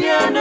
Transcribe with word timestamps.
mañana. 0.00 0.39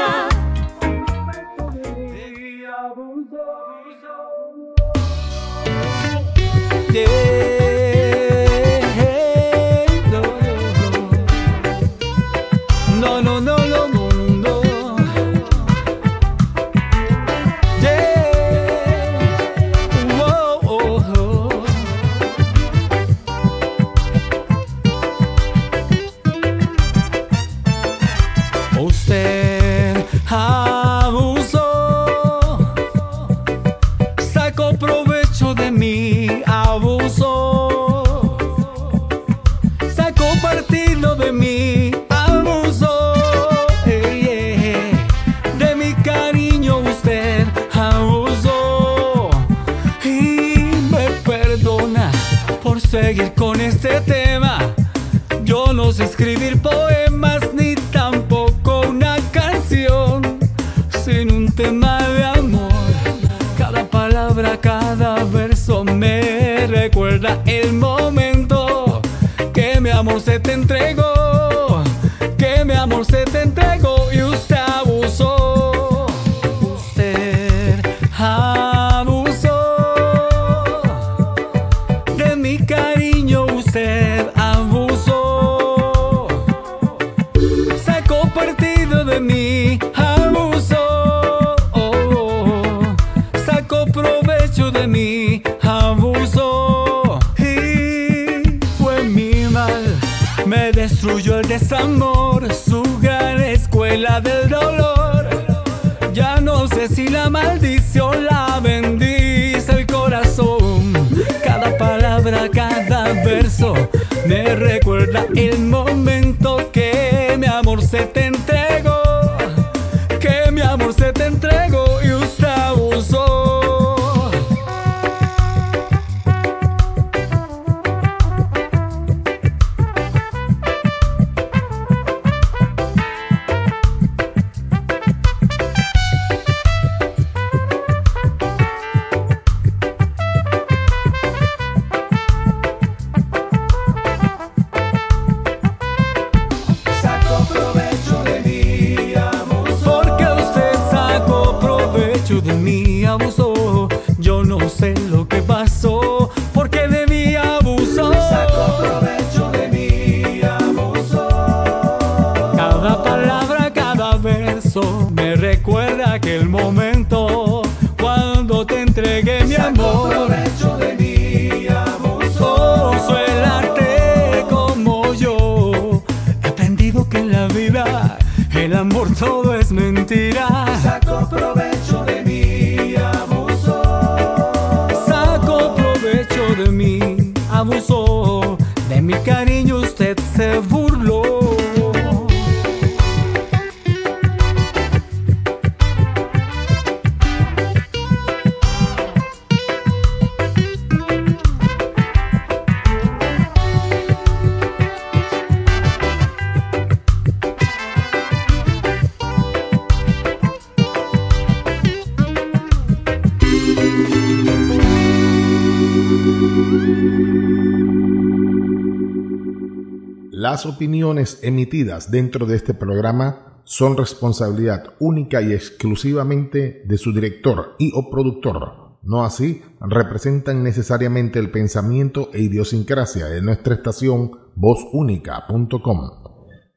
Las 220.51 220.65
opiniones 220.65 221.37
emitidas 221.43 222.09
dentro 222.09 222.47
de 222.47 222.55
este 222.55 222.73
programa 222.73 223.61
son 223.65 223.95
responsabilidad 223.95 224.95
única 224.97 225.43
y 225.43 225.53
exclusivamente 225.53 226.81
de 226.87 226.97
su 226.97 227.13
director 227.13 227.75
y 227.77 227.91
o 227.93 228.09
productor. 228.09 228.97
No 229.03 229.23
así 229.23 229.61
representan 229.79 230.63
necesariamente 230.63 231.37
el 231.37 231.51
pensamiento 231.51 232.31
e 232.33 232.41
idiosincrasia 232.41 233.27
de 233.27 233.43
nuestra 233.43 233.75
estación 233.75 234.31
vozúnica.com. 234.55 236.09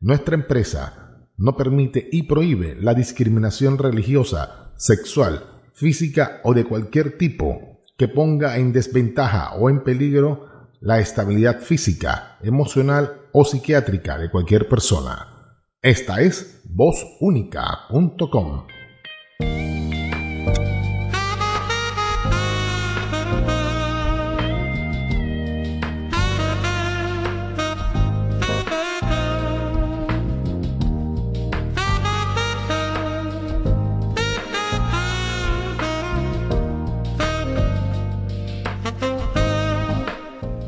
Nuestra 0.01 0.35
empresa 0.35 1.31
no 1.39 1.57
permite 1.57 2.07
y 2.13 2.25
prohíbe 2.25 2.77
la 2.79 2.93
discriminación 2.93 3.79
religiosa, 3.79 4.75
sexual, 4.77 5.45
física 5.73 6.43
o 6.45 6.53
de 6.53 6.67
cualquier 6.67 7.17
tipo 7.17 7.81
que 7.97 8.09
ponga 8.09 8.59
en 8.59 8.75
desventaja 8.75 9.55
o 9.55 9.71
en 9.71 9.83
peligro 9.83 10.69
la 10.83 11.01
estabilidad 11.01 11.61
física, 11.61 12.37
emocional 12.43 13.22
o 13.33 13.45
psiquiátrica 13.45 14.19
de 14.19 14.31
cualquier 14.31 14.69
persona. 14.69 15.57
Esta 15.81 16.21
es 16.21 16.61
vozúnica.com. 16.65 18.67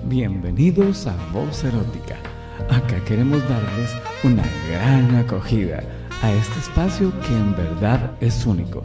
Bienvenidos 0.06 1.06
a 1.06 1.16
Voz 1.32 1.64
Erótica. 1.64 2.33
Acá 2.74 2.98
queremos 3.04 3.40
darles 3.48 3.94
una 4.24 4.42
gran 4.68 5.14
acogida 5.14 5.84
a 6.22 6.32
este 6.32 6.58
espacio 6.58 7.12
que 7.20 7.32
en 7.32 7.54
verdad 7.54 8.10
es 8.20 8.44
único. 8.46 8.82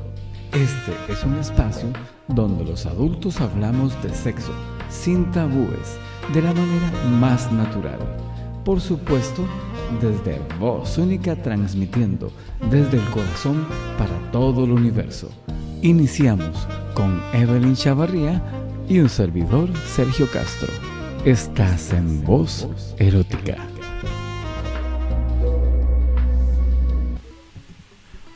Este 0.52 0.94
es 1.12 1.24
un 1.24 1.36
espacio 1.40 1.88
donde 2.28 2.66
los 2.66 2.86
adultos 2.86 3.42
hablamos 3.42 4.00
de 4.04 4.14
sexo 4.14 4.54
sin 4.92 5.32
tabúes, 5.32 5.98
de 6.36 6.44
la 6.44 6.54
manera 6.54 6.92
más 7.20 7.52
natural. 7.52 7.98
Por 8.64 8.80
supuesto, 8.80 9.44
desde 10.00 10.40
Voz 10.60 11.00
Única 11.00 11.36
transmitiendo 11.36 12.32
desde 12.70 12.98
el 12.98 13.10
corazón 13.10 13.66
para 13.98 14.32
todo 14.32 14.66
el 14.66 14.72
universo. 14.72 15.32
Iniciamos 15.82 16.68
con 16.94 17.20
Evelyn 17.34 17.76
Chavarría 17.76 18.40
y 18.88 19.00
un 19.00 19.10
servidor 19.10 19.76
Sergio 19.88 20.30
Castro. 20.32 20.70
Estás 21.26 21.92
en 21.92 22.24
voz 22.24 22.68
erótica. 23.00 23.58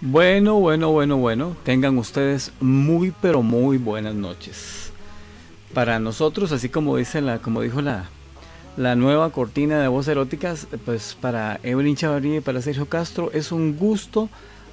Bueno, 0.06 0.56
bueno, 0.56 0.92
bueno, 0.92 1.16
bueno. 1.16 1.56
Tengan 1.64 1.98
ustedes 1.98 2.52
muy, 2.60 3.14
pero 3.22 3.42
muy 3.42 3.78
buenas 3.78 4.14
noches. 4.14 4.92
Para 5.74 5.98
nosotros, 5.98 6.52
así 6.52 6.68
como 6.68 6.98
dice 6.98 7.22
la, 7.22 7.40
como 7.40 7.62
dijo 7.62 7.82
la, 7.82 8.10
la 8.76 8.98
nueva 8.98 9.30
cortina 9.30 9.80
de 9.80 9.88
voz 9.88 10.10
eróticas, 10.10 10.68
pues 10.84 11.16
para 11.22 11.62
Evelyn 11.64 11.96
Chavarría 11.96 12.36
y 12.36 12.42
para 12.42 12.62
Sergio 12.62 12.88
Castro 12.88 13.32
es 13.32 13.54
un 13.54 13.78
gusto 13.78 14.28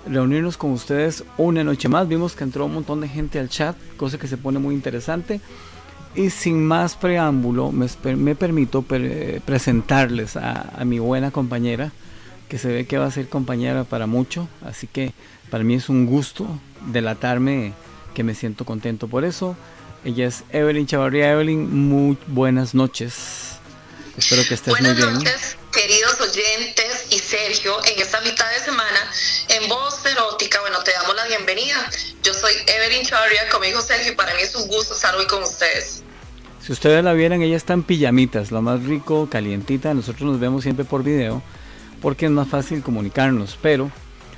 reunirnos 0.05 0.57
con 0.57 0.73
ustedes 0.73 1.23
una 1.39 1.63
noche 1.63 1.89
más. 1.89 2.09
Vimos 2.09 2.35
que 2.35 2.43
entró 2.43 2.67
un 2.67 2.75
montón 2.75 3.01
de 3.01 3.07
gente 3.07 3.39
al 3.39 3.49
chat, 3.49 3.77
cosa 3.97 4.19
que 4.19 4.27
se 4.27 4.37
pone 4.37 4.59
muy 4.59 4.75
interesante. 4.75 5.41
Y 6.17 6.31
sin 6.31 6.67
más 6.67 6.97
preámbulo, 6.97 7.71
me, 7.71 8.35
permito 8.35 8.83
presentarles 8.83 10.37
a, 10.37 10.73
a, 10.77 10.85
mi 10.85 10.99
buena 10.99 11.31
compañera, 11.31 11.93
que 12.51 12.59
se 12.59 12.69
ve 12.69 12.85
que 12.85 12.99
va 12.99 13.07
a 13.07 13.11
ser 13.11 13.29
compañera 13.29 13.85
para 13.85 14.07
mucho. 14.07 14.49
Así 14.67 14.87
que 14.87 15.13
para 15.51 15.65
mí 15.65 15.77
es 15.77 15.89
un 15.89 16.05
gusto 16.05 16.47
delatarme 16.87 17.73
que 18.13 18.25
me 18.25 18.35
siento 18.35 18.67
contento 18.67 19.09
por 19.09 19.25
eso. 19.25 19.57
Ella 20.05 20.27
es 20.27 20.43
Evelyn 20.51 20.87
Chavarría. 20.87 21.31
Evelyn, 21.31 21.89
muy 21.89 22.19
buenas 22.27 22.75
noches. 22.75 23.53
Espero 24.17 24.43
que 24.47 24.55
estés 24.55 24.73
Buenas 24.73 24.95
muy 24.95 25.03
bien. 25.03 25.15
noches, 25.15 25.57
queridos 25.73 26.21
oyentes 26.21 27.07
y 27.11 27.19
Sergio, 27.21 27.79
en 27.87 28.03
esta 28.03 28.21
mitad 28.23 28.51
de 28.51 28.59
semana 28.59 28.99
en 29.49 29.69
Voz 29.69 30.05
Erótica, 30.05 30.61
bueno, 30.61 30.83
te 30.83 30.91
damos 30.91 31.15
la 31.15 31.27
bienvenida. 31.27 31.89
Yo 32.23 32.35
soy 32.35 32.53
Evelyn 32.67 33.07
Chavarria, 33.07 33.49
conmigo 33.49 33.81
Sergio, 33.81 34.13
y 34.13 34.17
para 34.17 34.35
mí 34.35 34.43
es 34.43 34.55
un 34.57 34.67
gusto 34.67 34.95
estar 34.95 35.15
hoy 35.15 35.27
con 35.27 35.43
ustedes. 35.45 36.03
Si 36.61 36.73
ustedes 36.73 37.03
la 37.05 37.13
vieran, 37.13 37.41
ella 37.41 37.57
está 37.57 37.73
en 37.73 37.85
pijamitas, 37.85 38.51
lo 38.51 38.61
más 38.61 38.83
rico, 38.83 39.29
calientita. 39.31 39.95
Nosotros 39.95 40.23
nos 40.23 40.41
vemos 40.41 40.65
siempre 40.65 40.85
por 40.85 41.05
video 41.05 41.41
porque 42.01 42.27
es 42.27 42.33
más 42.33 42.49
fácil 42.49 42.83
comunicarnos. 42.83 43.59
Pero 43.61 43.91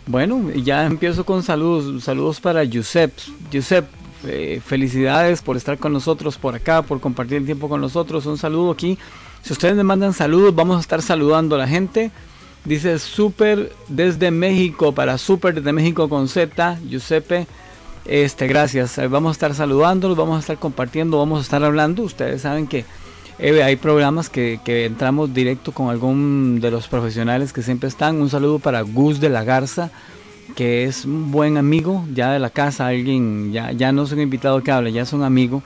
bueno, 0.06 0.50
ya 0.50 0.86
empiezo 0.86 1.24
con 1.24 1.42
saludos. 1.42 2.04
Saludos 2.04 2.40
para 2.40 2.64
Giuseppe. 2.64 3.22
Giuseppe, 3.50 3.88
eh, 4.26 4.60
felicidades 4.64 5.42
por 5.42 5.56
estar 5.56 5.78
con 5.78 5.92
nosotros 5.92 6.36
por 6.38 6.54
acá, 6.54 6.82
por 6.82 7.00
compartir 7.00 7.38
el 7.38 7.46
tiempo 7.46 7.68
con 7.68 7.80
nosotros. 7.80 8.26
Un 8.26 8.38
saludo 8.38 8.70
aquí 8.70 8.98
si 9.42 9.52
ustedes 9.52 9.74
me 9.74 9.82
mandan 9.82 10.12
saludos, 10.12 10.54
vamos 10.54 10.76
a 10.76 10.80
estar 10.80 11.02
saludando 11.02 11.56
a 11.56 11.58
la 11.58 11.66
gente. 11.66 12.12
Dice 12.64 13.00
Super 13.00 13.72
desde 13.88 14.30
México, 14.30 14.92
para 14.92 15.18
Super 15.18 15.54
desde 15.54 15.72
México 15.72 16.08
con 16.08 16.28
Z, 16.28 16.78
Giuseppe. 16.88 17.48
Este, 18.04 18.46
gracias. 18.46 19.00
Vamos 19.10 19.30
a 19.30 19.32
estar 19.32 19.54
saludándolos, 19.54 20.16
vamos 20.16 20.36
a 20.36 20.40
estar 20.40 20.58
compartiendo, 20.58 21.18
vamos 21.18 21.40
a 21.40 21.42
estar 21.42 21.64
hablando. 21.64 22.04
Ustedes 22.04 22.42
saben 22.42 22.68
que 22.68 22.84
eh, 23.42 23.60
hay 23.62 23.74
programas 23.74 24.30
que, 24.30 24.60
entramos 24.64 25.34
directo 25.34 25.72
con 25.72 25.90
algún 25.90 26.60
de 26.60 26.70
los 26.70 26.86
profesionales 26.86 27.52
que 27.52 27.60
siempre 27.62 27.88
están. 27.88 28.20
Un 28.22 28.30
saludo 28.30 28.60
para 28.60 28.82
Gus 28.82 29.18
de 29.18 29.28
la 29.30 29.42
Garza, 29.42 29.90
que 30.54 30.84
es 30.84 31.04
un 31.04 31.32
buen 31.32 31.56
amigo 31.56 32.06
ya 32.14 32.30
de 32.30 32.38
la 32.38 32.50
casa. 32.50 32.86
Alguien, 32.86 33.52
ya, 33.52 33.72
ya 33.72 33.90
no 33.90 34.04
es 34.04 34.12
un 34.12 34.20
invitado 34.20 34.62
que 34.62 34.70
hable, 34.70 34.92
ya 34.92 35.02
es 35.02 35.12
un 35.12 35.24
amigo. 35.24 35.60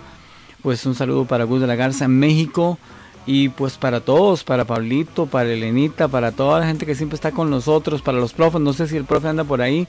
Pues 0.63 0.87
un 0.87 0.95
saludo 0.95 1.27
para 1.27 1.45
Gus 1.45 1.61
de 1.61 1.67
la 1.67 1.77
Garza 1.77 2.07
en 2.07 2.19
México. 2.19 2.79
Y 3.27 3.51
pues 3.51 3.77
para 3.77 4.01
todos, 4.01 4.43
para 4.43 4.65
Pablito, 4.65 5.27
para 5.27 5.53
Elenita, 5.53 6.09
para 6.09 6.33
toda 6.33 6.61
la 6.61 6.67
gente 6.67 6.87
que 6.87 6.95
siempre 6.95 7.17
está 7.17 7.33
con 7.33 7.51
nosotros, 7.51 8.01
para 8.01 8.19
los 8.19 8.33
profes, 8.33 8.61
no 8.63 8.73
sé 8.73 8.89
si 8.89 8.97
el 8.97 9.05
profe 9.05 9.29
anda 9.29 9.45
por 9.45 9.61
ahí, 9.61 9.87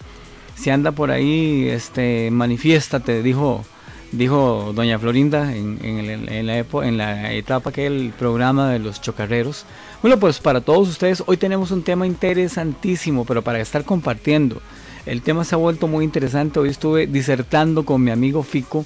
si 0.55 0.71
anda 0.71 0.91
por 0.91 1.11
ahí, 1.11 1.69
este, 1.69 2.31
manifiéstate, 2.31 3.21
dijo, 3.21 3.63
dijo 4.11 4.71
doña 4.75 4.99
Florinda 4.99 5.55
en, 5.55 6.45
la, 6.45 6.57
en 6.59 6.97
la 6.97 7.33
etapa 7.33 7.71
que 7.71 7.85
el 7.85 8.13
programa 8.17 8.69
de 8.69 8.79
los 8.79 9.01
chocarreros. 9.01 9.65
Bueno, 10.01 10.17
pues 10.19 10.39
para 10.39 10.61
todos 10.61 10.89
ustedes, 10.89 11.23
hoy 11.25 11.37
tenemos 11.37 11.71
un 11.71 11.83
tema 11.83 12.05
interesantísimo, 12.05 13.25
pero 13.25 13.41
para 13.41 13.59
estar 13.59 13.83
compartiendo. 13.83 14.61
El 15.05 15.21
tema 15.21 15.43
se 15.43 15.55
ha 15.55 15.57
vuelto 15.57 15.87
muy 15.87 16.03
interesante, 16.03 16.59
hoy 16.59 16.69
estuve 16.69 17.07
disertando 17.07 17.85
con 17.85 18.03
mi 18.03 18.11
amigo 18.11 18.43
Fico 18.43 18.85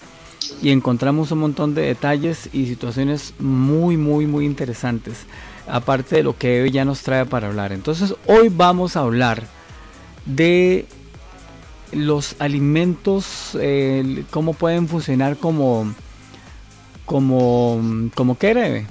y 0.62 0.70
encontramos 0.70 1.32
un 1.32 1.40
montón 1.40 1.74
de 1.74 1.82
detalles 1.84 2.50
y 2.54 2.68
situaciones 2.68 3.34
muy, 3.40 3.98
muy, 3.98 4.28
muy 4.28 4.46
interesantes. 4.46 5.26
Aparte 5.68 6.18
de 6.18 6.24
lo 6.24 6.38
que 6.38 6.64
hoy 6.64 6.72
ya 6.72 6.86
nos 6.86 7.02
trae 7.02 7.26
para 7.26 7.48
hablar. 7.48 7.72
Entonces, 7.72 8.16
hoy 8.28 8.50
vamos 8.50 8.96
a 8.96 9.02
hablar 9.02 9.44
de 10.26 10.86
los 11.92 12.36
alimentos, 12.40 13.52
eh, 13.60 14.24
cómo 14.32 14.54
pueden 14.54 14.88
funcionar 14.88 15.38
como, 15.38 15.94
como, 17.06 18.10
como 18.16 18.38
qué 18.38 18.86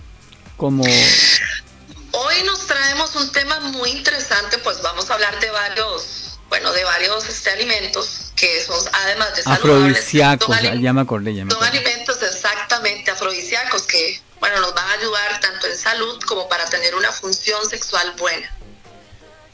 como... 0.57 0.85
Hoy 0.85 2.35
nos 2.45 2.67
traemos 2.67 3.17
un 3.17 3.33
tema 3.33 3.61
muy 3.61 3.91
interesante, 3.91 4.59
pues 4.59 4.83
vamos 4.83 5.11
a 5.11 5.15
hablar 5.15 5.39
de 5.41 5.51
varios, 5.51 6.39
bueno, 6.49 6.73
de 6.73 6.85
varios 6.85 7.29
este, 7.29 7.51
alimentos 7.51 8.33
que 8.37 8.63
son 8.63 8.79
además 8.93 9.37
de 9.37 9.43
afrodisíacos, 9.45 10.57
ya 10.81 10.93
me 10.93 11.01
acordé, 11.03 11.35
ya 11.35 11.45
me 11.45 11.51
Son 11.53 11.63
alimentos 11.63 12.23
exactamente 12.23 13.11
afrodisíacos 13.11 13.83
que, 13.83 14.21
bueno, 14.41 14.61
nos 14.61 14.75
van 14.75 14.89
a 14.89 14.93
ayudar 14.93 15.41
tanto 15.41 15.67
en 15.67 15.77
salud 15.77 16.19
como 16.27 16.49
para 16.49 16.65
tener 16.67 16.95
una 16.95 17.13
función 17.13 17.69
sexual 17.69 18.15
buena. 18.19 18.51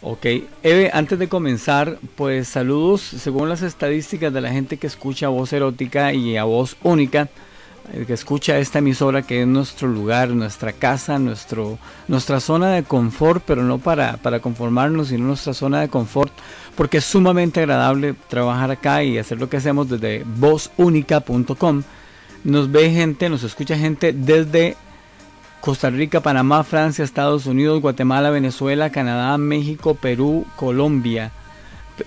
Ok, 0.08 0.24
Eve, 0.62 0.92
antes 0.94 1.18
de 1.18 1.28
comenzar, 1.28 1.98
pues 2.14 2.46
saludos, 2.46 3.00
según 3.00 3.48
las 3.48 3.62
estadísticas 3.62 4.32
de 4.32 4.40
la 4.40 4.52
gente 4.52 4.76
que 4.76 4.86
escucha 4.86 5.26
voz 5.26 5.52
erótica 5.52 6.12
y 6.12 6.36
a 6.36 6.44
voz 6.44 6.76
única, 6.84 7.28
que 8.06 8.12
escucha 8.12 8.56
esta 8.58 8.78
emisora 8.78 9.22
que 9.22 9.42
es 9.42 9.48
nuestro 9.48 9.88
lugar, 9.88 10.28
nuestra 10.28 10.72
casa, 10.72 11.18
nuestro, 11.18 11.80
nuestra 12.06 12.38
zona 12.38 12.70
de 12.70 12.84
confort, 12.84 13.42
pero 13.44 13.64
no 13.64 13.78
para, 13.78 14.16
para 14.18 14.38
conformarnos, 14.38 15.08
sino 15.08 15.24
nuestra 15.24 15.54
zona 15.54 15.80
de 15.80 15.88
confort, 15.88 16.32
porque 16.76 16.98
es 16.98 17.04
sumamente 17.04 17.58
agradable 17.58 18.14
trabajar 18.28 18.70
acá 18.70 19.02
y 19.02 19.18
hacer 19.18 19.40
lo 19.40 19.48
que 19.48 19.56
hacemos 19.56 19.88
desde 19.88 20.22
vozunica.com. 20.24 21.82
Nos 22.44 22.70
ve 22.70 22.92
gente, 22.92 23.28
nos 23.28 23.42
escucha 23.42 23.76
gente 23.76 24.12
desde 24.12 24.76
Costa 25.66 25.90
Rica, 25.90 26.20
Panamá, 26.20 26.62
Francia, 26.62 27.04
Estados 27.04 27.46
Unidos, 27.46 27.80
Guatemala, 27.80 28.30
Venezuela, 28.30 28.90
Canadá, 28.90 29.36
México, 29.36 29.96
Perú, 29.96 30.46
Colombia. 30.54 31.32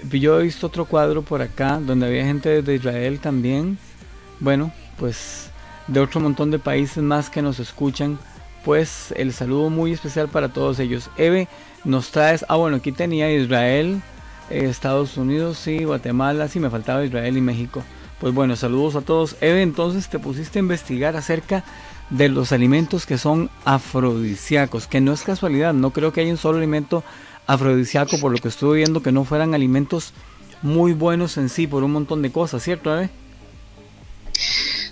Yo 0.10 0.40
he 0.40 0.44
visto 0.44 0.68
otro 0.68 0.86
cuadro 0.86 1.24
por 1.24 1.42
acá 1.42 1.78
donde 1.78 2.06
había 2.06 2.24
gente 2.24 2.48
desde 2.48 2.76
Israel 2.76 3.20
también. 3.20 3.78
Bueno, 4.40 4.72
pues 4.98 5.52
de 5.88 6.00
otro 6.00 6.22
montón 6.22 6.52
de 6.52 6.60
países 6.60 7.04
más 7.04 7.30
que 7.30 7.42
nos 7.42 7.60
escuchan. 7.60 8.18
Pues 8.64 9.14
el 9.18 9.34
saludo 9.34 9.70
muy 9.70 9.92
especial 9.92 10.30
para 10.30 10.48
todos 10.48 10.80
ellos. 10.80 11.10
Eve, 11.18 11.50
nos 11.84 12.12
traes, 12.12 12.46
ah 12.48 12.56
bueno, 12.56 12.78
aquí 12.78 12.94
tenía 12.94 13.30
Israel, 13.30 14.02
eh, 14.50 14.68
Estados 14.70 15.18
Unidos, 15.18 15.58
sí, 15.58 15.84
Guatemala, 15.84 16.48
sí, 16.48 16.62
me 16.62 16.70
faltaba 16.70 17.04
Israel 17.04 17.36
y 17.36 17.42
México. 17.42 17.84
Pues 18.22 18.34
bueno, 18.34 18.56
saludos 18.56 18.96
a 18.96 19.02
todos. 19.02 19.36
Eve, 19.42 19.64
entonces 19.64 20.08
te 20.08 20.18
pusiste 20.18 20.60
a 20.60 20.62
investigar 20.62 21.18
acerca 21.18 21.66
de 22.10 22.30
los 22.30 22.52
alimentos 22.52 23.06
que 23.06 23.18
son 23.18 23.50
afrodisíacos, 23.66 24.88
que 24.88 25.02
no 25.02 25.14
es 25.14 25.22
casualidad, 25.22 25.74
no 25.74 25.92
creo 25.92 26.12
que 26.12 26.22
haya 26.22 26.32
un 26.32 26.38
solo 26.38 26.58
alimento 26.58 27.04
afrodisíaco, 27.48 28.20
por 28.20 28.32
lo 28.32 28.38
que 28.40 28.48
estuve 28.48 28.78
viendo 28.78 29.02
que 29.02 29.12
no 29.12 29.26
fueran 29.26 29.54
alimentos 29.54 30.14
muy 30.62 30.94
buenos 30.94 31.38
en 31.38 31.50
sí, 31.50 31.68
por 31.68 31.84
un 31.84 31.92
montón 31.92 32.22
de 32.22 32.32
cosas, 32.32 32.64
¿cierto, 32.64 32.94
Eve? 32.94 33.10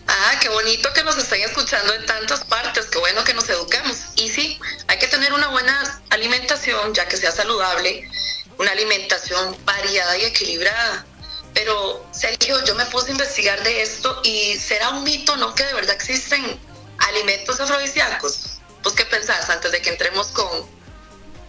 Ah, 0.08 0.40
qué 0.42 0.50
bonito 0.50 0.90
que 0.94 1.04
nos 1.04 1.18
estén 1.18 1.42
escuchando 1.42 1.94
en 1.94 2.06
tantas 2.06 2.44
partes, 2.46 2.86
qué 2.86 3.00
bueno 3.00 3.24
que 3.24 3.34
nos 3.34 3.50
educamos. 3.50 3.98
Y 4.16 4.30
sí, 4.30 4.60
hay 4.88 4.98
que 4.98 5.08
tener 5.08 5.34
una 5.34 5.48
buena 5.50 6.02
alimentación, 6.10 6.94
ya 6.94 7.08
que 7.08 7.18
sea 7.18 7.32
saludable, 7.32 8.10
una 8.58 8.72
alimentación 8.72 9.56
variada 9.66 10.18
y 10.18 10.24
equilibrada. 10.24 11.06
Pero, 11.54 12.06
Sergio, 12.12 12.64
yo 12.66 12.76
me 12.76 12.86
puse 12.86 13.10
a 13.10 13.12
investigar 13.12 13.62
de 13.64 13.82
esto 13.82 14.22
y 14.24 14.56
será 14.58 14.90
un 14.90 15.04
mito, 15.04 15.36
¿no? 15.38 15.54
Que 15.56 15.64
de 15.64 15.74
verdad 15.74 15.96
existen 15.96 16.60
alimentos 17.00 17.60
afrodisíacos. 17.60 18.60
¿Pues 18.84 18.96
qué 18.96 19.06
pensás 19.06 19.50
antes 19.50 19.72
de 19.72 19.82
que 19.82 19.90
entremos 19.90 20.28
con, 20.28 20.48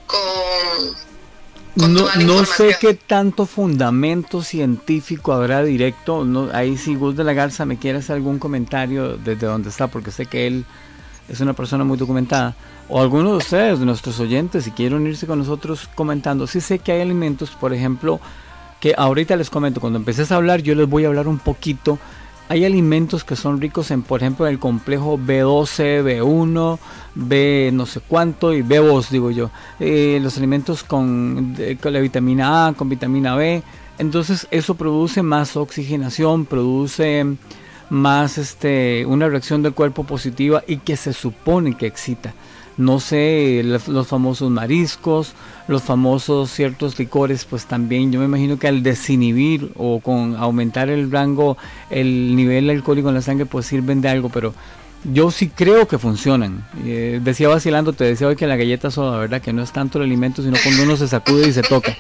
con 0.07 0.97
no, 1.77 2.09
no 2.17 2.45
sé 2.45 2.77
qué 2.81 2.95
tanto 2.95 3.47
fundamento 3.47 4.43
científico 4.43 5.33
habrá 5.33 5.63
directo. 5.63 6.25
No, 6.25 6.51
ahí 6.53 6.77
si 6.77 6.97
Gus 6.97 7.17
de 7.17 7.23
la 7.23 7.35
Garza 7.35 7.65
me 7.67 7.79
quiere 7.79 7.99
hacer 7.99 8.17
algún 8.17 8.41
comentario 8.41 9.17
desde 9.17 9.47
donde 9.47 9.69
está, 9.69 9.87
porque 9.87 10.11
sé 10.11 10.27
que 10.27 10.49
él 10.49 10.65
es 11.29 11.41
una 11.41 11.53
persona 11.53 11.85
muy 11.85 11.97
documentada. 11.97 12.57
O 12.89 13.01
alguno 13.01 13.33
de 13.33 13.37
ustedes, 13.37 13.79
de 13.79 13.87
nuestros 13.87 14.19
oyentes, 14.19 14.65
si 14.65 14.73
quieren 14.73 14.99
unirse 14.99 15.27
con 15.27 15.39
nosotros 15.39 15.89
comentando. 15.95 16.47
Sí 16.47 16.61
sé 16.61 16.81
que 16.81 16.93
hay 16.93 17.01
alimentos, 17.01 17.51
por 17.51 17.73
ejemplo, 17.73 18.19
que 18.81 18.95
ahorita 18.97 19.37
les 19.37 19.51
comento, 19.51 19.81
cuando 19.81 19.99
empecé 19.99 20.33
a 20.33 20.37
hablar, 20.37 20.63
yo 20.63 20.75
les 20.75 20.89
voy 20.89 21.05
a 21.05 21.09
hablar 21.09 21.29
un 21.29 21.39
poquito 21.39 21.99
hay 22.49 22.65
alimentos 22.65 23.25
que 23.25 23.37
son 23.37 23.61
ricos 23.61 23.91
en, 23.91 24.03
por 24.03 24.21
ejemplo, 24.21 24.47
el 24.47 24.59
complejo 24.59 25.19
B12, 25.19 26.03
B1, 26.03 26.79
B 27.15 27.71
no 27.73 27.85
sé 27.87 28.01
cuánto 28.01 28.55
y 28.55 28.63
B2, 28.63 29.09
digo 29.11 29.31
yo. 29.31 29.51
Eh, 29.81 30.19
los 30.23 30.39
alimentos 30.39 30.83
con, 30.83 31.57
con 31.81 31.93
la 31.93 32.01
vitamina 32.01 32.69
A, 32.69 32.73
con 32.73 32.89
vitamina 32.89 33.35
B. 33.35 33.63
Entonces 33.99 34.47
eso 34.51 34.75
produce 34.75 35.23
más 35.23 35.57
oxigenación, 35.57 36.47
produce 36.47 37.27
más 37.91 38.39
este, 38.39 39.05
una 39.07 39.29
reacción 39.29 39.63
del 39.63 39.75
cuerpo 39.75 40.05
positiva 40.05 40.63
y 40.67 40.79
que 40.79 40.97
se 40.97 41.13
supone 41.13 41.77
que 41.77 41.87
excita 41.87 42.33
no 42.79 43.01
sé, 43.01 43.63
los, 43.65 44.07
famosos 44.07 44.51
mariscos, 44.51 45.33
los 45.67 45.83
famosos 45.83 46.51
ciertos 46.51 46.97
licores, 46.99 47.45
pues 47.45 47.67
también 47.67 48.13
yo 48.13 48.21
me 48.21 48.27
imagino 48.27 48.57
que 48.57 48.69
al 48.69 48.85
desinhibir 48.85 49.73
o 49.77 49.99
con 49.99 50.37
aumentar 50.37 50.89
el 50.89 51.11
rango, 51.11 51.59
el 51.91 52.37
nivel 52.37 52.71
alcohólico 52.71 53.09
en 53.09 53.17
la 53.17 53.23
sangre, 53.23 53.47
pues 53.47 53.67
sirven 53.67 54.01
de 54.01 54.09
algo, 54.09 54.29
pero 54.29 54.55
yo 55.13 55.33
sí 55.33 55.49
creo 55.49 55.89
que 55.89 55.99
funcionan. 55.99 56.65
Eh, 56.85 57.21
decía 57.23 57.49
vacilando, 57.49 57.93
te 57.93 58.05
decía 58.05 58.29
hoy 58.29 58.37
que 58.37 58.47
la 58.47 58.57
galleta 58.57 58.93
soda, 58.93 59.19
¿verdad? 59.19 59.43
Que 59.43 59.53
no 59.53 59.63
es 59.63 59.73
tanto 59.73 59.99
el 59.99 60.05
alimento, 60.05 60.43
sino 60.43 60.57
cuando 60.63 60.85
uno 60.85 60.97
se 60.97 61.09
sacude 61.09 61.49
y 61.49 61.53
se 61.53 61.63
toca. 61.63 61.97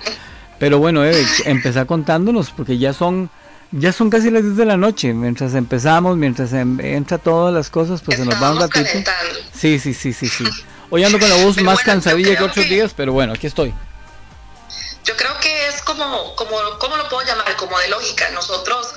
Pero 0.61 0.78
bueno, 0.78 1.04
eh, 1.04 1.25
empezar 1.44 1.87
contándonos, 1.87 2.50
porque 2.50 2.78
ya 2.78 2.92
son 2.92 3.30
ya 3.72 3.92
son 3.92 4.10
casi 4.10 4.30
las 4.30 4.42
10 4.42 4.56
de 4.56 4.64
la 4.64 4.76
noche. 4.76 5.12
Mientras 5.12 5.54
empezamos, 5.54 6.16
mientras 6.16 6.52
em, 6.52 6.80
entra 6.80 7.18
todas 7.18 7.52
las 7.52 7.70
cosas, 7.70 8.00
pues 8.02 8.18
se 8.18 8.25
nos 8.25 8.42
va 8.42 8.52
un 8.52 8.60
ratito. 8.60 9.10
Sí, 9.52 9.78
sí, 9.78 9.94
sí, 9.94 10.12
sí, 10.12 10.28
sí. 10.28 10.44
Hoy 10.90 11.04
ando 11.04 11.18
con 11.18 11.28
la 11.28 11.37
voz 11.37 11.56
más 11.62 11.80
cansadilla 11.80 12.37
que 12.37 12.42
otros 12.42 12.68
días, 12.68 12.92
pero 12.96 13.12
bueno, 13.12 13.34
aquí 13.34 13.46
estoy. 13.46 13.75
Yo 15.04 15.16
creo 15.16 15.38
que 15.40 15.68
es 15.68 15.82
como, 15.82 16.34
como, 16.37 16.56
¿cómo 16.78 16.96
lo 16.96 17.08
puedo 17.08 17.26
llamar? 17.26 17.56
Como 17.56 17.78
de 17.78 17.88
lógica. 17.88 18.30
Nosotros, 18.30 18.88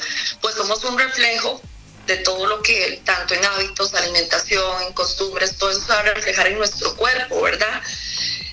pues 0.42 0.56
somos 0.56 0.84
un 0.86 0.98
reflejo 0.98 1.62
de 2.08 2.18
todo 2.18 2.46
lo 2.48 2.62
que, 2.62 3.02
tanto 3.06 3.34
en 3.34 3.46
hábitos, 3.46 3.94
alimentación, 3.94 4.82
en 4.88 4.94
costumbres, 4.94 5.58
todo 5.58 5.70
eso 5.72 5.86
va 5.90 6.00
a 6.00 6.04
reflejar 6.04 6.48
en 6.48 6.58
nuestro 6.58 6.96
cuerpo, 6.96 7.42
¿verdad? 7.42 7.82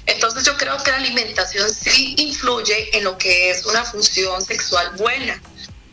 Entonces 0.06 0.44
yo 0.44 0.56
creo 0.56 0.76
que 0.82 0.90
la 0.90 0.98
alimentación 0.98 1.68
sí 1.72 2.14
influye 2.18 2.96
en 2.96 3.04
lo 3.04 3.18
que 3.18 3.50
es 3.50 3.64
una 3.66 3.84
función 3.84 4.42
sexual 4.42 4.92
buena. 4.96 5.40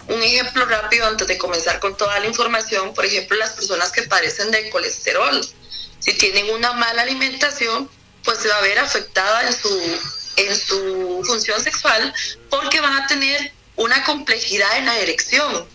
Un 0.07 0.21
ejemplo 0.21 0.65
rápido 0.65 1.07
antes 1.07 1.27
de 1.27 1.37
comenzar 1.37 1.79
con 1.79 1.97
toda 1.97 2.19
la 2.19 2.27
información, 2.27 2.93
por 2.93 3.05
ejemplo, 3.05 3.37
las 3.37 3.51
personas 3.51 3.91
que 3.91 4.03
padecen 4.03 4.51
de 4.51 4.69
colesterol 4.69 5.41
si 6.05 6.13
tienen 6.13 6.49
una 6.51 6.73
mala 6.73 7.01
alimentación, 7.01 7.89
pues 8.23 8.37
se 8.39 8.47
va 8.47 8.57
a 8.57 8.61
ver 8.61 8.77
afectada 8.77 9.47
en 9.47 9.53
su, 9.53 9.99
en 10.35 10.55
su 10.55 11.23
función 11.25 11.61
sexual 11.63 12.13
porque 12.49 12.79
van 12.79 12.93
a 12.93 13.07
tener 13.07 13.51
una 13.75 14.03
complejidad 14.03 14.77
en 14.77 14.85
la 14.85 14.99
erección, 14.99 15.67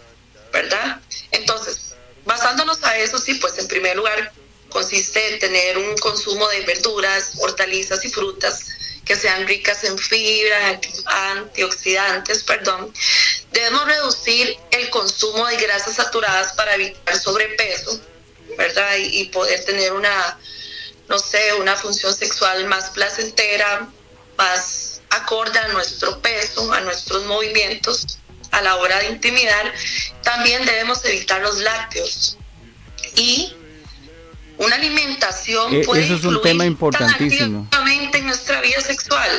¿verdad? 0.53 1.01
Entonces, 1.33 1.95
basándonos 2.25 2.83
a 2.85 2.97
eso, 2.99 3.19
sí, 3.19 3.35
pues 3.35 3.59
en 3.59 3.67
primer 3.67 3.97
lugar 3.97 4.33
consiste 4.69 5.35
en 5.35 5.41
tener 5.41 5.79
un 5.79 5.97
consumo 5.99 6.47
de 6.49 6.61
verduras, 6.61 7.33
hortalizas 7.41 8.05
y 8.05 8.11
frutas 8.11 8.69
que 9.11 9.17
sean 9.17 9.45
ricas 9.49 9.83
en 9.83 9.99
fibra, 9.99 10.81
antioxidantes, 11.33 12.45
perdón. 12.45 12.95
Debemos 13.51 13.85
reducir 13.85 14.57
el 14.71 14.89
consumo 14.89 15.49
de 15.49 15.57
grasas 15.57 15.97
saturadas 15.97 16.53
para 16.53 16.77
evitar 16.77 17.19
sobrepeso 17.19 18.01
¿verdad? 18.57 18.97
Y, 18.99 19.25
poder 19.31 19.65
tener 19.65 19.93
una, 19.95 20.39
no 21.09 21.19
sé, 21.19 21.55
una 21.55 21.75
función 21.75 22.15
sexual 22.15 22.67
más 22.67 22.91
placentera, 22.91 23.89
más 24.39 25.01
acorde 25.11 25.59
a 25.59 25.67
nuestro 25.69 26.21
peso, 26.21 26.73
a 26.73 26.81
nuestros 26.83 27.25
movimientos 27.25 28.21
a 28.53 28.63
la 28.63 28.77
hora 28.77 28.97
de 29.01 29.07
intimidar. 29.07 29.75
También 30.23 30.65
debemos 30.65 31.05
evitar 31.05 31.41
los 31.41 31.59
lácteos. 31.59 32.37
Y 33.17 33.57
una 34.61 34.77
alimentación 34.77 35.75
e, 35.75 35.85
puede 35.85 36.05
eso 36.05 36.17
es 36.17 36.25
un 36.25 36.41
tema 36.43 36.67
importantísimo. 36.67 37.67
en 38.13 38.27
nuestra 38.27 38.61
vida 38.61 38.81
sexual. 38.81 39.31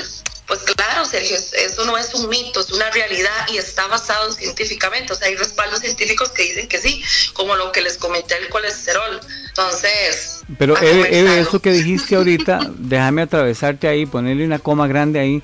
Pues 0.48 0.62
claro, 0.64 1.06
Sergio, 1.06 1.38
eso 1.38 1.86
no 1.86 1.98
es 1.98 2.14
un 2.14 2.28
mito, 2.28 2.60
es 2.60 2.72
una 2.72 2.90
realidad 2.90 3.48
y 3.54 3.58
está 3.58 3.88
basado 3.88 4.32
científicamente. 4.34 5.14
O 5.14 5.16
sea, 5.16 5.28
hay 5.28 5.36
respaldos 5.36 5.80
científicos 5.80 6.30
que 6.32 6.44
dicen 6.44 6.68
que 6.68 6.78
sí, 6.78 7.02
como 7.34 7.56
lo 7.56 7.72
que 7.72 7.82
les 7.82 7.98
comenté 7.98 8.36
el 8.38 8.50
colesterol. 8.50 9.22
Entonces. 9.48 10.42
Pero, 10.58 10.76
Eve, 10.82 11.40
eso 11.40 11.62
que 11.62 11.72
dijiste 11.72 12.16
ahorita, 12.16 12.72
déjame 12.78 13.22
atravesarte 13.22 13.88
ahí, 13.88 14.06
ponerle 14.06 14.46
una 14.46 14.60
coma 14.60 14.88
grande 14.88 15.20
ahí. 15.20 15.42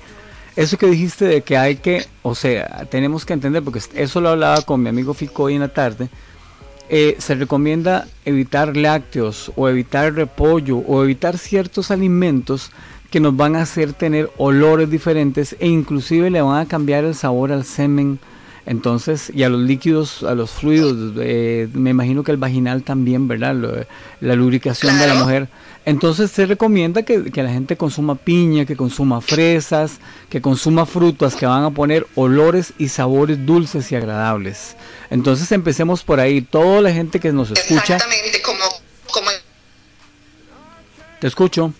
Eso 0.56 0.76
que 0.76 0.86
dijiste 0.86 1.24
de 1.24 1.42
que 1.42 1.56
hay 1.56 1.76
que, 1.76 2.06
o 2.22 2.34
sea, 2.34 2.84
tenemos 2.90 3.24
que 3.24 3.32
entender, 3.32 3.62
porque 3.62 3.80
eso 3.94 4.20
lo 4.20 4.30
hablaba 4.30 4.60
con 4.62 4.82
mi 4.82 4.88
amigo 4.88 5.14
Fico 5.14 5.44
hoy 5.44 5.54
en 5.54 5.60
la 5.60 5.72
tarde. 5.72 6.10
Eh, 6.90 7.16
se 7.18 7.34
recomienda 7.34 8.06
evitar 8.24 8.76
lácteos 8.76 9.52
o 9.56 9.68
evitar 9.68 10.14
repollo 10.14 10.78
o 10.78 11.04
evitar 11.04 11.36
ciertos 11.36 11.90
alimentos 11.90 12.70
que 13.10 13.20
nos 13.20 13.36
van 13.36 13.56
a 13.56 13.62
hacer 13.62 13.92
tener 13.92 14.30
olores 14.38 14.90
diferentes 14.90 15.54
e 15.60 15.68
inclusive 15.68 16.30
le 16.30 16.40
van 16.40 16.60
a 16.60 16.68
cambiar 16.68 17.04
el 17.04 17.14
sabor 17.14 17.52
al 17.52 17.64
semen. 17.64 18.18
Entonces, 18.64 19.30
y 19.34 19.42
a 19.44 19.48
los 19.48 19.60
líquidos, 19.60 20.22
a 20.22 20.34
los 20.34 20.50
fluidos, 20.50 21.14
eh, 21.18 21.68
me 21.72 21.90
imagino 21.90 22.22
que 22.22 22.32
el 22.32 22.36
vaginal 22.36 22.82
también, 22.82 23.26
¿verdad? 23.28 23.86
la 24.20 24.34
lubricación 24.34 24.98
de 24.98 25.06
la 25.06 25.14
mujer. 25.14 25.48
Entonces 25.88 26.30
se 26.30 26.44
recomienda 26.44 27.02
que, 27.02 27.30
que, 27.30 27.42
la 27.42 27.48
gente 27.48 27.78
consuma 27.78 28.14
piña, 28.14 28.66
que 28.66 28.76
consuma 28.76 29.22
fresas, 29.22 30.00
que 30.28 30.42
consuma 30.42 30.84
frutas 30.84 31.34
que 31.34 31.46
van 31.46 31.64
a 31.64 31.70
poner 31.70 32.06
olores 32.14 32.74
y 32.76 32.88
sabores 32.88 33.46
dulces 33.46 33.90
y 33.90 33.96
agradables. 33.96 34.76
Entonces 35.08 35.50
empecemos 35.50 36.02
por 36.02 36.20
ahí. 36.20 36.42
Toda 36.42 36.82
la 36.82 36.92
gente 36.92 37.18
que 37.20 37.32
nos 37.32 37.50
escucha. 37.52 37.96
Exactamente, 37.96 38.42
como... 38.42 38.64
como... 39.10 39.30
Te 41.20 41.26
escucho. 41.26 41.72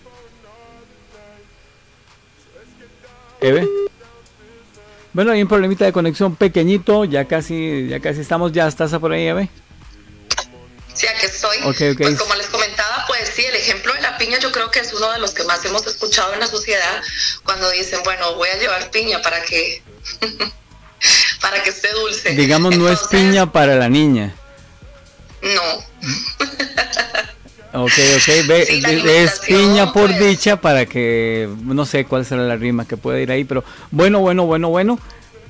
Eve. 3.41 3.67
Bueno, 5.13 5.33
hay 5.33 5.43
un 5.43 5.47
problemita 5.47 5.85
de 5.85 5.93
conexión 5.93 6.35
pequeñito, 6.35 7.05
ya 7.05 7.25
casi, 7.25 7.87
ya 7.87 7.99
casi 7.99 8.21
estamos, 8.21 8.53
ya 8.53 8.67
estás 8.67 8.91
por 8.95 9.11
ahí, 9.11 9.27
Eve. 9.27 9.49
Sí, 10.99 11.07
aquí 11.07 11.25
estoy. 11.27 11.95
Pues 11.95 12.19
como 12.19 12.35
les 12.35 12.47
comentaba, 12.47 13.05
pues 13.07 13.29
sí, 13.33 13.45
el 13.45 13.55
ejemplo 13.55 13.93
piña 14.19 14.37
yo 14.39 14.51
creo 14.51 14.69
que 14.69 14.79
es 14.79 14.93
uno 14.93 15.11
de 15.11 15.19
los 15.19 15.31
que 15.31 15.43
más 15.45 15.65
hemos 15.65 15.87
escuchado 15.87 16.33
en 16.33 16.41
la 16.41 16.47
sociedad 16.47 17.01
cuando 17.43 17.69
dicen, 17.71 18.01
bueno, 18.03 18.35
voy 18.35 18.49
a 18.49 18.59
llevar 18.59 18.91
piña 18.91 19.21
para 19.21 19.41
que 19.41 19.81
para 21.41 21.63
que 21.63 21.69
esté 21.71 21.91
dulce. 21.93 22.31
Digamos, 22.31 22.77
no 22.77 22.89
es 22.89 22.99
piña 23.09 23.51
para 23.51 23.75
la 23.75 23.89
niña. 23.89 24.35
No. 25.41 26.07
Ok, 27.71 27.91
ok, 28.17 28.47
Ve, 28.47 29.23
es 29.23 29.39
piña 29.41 29.93
por 29.93 30.07
pues. 30.09 30.19
dicha 30.19 30.59
para 30.59 30.87
que, 30.87 31.47
no 31.65 31.85
sé 31.85 32.03
cuál 32.03 32.25
será 32.25 32.41
la 32.41 32.55
rima 32.55 32.87
que 32.87 32.97
puede 32.97 33.21
ir 33.21 33.31
ahí, 33.31 33.43
pero 33.43 33.63
bueno, 33.91 34.19
bueno, 34.19 34.45
bueno, 34.45 34.69
bueno. 34.69 34.99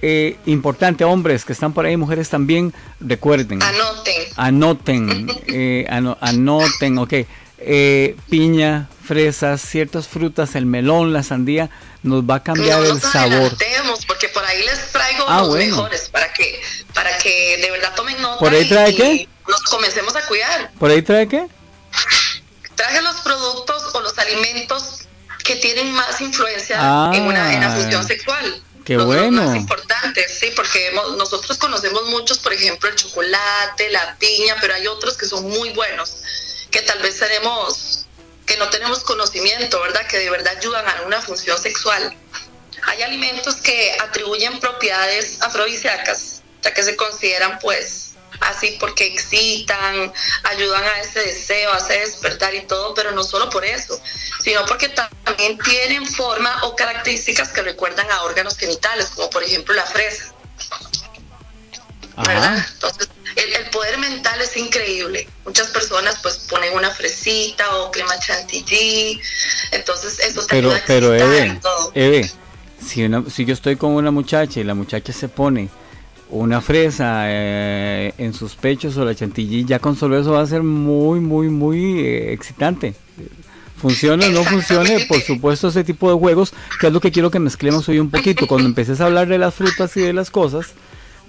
Eh, 0.02 0.38
importante, 0.46 1.06
hombres 1.06 1.46
que 1.46 1.54
están 1.54 1.74
por 1.74 1.86
ahí, 1.86 1.96
mujeres 1.96 2.30
también, 2.30 2.74
recuerden. 3.00 3.64
Anoten. 3.64 4.24
Anoten, 4.36 5.28
eh, 5.48 5.86
anoten, 5.90 6.98
ok. 6.98 7.14
Eh, 7.62 8.16
piña, 8.30 8.90
fresas, 9.06 9.62
ciertas 9.62 10.08
frutas, 10.08 10.56
el 10.56 10.66
melón, 10.66 11.14
la 11.14 11.24
sandía, 11.24 11.70
nos 12.04 12.24
va 12.24 12.36
a 12.36 12.44
cambiar 12.44 12.84
el 12.84 13.02
sabor. 13.02 13.56
porque 14.08 14.30
por 14.30 14.44
ahí 14.46 14.64
les 14.64 14.92
traigo 14.92 15.26
ah, 15.28 15.42
los 15.42 15.56
mejores 15.56 16.10
para 16.10 16.32
que, 16.32 16.62
para 16.94 17.18
que 17.18 17.58
de 17.58 17.72
verdad 17.72 17.94
tomen 17.96 18.22
nota. 18.22 18.40
¿Por 18.40 18.54
ahí 18.54 18.68
trae 18.68 18.96
qué? 18.96 19.28
Nos 19.48 19.62
comencemos 19.64 20.16
a 20.16 20.26
cuidar. 20.28 20.72
¿Por 20.80 20.92
ahí 20.92 21.02
trae 21.02 21.28
qué? 21.28 21.48
traje 22.80 23.02
los 23.02 23.18
productos 23.18 23.94
o 23.94 24.00
los 24.00 24.18
alimentos 24.18 25.00
que 25.44 25.58
tienen 25.58 25.92
más 25.92 26.22
influencia 26.22 26.78
en, 27.14 27.24
una, 27.24 27.54
en 27.54 27.60
la 27.60 27.72
función 27.72 28.08
sexual. 28.08 28.64
Qué 28.86 28.96
bueno. 28.96 29.42
Los 29.42 29.50
más 29.50 29.56
importantes, 29.58 30.40
sí, 30.40 30.52
porque 30.56 30.92
nosotros 31.18 31.58
conocemos 31.58 32.10
muchos, 32.10 32.38
por 32.40 32.54
ejemplo, 32.54 32.90
el 32.90 32.96
chocolate, 32.96 33.90
la 33.90 34.16
piña, 34.18 34.56
pero 34.62 34.76
hay 34.76 34.88
otros 34.88 35.18
que 35.18 35.26
son 35.26 35.50
muy 35.50 35.72
buenos, 35.72 36.22
que 36.72 36.82
tal 36.82 37.02
vez 37.02 37.20
tenemos, 37.20 38.06
que 38.46 38.58
no 38.58 38.70
tenemos 38.70 39.00
conocimiento, 39.04 39.82
¿verdad? 39.82 40.08
Que 40.08 40.18
de 40.18 40.30
verdad 40.30 40.58
ayudan 40.58 40.88
a 40.88 41.02
una 41.04 41.22
función 41.22 41.62
sexual. 41.62 42.16
Hay 42.84 43.02
alimentos 43.02 43.56
que 43.56 43.98
atribuyen 44.00 44.60
propiedades 44.60 45.42
afrodisíacas, 45.42 46.42
ya 46.62 46.74
que 46.74 46.84
se 46.84 46.96
consideran, 46.96 47.60
pues, 47.60 48.10
así 48.42 48.78
porque 48.80 49.06
excitan, 49.08 50.14
ayudan 50.44 50.84
a 50.84 51.02
ese 51.02 51.20
deseo, 51.20 51.74
a 51.74 51.78
ese 51.78 52.00
despertar 52.00 52.54
y 52.56 52.62
todo, 52.62 52.94
pero 52.94 53.12
no 53.12 53.24
solo 53.24 53.50
por 53.50 53.66
eso, 53.66 54.00
sino 54.42 54.66
porque 54.66 54.90
también 54.90 55.58
tienen 55.60 56.06
forma 56.06 56.64
o 56.64 56.76
características 56.76 57.50
que 57.50 57.62
recuerdan 57.62 58.10
a 58.12 58.24
órganos 58.24 58.58
genitales, 58.58 59.08
como 59.16 59.30
por 59.30 59.44
ejemplo 59.44 59.74
la 59.74 59.86
fresa. 59.86 60.34
¿Verdad? 62.18 62.66
Entonces, 62.74 63.10
el, 63.40 63.70
poder 63.72 63.98
mental 63.98 64.42
es 64.42 64.56
increíble. 64.58 65.28
Muchas 65.46 65.68
personas 65.68 66.20
pues 66.22 66.48
ponen 66.50 66.74
una 66.76 66.90
fresita 66.92 67.76
o 67.78 67.92
crema 67.92 68.18
chantilly, 68.20 69.20
entonces 69.72 70.20
eso 70.20 70.42
te 70.42 70.48
pero, 70.50 70.74
pero 70.88 71.14
Eve, 71.14 71.60
Eve, 71.94 72.32
si, 72.86 73.08
si 73.30 73.46
yo 73.46 73.54
estoy 73.54 73.76
con 73.76 73.92
una 73.92 74.12
muchacha 74.12 74.60
y 74.60 74.64
la 74.64 74.74
muchacha 74.74 75.14
se 75.14 75.28
pone 75.28 75.70
una 76.30 76.62
fresa 76.62 77.24
eh, 77.26 78.14
en 78.18 78.34
sus 78.34 78.56
pechos 78.56 78.96
o 78.98 79.06
la 79.06 79.16
chantilly, 79.16 79.66
ya 79.66 79.80
con 79.80 79.96
solo 79.96 80.20
eso 80.20 80.32
va 80.32 80.42
a 80.42 80.48
ser 80.48 80.64
muy, 80.64 81.20
muy, 81.20 81.50
muy 81.50 82.00
eh, 82.00 82.34
excitante. 82.34 82.94
Funcione 83.78 84.28
o 84.28 84.32
no 84.32 84.44
funcione, 84.44 85.06
por 85.08 85.22
supuesto, 85.22 85.70
ese 85.70 85.84
tipo 85.84 86.12
de 86.12 86.20
juegos, 86.20 86.54
que 86.80 86.88
es 86.88 86.94
lo 86.94 87.00
que 87.00 87.12
quiero 87.12 87.32
que 87.32 87.40
mezclemos 87.40 87.88
hoy 87.88 88.00
un 88.00 88.12
poquito. 88.12 88.46
Cuando 88.46 88.68
empieces 88.70 89.02
a 89.02 89.06
hablar 89.06 89.28
de 89.28 89.38
las 89.38 89.56
frutas 89.56 89.96
y 89.98 90.02
de 90.02 90.14
las 90.14 90.30
cosas, 90.30 90.74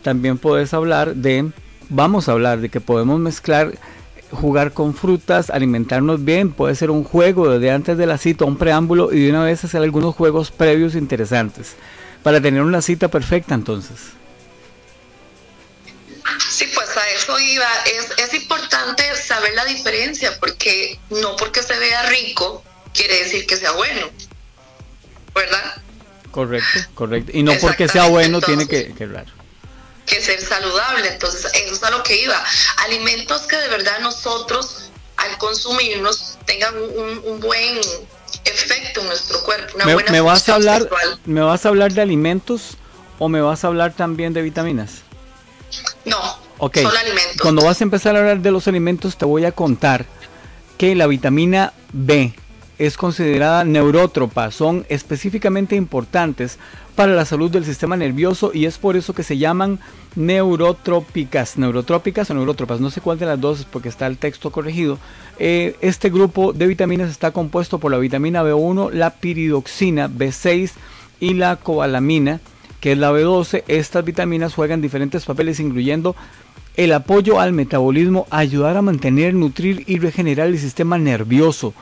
también 0.02 0.36
puedes 0.36 0.74
hablar 0.74 1.14
de, 1.14 1.50
vamos 1.90 2.28
a 2.28 2.32
hablar 2.32 2.60
de 2.60 2.70
que 2.70 2.80
podemos 2.80 3.20
mezclar, 3.20 3.72
jugar 4.30 4.72
con 4.72 4.94
frutas, 4.94 5.50
alimentarnos 5.50 6.24
bien, 6.24 6.52
puede 6.52 6.74
ser 6.74 6.90
un 6.90 7.04
juego 7.04 7.50
desde 7.50 7.70
antes 7.70 7.98
de 7.98 8.06
la 8.06 8.16
cita, 8.16 8.46
un 8.46 8.56
preámbulo 8.56 9.12
y 9.12 9.24
de 9.24 9.30
una 9.30 9.44
vez 9.44 9.62
hacer 9.64 9.82
algunos 9.82 10.14
juegos 10.14 10.50
previos 10.50 10.94
interesantes, 10.94 11.74
para 12.22 12.40
tener 12.40 12.62
una 12.62 12.80
cita 12.80 13.08
perfecta 13.08 13.54
entonces. 13.54 13.98
Sí, 16.48 16.66
pues 16.74 16.96
a 16.96 17.08
eso 17.10 17.38
iba. 17.38 17.66
Es, 17.86 18.12
es 18.18 18.34
importante 18.34 19.02
saber 19.16 19.52
la 19.54 19.64
diferencia, 19.64 20.38
porque 20.38 20.98
no 21.10 21.36
porque 21.36 21.62
se 21.62 21.78
vea 21.78 22.08
rico 22.08 22.62
quiere 22.94 23.22
decir 23.24 23.46
que 23.46 23.56
sea 23.56 23.72
bueno, 23.72 24.08
¿verdad? 25.34 25.82
Correcto, 26.30 26.80
correcto. 26.94 27.32
Y 27.34 27.42
no 27.42 27.52
porque 27.60 27.88
sea 27.88 28.08
bueno 28.08 28.40
tiene 28.40 28.66
que, 28.66 28.92
que 28.94 29.08
claro. 29.08 29.39
Que 30.10 30.20
ser 30.20 30.40
saludable. 30.40 31.08
Entonces, 31.08 31.46
eso 31.54 31.74
es 31.74 31.82
a 31.82 31.90
lo 31.90 32.02
que 32.02 32.20
iba. 32.22 32.42
Alimentos 32.84 33.42
que 33.42 33.56
de 33.56 33.68
verdad 33.68 34.00
nosotros, 34.00 34.90
al 35.16 35.38
consumirnos, 35.38 36.36
tengan 36.44 36.74
un, 36.76 37.22
un 37.24 37.40
buen 37.40 37.78
efecto 38.44 39.00
en 39.00 39.06
nuestro 39.06 39.42
cuerpo, 39.42 39.74
una 39.76 39.84
¿Me, 39.86 39.94
buena 39.94 40.10
me 40.12 40.20
vas 40.20 40.48
a 40.48 40.54
hablar, 40.56 40.80
sexual. 40.82 41.20
¿Me 41.24 41.40
vas 41.40 41.64
a 41.64 41.68
hablar 41.68 41.92
de 41.92 42.00
alimentos 42.02 42.76
o 43.18 43.28
me 43.28 43.40
vas 43.40 43.64
a 43.64 43.68
hablar 43.68 43.92
también 43.92 44.32
de 44.32 44.42
vitaminas? 44.42 45.02
No, 46.04 46.38
Ok, 46.58 46.78
son 46.82 46.96
alimentos. 46.96 47.36
cuando 47.40 47.62
vas 47.64 47.80
a 47.80 47.84
empezar 47.84 48.16
a 48.16 48.20
hablar 48.20 48.40
de 48.40 48.50
los 48.50 48.66
alimentos 48.68 49.16
te 49.16 49.24
voy 49.24 49.44
a 49.44 49.52
contar 49.52 50.06
que 50.78 50.94
la 50.94 51.06
vitamina 51.06 51.72
B 51.92 52.34
es 52.78 52.96
considerada 52.96 53.64
neurótropa, 53.64 54.50
son 54.50 54.86
específicamente 54.88 55.76
importantes 55.76 56.58
para 57.00 57.14
la 57.14 57.24
salud 57.24 57.50
del 57.50 57.64
sistema 57.64 57.96
nervioso 57.96 58.50
y 58.52 58.66
es 58.66 58.76
por 58.76 58.94
eso 58.94 59.14
que 59.14 59.22
se 59.22 59.38
llaman 59.38 59.78
neurotrópicas, 60.16 61.56
neurotrópicas 61.56 62.30
o 62.30 62.34
neurótropas, 62.34 62.78
no 62.78 62.90
sé 62.90 63.00
cuál 63.00 63.18
de 63.18 63.24
las 63.24 63.40
dos 63.40 63.64
porque 63.64 63.88
está 63.88 64.06
el 64.06 64.18
texto 64.18 64.52
corregido. 64.52 64.98
Eh, 65.38 65.76
este 65.80 66.10
grupo 66.10 66.52
de 66.52 66.66
vitaminas 66.66 67.08
está 67.08 67.30
compuesto 67.30 67.78
por 67.78 67.90
la 67.90 67.96
vitamina 67.96 68.42
B1, 68.42 68.92
la 68.92 69.14
piridoxina, 69.14 70.10
B6 70.10 70.72
y 71.20 71.32
la 71.32 71.56
cobalamina, 71.56 72.38
que 72.80 72.92
es 72.92 72.98
la 72.98 73.10
B12. 73.12 73.64
Estas 73.66 74.04
vitaminas 74.04 74.52
juegan 74.52 74.82
diferentes 74.82 75.24
papeles 75.24 75.58
incluyendo 75.58 76.14
el 76.76 76.92
apoyo 76.92 77.40
al 77.40 77.54
metabolismo, 77.54 78.26
ayudar 78.28 78.76
a 78.76 78.82
mantener, 78.82 79.32
nutrir 79.32 79.84
y 79.86 80.00
regenerar 80.00 80.48
el 80.48 80.58
sistema 80.58 80.98
nervioso 80.98 81.72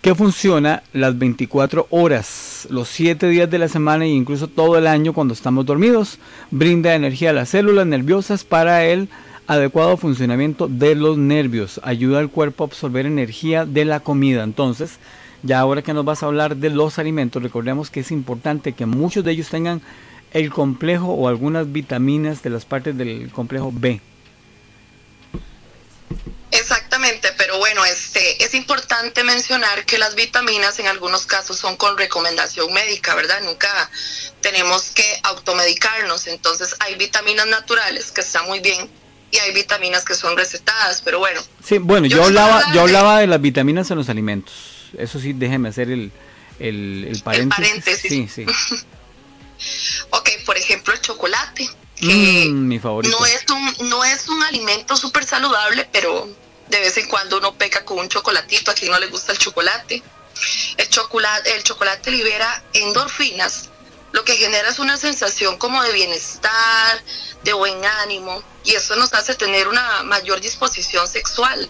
que 0.00 0.14
funciona 0.14 0.82
las 0.92 1.18
24 1.18 1.88
horas, 1.90 2.66
los 2.70 2.88
7 2.88 3.28
días 3.28 3.50
de 3.50 3.58
la 3.58 3.68
semana 3.68 4.04
e 4.04 4.08
incluso 4.08 4.46
todo 4.46 4.78
el 4.78 4.86
año 4.86 5.12
cuando 5.12 5.34
estamos 5.34 5.66
dormidos. 5.66 6.18
Brinda 6.50 6.94
energía 6.94 7.30
a 7.30 7.32
las 7.32 7.48
células 7.48 7.86
nerviosas 7.86 8.44
para 8.44 8.84
el 8.84 9.08
adecuado 9.48 9.96
funcionamiento 9.96 10.68
de 10.68 10.94
los 10.94 11.18
nervios. 11.18 11.80
Ayuda 11.82 12.20
al 12.20 12.30
cuerpo 12.30 12.62
a 12.62 12.66
absorber 12.68 13.06
energía 13.06 13.64
de 13.64 13.84
la 13.84 14.00
comida. 14.00 14.44
Entonces, 14.44 14.98
ya 15.42 15.58
ahora 15.58 15.82
que 15.82 15.94
nos 15.94 16.04
vas 16.04 16.22
a 16.22 16.26
hablar 16.26 16.56
de 16.56 16.70
los 16.70 16.98
alimentos, 16.98 17.42
recordemos 17.42 17.90
que 17.90 18.00
es 18.00 18.12
importante 18.12 18.74
que 18.74 18.86
muchos 18.86 19.24
de 19.24 19.32
ellos 19.32 19.48
tengan 19.48 19.80
el 20.32 20.50
complejo 20.50 21.06
o 21.06 21.28
algunas 21.28 21.72
vitaminas 21.72 22.42
de 22.42 22.50
las 22.50 22.64
partes 22.64 22.96
del 22.96 23.30
complejo 23.30 23.72
B. 23.72 24.00
Exactamente, 26.50 27.28
pero 27.36 27.58
bueno, 27.58 27.84
este 27.84 28.42
es 28.42 28.47
importante 28.58 29.24
mencionar 29.24 29.86
que 29.86 29.96
las 29.96 30.14
vitaminas 30.14 30.78
en 30.78 30.86
algunos 30.86 31.24
casos 31.24 31.56
son 31.58 31.76
con 31.76 31.96
recomendación 31.96 32.70
médica, 32.74 33.14
¿verdad? 33.14 33.40
Nunca 33.42 33.90
tenemos 34.42 34.90
que 34.90 35.04
automedicarnos, 35.22 36.26
entonces 36.26 36.76
hay 36.80 36.96
vitaminas 36.96 37.46
naturales 37.46 38.10
que 38.12 38.20
están 38.20 38.46
muy 38.46 38.60
bien 38.60 38.90
y 39.30 39.38
hay 39.38 39.52
vitaminas 39.54 40.04
que 40.04 40.14
son 40.14 40.36
recetadas, 40.36 41.00
pero 41.02 41.18
bueno, 41.18 41.40
Sí, 41.64 41.78
bueno, 41.78 42.06
yo, 42.06 42.18
Yo 42.18 42.24
hablaba, 42.24 42.72
yo 42.74 42.82
hablaba 42.82 43.18
de 43.20 43.26
las 43.26 43.40
vitaminas 43.40 43.90
en 43.90 43.96
los 43.98 44.08
alimentos. 44.08 44.54
Eso 44.98 45.18
sí, 45.20 45.32
déjeme 45.34 45.68
hacer 45.70 45.90
el, 45.90 46.10
el, 46.58 47.06
el 47.10 47.22
paréntesis. 47.22 47.56
paréntesis. 47.68 48.10
Sí, 48.10 48.28
sí. 48.28 48.46
ok, 50.10 50.28
por 50.46 50.56
ejemplo 50.56 50.94
el 50.94 51.00
chocolate, 51.00 51.68
que 51.96 52.06
Mm, 52.48 52.68
mi 52.68 52.78
favorito. 52.78 53.18
no 53.18 53.26
es 53.26 53.44
un 53.50 53.88
no 53.88 54.04
es 54.04 54.28
un 54.28 54.42
alimento 54.44 54.96
súper 54.96 55.24
saludable, 55.24 55.88
pero 55.92 56.28
de 56.68 56.80
vez 56.80 56.96
en 56.96 57.08
cuando 57.08 57.38
uno 57.38 57.54
peca 57.54 57.84
con 57.84 57.98
un 57.98 58.08
chocolatito, 58.08 58.70
a 58.70 58.74
quien 58.74 58.92
no 58.92 58.98
le 58.98 59.06
gusta 59.06 59.32
el 59.32 59.38
chocolate. 59.38 60.02
El 60.76 60.88
chocolate, 60.88 61.56
el 61.56 61.64
chocolate 61.64 62.10
libera 62.10 62.62
endorfinas, 62.72 63.70
lo 64.12 64.24
que 64.24 64.36
genera 64.36 64.68
es 64.68 64.78
una 64.78 64.96
sensación 64.96 65.58
como 65.58 65.82
de 65.82 65.92
bienestar, 65.92 67.02
de 67.42 67.52
buen 67.52 67.84
ánimo, 67.84 68.42
y 68.64 68.74
eso 68.74 68.96
nos 68.96 69.12
hace 69.14 69.34
tener 69.34 69.68
una 69.68 70.02
mayor 70.04 70.40
disposición 70.40 71.06
sexual 71.06 71.68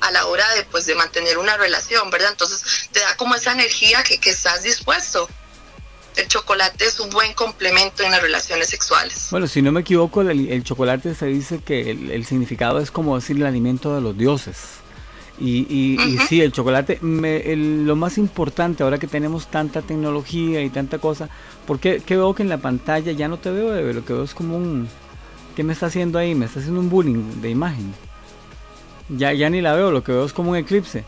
a 0.00 0.10
la 0.10 0.26
hora 0.26 0.48
de, 0.54 0.64
pues, 0.64 0.86
de 0.86 0.94
mantener 0.94 1.38
una 1.38 1.56
relación, 1.56 2.10
¿verdad? 2.10 2.30
Entonces 2.30 2.88
te 2.92 3.00
da 3.00 3.16
como 3.16 3.34
esa 3.34 3.52
energía 3.52 4.02
que, 4.02 4.18
que 4.18 4.30
estás 4.30 4.62
dispuesto. 4.62 5.28
El 6.16 6.26
chocolate 6.28 6.84
es 6.84 6.98
un 7.00 7.08
buen 7.10 7.32
complemento 7.34 8.02
en 8.02 8.10
las 8.10 8.20
relaciones 8.20 8.68
sexuales. 8.68 9.28
Bueno, 9.30 9.46
si 9.46 9.62
no 9.62 9.72
me 9.72 9.80
equivoco, 9.80 10.22
el, 10.22 10.48
el 10.50 10.64
chocolate 10.64 11.14
se 11.14 11.26
dice 11.26 11.60
que 11.64 11.90
el, 11.90 12.10
el 12.10 12.26
significado 12.26 12.78
es 12.80 12.90
como 12.90 13.16
decir 13.16 13.36
el 13.36 13.46
alimento 13.46 13.94
de 13.94 14.00
los 14.00 14.16
dioses. 14.18 14.56
Y, 15.38 15.66
y, 15.70 15.98
y 16.02 16.18
sí, 16.28 16.42
el 16.42 16.52
chocolate, 16.52 16.98
me- 17.00 17.50
el- 17.52 17.86
lo 17.86 17.96
más 17.96 18.18
importante 18.18 18.82
ahora 18.82 18.98
que 18.98 19.06
tenemos 19.06 19.50
tanta 19.50 19.80
tecnología 19.80 20.60
y 20.62 20.68
tanta 20.68 20.98
cosa, 20.98 21.30
porque 21.66 22.02
qué 22.04 22.16
veo 22.16 22.34
que 22.34 22.42
en 22.42 22.50
la 22.50 22.58
pantalla 22.58 23.12
ya 23.12 23.26
no 23.28 23.38
te 23.38 23.50
veo, 23.50 23.74
Eve? 23.74 23.94
lo 23.94 24.04
que 24.04 24.12
veo 24.12 24.24
es 24.24 24.34
como 24.34 24.56
un... 24.56 24.88
¿Qué 25.56 25.62
me 25.64 25.72
está 25.72 25.86
haciendo 25.86 26.18
ahí? 26.18 26.34
Me 26.34 26.44
está 26.46 26.60
haciendo 26.60 26.80
un 26.80 26.90
bullying 26.90 27.40
de 27.40 27.48
imagen. 27.50 27.94
Ya, 29.08 29.32
ya 29.32 29.48
ni 29.48 29.60
la 29.62 29.74
veo, 29.74 29.90
lo 29.90 30.04
que 30.04 30.12
veo 30.12 30.24
es 30.26 30.32
como 30.32 30.50
un 30.50 30.56
eclipse. 30.56 31.04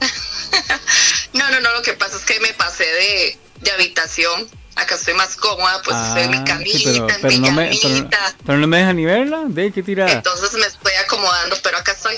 No, 1.34 1.50
no, 1.50 1.60
no, 1.60 1.72
lo 1.74 1.82
que 1.82 1.92
pasa 1.92 2.16
es 2.16 2.24
que 2.24 2.40
me 2.40 2.52
pasé 2.54 2.84
de, 2.84 3.38
de 3.60 3.70
habitación. 3.70 4.46
Acá 4.76 4.94
estoy 4.94 5.14
más 5.14 5.34
cómoda, 5.36 5.82
pues 5.84 5.96
estoy 5.96 6.22
en 6.22 6.30
mi 6.30 6.36
Ah, 6.36 6.44
camita, 6.44 6.78
sí, 6.78 6.84
pero, 6.84 7.08
en 7.08 7.20
pero 7.20 7.32
mi 7.34 7.38
no 7.40 7.52
me, 7.52 7.70
pero, 8.46 8.58
no 8.58 8.66
me 8.68 8.78
deja 8.78 8.92
ni 8.92 9.04
verla, 9.04 9.42
de 9.48 9.72
qué 9.72 9.82
tirada. 9.82 10.12
Entonces 10.12 10.52
me 10.54 10.66
estoy 10.66 10.92
acomodando, 11.04 11.56
pero 11.64 11.78
acá 11.78 11.92
estoy. 11.92 12.14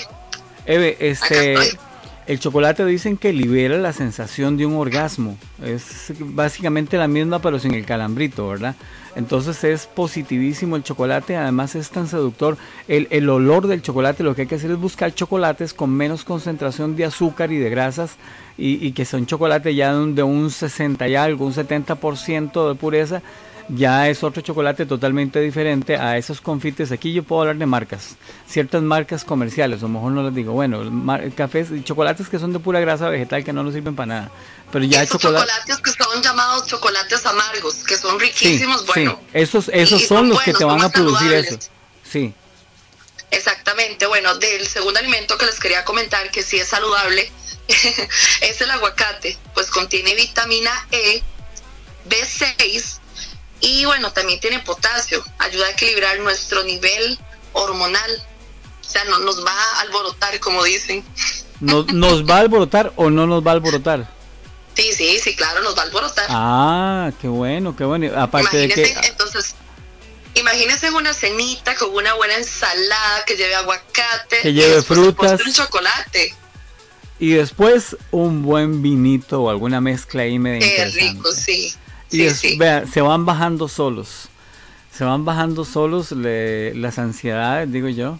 Eve, 0.67 0.95
este, 0.99 1.53
estoy. 1.53 1.79
el 2.27 2.39
chocolate 2.39 2.85
dicen 2.85 3.17
que 3.17 3.33
libera 3.33 3.77
la 3.77 3.93
sensación 3.93 4.57
de 4.57 4.67
un 4.67 4.75
orgasmo. 4.75 5.39
Es 5.63 6.13
básicamente 6.19 6.97
la 6.97 7.07
misma, 7.07 7.41
pero 7.41 7.57
sin 7.57 7.73
el 7.73 7.83
calambrito, 7.85 8.47
¿verdad? 8.47 8.75
Entonces 9.15 9.63
es 9.63 9.87
positivísimo 9.87 10.75
el 10.75 10.83
chocolate, 10.83 11.35
además 11.35 11.75
es 11.75 11.89
tan 11.89 12.07
seductor. 12.07 12.57
El, 12.87 13.07
el 13.11 13.29
olor 13.29 13.67
del 13.67 13.81
chocolate, 13.81 14.23
lo 14.23 14.35
que 14.35 14.43
hay 14.43 14.47
que 14.47 14.55
hacer 14.55 14.71
es 14.71 14.77
buscar 14.77 15.13
chocolates 15.13 15.73
con 15.73 15.89
menos 15.89 16.23
concentración 16.23 16.95
de 16.95 17.05
azúcar 17.05 17.51
y 17.51 17.57
de 17.57 17.69
grasas 17.69 18.17
y, 18.57 18.91
que 18.91 19.05
son 19.05 19.25
chocolate 19.25 19.73
ya 19.73 19.93
de 19.93 19.99
un, 19.99 20.15
de 20.15 20.23
un 20.23 20.51
60 20.51 21.07
y 21.07 21.15
algo, 21.15 21.45
un 21.45 21.53
70% 21.53 22.69
de 22.69 22.75
pureza. 22.75 23.21
Ya 23.73 24.09
es 24.09 24.21
otro 24.21 24.41
chocolate 24.41 24.85
totalmente 24.85 25.39
diferente 25.39 25.95
a 25.95 26.17
esos 26.17 26.41
confites. 26.41 26.91
Aquí 26.91 27.13
yo 27.13 27.23
puedo 27.23 27.43
hablar 27.43 27.55
de 27.55 27.65
marcas, 27.65 28.17
ciertas 28.45 28.81
marcas 28.81 29.23
comerciales, 29.23 29.79
a 29.79 29.83
lo 29.83 29.89
mejor 29.89 30.11
no 30.11 30.23
les 30.23 30.35
digo, 30.35 30.51
bueno, 30.51 30.81
cafés 31.35 31.69
y 31.71 31.81
chocolates 31.81 32.27
que 32.27 32.37
son 32.37 32.51
de 32.51 32.59
pura 32.59 32.81
grasa 32.81 33.07
vegetal 33.07 33.45
que 33.45 33.53
no 33.53 33.63
nos 33.63 33.73
sirven 33.73 33.95
para 33.95 34.07
nada. 34.07 34.31
Pero 34.73 34.83
ya 34.83 35.03
Esos 35.03 35.21
chocolate. 35.21 35.47
chocolates 35.51 35.77
que 35.77 36.03
son 36.03 36.21
llamados 36.21 36.67
chocolates 36.67 37.25
amargos, 37.25 37.75
que 37.75 37.95
son 37.97 38.19
Sí, 38.19 38.25
riquísimos, 38.25 38.85
bueno. 38.87 39.17
sí, 39.21 39.27
esos, 39.33 39.69
esos 39.73 40.01
son 40.01 40.17
son 40.17 40.29
los 40.29 40.41
que 40.41 40.53
te 40.53 40.65
van 40.65 40.81
a 40.81 40.89
producir 40.89 41.19
saludables. 41.29 41.51
eso. 41.51 41.69
Sí, 42.03 42.33
Exactamente, 43.33 44.05
bueno, 44.07 44.35
del 44.35 44.67
segundo 44.67 44.99
alimento 44.99 45.37
que 45.37 45.45
les 45.45 45.57
quería 45.61 45.85
comentar 45.85 46.29
que 46.31 46.43
sí 46.43 46.57
es 46.57 46.67
saludable 46.67 47.31
es 48.41 48.59
el 48.59 48.69
aguacate, 48.71 49.37
pues 49.53 49.67
contiene 49.71 50.13
vitamina 50.15 50.71
E, 50.91 51.23
B6 52.09 52.99
y 53.61 53.85
bueno, 53.85 54.11
también 54.11 54.39
tiene 54.39 54.59
potasio, 54.59 55.23
ayuda 55.37 55.67
a 55.67 55.71
equilibrar 55.71 56.19
nuestro 56.19 56.63
nivel 56.63 57.19
hormonal, 57.53 58.23
o 58.79 58.83
sea, 58.83 59.03
no 59.05 59.19
nos 59.19 59.45
va 59.45 59.53
a 59.53 59.81
alborotar 59.81 60.39
como 60.39 60.63
dicen. 60.63 61.03
¿Nos, 61.59 61.93
¿Nos 61.93 62.27
va 62.27 62.37
a 62.37 62.39
alborotar 62.39 62.91
o 62.95 63.09
no 63.09 63.27
nos 63.27 63.45
va 63.45 63.51
a 63.51 63.53
alborotar? 63.53 64.11
Sí, 64.73 64.93
sí, 64.93 65.19
sí, 65.19 65.35
claro, 65.35 65.61
nos 65.61 65.77
va 65.77 65.81
a 65.81 65.85
alborotar. 65.85 66.25
Ah, 66.29 67.11
qué 67.21 67.27
bueno, 67.27 67.75
qué 67.75 67.83
bueno. 67.83 68.11
Aparte 68.19 68.57
de 68.57 68.65
Imagínense, 68.65 69.01
que... 69.01 69.07
entonces, 69.07 69.55
imagínense 70.33 70.89
una 70.91 71.13
cenita 71.13 71.75
con 71.75 71.93
una 71.93 72.13
buena 72.13 72.35
ensalada 72.35 73.25
que 73.25 73.35
lleve 73.35 73.55
aguacate, 73.55 74.41
Que 74.41 74.53
lleve 74.53 74.75
de 74.75 74.81
frutas. 74.81 75.39
un 75.45 75.53
chocolate. 75.53 76.35
Y 77.19 77.33
después 77.33 77.95
un 78.09 78.41
buen 78.41 78.81
vinito 78.81 79.43
o 79.43 79.49
alguna 79.51 79.79
mezcla 79.79 80.23
ahí 80.23 80.39
medio 80.39 80.61
Qué 80.61 80.85
rico, 80.85 81.31
sí. 81.31 81.75
Y 82.11 82.17
Sí, 82.17 82.23
es- 82.25 82.37
sí. 82.39 82.55
vea, 82.57 82.85
se 82.87 83.01
van 83.01 83.25
bajando 83.25 83.67
solos. 83.67 84.27
se 84.91 85.05
van 85.05 85.23
bajando 85.23 85.63
solos 85.63 86.11
le- 86.11 86.75
las 86.75 86.99
ansiedades, 86.99 87.71
digo 87.71 87.87
yo. 87.87 88.19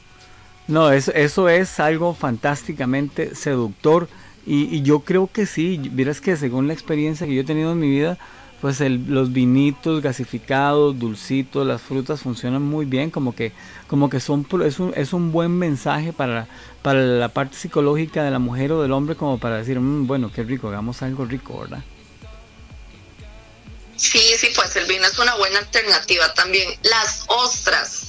No, 0.67 0.89
eso, 0.91 1.11
eso 1.13 1.49
es 1.49 1.79
algo 1.81 2.13
fantásticamente 2.13 3.35
seductor 3.35 4.07
y, 4.45 4.73
y 4.75 4.81
yo 4.81 5.01
creo 5.01 5.29
que 5.31 5.45
sí, 5.45 5.79
miras 5.93 6.21
que 6.21 6.37
según 6.37 6.67
la 6.67 6.73
experiencia 6.73 7.27
que 7.27 7.35
yo 7.35 7.41
he 7.41 7.45
tenido 7.45 7.73
en 7.73 7.79
mi 7.79 7.89
vida, 7.89 8.17
pues 8.61 8.79
el- 8.81 9.05
los 9.07 9.33
vinitos 9.33 10.01
gasificados, 10.01 10.97
dulcitos, 10.97 11.67
las 11.67 11.81
frutas 11.81 12.21
funcionan 12.21 12.61
muy 12.61 12.85
bien, 12.85 13.09
como 13.11 13.35
que, 13.35 13.51
como 13.87 14.09
que 14.09 14.19
son, 14.19 14.45
es 14.65 14.79
un, 14.79 14.93
es 14.95 15.13
un 15.13 15.31
buen 15.33 15.51
mensaje 15.51 16.13
para, 16.13 16.47
para 16.83 17.01
la 17.01 17.29
parte 17.29 17.57
psicológica 17.57 18.23
de 18.23 18.31
la 18.31 18.39
mujer 18.39 18.71
o 18.71 18.81
del 18.81 18.91
hombre, 18.93 19.15
como 19.15 19.39
para 19.39 19.57
decir, 19.57 19.79
"Mm, 19.79 20.07
bueno, 20.07 20.31
qué 20.33 20.43
rico, 20.43 20.69
hagamos 20.69 21.01
algo 21.01 21.25
rico, 21.25 21.59
¿verdad? 21.59 21.83
Sí, 24.01 24.33
sí, 24.39 24.51
pues 24.55 24.75
el 24.77 24.85
vino 24.85 25.05
es 25.05 25.19
una 25.19 25.35
buena 25.35 25.59
alternativa 25.59 26.33
también. 26.33 26.75
Las 26.81 27.23
ostras 27.27 28.07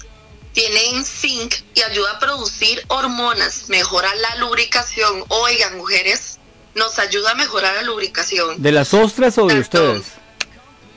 tienen 0.55 1.05
zinc 1.05 1.55
y 1.75 1.83
ayuda 1.83 2.13
a 2.13 2.19
producir 2.19 2.83
hormonas, 2.89 3.69
mejora 3.69 4.15
la 4.15 4.37
lubricación. 4.37 5.23
Oigan, 5.29 5.77
mujeres, 5.77 6.39
nos 6.75 6.99
ayuda 6.99 7.33
a 7.33 7.35
mejorar 7.35 7.75
la 7.75 7.83
lubricación 7.83 8.63
¿De 8.63 8.73
las 8.73 8.95
ostras 8.95 9.37
o 9.37 9.47
de 9.47 9.63
Tanto. 9.63 9.93
ustedes? 9.93 10.07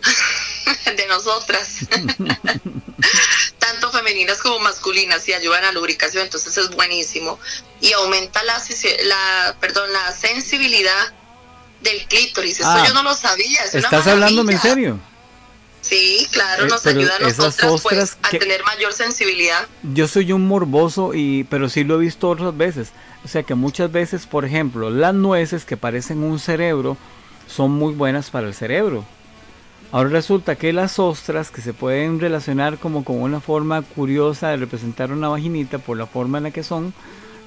de 0.96 1.08
nosotras. 1.08 1.80
Tanto 3.60 3.92
femeninas 3.92 4.38
como 4.38 4.60
masculinas 4.60 5.28
y 5.28 5.34
ayudan 5.34 5.66
a 5.66 5.68
la 5.68 5.72
lubricación, 5.74 6.24
entonces 6.24 6.58
es 6.58 6.70
buenísimo. 6.70 7.38
Y 7.82 7.92
aumenta 7.92 8.44
la, 8.44 8.64
la, 9.04 9.58
perdón, 9.60 9.92
la 9.92 10.14
sensibilidad 10.14 11.14
del 11.86 12.06
clítoris. 12.08 12.60
Eso 12.60 12.68
Ah, 12.70 12.84
yo 12.86 12.94
no 12.94 13.04
lo 13.04 13.14
sabía. 13.16 13.64
Es 13.64 13.76
¿Estás 13.76 14.06
hablándome 14.08 14.54
en 14.54 14.60
serio? 14.60 15.00
Sí, 15.82 16.28
claro, 16.32 16.66
Eh, 16.66 16.68
nos 16.68 16.86
ayuda 16.86 17.14
a 17.16 17.78
pues, 17.82 18.18
a 18.24 18.30
tener 18.30 18.64
mayor 18.64 18.92
sensibilidad. 18.92 19.68
Yo 19.84 20.08
soy 20.08 20.32
un 20.32 20.48
morboso 20.48 21.14
y 21.14 21.44
pero 21.46 21.70
sí 21.70 21.84
lo 21.84 21.96
he 21.96 22.00
visto 22.00 22.28
otras 22.30 22.58
veces. 22.58 22.90
O 23.24 23.28
sea 23.28 23.44
que 23.44 23.56
muchas 23.56 23.92
veces, 23.92 24.26
por 24.26 24.46
ejemplo, 24.46 24.90
las 24.90 25.14
nueces 25.14 25.64
que 25.64 25.78
parecen 25.78 26.24
un 26.24 26.40
cerebro 26.40 26.98
son 27.48 27.72
muy 27.72 27.94
buenas 27.94 28.32
para 28.32 28.48
el 28.48 28.56
cerebro. 28.56 29.06
Ahora 29.92 30.10
resulta 30.10 30.56
que 30.56 30.74
las 30.74 30.98
ostras 30.98 31.52
que 31.52 31.62
se 31.62 31.74
pueden 31.74 32.20
relacionar 32.20 32.80
como 32.80 33.06
con 33.06 33.22
una 33.22 33.40
forma 33.40 33.84
curiosa 33.84 34.50
de 34.50 34.58
representar 34.58 35.12
una 35.12 35.30
vaginita 35.30 35.78
por 35.78 35.98
la 35.98 36.08
forma 36.08 36.40
en 36.40 36.46
la 36.46 36.52
que 36.52 36.64
son, 36.64 36.94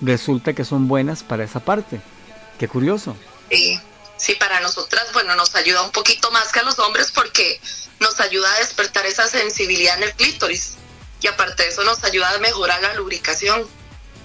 resulta 0.01 0.53
que 0.53 0.65
son 0.65 0.87
buenas 0.87 1.25
para 1.25 1.45
esa 1.45 1.61
parte. 1.61 2.01
Qué 2.59 2.69
curioso. 2.69 3.17
Sí, 3.51 3.79
sí, 4.19 4.35
para 4.35 4.61
nosotras, 4.61 5.07
bueno, 5.13 5.35
nos 5.37 5.55
ayuda 5.55 5.83
un 5.83 5.91
poquito 5.91 6.31
más 6.31 6.53
que 6.53 6.61
a 6.61 6.63
los 6.63 6.79
hombres 6.79 7.11
porque 7.13 7.61
nos 8.01 8.21
ayuda 8.21 8.53
a 8.53 8.59
despertar 8.59 9.07
esa 9.07 9.27
sensibilidad 9.27 9.97
en 9.97 10.05
el 10.05 10.13
clítoris. 10.13 10.75
Y 11.21 11.27
aparte 11.27 11.65
de 11.65 11.71
eso 11.71 11.83
nos 11.85 12.05
ayuda 12.05 12.31
a 12.31 12.39
mejorar 12.39 12.81
la 12.83 12.95
lubricación. 12.95 13.67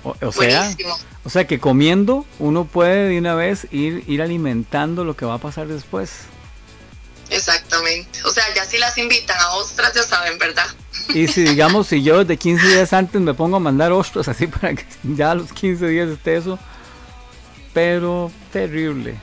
O, 0.03 0.09
o 0.09 0.31
sea, 0.31 0.61
Buenísimo. 0.61 0.99
o 1.23 1.29
sea 1.29 1.47
que 1.47 1.59
comiendo 1.59 2.25
uno 2.37 2.65
puede 2.65 3.07
de 3.07 3.17
una 3.17 3.35
vez 3.35 3.67
ir, 3.71 4.03
ir 4.07 4.21
alimentando 4.21 5.05
lo 5.05 5.15
que 5.15 5.25
va 5.25 5.35
a 5.35 5.39
pasar 5.39 5.67
después. 5.67 6.11
Exactamente. 7.29 8.19
O 8.25 8.29
sea, 8.29 8.43
ya 8.53 8.65
si 8.65 8.77
las 8.77 8.97
invitan 8.97 9.39
a 9.39 9.53
ostras, 9.55 9.93
ya 9.93 10.03
saben, 10.03 10.37
¿verdad? 10.37 10.67
Y 11.09 11.27
si 11.27 11.43
digamos, 11.47 11.87
si 11.87 12.03
yo 12.03 12.19
desde 12.19 12.37
15 12.37 12.67
días 12.67 12.93
antes 12.93 13.21
me 13.21 13.33
pongo 13.33 13.57
a 13.57 13.59
mandar 13.59 13.91
ostras 13.91 14.27
así 14.27 14.47
para 14.47 14.75
que 14.75 14.85
ya 15.03 15.31
a 15.31 15.35
los 15.35 15.51
15 15.51 15.87
días 15.87 16.09
esté 16.09 16.37
eso, 16.37 16.59
pero 17.73 18.31
terrible. 18.51 19.17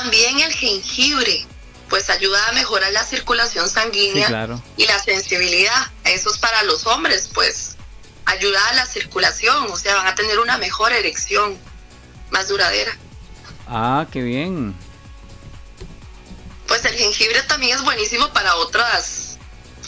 También 0.00 0.40
el 0.40 0.52
jengibre, 0.52 1.46
pues 1.88 2.10
ayuda 2.10 2.48
a 2.48 2.52
mejorar 2.52 2.92
la 2.92 3.04
circulación 3.04 3.66
Sí, 3.68 3.74
sanguínea 3.74 4.26
claro. 4.28 4.62
y 4.76 4.84
la 4.86 5.02
sensibilidad. 5.02 5.90
Eso 6.04 6.30
es 6.30 6.38
para 6.38 6.62
los 6.64 6.86
hombres, 6.86 7.30
pues 7.32 7.76
ayuda 8.24 8.60
a 8.68 8.74
la 8.74 8.86
circulación, 8.86 9.70
o 9.70 9.76
sea, 9.76 9.94
van 9.96 10.06
a 10.08 10.14
tener 10.14 10.38
una 10.38 10.58
mejor 10.58 10.92
erección, 10.92 11.56
más 12.30 12.48
duradera. 12.48 12.96
Ah, 13.68 14.06
qué 14.12 14.20
bien. 14.22 14.74
Pues 16.66 16.84
el 16.84 16.94
jengibre 16.94 17.40
también 17.42 17.76
es 17.78 17.84
buenísimo 17.84 18.32
para 18.32 18.56
otras 18.56 19.38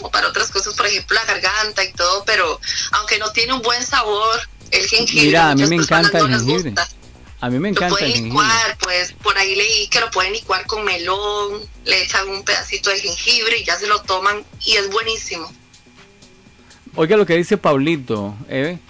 o 0.01 0.11
para 0.11 0.29
otras 0.29 0.49
cosas, 0.51 0.75
por 0.75 0.87
ejemplo, 0.87 1.16
la 1.16 1.25
garganta 1.25 1.83
y 1.85 1.92
todo, 1.92 2.25
pero 2.25 2.61
aunque 2.92 3.18
no 3.18 3.31
tiene 3.33 3.53
un 3.53 3.62
buen 3.62 3.85
sabor, 3.85 4.40
el 4.71 4.87
jengibre 4.87 5.27
Mira, 5.27 5.51
a 5.51 5.55
mí 5.57 5.66
me 5.66 5.77
encanta 5.77 6.18
no 6.21 6.27
el 6.27 6.31
jengibre. 6.37 6.71
gusta. 6.71 6.88
A 7.40 7.48
mí 7.51 7.59
me 7.59 7.68
Lo 7.68 7.77
encanta 7.77 7.87
el 7.87 7.90
pueden 7.98 8.12
jengibre. 8.12 8.29
licuar, 8.31 8.79
pues 8.81 9.12
por 9.12 9.38
ahí 9.38 9.55
leí 9.55 9.88
que 9.88 10.01
lo 10.01 10.11
pueden 10.11 10.33
licuar 10.33 10.66
con 10.66 10.85
melón, 10.85 11.61
le 11.85 12.03
echan 12.03 12.29
un 12.29 12.42
pedacito 12.42 12.90
de 12.90 12.98
jengibre 12.98 13.59
y 13.59 13.64
ya 13.64 13.77
se 13.77 13.87
lo 13.87 14.01
toman 14.03 14.42
y 14.66 14.72
es 14.72 14.90
buenísimo. 14.90 15.51
Oiga 16.96 17.16
lo 17.16 17.27
que 17.27 17.37
dice 17.37 17.57
Paulito, 17.57 18.35
Eve. 18.48 18.81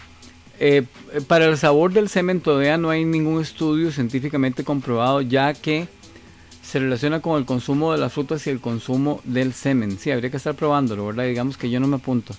Eh, 0.61 0.83
para 1.27 1.45
el 1.47 1.57
sabor 1.59 1.93
del 1.93 2.09
semen 2.09 2.41
todavía 2.41 2.79
no 2.79 2.91
hay 2.91 3.05
ningún 3.05 3.41
estudio 3.43 3.93
científicamente 3.93 4.65
comprobado, 4.65 5.21
ya 5.21 5.53
que 5.55 5.87
se 6.63 6.79
relaciona 6.79 7.21
con 7.21 7.39
el 7.39 7.45
consumo 7.47 7.93
de 7.93 7.99
las 7.99 8.13
frutas 8.13 8.47
y 8.47 8.51
el 8.51 8.61
consumo 8.61 9.21
del 9.25 9.53
semen. 9.55 9.99
Sí, 9.99 10.11
habría 10.11 10.31
que 10.31 10.37
estar 10.39 10.55
probándolo, 10.55 11.07
¿verdad? 11.07 11.25
Digamos 11.25 11.57
que 11.57 11.71
yo 11.71 11.81
no 11.81 11.87
me 11.87 11.97
apunto. 11.97 12.35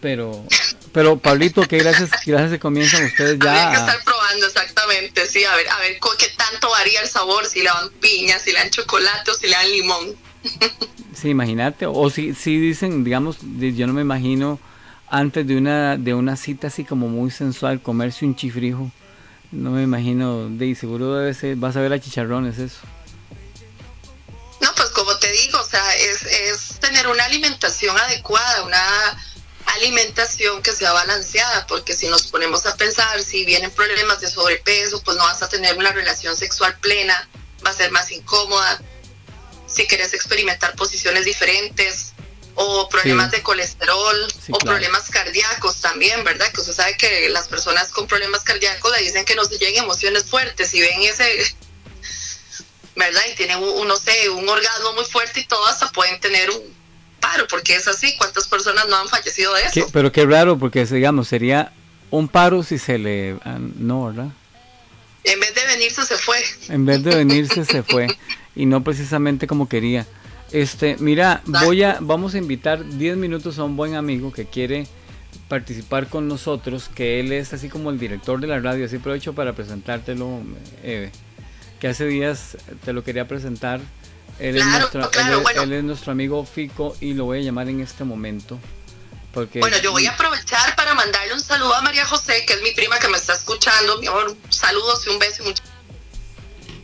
Pero, 0.00 0.44
pero 0.92 1.18
Pablito, 1.18 1.62
que 1.66 1.78
gracias, 1.78 2.10
gracias 2.26 2.50
que 2.52 2.58
comienzan 2.58 3.04
ustedes 3.04 3.38
que 3.38 3.44
ya. 3.46 3.70
a- 3.70 3.74
estar 3.74 4.04
probando 4.04 4.46
exactamente, 4.46 5.26
sí, 5.26 5.44
a 5.44 5.54
ver, 5.56 5.68
a 5.68 5.78
ver 5.78 5.98
qué 6.18 6.26
tanto 6.36 6.68
varía 6.70 7.00
el 7.00 7.08
sabor, 7.08 7.46
si 7.46 7.60
le 7.60 7.66
dan 7.66 7.90
piña, 8.00 8.38
si 8.38 8.52
le 8.52 8.58
dan 8.58 8.70
chocolate 8.70 9.30
o 9.30 9.34
si 9.34 9.46
le 9.46 9.52
dan 9.56 9.70
limón. 9.70 10.16
Sí, 11.14 11.28
imagínate. 11.28 11.86
O 11.86 12.10
si, 12.10 12.34
si 12.34 12.58
dicen, 12.58 13.04
digamos, 13.04 13.36
yo 13.42 13.86
no 13.86 13.92
me 13.92 14.00
imagino 14.00 14.58
antes 15.08 15.46
de 15.46 15.56
una, 15.56 15.96
de 15.96 16.14
una 16.14 16.36
cita 16.36 16.66
así 16.66 16.84
como 16.84 17.06
muy 17.06 17.30
sensual, 17.30 17.80
comerse 17.80 18.24
un 18.24 18.34
chifrijo. 18.34 18.90
No 19.52 19.70
me 19.70 19.82
imagino, 19.84 20.48
de 20.48 20.74
seguro 20.74 21.14
debe 21.14 21.32
ser, 21.34 21.54
vas 21.56 21.76
a 21.76 21.80
ver 21.80 21.92
a 21.92 22.00
chicharrones 22.00 22.58
eso. 22.58 22.80
No, 24.60 24.68
pues 24.74 24.88
como 24.88 25.16
te 25.18 25.30
digo, 25.30 25.60
o 25.60 25.64
sea, 25.64 25.94
es, 25.96 26.22
es 26.24 26.80
tener 26.80 27.06
una 27.06 27.24
alimentación 27.26 27.96
adecuada, 27.98 28.64
una 28.64 28.82
alimentación 29.66 30.62
que 30.62 30.72
sea 30.72 30.92
balanceada, 30.92 31.66
porque 31.66 31.94
si 31.94 32.08
nos 32.08 32.24
ponemos 32.28 32.66
a 32.66 32.76
pensar, 32.76 33.22
si 33.22 33.44
vienen 33.44 33.70
problemas 33.70 34.20
de 34.20 34.30
sobrepeso, 34.30 35.02
pues 35.02 35.16
no 35.16 35.24
vas 35.24 35.42
a 35.42 35.48
tener 35.48 35.76
una 35.76 35.92
relación 35.92 36.36
sexual 36.36 36.78
plena, 36.80 37.28
va 37.64 37.70
a 37.70 37.74
ser 37.74 37.90
más 37.90 38.10
incómoda. 38.10 38.80
Si 39.66 39.86
quieres 39.86 40.12
experimentar 40.14 40.74
posiciones 40.76 41.24
diferentes 41.24 42.12
o 42.54 42.88
problemas 42.88 43.30
Sí. 43.30 43.36
de 43.36 43.42
colesterol 43.42 44.30
Sí, 44.30 44.52
o 44.52 44.58
claro. 44.58 44.76
problemas 44.76 45.08
cardíacos 45.08 45.80
también, 45.80 46.22
¿verdad? 46.24 46.52
Que 46.52 46.60
usted 46.60 46.74
sabe 46.74 46.96
que 46.98 47.28
las 47.30 47.48
personas 47.48 47.88
con 47.88 48.06
problemas 48.06 48.42
cardíacos 48.42 48.92
le 48.92 49.02
dicen 49.02 49.24
que 49.24 49.34
no 49.34 49.44
se 49.44 49.56
lleguen 49.58 49.84
emociones 49.84 50.24
fuertes 50.24 50.74
y 50.74 50.80
ven 50.80 51.02
ese 51.02 51.56
¿verdad? 52.94 53.22
Y 53.30 53.34
tienen, 53.36 53.58
un, 53.62 53.88
no 53.88 53.96
sé, 53.96 54.28
un 54.28 54.46
orgasmo 54.46 54.92
muy 54.92 55.04
fuerte 55.06 55.40
y 55.40 55.44
todo, 55.44 55.64
hasta 55.66 55.90
pueden 55.92 56.20
tener 56.20 56.50
un 56.50 56.81
paro, 57.32 57.46
porque 57.48 57.74
es 57.76 57.88
así. 57.88 58.14
¿Cuántas 58.18 58.46
personas 58.48 58.86
no 58.88 58.96
han 58.96 59.08
fallecido 59.08 59.54
de 59.54 59.62
Qué- 59.72 59.80
eso? 59.80 59.90
pero 59.92 60.12
qué 60.12 60.24
raro, 60.26 60.58
porque 60.58 60.84
digamos, 60.86 61.28
sería 61.28 61.72
un 62.10 62.28
paro 62.28 62.62
si 62.62 62.78
se 62.78 62.98
le... 62.98 63.36
ah, 63.44 63.58
No, 63.58 64.06
¿verdad? 64.06 64.28
En 65.24 65.38
vez 65.40 65.54
de 65.54 65.64
venirse, 65.66 66.04
se 66.04 66.16
fue. 66.16 66.38
En 66.68 66.84
vez 66.84 67.02
de 67.04 67.14
venirse 67.14 67.64
se 67.64 67.82
fue 67.82 68.08
y 68.56 68.66
no 68.66 68.82
precisamente 68.82 69.46
como 69.46 69.68
quería. 69.68 70.06
Este, 70.50 70.96
mira, 70.98 71.40
voy 71.46 71.82
a 71.84 71.98
vamos 72.00 72.34
a 72.34 72.38
invitar 72.38 72.84
10 72.86 73.16
minutos 73.16 73.58
a 73.58 73.64
un 73.64 73.76
buen 73.76 73.94
amigo 73.94 74.32
que 74.32 74.46
quiere 74.46 74.86
participar 75.48 76.08
con 76.08 76.28
nosotros, 76.28 76.90
que 76.94 77.20
él 77.20 77.32
es 77.32 77.52
así 77.52 77.68
como 77.68 77.90
el 77.90 77.98
director 77.98 78.40
de 78.40 78.46
la 78.48 78.58
radio, 78.60 78.84
así 78.84 78.96
aprovecho 78.96 79.32
para 79.34 79.54
presentártelo, 79.54 80.40
Eve, 80.82 81.10
que 81.80 81.88
hace 81.88 82.04
días 82.06 82.56
te 82.84 82.92
lo 82.92 83.02
quería 83.04 83.26
presentar. 83.28 83.80
Él, 84.38 84.56
es, 84.56 84.64
nuestro, 84.66 85.10
claro, 85.10 85.28
él 85.32 85.36
es- 85.38 85.42
bueno. 85.42 85.62
él 85.62 85.72
es 85.74 85.84
nuestro 85.84 86.12
amigo 86.12 86.44
Fico 86.44 86.96
y 87.00 87.14
lo 87.14 87.24
voy 87.26 87.38
a 87.38 87.42
llamar 87.42 87.68
en 87.68 87.80
este 87.80 88.04
momento. 88.04 88.58
Porque 89.32 89.60
Bueno, 89.60 89.78
yo 89.78 89.92
voy 89.92 90.06
a 90.06 90.12
aprovechar 90.12 90.74
para 90.76 90.94
mandarle 90.94 91.32
un 91.32 91.40
saludo 91.40 91.74
a 91.74 91.80
María 91.80 92.04
José, 92.04 92.44
que 92.46 92.52
es 92.54 92.62
mi 92.62 92.72
prima 92.72 92.98
que 92.98 93.08
me 93.08 93.16
está 93.16 93.32
escuchando. 93.34 93.98
Mi 93.98 94.06
amor, 94.06 94.36
saludos 94.50 95.06
y 95.06 95.10
un 95.10 95.18
beso 95.18 95.42
y 95.42 95.46
mucho. 95.46 95.62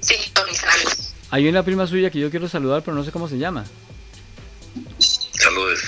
Sí, 0.01 0.15
sintonizarlos. 0.15 1.13
hay 1.31 1.47
una 1.49 1.63
prima 1.63 1.87
suya 1.87 2.09
que 2.11 2.19
yo 2.21 2.31
quiero 2.31 2.49
saludar, 2.49 2.83
pero 2.83 2.97
no 2.97 3.05
sé 3.05 3.11
cómo 3.13 3.29
se 3.29 3.37
llama. 3.37 3.65
Saludos. 5.33 5.81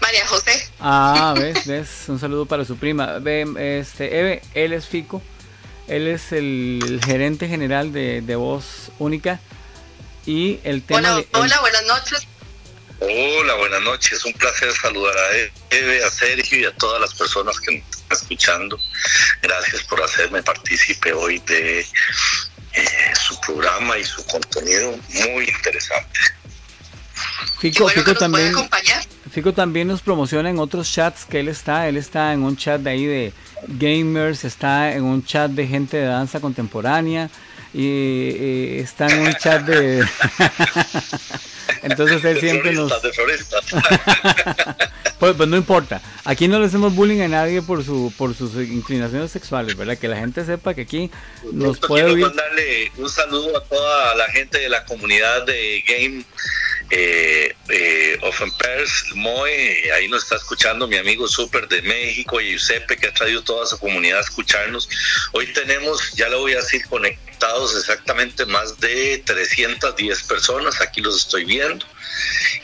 María 0.00 0.26
José, 0.26 0.68
Ah, 0.80 1.34
ves, 1.38 1.66
ves, 1.66 1.88
un 2.08 2.18
saludo 2.18 2.46
para 2.46 2.64
su 2.64 2.76
prima. 2.76 3.18
Ve, 3.18 3.78
este, 3.80 4.18
Eve, 4.18 4.42
él 4.54 4.72
es 4.72 4.86
Fico, 4.86 5.20
él 5.88 6.06
es 6.08 6.32
el, 6.32 6.80
el 6.82 7.04
gerente 7.04 7.46
general 7.48 7.92
de, 7.92 8.22
de 8.22 8.36
Voz 8.36 8.90
Única 8.98 9.38
y 10.26 10.60
el 10.64 10.82
tema 10.82 11.00
hola, 11.00 11.14
de- 11.16 11.20
el- 11.22 11.28
hola, 11.40 11.60
buenas 11.60 11.84
noches. 11.86 12.26
Hola, 13.02 13.54
buenas 13.54 13.80
noches. 13.80 14.24
Un 14.26 14.32
placer 14.34 14.70
saludar 14.74 15.16
a 15.16 15.74
Eve, 15.74 16.04
a 16.04 16.10
Sergio 16.10 16.58
y 16.60 16.64
a 16.66 16.72
todas 16.76 17.00
las 17.00 17.14
personas 17.14 17.58
que 17.60 17.78
nos 17.78 17.90
están 17.96 18.18
escuchando. 18.18 18.78
Gracias 19.42 19.82
por 19.84 20.02
hacerme 20.02 20.42
partícipe 20.42 21.12
hoy 21.14 21.38
de 21.46 21.80
eh, 21.80 22.88
su 23.26 23.40
programa 23.40 23.96
y 23.96 24.04
su 24.04 24.24
contenido 24.26 24.94
muy 25.32 25.44
interesante. 25.48 26.20
Fico, 27.58 27.84
bueno 27.84 28.02
Fico 28.02 28.14
también, 28.14 28.48
acompañar. 28.50 29.02
Fico 29.32 29.52
también 29.54 29.88
nos 29.88 30.02
promociona 30.02 30.50
en 30.50 30.58
otros 30.58 30.92
chats 30.92 31.24
que 31.24 31.40
él 31.40 31.48
está. 31.48 31.88
Él 31.88 31.96
está 31.96 32.32
en 32.34 32.42
un 32.42 32.56
chat 32.56 32.80
de 32.82 32.90
ahí 32.90 33.06
de 33.06 33.32
gamers, 33.66 34.44
está 34.44 34.92
en 34.92 35.04
un 35.04 35.24
chat 35.24 35.50
de 35.50 35.66
gente 35.66 35.96
de 35.96 36.04
danza 36.06 36.40
contemporánea 36.40 37.30
y, 37.72 37.82
y 37.82 38.78
está 38.80 39.06
en 39.06 39.20
un 39.20 39.34
chat 39.34 39.62
de... 39.62 40.04
Entonces 41.82 42.24
él 42.24 42.40
siempre 42.40 42.72
nos... 42.72 43.02
de 43.02 43.12
floristas. 43.12 43.64
Pues, 45.20 45.36
pues 45.36 45.50
no 45.50 45.58
importa. 45.58 46.00
Aquí 46.24 46.48
no 46.48 46.58
le 46.58 46.64
hacemos 46.64 46.94
bullying 46.94 47.20
a 47.20 47.28
nadie 47.28 47.60
por 47.60 47.84
su 47.84 48.10
por 48.16 48.34
sus 48.34 48.54
inclinaciones 48.54 49.30
sexuales, 49.30 49.76
¿verdad? 49.76 49.98
Que 49.98 50.08
la 50.08 50.16
gente 50.16 50.46
sepa 50.46 50.72
que 50.72 50.80
aquí 50.80 51.10
nos 51.52 51.78
puede 51.78 52.06
quiero 52.06 52.28
mandarle 52.28 52.90
un 52.96 53.06
saludo 53.06 53.54
a 53.54 53.62
toda 53.64 54.14
la 54.14 54.24
gente 54.28 54.58
de 54.58 54.70
la 54.70 54.82
comunidad 54.86 55.44
de 55.44 55.84
Game 55.86 56.24
eh, 56.90 57.54
eh, 57.68 58.18
Moe, 59.14 59.92
ahí 59.92 60.08
nos 60.08 60.24
está 60.24 60.36
escuchando 60.36 60.86
mi 60.86 60.96
amigo 60.96 61.28
Super 61.28 61.68
de 61.68 61.82
México 61.82 62.40
y 62.40 62.50
Giuseppe 62.50 62.96
que 62.96 63.06
ha 63.06 63.14
traído 63.14 63.42
toda 63.42 63.66
su 63.66 63.78
comunidad 63.78 64.18
a 64.18 64.22
escucharnos. 64.22 64.88
Hoy 65.32 65.46
tenemos, 65.52 66.12
ya 66.14 66.28
lo 66.28 66.40
voy 66.40 66.52
a 66.52 66.56
decir, 66.56 66.84
conectados 66.86 67.76
exactamente 67.76 68.46
más 68.46 68.78
de 68.80 69.22
310 69.24 70.22
personas, 70.24 70.80
aquí 70.80 71.00
los 71.00 71.16
estoy 71.16 71.44
viendo, 71.44 71.86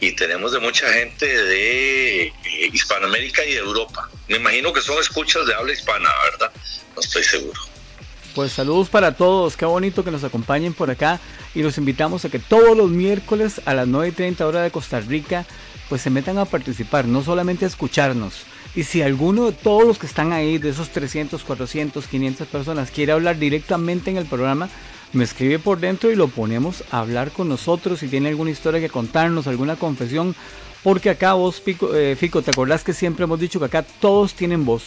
y 0.00 0.12
tenemos 0.12 0.52
de 0.52 0.58
mucha 0.58 0.92
gente 0.92 1.26
de 1.26 2.22
eh, 2.22 2.32
Hispanoamérica 2.72 3.44
y 3.44 3.52
de 3.52 3.58
Europa. 3.58 4.08
Me 4.28 4.36
imagino 4.36 4.72
que 4.72 4.80
son 4.80 4.98
escuchas 4.98 5.46
de 5.46 5.54
habla 5.54 5.72
hispana, 5.72 6.10
¿verdad? 6.30 6.52
No 6.94 7.00
estoy 7.00 7.22
seguro. 7.22 7.60
Pues 8.34 8.52
saludos 8.52 8.88
para 8.88 9.12
todos, 9.12 9.56
qué 9.56 9.64
bonito 9.64 10.04
que 10.04 10.10
nos 10.10 10.22
acompañen 10.22 10.74
por 10.74 10.90
acá 10.90 11.20
y 11.56 11.62
los 11.62 11.78
invitamos 11.78 12.24
a 12.24 12.28
que 12.28 12.38
todos 12.38 12.76
los 12.76 12.90
miércoles 12.90 13.62
a 13.64 13.72
las 13.72 13.88
9.30 13.88 14.42
hora 14.42 14.62
de 14.62 14.70
Costa 14.70 15.00
Rica 15.00 15.46
pues 15.88 16.02
se 16.02 16.10
metan 16.10 16.36
a 16.36 16.44
participar, 16.44 17.06
no 17.06 17.22
solamente 17.22 17.64
a 17.64 17.68
escucharnos. 17.68 18.42
Y 18.74 18.82
si 18.82 19.00
alguno 19.00 19.46
de 19.46 19.52
todos 19.52 19.86
los 19.86 19.98
que 19.98 20.06
están 20.06 20.34
ahí, 20.34 20.58
de 20.58 20.68
esos 20.68 20.90
300, 20.90 21.42
400, 21.42 22.06
500 22.06 22.46
personas, 22.48 22.90
quiere 22.90 23.12
hablar 23.12 23.38
directamente 23.38 24.10
en 24.10 24.18
el 24.18 24.26
programa, 24.26 24.68
me 25.14 25.24
escribe 25.24 25.58
por 25.58 25.80
dentro 25.80 26.10
y 26.10 26.16
lo 26.16 26.28
ponemos 26.28 26.84
a 26.90 26.98
hablar 26.98 27.30
con 27.30 27.48
nosotros. 27.48 28.00
Si 28.00 28.08
tiene 28.08 28.28
alguna 28.28 28.50
historia 28.50 28.78
que 28.78 28.90
contarnos, 28.90 29.46
alguna 29.46 29.76
confesión, 29.76 30.34
porque 30.82 31.08
acá 31.08 31.32
vos, 31.32 31.60
Pico, 31.62 31.94
eh, 31.94 32.16
Fico, 32.16 32.42
¿te 32.42 32.50
acordás 32.50 32.84
que 32.84 32.92
siempre 32.92 33.24
hemos 33.24 33.40
dicho 33.40 33.58
que 33.60 33.64
acá 33.64 33.82
todos 33.82 34.34
tienen 34.34 34.66
voz? 34.66 34.82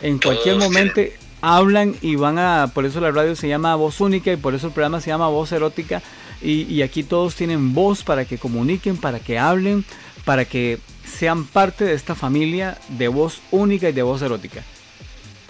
En 0.00 0.18
cualquier 0.18 0.58
momento. 0.58 1.00
Hablan 1.40 1.96
y 2.00 2.16
van 2.16 2.38
a, 2.38 2.70
por 2.74 2.84
eso 2.84 3.00
la 3.00 3.10
radio 3.10 3.34
se 3.36 3.48
llama 3.48 3.74
Voz 3.76 4.00
Única 4.00 4.32
y 4.32 4.36
por 4.36 4.54
eso 4.54 4.66
el 4.68 4.72
programa 4.72 5.00
se 5.00 5.08
llama 5.10 5.28
Voz 5.28 5.52
Erótica 5.52 6.02
y, 6.42 6.62
y 6.72 6.82
aquí 6.82 7.02
todos 7.02 7.34
tienen 7.34 7.74
voz 7.74 8.02
para 8.02 8.24
que 8.24 8.38
comuniquen, 8.38 8.96
para 8.96 9.18
que 9.20 9.38
hablen, 9.38 9.84
para 10.24 10.44
que 10.44 10.78
sean 11.18 11.46
parte 11.46 11.84
de 11.84 11.94
esta 11.94 12.14
familia 12.14 12.78
de 12.88 13.08
voz 13.08 13.40
única 13.50 13.88
y 13.88 13.92
de 13.92 14.02
voz 14.02 14.20
erótica. 14.22 14.62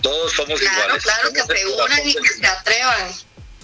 Todos 0.01 0.33
somos 0.33 0.59
Claro, 0.61 0.79
iguales. 0.85 1.03
claro, 1.03 1.33
que 1.33 1.42
se 1.42 1.66
unan 1.66 2.09
y 2.09 2.14
que 2.14 2.29
se 2.29 2.46
atrevan. 2.46 3.09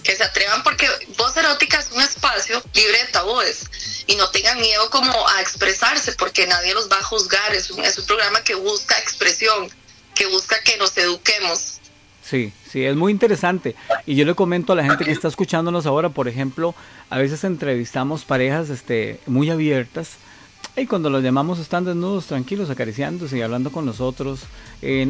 Que 0.03 0.15
se 0.15 0.23
atrevan 0.23 0.61
porque 0.61 0.87
Voz 1.17 1.35
Erótica 1.35 1.79
es 1.79 1.89
un 1.91 1.99
espacio 2.01 2.61
libre 2.75 2.97
de 3.05 3.11
tabúes 3.11 4.03
y 4.05 4.15
no 4.17 4.29
tengan 4.29 4.59
miedo 4.61 4.87
como 4.91 5.27
a 5.29 5.41
expresarse 5.41 6.11
porque 6.11 6.45
nadie 6.45 6.75
los 6.75 6.91
va 6.91 6.97
a 6.99 7.03
juzgar. 7.03 7.55
Es 7.55 7.71
un, 7.71 7.83
es 7.83 7.97
un 7.97 8.05
programa 8.05 8.43
que 8.43 8.53
busca 8.53 8.99
expresión, 8.99 9.67
que 10.13 10.27
busca 10.27 10.61
que 10.61 10.77
nos 10.77 10.95
eduquemos. 10.97 11.74
Sí, 12.25 12.51
sí, 12.67 12.83
es 12.83 12.95
muy 12.95 13.11
interesante. 13.11 13.75
Y 14.07 14.15
yo 14.15 14.25
le 14.25 14.33
comento 14.33 14.73
a 14.73 14.75
la 14.75 14.83
gente 14.83 15.05
que 15.05 15.11
está 15.11 15.27
escuchándonos 15.27 15.85
ahora, 15.85 16.09
por 16.09 16.27
ejemplo, 16.27 16.73
a 17.11 17.19
veces 17.19 17.43
entrevistamos 17.43 18.25
parejas 18.25 18.71
este, 18.71 19.19
muy 19.27 19.51
abiertas 19.51 20.17
y 20.75 20.87
cuando 20.87 21.11
los 21.11 21.23
llamamos 21.23 21.59
están 21.59 21.85
desnudos, 21.85 22.25
tranquilos, 22.25 22.71
acariciándose 22.71 23.37
y 23.37 23.43
hablando 23.43 23.71
con 23.71 23.85
nosotros. 23.85 24.41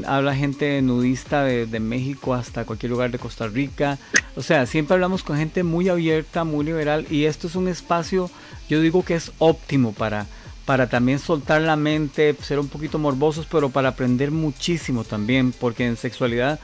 Habla 0.06 0.36
gente 0.36 0.82
nudista 0.82 1.46
de, 1.46 1.66
de 1.66 1.80
México 1.80 2.34
hasta 2.34 2.66
cualquier 2.66 2.92
lugar 2.92 3.12
de 3.12 3.18
Costa 3.18 3.48
Rica. 3.48 3.98
O 4.36 4.42
sea, 4.42 4.66
siempre 4.66 4.96
hablamos 4.96 5.24
con 5.24 5.38
gente 5.38 5.64
muy 5.64 5.88
abierta, 5.88 6.44
muy 6.44 6.66
liberal 6.66 7.08
y 7.10 7.24
esto 7.26 7.48
es 7.48 7.56
un 7.56 7.70
espacio, 7.70 8.30
yo 8.68 8.82
digo 8.82 9.06
que 9.06 9.16
es 9.16 9.32
óptimo 9.40 9.94
para, 9.94 10.28
para 10.66 10.90
también 10.90 11.20
soltar 11.20 11.62
la 11.62 11.78
mente, 11.78 12.36
ser 12.42 12.60
un 12.60 12.68
poquito 12.68 13.00
morbosos, 13.00 13.48
pero 13.50 13.70
para 13.70 13.90
aprender 13.90 14.32
muchísimo 14.32 15.06
también, 15.06 15.54
porque 15.54 15.86
en 15.86 15.96
sexualidad 15.96 16.60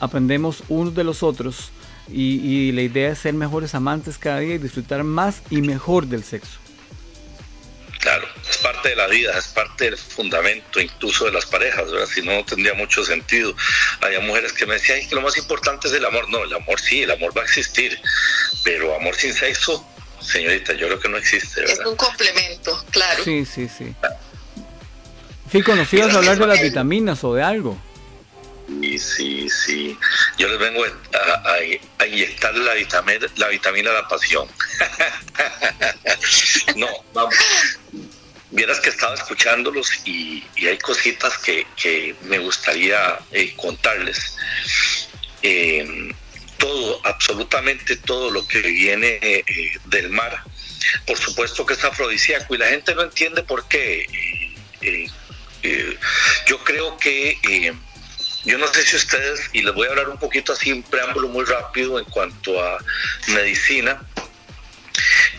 aprendemos 0.00 0.62
unos 0.68 0.94
de 0.94 1.04
los 1.04 1.22
otros 1.22 1.70
y, 2.12 2.38
y 2.40 2.72
la 2.72 2.82
idea 2.82 3.10
es 3.12 3.18
ser 3.18 3.34
mejores 3.34 3.74
amantes 3.74 4.18
cada 4.18 4.40
día 4.40 4.54
y 4.54 4.58
disfrutar 4.58 5.02
más 5.04 5.42
y 5.50 5.62
mejor 5.62 6.06
del 6.06 6.22
sexo. 6.24 6.58
Claro, 8.00 8.28
es 8.48 8.58
parte 8.58 8.90
de 8.90 8.96
la 8.96 9.08
vida, 9.08 9.36
es 9.36 9.46
parte 9.48 9.86
del 9.86 9.96
fundamento 9.96 10.80
incluso 10.80 11.24
de 11.24 11.32
las 11.32 11.44
parejas, 11.46 11.90
¿verdad? 11.90 12.06
Si 12.06 12.22
no, 12.22 12.34
no 12.34 12.44
tendría 12.44 12.72
mucho 12.74 13.04
sentido. 13.04 13.52
Había 14.00 14.20
mujeres 14.20 14.52
que 14.52 14.64
me 14.64 14.74
decían 14.74 14.98
"Ay, 15.02 15.08
que 15.08 15.16
lo 15.16 15.22
más 15.22 15.36
importante 15.36 15.88
es 15.88 15.94
el 15.94 16.04
amor. 16.04 16.28
No, 16.28 16.44
el 16.44 16.54
amor 16.54 16.78
sí, 16.80 17.02
el 17.02 17.10
amor 17.10 17.36
va 17.36 17.42
a 17.42 17.44
existir, 17.44 17.98
pero 18.62 18.94
amor 18.94 19.16
sin 19.16 19.34
sexo, 19.34 19.84
señorita, 20.20 20.74
yo 20.74 20.86
creo 20.86 21.00
que 21.00 21.08
no 21.08 21.16
existe, 21.16 21.64
Es 21.64 21.80
un 21.84 21.96
complemento, 21.96 22.84
claro. 22.90 23.24
Sí, 23.24 23.44
sí, 23.44 23.68
sí. 23.68 23.92
Fico, 25.50 25.74
¿nos 25.74 25.92
ibas 25.92 26.14
a 26.14 26.18
hablar 26.18 26.38
de 26.38 26.46
las 26.46 26.60
vitaminas 26.62 27.24
o 27.24 27.34
de 27.34 27.42
algo? 27.42 27.76
Sí, 28.66 28.98
sí, 28.98 29.48
sí. 29.48 29.98
Yo 30.38 30.48
les 30.48 30.58
vengo 30.58 30.84
a, 30.84 30.88
a- 31.18 31.54
a 31.98 32.06
inyectar 32.06 32.54
la 32.56 32.74
vitamina, 32.74 33.26
la 33.36 33.48
vitamina 33.48 33.90
de 33.90 33.96
la 34.02 34.08
pasión. 34.08 34.48
no, 36.76 36.88
vamos. 37.12 37.34
Vieras 38.50 38.80
que 38.80 38.88
estaba 38.90 39.14
escuchándolos 39.14 39.88
y, 40.04 40.44
y 40.56 40.66
hay 40.66 40.78
cositas 40.78 41.36
que, 41.38 41.66
que 41.76 42.14
me 42.22 42.38
gustaría 42.38 43.18
eh, 43.32 43.54
contarles. 43.56 44.36
Eh, 45.42 46.12
todo, 46.58 47.00
absolutamente 47.04 47.96
todo 47.96 48.30
lo 48.30 48.46
que 48.48 48.60
viene 48.62 49.18
eh, 49.20 49.44
del 49.86 50.08
mar, 50.08 50.42
por 51.06 51.18
supuesto 51.18 51.66
que 51.66 51.74
es 51.74 51.84
afrodisíaco 51.84 52.54
y 52.54 52.58
la 52.58 52.68
gente 52.68 52.94
no 52.94 53.02
entiende 53.02 53.42
por 53.42 53.68
qué. 53.68 54.06
Eh, 54.80 55.06
yo 56.46 56.58
creo 56.64 56.96
que 56.96 57.38
eh, 57.48 57.74
yo 58.46 58.58
no 58.58 58.72
sé 58.72 58.82
si 58.84 58.96
ustedes, 58.96 59.40
y 59.52 59.62
les 59.62 59.74
voy 59.74 59.88
a 59.88 59.90
hablar 59.90 60.08
un 60.08 60.18
poquito 60.18 60.52
así, 60.52 60.72
un 60.72 60.82
preámbulo 60.84 61.28
muy 61.28 61.44
rápido 61.44 61.98
en 61.98 62.04
cuanto 62.06 62.62
a 62.62 62.78
medicina. 63.28 64.00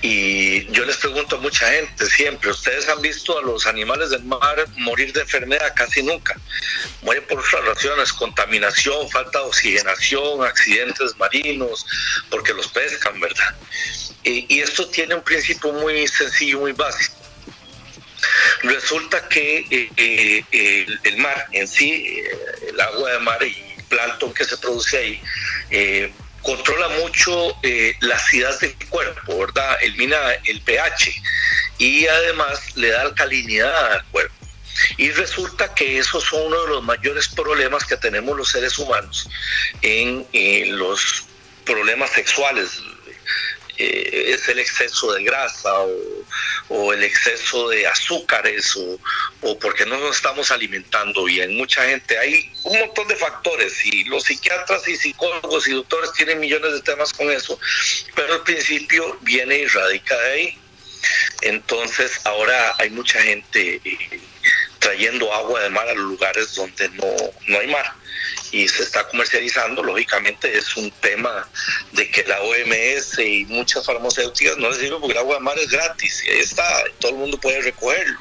Y 0.02 0.70
yo 0.72 0.86
les 0.86 0.98
pregunto 0.98 1.38
a 1.38 1.40
mucha 1.40 1.72
gente 1.72 2.06
siempre, 2.06 2.52
¿ustedes 2.52 2.88
han 2.90 3.02
visto 3.02 3.40
a 3.40 3.42
los 3.42 3.66
animales 3.66 4.12
del 4.12 4.24
mar 4.24 4.64
morir 4.76 5.12
de 5.14 5.22
enfermedad? 5.22 5.74
Casi 5.76 6.04
nunca. 6.04 6.40
Mueren 7.02 7.26
por 7.26 7.40
otras 7.40 7.66
razones, 7.66 8.14
contaminación, 8.14 9.10
falta 9.10 9.40
de 9.40 9.46
oxigenación, 9.46 10.46
accidentes 10.46 11.18
marinos, 11.18 11.86
porque 12.30 12.54
los 12.54 12.68
pescan, 12.68 13.20
¿verdad? 13.20 13.56
Y, 14.24 14.46
y 14.54 14.60
esto 14.60 14.88
tiene 14.90 15.16
un 15.16 15.24
principio 15.24 15.72
muy 15.72 16.08
sencillo, 16.08 16.60
muy 16.60 16.74
básico. 16.74 17.17
Resulta 18.64 19.28
que 19.30 19.66
eh, 19.70 20.44
eh, 20.52 20.86
el, 21.04 21.18
mar 21.18 21.48
en 21.52 21.68
sí, 21.68 21.92
eh, 21.92 22.70
el 22.70 22.80
agua 22.80 23.12
de 23.12 23.20
mar 23.20 23.44
y 23.44 23.74
el 23.78 23.84
plancton 23.86 24.34
que 24.34 24.46
se 24.46 24.58
produce 24.58 24.98
ahí, 24.98 26.12
controla 26.42 26.88
mucho 26.90 27.58
la 28.02 28.16
acidez 28.16 28.60
del 28.60 28.76
cuerpo, 28.90 29.40
¿verdad? 29.40 29.78
Elimina 29.82 30.18
el 30.46 30.62
pH 30.62 31.12
y 31.78 32.08
además 32.08 32.76
le 32.76 32.90
da 32.90 33.02
alcalinidad 33.02 33.94
al 33.94 34.06
cuerpo. 34.06 34.34
Y 34.98 35.10
resulta 35.12 35.74
que 35.74 35.98
esos 35.98 36.24
son 36.24 36.44
uno 36.44 36.62
de 36.62 36.68
los 36.70 36.84
mayores 36.84 37.28
problemas 37.30 37.84
que 37.84 37.98
tenemos 37.98 38.38
los 38.38 38.50
seres 38.50 38.78
humanos 38.78 39.28
en 39.82 40.26
los 40.78 41.26
problemas 41.66 42.12
sexuales. 42.12 42.80
Es 43.78 44.48
el 44.48 44.60
exceso 44.60 45.14
de 45.14 45.24
grasa 45.24 45.74
o, 45.80 45.92
o 46.70 46.94
el 46.94 47.04
exceso 47.04 47.70
de 47.70 47.88
azúcares 47.88 48.76
o, 48.76 49.00
o, 49.42 49.60
porque 49.60 49.86
no 49.86 49.98
nos 49.98 50.18
estamos 50.18 50.52
alimentando 50.52 51.24
bien. 51.26 51.56
Mucha 51.56 51.86
gente, 51.86 52.18
hay 52.18 52.52
un 52.64 52.80
montón 52.80 53.08
de 53.08 53.16
factores 53.16 53.86
y 53.86 54.04
los 54.06 54.24
psiquiatras 54.24 54.88
y 54.88 54.96
psicólogos 54.98 55.68
y 55.68 55.74
doctores 55.74 56.12
tienen 56.14 56.40
millones 56.40 56.74
de 56.74 56.82
temas 56.82 57.14
con 57.14 57.30
eso, 57.32 57.60
pero 58.16 58.34
al 58.34 58.44
principio 58.44 59.18
viene 59.22 59.60
y 59.60 59.66
radica 59.68 60.18
de 60.18 60.32
ahí. 60.32 60.60
Entonces 61.42 62.20
ahora 62.26 62.74
hay 62.80 62.90
mucha 62.90 63.22
gente 63.22 63.80
eh, 63.84 64.22
trayendo 64.88 65.34
agua 65.34 65.62
de 65.64 65.70
mar 65.70 65.86
a 65.90 65.94
los 65.94 66.06
lugares 66.06 66.56
donde 66.56 66.88
no, 66.90 67.14
no 67.48 67.60
hay 67.60 67.68
mar 67.68 67.94
y 68.54 68.66
se 68.70 68.84
está 68.84 69.06
comercializando, 69.10 69.84
lógicamente 69.84 70.58
es 70.58 70.78
un 70.78 70.90
tema 71.02 71.46
de 71.92 72.10
que 72.10 72.24
la 72.24 72.40
OMS 72.42 73.20
y 73.20 73.44
muchas 73.50 73.86
farmacéuticas 73.86 74.58
no 74.58 74.70
les 74.70 74.80
sirve 74.80 74.98
porque 75.00 75.12
el 75.12 75.18
agua 75.18 75.36
de 75.36 75.42
mar 75.42 75.60
es 75.60 75.70
gratis 75.70 76.24
y 76.26 76.30
ahí 76.30 76.40
está, 76.40 76.84
todo 77.00 77.12
el 77.12 77.18
mundo 77.18 77.38
puede 77.38 77.62
recogerlo. 77.62 78.18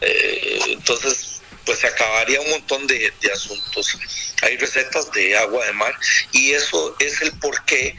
Eh, 0.00 0.60
entonces, 0.68 1.42
pues 1.66 1.80
se 1.80 1.88
acabaría 1.88 2.40
un 2.40 2.48
montón 2.48 2.86
de, 2.86 3.12
de, 3.20 3.32
asuntos. 3.32 3.98
Hay 4.40 4.56
recetas 4.56 5.12
de 5.12 5.36
agua 5.36 5.66
de 5.66 5.74
mar 5.74 5.94
y 6.32 6.52
eso 6.52 6.96
es 6.98 7.20
el 7.20 7.32
porqué 7.32 7.94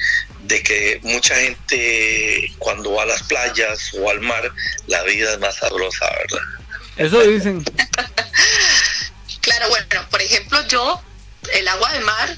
de 0.45 0.63
que 0.63 0.99
mucha 1.03 1.35
gente 1.35 2.51
cuando 2.57 2.93
va 2.93 3.03
a 3.03 3.05
las 3.05 3.21
playas 3.23 3.91
o 3.93 4.09
al 4.09 4.21
mar, 4.21 4.51
la 4.87 5.03
vida 5.03 5.33
es 5.33 5.39
más 5.39 5.57
sabrosa, 5.57 6.09
¿verdad? 6.09 6.60
Eso 6.97 7.19
dicen. 7.21 7.63
Claro, 9.41 9.69
bueno, 9.69 10.07
por 10.11 10.21
ejemplo, 10.21 10.61
yo, 10.67 11.01
el 11.53 11.67
agua 11.67 11.91
de 11.93 11.99
mar, 12.01 12.37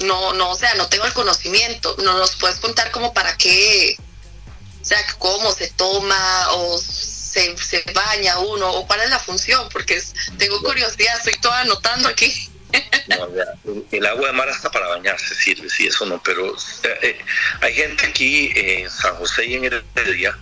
no, 0.00 0.32
no, 0.32 0.50
o 0.50 0.56
sea, 0.56 0.74
no 0.76 0.88
tengo 0.88 1.04
el 1.04 1.12
conocimiento. 1.12 1.94
No 2.02 2.16
nos 2.18 2.36
puedes 2.36 2.56
contar 2.58 2.90
como 2.90 3.12
para 3.12 3.36
qué, 3.36 3.96
o 4.80 4.84
sea, 4.84 4.98
cómo 5.18 5.52
se 5.52 5.68
toma 5.72 6.46
o 6.52 6.78
se, 6.78 7.54
se 7.58 7.84
baña 7.92 8.38
uno 8.38 8.70
o 8.70 8.86
cuál 8.86 9.02
es 9.02 9.10
la 9.10 9.18
función, 9.18 9.68
porque 9.70 9.96
es- 9.96 10.14
tengo 10.38 10.58
curiosidad, 10.62 11.18
estoy 11.18 11.34
toda 11.34 11.60
anotando 11.60 12.08
aquí. 12.08 12.32
No, 13.08 13.28
el- 13.92 14.06
agua 14.06 14.28
de 14.28 14.32
mar 14.32 14.48
hasta 14.48 14.70
para 14.70 14.88
bañarse 14.88 15.34
sirve, 15.34 15.68
sí, 15.68 15.86
eso 15.86 16.06
no, 16.06 16.20
pero 16.22 16.54
eh, 16.82 16.98
eh, 17.02 17.18
hay 17.60 17.74
gente 17.74 18.06
aquí 18.06 18.50
en 18.54 18.90
San 18.90 19.14
José 19.16 19.44
y 19.44 19.54
en 19.54 19.64
Heredia 19.64 20.36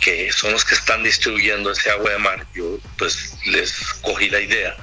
que 0.00 0.32
son 0.32 0.52
los 0.52 0.64
que 0.64 0.74
están 0.74 1.02
distribuyendo 1.02 1.70
ese 1.70 1.90
agua 1.90 2.10
de 2.10 2.18
mar. 2.18 2.46
Yo 2.54 2.78
pues 2.96 3.34
les 3.46 3.72
cogí 4.02 4.30
la 4.30 4.40
idea. 4.40 4.76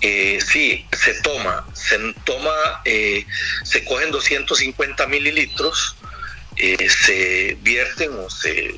Eh, 0.00 0.38
sí, 0.46 0.86
se 0.92 1.14
toma, 1.22 1.66
se 1.74 1.98
toma, 2.24 2.82
eh, 2.84 3.24
se 3.64 3.84
cogen 3.84 4.10
250 4.10 5.06
mililitros, 5.06 5.96
eh, 6.56 6.88
se 6.88 7.56
vierten 7.62 8.12
o 8.12 8.28
se 8.28 8.74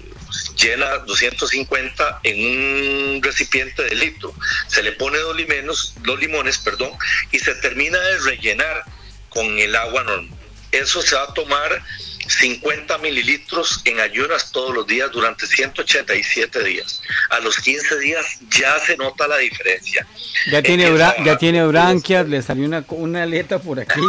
llena 0.57 0.99
250 0.99 2.21
en 2.23 3.17
un 3.17 3.23
recipiente 3.23 3.83
de 3.83 3.95
litro, 3.95 4.33
se 4.69 4.83
le 4.83 4.93
pone 4.93 5.19
dos 5.19 5.37
limones, 5.37 5.95
dos 6.03 6.21
limones, 6.21 6.59
perdón, 6.59 6.93
y 7.33 7.39
se 7.39 7.55
termina 7.57 7.99
de 7.99 8.19
rellenar 8.19 8.85
con 9.29 9.47
el 9.59 9.75
agua 9.75 10.05
normal. 10.05 10.39
Eso 10.71 11.01
se 11.03 11.15
va 11.17 11.25
a 11.25 11.35
tomar 11.35 11.83
50 12.29 12.99
mililitros 12.99 13.81
en 13.85 14.01
ayunas 14.01 14.53
todos 14.53 14.75
los 14.75 14.87
días 14.87 15.11
durante 15.11 15.47
187 15.47 16.63
días. 16.63 17.01
A 17.31 17.41
los 17.41 17.57
15 17.57 17.99
días 17.99 18.27
ya 18.51 18.79
se 18.81 18.97
nota 18.97 19.27
la 19.27 19.39
diferencia. 19.39 20.07
Ya 20.51 20.63
tiene, 20.63 20.91
bra- 20.91 21.15
ya 21.25 21.37
tiene 21.39 21.65
branquias, 21.67 22.29
le 22.29 22.43
salió 22.43 22.67
una, 22.67 22.85
una 22.89 23.23
aleta 23.23 23.59
por 23.59 23.81
aquí. 23.81 24.01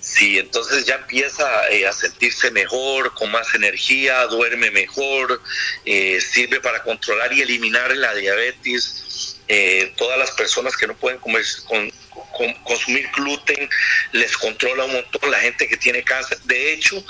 Sí, 0.00 0.36
entonces 0.38 0.84
ya 0.84 0.96
empieza 0.96 1.68
eh, 1.70 1.86
a 1.86 1.92
sentirse 1.92 2.50
mejor, 2.50 3.14
con 3.14 3.30
más 3.30 3.54
energía, 3.54 4.24
duerme 4.26 4.70
mejor, 4.72 5.40
eh, 5.84 6.20
sirve 6.20 6.60
para 6.60 6.82
controlar 6.82 7.32
y 7.32 7.42
eliminar 7.42 7.94
la 7.96 8.12
diabetes. 8.14 9.04
Eh, 9.48 9.92
todas 9.96 10.18
las 10.18 10.30
personas 10.32 10.76
que 10.76 10.86
no 10.86 10.94
pueden 10.94 11.18
comer, 11.20 11.42
con- 11.66 11.90
con- 12.36 12.52
consumir 12.64 13.08
gluten 13.16 13.68
les 14.12 14.36
controla 14.36 14.84
un 14.84 14.92
montón. 14.92 15.30
La 15.30 15.38
gente 15.40 15.66
que 15.66 15.76
tiene 15.76 16.02
cáncer, 16.04 16.38
de 16.42 16.72
hecho, 16.74 17.02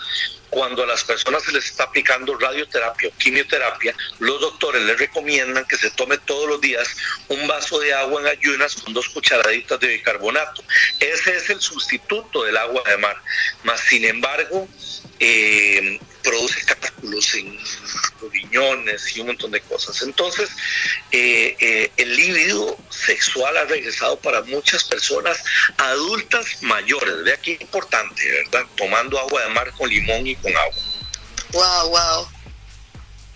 cuando 0.51 0.83
a 0.83 0.87
las 0.87 1.05
personas 1.05 1.43
se 1.43 1.53
les 1.53 1.65
está 1.67 1.85
aplicando 1.85 2.39
radioterapia 2.39 3.09
o 3.09 3.13
quimioterapia, 3.19 3.95
los 4.21 4.41
doctores 4.41 4.81
les 4.83 4.99
recomiendan 4.99 5.65
que 5.67 5.77
se 5.77 5.91
tome 5.91 6.17
todos 6.19 6.49
los 6.49 6.61
días 6.61 6.89
un 7.29 7.47
vaso 7.47 7.79
de 7.81 7.93
agua 7.93 8.21
en 8.23 8.29
ayunas 8.29 8.75
con 8.77 8.95
dos 8.95 9.09
cucharaditas 9.11 9.79
de 9.81 9.89
bicarbonato. 9.89 10.63
Ese 11.01 11.37
es 11.37 11.51
el 11.51 11.61
sustituto 11.61 12.45
del 12.45 12.57
agua 12.57 12.83
de 12.87 12.97
mar. 12.97 13.21
Más 13.65 13.81
sin 13.81 14.05
embargo, 14.05 14.69
eh, 15.21 15.99
produce 16.23 16.65
cálculos 16.65 17.35
en 17.35 17.59
los 18.21 18.33
riñones 18.33 19.17
y 19.17 19.21
un 19.21 19.29
montón 19.29 19.51
de 19.51 19.61
cosas. 19.63 20.03
Entonces, 20.03 20.51
eh, 21.13 21.57
eh, 21.61 21.93
el 21.97 22.17
líbido 22.17 22.77
sexual 22.91 23.57
ha 23.57 23.65
regresado 23.65 24.19
para 24.21 24.43
muchas 24.43 24.85
personas 24.85 25.39
adultas 25.77 26.63
mayores. 26.63 27.23
Vea 27.25 27.37
qué 27.39 27.57
importante, 27.61 28.23
¿verdad? 28.31 28.67
Tomando 28.77 29.19
agua 29.19 29.43
de 29.43 29.49
mar 29.51 29.73
con 29.77 29.89
limón 29.89 30.27
y 30.27 30.37
con 30.37 30.57
agua. 30.57 30.75
Wow, 31.53 31.89
wow. 31.91 32.29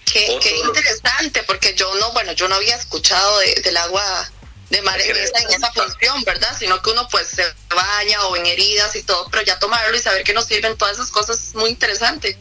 Qué, 0.05 0.27
Otro 0.31 0.41
qué 0.41 0.59
interesante, 0.59 1.43
porque 1.45 1.75
yo 1.75 1.95
no, 1.95 2.13
bueno, 2.13 2.33
yo 2.33 2.47
no 2.49 2.57
había 2.57 2.77
escuchado 2.77 3.39
de- 3.39 3.55
del 3.63 3.77
agua 3.79 4.31
de 4.69 4.83
mar 4.83 5.01
en 5.01 5.17
esa, 5.17 5.39
en 5.41 5.49
esa 5.51 5.73
función, 5.73 6.23
¿verdad? 6.25 6.55
Sino 6.59 6.81
que 6.83 6.91
uno 6.91 7.07
pues 7.09 7.29
se 7.29 7.45
baña 7.75 8.27
o 8.27 8.37
en 8.37 8.47
heridas 8.47 8.95
y 8.97 9.03
todo, 9.03 9.29
pero 9.31 9.43
ya 9.43 9.59
tomarlo 9.59 9.95
y 9.97 10.01
saber 10.01 10.25
que 10.25 10.33
nos 10.33 10.47
sirven 10.47 10.77
todas 10.77 10.97
esas 10.97 11.11
cosas 11.11 11.39
es 11.49 11.55
muy 11.55 11.71
interesante. 11.71 12.37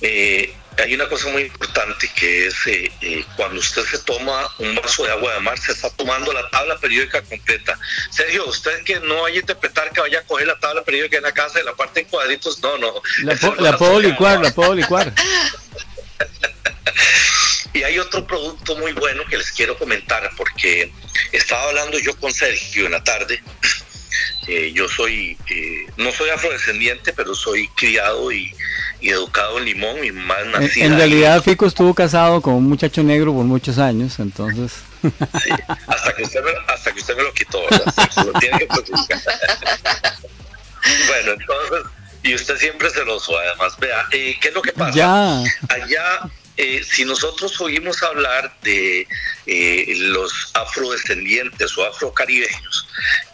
Eh, 0.00 0.54
hay 0.78 0.94
una 0.94 1.08
cosa 1.08 1.28
muy 1.28 1.42
importante 1.42 2.10
que 2.14 2.46
es 2.46 2.54
eh, 2.66 2.90
eh, 3.02 3.24
cuando 3.36 3.60
usted 3.60 3.84
se 3.84 3.98
toma 4.00 4.48
un 4.58 4.74
vaso 4.74 5.04
de 5.04 5.10
agua 5.12 5.34
de 5.34 5.40
mar, 5.40 5.58
se 5.58 5.72
está 5.72 5.90
tomando 5.90 6.32
la 6.32 6.48
tabla 6.50 6.78
periódica 6.78 7.22
completa. 7.22 7.78
Sergio, 8.10 8.46
usted 8.46 8.82
que 8.84 8.98
no 9.00 9.22
vaya 9.22 9.36
a 9.36 9.40
interpretar 9.40 9.90
que 9.92 10.00
vaya 10.00 10.20
a 10.20 10.22
coger 10.22 10.46
la 10.46 10.58
tabla 10.58 10.82
periódica 10.82 11.16
en 11.18 11.22
la 11.24 11.32
casa 11.32 11.60
y 11.60 11.64
la 11.64 11.74
parte 11.74 12.00
en 12.00 12.06
cuadritos, 12.08 12.58
no, 12.60 12.78
no. 12.78 12.94
La, 13.22 13.36
po- 13.36 13.54
puedo 13.78 14.00
de 14.00 14.08
licuar, 14.08 14.40
la 14.40 14.50
puedo 14.52 14.74
licuar. 14.74 15.12
Y 17.74 17.82
hay 17.84 17.98
otro 17.98 18.26
producto 18.26 18.76
muy 18.76 18.92
bueno 18.92 19.24
que 19.30 19.38
les 19.38 19.50
quiero 19.50 19.78
comentar 19.78 20.30
porque 20.36 20.92
estaba 21.32 21.62
hablando 21.70 21.98
yo 21.98 22.14
con 22.18 22.30
Sergio 22.32 22.84
en 22.84 22.92
la 22.92 23.02
tarde. 23.02 23.42
Eh, 24.48 24.72
yo 24.74 24.88
soy, 24.88 25.36
eh, 25.50 25.86
no 25.96 26.10
soy 26.12 26.30
afrodescendiente, 26.30 27.12
pero 27.12 27.34
soy 27.34 27.68
criado 27.76 28.32
y, 28.32 28.52
y 29.00 29.10
educado 29.10 29.58
en 29.58 29.66
Limón. 29.66 30.00
Mi 30.00 30.10
mamá 30.10 30.34
En, 30.40 30.50
nacida 30.52 30.84
en 30.86 30.92
ahí. 30.92 30.98
realidad 30.98 31.42
Fico 31.42 31.66
estuvo 31.66 31.94
casado 31.94 32.40
con 32.42 32.54
un 32.54 32.68
muchacho 32.68 33.02
negro 33.02 33.32
por 33.32 33.44
muchos 33.44 33.78
años, 33.78 34.18
entonces... 34.18 34.72
Sí, 35.02 35.50
hasta 35.86 36.14
que 36.14 36.22
usted 36.22 36.40
me, 36.44 36.50
hasta 36.72 36.92
que 36.92 37.00
usted 37.00 37.16
me 37.16 37.22
lo 37.24 37.32
quitó, 37.32 37.60
¿verdad? 37.70 37.94
Se 38.12 38.24
lo 38.24 38.32
tiene 38.34 38.58
que 38.58 38.64
especificar. 38.64 39.20
bueno, 41.08 41.32
entonces, 41.32 41.92
y 42.22 42.34
usted 42.34 42.56
siempre 42.56 42.90
celoso, 42.90 43.36
además, 43.38 43.76
vea, 43.78 44.06
eh, 44.12 44.36
¿qué 44.40 44.48
es 44.48 44.54
lo 44.54 44.62
que 44.62 44.72
pasa? 44.72 44.92
Ya. 44.96 45.42
Allá, 45.68 46.30
eh, 46.56 46.82
si 46.88 47.04
nosotros 47.04 47.60
oímos 47.60 48.02
hablar 48.02 48.54
de 48.62 49.06
eh, 49.46 49.92
los 49.96 50.50
afrodescendientes 50.54 51.76
o 51.78 51.84
afrocaribeños, 51.86 52.88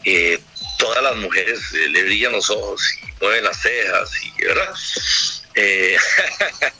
eh, 0.04 0.40
todas 0.78 1.02
las 1.02 1.16
mujeres 1.16 1.60
eh, 1.74 1.88
le 1.90 2.04
brillan 2.04 2.32
los 2.32 2.48
ojos 2.48 2.80
y 3.02 3.22
mueven 3.22 3.44
las 3.44 3.60
cejas, 3.60 4.10
y, 4.22 4.44
¿verdad? 4.44 4.74
Eh, 5.54 5.98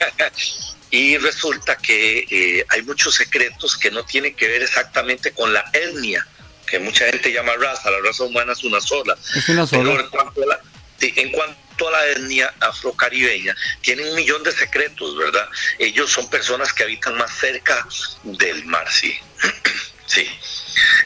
y 0.90 1.18
resulta 1.18 1.76
que 1.76 2.26
eh, 2.30 2.64
hay 2.70 2.82
muchos 2.82 3.14
secretos 3.14 3.76
que 3.76 3.90
no 3.90 4.04
tienen 4.04 4.34
que 4.34 4.48
ver 4.48 4.62
exactamente 4.62 5.32
con 5.32 5.52
la 5.52 5.68
etnia, 5.72 6.26
que 6.66 6.78
mucha 6.78 7.06
gente 7.06 7.32
llama 7.32 7.52
raza, 7.56 7.90
la 7.90 8.00
raza 8.00 8.24
humana 8.24 8.52
es 8.52 8.64
una 8.64 8.80
sola. 8.80 9.16
Es 9.34 9.48
una 9.48 9.66
Pero 9.66 9.84
sola. 9.84 10.00
en 10.00 10.08
cuanto 10.08 10.42
a 10.42 10.46
la, 10.46 10.61
sí, 10.98 11.12
en 11.16 11.32
cuanto 11.32 11.88
a 11.88 11.90
la 11.90 12.06
etnia 12.06 12.54
afrocaribeña, 12.61 13.56
tienen 13.80 14.08
un 14.08 14.14
millón 14.14 14.42
de 14.44 14.52
secretos, 14.52 15.16
¿verdad? 15.16 15.48
Ellos 15.78 16.11
son 16.11 16.30
personas 16.30 16.72
que 16.72 16.84
habitan 16.84 17.16
más 17.16 17.32
cerca 17.37 17.87
del 18.22 18.64
mar, 18.64 18.87
sí. 18.90 19.18
sí. 20.06 20.28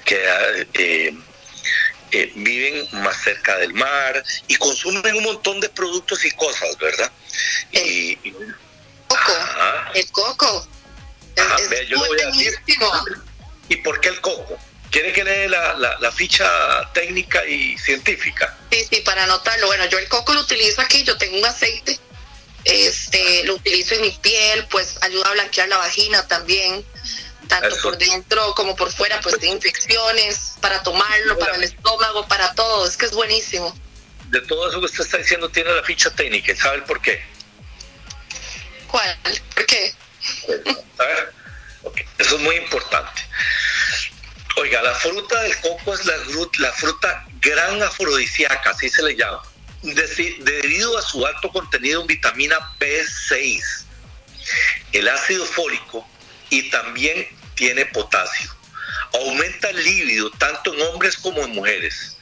Que 0.04 0.66
eh, 0.74 1.14
eh, 2.12 2.30
viven 2.36 2.88
más 3.02 3.16
cerca 3.22 3.56
del 3.58 3.72
mar 3.74 4.22
y 4.46 4.56
consumen 4.56 5.14
un 5.16 5.24
montón 5.24 5.60
de 5.60 5.68
productos 5.70 6.24
y 6.24 6.30
cosas, 6.32 6.76
¿verdad? 6.78 7.10
Y, 7.72 8.18
y- 8.22 8.34
Coco, 9.08 9.32
Ajá. 9.32 9.90
el 9.94 10.10
coco. 10.10 10.66
Es, 11.36 11.42
Ajá, 11.44 11.56
es 11.56 11.68
vea, 11.70 11.82
yo 11.84 11.96
le 12.02 12.08
voy 12.08 12.20
a 12.20 12.26
decir. 12.26 12.54
¿Y 13.68 13.76
por 13.76 14.00
qué 14.00 14.08
el 14.10 14.20
coco? 14.20 14.58
¿Quiere 14.90 15.12
que 15.12 15.24
le 15.24 15.30
dé 15.30 15.48
la, 15.48 15.74
la- 15.74 15.98
la 16.00 16.12
ficha 16.12 16.46
técnica 16.92 17.44
y 17.46 17.76
científica? 17.78 18.56
Sí, 18.70 18.86
sí, 18.90 19.00
para 19.00 19.24
anotarlo. 19.24 19.66
Bueno, 19.66 19.86
yo 19.86 19.98
el 19.98 20.08
coco 20.08 20.34
lo 20.34 20.40
utilizo 20.42 20.80
aquí, 20.82 21.02
yo 21.04 21.16
tengo 21.16 21.38
un 21.38 21.44
aceite, 21.46 21.98
este, 22.64 23.44
lo 23.44 23.54
utilizo 23.54 23.94
en 23.94 24.02
mi 24.02 24.10
piel, 24.10 24.66
pues 24.70 24.96
ayuda 25.02 25.28
a 25.28 25.32
blanquear 25.32 25.68
la 25.68 25.78
vagina 25.78 26.26
también, 26.28 26.84
tanto 27.52 27.68
Eso. 27.68 27.82
por 27.82 27.98
dentro 27.98 28.54
como 28.54 28.74
por 28.74 28.90
fuera, 28.90 29.20
pues 29.20 29.38
de 29.38 29.48
infecciones, 29.48 30.54
para 30.60 30.82
tomarlo, 30.82 31.38
para 31.38 31.56
el 31.56 31.64
estómago, 31.64 32.26
para 32.26 32.54
todo, 32.54 32.86
es 32.86 32.96
que 32.96 33.06
es 33.06 33.12
buenísimo. 33.12 33.76
De 34.28 34.40
todo 34.40 34.70
eso 34.70 34.80
que 34.80 34.86
usted 34.86 35.04
está 35.04 35.18
diciendo 35.18 35.50
tiene 35.50 35.70
la 35.70 35.82
ficha 35.82 36.10
técnica, 36.10 36.52
¿y 36.52 36.56
¿sabe 36.56 36.76
el 36.76 36.84
por 36.84 37.02
qué? 37.02 37.22
¿Cuál? 38.86 39.18
¿Por 39.54 39.66
qué? 39.66 39.94
¿Sabe? 40.96 41.14
Ok, 41.82 42.00
Eso 42.18 42.36
es 42.36 42.42
muy 42.42 42.56
importante. 42.56 43.20
Oiga, 44.56 44.80
la 44.80 44.94
fruta 44.94 45.42
del 45.42 45.58
coco 45.60 45.94
es 45.94 46.06
la, 46.06 46.72
fruta 46.72 47.26
gran 47.40 47.82
afrodisíaca, 47.82 48.70
así 48.70 48.88
se 48.88 49.02
le 49.02 49.16
llama, 49.16 49.42
debido 49.82 50.96
a 50.96 51.02
su 51.02 51.26
alto 51.26 51.50
contenido 51.50 52.00
en 52.00 52.06
vitamina 52.06 52.58
B6, 52.78 53.62
el 54.92 55.08
ácido 55.08 55.44
fólico 55.44 56.06
y 56.50 56.70
también 56.70 57.26
tiene 57.54 57.86
potasio. 57.86 58.54
Aumenta 59.14 59.70
el 59.70 59.84
líbido 59.84 60.30
tanto 60.32 60.74
en 60.74 60.82
hombres 60.82 61.16
como 61.16 61.42
en 61.42 61.52
mujeres. 61.52 62.16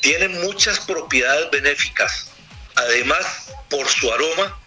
Tiene 0.00 0.28
muchas 0.28 0.80
propiedades 0.80 1.50
benéficas. 1.50 2.28
Además, 2.76 3.52
por 3.68 3.88
su 3.88 4.12
aroma, 4.12 4.58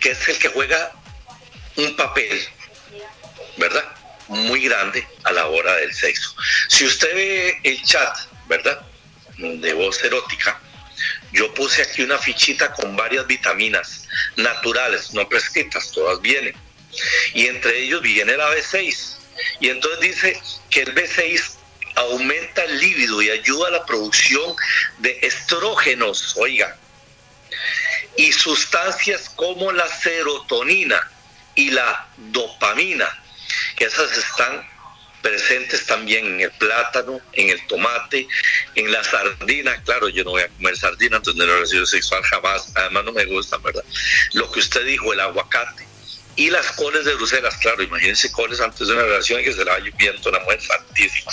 que 0.00 0.10
es 0.10 0.28
el 0.28 0.38
que 0.38 0.48
juega 0.48 0.92
un 1.76 1.96
papel, 1.96 2.48
¿verdad? 3.56 3.84
Muy 4.28 4.64
grande 4.64 5.06
a 5.24 5.32
la 5.32 5.46
hora 5.46 5.74
del 5.76 5.94
sexo. 5.94 6.34
Si 6.68 6.84
usted 6.84 7.14
ve 7.14 7.60
el 7.62 7.82
chat, 7.82 8.16
¿verdad? 8.48 8.80
De 9.38 9.72
voz 9.74 10.02
erótica, 10.02 10.60
yo 11.32 11.52
puse 11.54 11.82
aquí 11.82 12.02
una 12.02 12.18
fichita 12.18 12.72
con 12.72 12.96
varias 12.96 13.26
vitaminas 13.26 14.06
naturales, 14.36 15.12
no 15.12 15.28
prescritas, 15.28 15.90
todas 15.92 16.20
vienen. 16.20 16.54
Y 17.34 17.46
entre 17.46 17.78
ellos 17.80 18.02
viene 18.02 18.36
la 18.36 18.50
B6. 18.54 19.13
Y 19.60 19.68
entonces 19.68 20.00
dice 20.00 20.42
que 20.70 20.82
el 20.82 20.94
B6 20.94 21.56
aumenta 21.96 22.64
el 22.64 22.78
líbido 22.78 23.22
y 23.22 23.30
ayuda 23.30 23.68
a 23.68 23.72
la 23.72 23.86
producción 23.86 24.54
de 24.98 25.18
estrógenos, 25.22 26.34
oiga, 26.36 26.76
y 28.16 28.32
sustancias 28.32 29.30
como 29.34 29.72
la 29.72 29.88
serotonina 29.88 31.10
y 31.54 31.70
la 31.70 32.08
dopamina, 32.16 33.22
que 33.76 33.84
esas 33.84 34.16
están 34.16 34.66
presentes 35.22 35.86
también 35.86 36.26
en 36.26 36.40
el 36.42 36.50
plátano, 36.52 37.18
en 37.32 37.48
el 37.48 37.66
tomate, 37.66 38.28
en 38.74 38.92
la 38.92 39.02
sardina. 39.02 39.82
Claro, 39.82 40.08
yo 40.10 40.22
no 40.22 40.32
voy 40.32 40.42
a 40.42 40.48
comer 40.48 40.76
sardina 40.76 41.16
antes 41.16 41.34
de 41.34 41.46
relación 41.46 41.86
sexual 41.86 42.22
jamás, 42.24 42.70
además 42.74 43.04
no 43.04 43.12
me 43.12 43.24
gusta, 43.24 43.56
¿verdad? 43.58 43.84
Lo 44.34 44.50
que 44.52 44.60
usted 44.60 44.84
dijo, 44.84 45.12
el 45.12 45.20
aguacate. 45.20 45.86
Y 46.36 46.50
las 46.50 46.72
coles 46.72 47.04
de 47.04 47.14
Bruselas, 47.14 47.56
claro, 47.58 47.82
imagínense 47.82 48.32
coles 48.32 48.60
antes 48.60 48.88
de 48.88 48.92
una 48.92 49.02
relación 49.02 49.42
que 49.42 49.52
se 49.52 49.64
la 49.64 49.72
vaya 49.72 49.90
viento 49.96 50.30
una 50.30 50.40
mujer 50.40 50.60
santísima. 50.60 51.32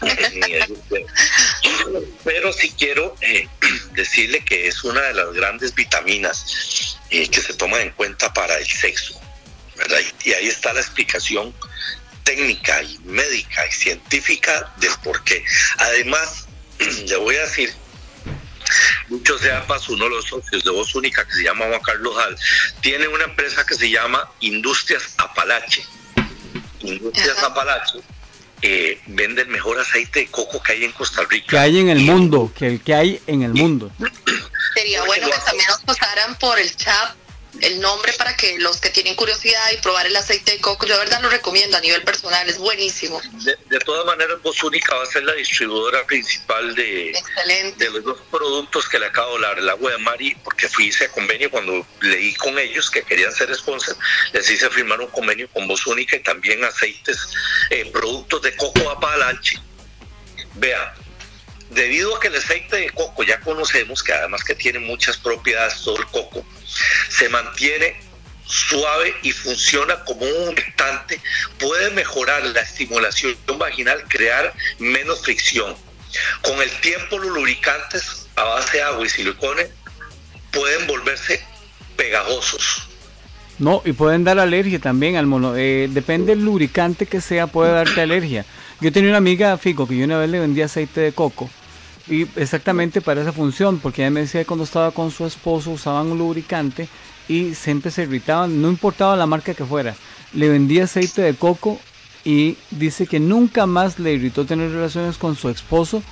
Pero 2.24 2.52
sí 2.52 2.74
quiero 2.76 3.14
eh, 3.20 3.48
decirle 3.92 4.44
que 4.44 4.66
es 4.66 4.82
una 4.82 5.02
de 5.02 5.14
las 5.14 5.32
grandes 5.32 5.74
vitaminas 5.74 6.98
eh, 7.10 7.28
que 7.28 7.40
se 7.40 7.54
toman 7.54 7.82
en 7.82 7.90
cuenta 7.92 8.32
para 8.32 8.58
el 8.58 8.66
sexo. 8.66 9.20
Y 10.24 10.32
ahí 10.32 10.48
está 10.48 10.72
la 10.72 10.80
explicación 10.80 11.54
técnica 12.24 12.82
y 12.82 12.98
médica 13.04 13.66
y 13.66 13.72
científica 13.72 14.72
del 14.78 14.92
por 15.02 15.22
qué. 15.24 15.44
Además, 15.78 16.46
le 17.06 17.16
voy 17.16 17.36
a 17.36 17.42
decir, 17.42 17.72
mucho 19.08 19.38
sea 19.38 19.66
paso, 19.66 19.92
uno 19.92 20.04
de 20.04 20.10
los 20.10 20.24
socios 20.26 20.64
de 20.64 20.70
Voz 20.70 20.94
Única, 20.94 21.26
que 21.26 21.34
se 21.34 21.44
llama 21.44 21.66
Juan 21.66 21.80
Carlos 21.80 22.14
Hall, 22.16 22.36
tiene 22.80 23.08
una 23.08 23.24
empresa 23.24 23.64
que 23.64 23.74
se 23.74 23.90
llama 23.90 24.30
Industrias 24.40 25.14
Apalache. 25.18 25.84
Industrias 26.80 27.42
Apalache 27.42 28.00
eh, 28.62 29.00
vende 29.06 29.42
el 29.42 29.48
mejor 29.48 29.78
aceite 29.78 30.20
de 30.20 30.26
coco 30.26 30.62
que 30.62 30.72
hay 30.72 30.84
en 30.84 30.92
Costa 30.92 31.22
Rica. 31.28 31.46
Que 31.48 31.58
hay 31.58 31.78
en 31.78 31.88
el 31.88 32.00
mundo, 32.00 32.52
que 32.56 32.66
el 32.66 32.80
que 32.80 32.94
hay 32.94 33.22
en 33.26 33.42
el 33.42 33.54
mundo. 33.54 33.90
Sería 34.74 35.02
bueno 35.04 35.26
que 35.26 35.38
también 35.44 35.66
nos 35.68 35.80
pasaran 35.80 36.36
por 36.36 36.58
el 36.58 36.74
chat 36.76 37.14
el 37.60 37.80
nombre 37.80 38.12
para 38.14 38.36
que 38.36 38.58
los 38.58 38.80
que 38.80 38.90
tienen 38.90 39.14
curiosidad 39.14 39.70
y 39.72 39.76
probar 39.78 40.06
el 40.06 40.16
aceite 40.16 40.52
de 40.52 40.60
coco, 40.60 40.86
yo 40.86 40.94
de 40.94 41.00
verdad 41.00 41.20
lo 41.22 41.28
recomiendo 41.28 41.76
a 41.76 41.80
nivel 41.80 42.02
personal, 42.02 42.48
es 42.48 42.58
buenísimo. 42.58 43.20
De, 43.68 43.78
todas 43.80 44.04
maneras, 44.04 44.40
Voz 44.42 44.62
Única 44.62 44.94
va 44.94 45.02
a 45.02 45.06
ser 45.06 45.24
la 45.24 45.34
distribuidora 45.34 46.04
principal 46.06 46.74
de, 46.74 47.12
de 47.76 47.90
los 47.90 48.04
dos 48.04 48.18
productos 48.30 48.88
que 48.88 48.98
le 48.98 49.06
acabo 49.06 49.30
de 49.30 49.34
hablar, 49.36 49.58
el 49.58 49.68
agua 49.68 49.92
de 49.92 49.98
Mari, 49.98 50.34
porque 50.44 50.68
fui 50.68 50.90
hice 50.90 51.08
convenio 51.08 51.50
cuando 51.50 51.86
leí 52.00 52.34
con 52.34 52.58
ellos 52.58 52.90
que 52.90 53.02
querían 53.02 53.32
ser 53.32 53.54
sponsor, 53.54 53.96
les 54.32 54.50
hice 54.50 54.68
firmar 54.70 55.00
un 55.00 55.08
convenio 55.08 55.48
con 55.50 55.66
Voz 55.66 55.86
Única 55.86 56.16
y 56.16 56.20
también 56.20 56.62
aceites, 56.64 57.32
eh, 57.70 57.88
productos 57.92 58.42
de 58.42 58.56
coco 58.56 58.90
apalache. 58.90 59.58
Vea, 60.54 60.94
debido 61.70 62.16
a 62.16 62.20
que 62.20 62.28
el 62.28 62.36
aceite 62.36 62.76
de 62.76 62.90
coco 62.90 63.22
ya 63.22 63.40
conocemos 63.40 64.02
que 64.02 64.12
además 64.12 64.44
que 64.44 64.54
tiene 64.54 64.80
muchas 64.80 65.16
propiedades 65.16 65.82
todo 65.82 65.96
el 65.96 66.06
coco, 66.06 66.44
se 67.08 67.28
mantiene 67.28 67.96
suave 68.44 69.14
y 69.22 69.30
funciona 69.30 70.04
como 70.04 70.22
un 70.22 70.48
humectante, 70.48 71.20
puede 71.58 71.90
mejorar 71.90 72.44
la 72.46 72.60
estimulación 72.60 73.36
vaginal, 73.58 74.02
crear 74.08 74.52
menos 74.78 75.22
fricción. 75.22 75.74
Con 76.42 76.60
el 76.60 76.70
tiempo 76.80 77.18
los 77.18 77.30
lubricantes 77.30 78.26
a 78.34 78.42
base 78.42 78.78
de 78.78 78.82
agua 78.82 79.06
y 79.06 79.08
silicone 79.08 79.68
pueden 80.50 80.88
volverse 80.88 81.40
pegajosos. 81.96 82.88
No, 83.60 83.82
y 83.84 83.92
pueden 83.92 84.24
dar 84.24 84.40
alergia 84.40 84.80
también 84.80 85.16
al 85.16 85.26
mono. 85.26 85.54
Eh, 85.54 85.86
depende 85.90 86.34
del 86.34 86.44
lubricante 86.44 87.06
que 87.06 87.20
sea, 87.20 87.46
puede 87.46 87.70
darte 87.70 88.00
alergia. 88.00 88.44
Yo 88.80 88.90
tenía 88.90 89.10
una 89.10 89.18
amiga, 89.18 89.56
Fico, 89.58 89.86
que 89.86 89.96
yo 89.96 90.06
una 90.06 90.18
vez 90.18 90.30
le 90.30 90.40
vendía 90.40 90.64
aceite 90.64 91.02
de 91.02 91.12
coco 91.12 91.50
y 92.08 92.26
exactamente 92.36 93.00
para 93.00 93.22
esa 93.22 93.32
función, 93.32 93.78
porque 93.78 94.02
ella 94.02 94.10
me 94.10 94.20
decía 94.20 94.40
que 94.40 94.46
cuando 94.46 94.64
estaba 94.64 94.90
con 94.90 95.10
su 95.10 95.26
esposo 95.26 95.70
usaban 95.70 96.08
un 96.08 96.18
lubricante 96.18 96.88
y 97.28 97.54
siempre 97.54 97.90
se 97.90 98.02
irritaban, 98.02 98.60
no 98.60 98.68
importaba 98.68 99.16
la 99.16 99.26
marca 99.26 99.54
que 99.54 99.64
fuera. 99.64 99.94
Le 100.32 100.48
vendía 100.48 100.84
aceite 100.84 101.22
de 101.22 101.34
coco 101.34 101.78
y 102.24 102.56
dice 102.70 103.06
que 103.06 103.20
nunca 103.20 103.66
más 103.66 103.98
le 103.98 104.12
irritó 104.12 104.44
tener 104.44 104.70
relaciones 104.70 105.16
con 105.16 105.36
su 105.36 105.48
esposo 105.48 106.02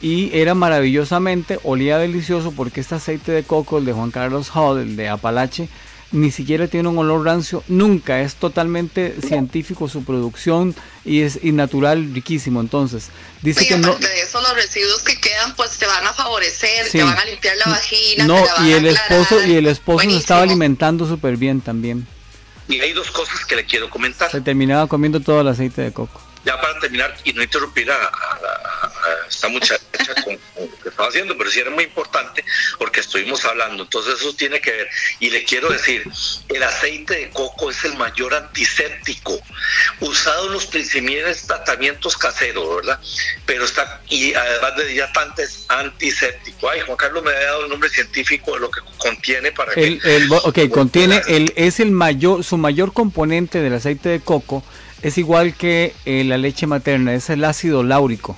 y 0.00 0.30
era 0.36 0.54
maravillosamente, 0.54 1.58
olía 1.62 1.98
delicioso 1.98 2.52
porque 2.52 2.80
este 2.80 2.96
aceite 2.96 3.32
de 3.32 3.42
coco, 3.44 3.78
el 3.78 3.84
de 3.84 3.92
Juan 3.92 4.10
Carlos 4.10 4.50
Hall, 4.54 4.80
el 4.80 4.96
de 4.96 5.08
Apalache, 5.08 5.68
ni 6.12 6.30
siquiera 6.30 6.68
tiene 6.68 6.88
un 6.88 6.98
olor 6.98 7.24
rancio, 7.24 7.64
nunca, 7.68 8.20
es 8.20 8.36
totalmente 8.36 9.16
científico 9.26 9.88
su 9.88 10.04
producción 10.04 10.74
y 11.04 11.22
es 11.22 11.42
natural, 11.44 12.14
riquísimo. 12.14 12.60
Entonces, 12.60 13.08
dice 13.42 13.66
que 13.66 13.76
no. 13.76 13.94
De 13.96 14.20
eso, 14.20 14.40
los 14.40 14.54
residuos 14.54 15.02
que 15.02 15.20
quedan, 15.20 15.54
pues 15.56 15.78
te 15.78 15.86
van 15.86 16.06
a 16.06 16.12
favorecer, 16.12 16.88
te 16.90 17.02
van 17.02 17.18
a 17.18 17.24
limpiar 17.24 17.56
la 17.56 17.72
vagina. 17.72 18.24
No, 18.24 18.44
y 18.64 18.72
el 18.72 18.86
esposo, 18.86 19.44
y 19.44 19.56
el 19.56 19.66
esposo 19.66 20.08
se 20.08 20.16
estaba 20.16 20.42
alimentando 20.42 21.06
súper 21.06 21.36
bien 21.36 21.60
también. 21.60 22.06
Y 22.68 22.80
hay 22.80 22.92
dos 22.92 23.10
cosas 23.10 23.44
que 23.44 23.56
le 23.56 23.64
quiero 23.64 23.90
comentar. 23.90 24.30
Se 24.30 24.40
terminaba 24.40 24.86
comiendo 24.86 25.20
todo 25.20 25.40
el 25.40 25.48
aceite 25.48 25.82
de 25.82 25.92
coco. 25.92 26.20
Ya 26.44 26.60
para 26.60 26.78
terminar 26.78 27.14
y 27.24 27.32
no 27.32 27.42
interrumpir 27.42 27.90
a, 27.90 28.10
esta 29.28 29.48
muchacha 29.48 29.82
con, 30.24 30.38
estaba 30.94 31.08
haciendo, 31.08 31.36
pero 31.36 31.50
sí 31.50 31.60
era 31.60 31.70
muy 31.70 31.84
importante 31.84 32.44
porque 32.78 33.00
estuvimos 33.00 33.44
hablando. 33.44 33.82
Entonces 33.82 34.14
eso 34.20 34.34
tiene 34.34 34.60
que 34.60 34.70
ver. 34.70 34.88
Y 35.20 35.30
le 35.30 35.44
quiero 35.44 35.68
decir, 35.70 36.04
el 36.48 36.62
aceite 36.62 37.14
de 37.14 37.30
coco 37.30 37.70
es 37.70 37.84
el 37.84 37.96
mayor 37.96 38.34
antiséptico 38.34 39.38
usado 40.00 40.46
en 40.46 40.52
los 40.52 40.66
principales 40.66 40.94
tratamientos 41.46 42.16
caseros, 42.16 42.76
¿verdad? 42.76 43.00
Pero 43.46 43.64
está, 43.64 44.00
y 44.08 44.32
además 44.34 44.76
de 44.76 44.86
dilatante 44.86 45.42
es 45.42 45.66
antiséptico. 45.68 46.68
Ay, 46.70 46.80
Juan 46.80 46.96
Carlos 46.96 47.24
me 47.24 47.30
ha 47.30 47.40
dado 47.40 47.64
el 47.64 47.70
nombre 47.70 47.88
científico 47.90 48.54
de 48.54 48.60
lo 48.60 48.70
que 48.70 48.80
contiene 48.98 49.52
para 49.52 49.72
el, 49.72 50.00
que... 50.00 50.16
El, 50.16 50.32
ok, 50.32 50.68
contiene, 50.70 51.22
el, 51.28 51.52
es 51.56 51.80
el 51.80 51.90
mayor, 51.90 52.44
su 52.44 52.56
mayor 52.56 52.92
componente 52.92 53.60
del 53.60 53.74
aceite 53.74 54.08
de 54.08 54.20
coco 54.20 54.62
es 55.02 55.18
igual 55.18 55.54
que 55.54 55.94
eh, 56.06 56.24
la 56.24 56.38
leche 56.38 56.66
materna, 56.66 57.14
es 57.14 57.28
el 57.28 57.44
ácido 57.44 57.82
láurico. 57.82 58.36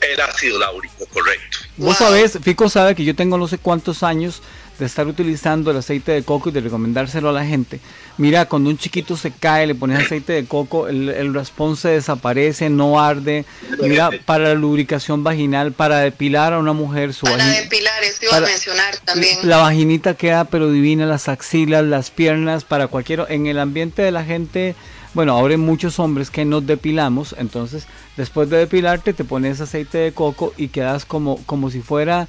El 0.00 0.20
ácido 0.20 0.58
láurico, 0.58 1.06
correcto. 1.12 1.58
Vos 1.76 1.96
sabés, 1.98 2.38
Fico 2.42 2.68
sabe 2.68 2.94
que 2.94 3.04
yo 3.04 3.14
tengo 3.14 3.38
no 3.38 3.48
sé 3.48 3.58
cuántos 3.58 4.02
años 4.02 4.42
de 4.78 4.86
estar 4.86 5.06
utilizando 5.06 5.70
el 5.70 5.78
aceite 5.78 6.12
de 6.12 6.22
coco 6.22 6.48
y 6.48 6.52
de 6.52 6.60
recomendárselo 6.60 7.30
a 7.30 7.32
la 7.32 7.44
gente. 7.44 7.80
Mira, 8.18 8.46
cuando 8.46 8.70
un 8.70 8.78
chiquito 8.78 9.16
se 9.16 9.30
cae, 9.30 9.66
le 9.66 9.74
pones 9.74 10.04
aceite 10.04 10.34
de 10.34 10.44
coco, 10.44 10.88
el, 10.88 11.08
el 11.08 11.32
raspón 11.32 11.76
se 11.76 11.88
desaparece, 11.88 12.68
no 12.68 13.00
arde. 13.00 13.44
Mira, 13.80 14.10
para 14.24 14.48
la 14.48 14.54
lubricación 14.54 15.24
vaginal, 15.24 15.72
para 15.72 16.00
depilar 16.00 16.52
a 16.52 16.58
una 16.58 16.72
mujer 16.72 17.14
su 17.14 17.26
Para 17.26 17.46
depilar, 17.46 18.04
eso 18.04 18.24
iba 18.24 18.36
a 18.36 18.40
mencionar 18.40 18.96
también. 18.98 19.38
La 19.42 19.58
vaginita 19.58 20.14
queda 20.14 20.44
pero 20.44 20.70
divina, 20.70 21.06
las 21.06 21.28
axilas, 21.28 21.84
las 21.84 22.10
piernas, 22.10 22.64
para 22.64 22.88
cualquier... 22.88 23.26
En 23.28 23.46
el 23.46 23.58
ambiente 23.58 24.02
de 24.02 24.12
la 24.12 24.24
gente 24.24 24.74
bueno, 25.16 25.32
ahora 25.32 25.52
hay 25.54 25.58
muchos 25.58 25.98
hombres 25.98 26.28
que 26.28 26.44
nos 26.44 26.66
depilamos, 26.66 27.34
entonces 27.38 27.86
después 28.16 28.50
de 28.50 28.58
depilarte 28.58 29.12
te 29.12 29.24
pones 29.24 29.60
aceite 29.60 29.98
de 29.98 30.12
coco 30.12 30.54
y 30.56 30.68
quedas 30.68 31.04
como, 31.04 31.44
como 31.46 31.70
si 31.70 31.80
fuera 31.80 32.28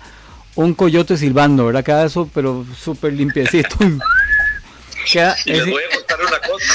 un 0.56 0.74
coyote 0.74 1.18
silbando, 1.18 1.68
¿verdad? 1.68 1.84
Queda 1.84 2.06
eso, 2.06 2.30
pero 2.34 2.66
súper 2.78 3.14
limpiecito. 3.14 3.78
les 5.46 5.66
voy 5.70 5.84
a 5.84 5.96
contar 5.96 6.22
una 6.22 6.40
cosa. 6.40 6.74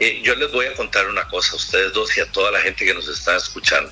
Eh, 0.00 0.22
yo 0.22 0.34
les 0.36 0.52
voy 0.52 0.66
a 0.66 0.74
contar 0.74 1.08
una 1.08 1.26
cosa 1.28 1.52
a 1.52 1.56
ustedes 1.56 1.92
dos 1.92 2.16
y 2.16 2.20
a 2.20 2.30
toda 2.30 2.52
la 2.52 2.60
gente 2.60 2.84
que 2.84 2.94
nos 2.94 3.08
está 3.08 3.36
escuchando. 3.36 3.90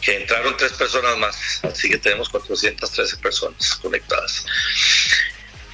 Que 0.00 0.16
entraron 0.16 0.56
tres 0.56 0.72
personas 0.72 1.16
más, 1.18 1.60
así 1.62 1.88
que 1.88 1.98
tenemos 1.98 2.28
413 2.30 3.18
personas 3.18 3.76
conectadas. 3.76 4.44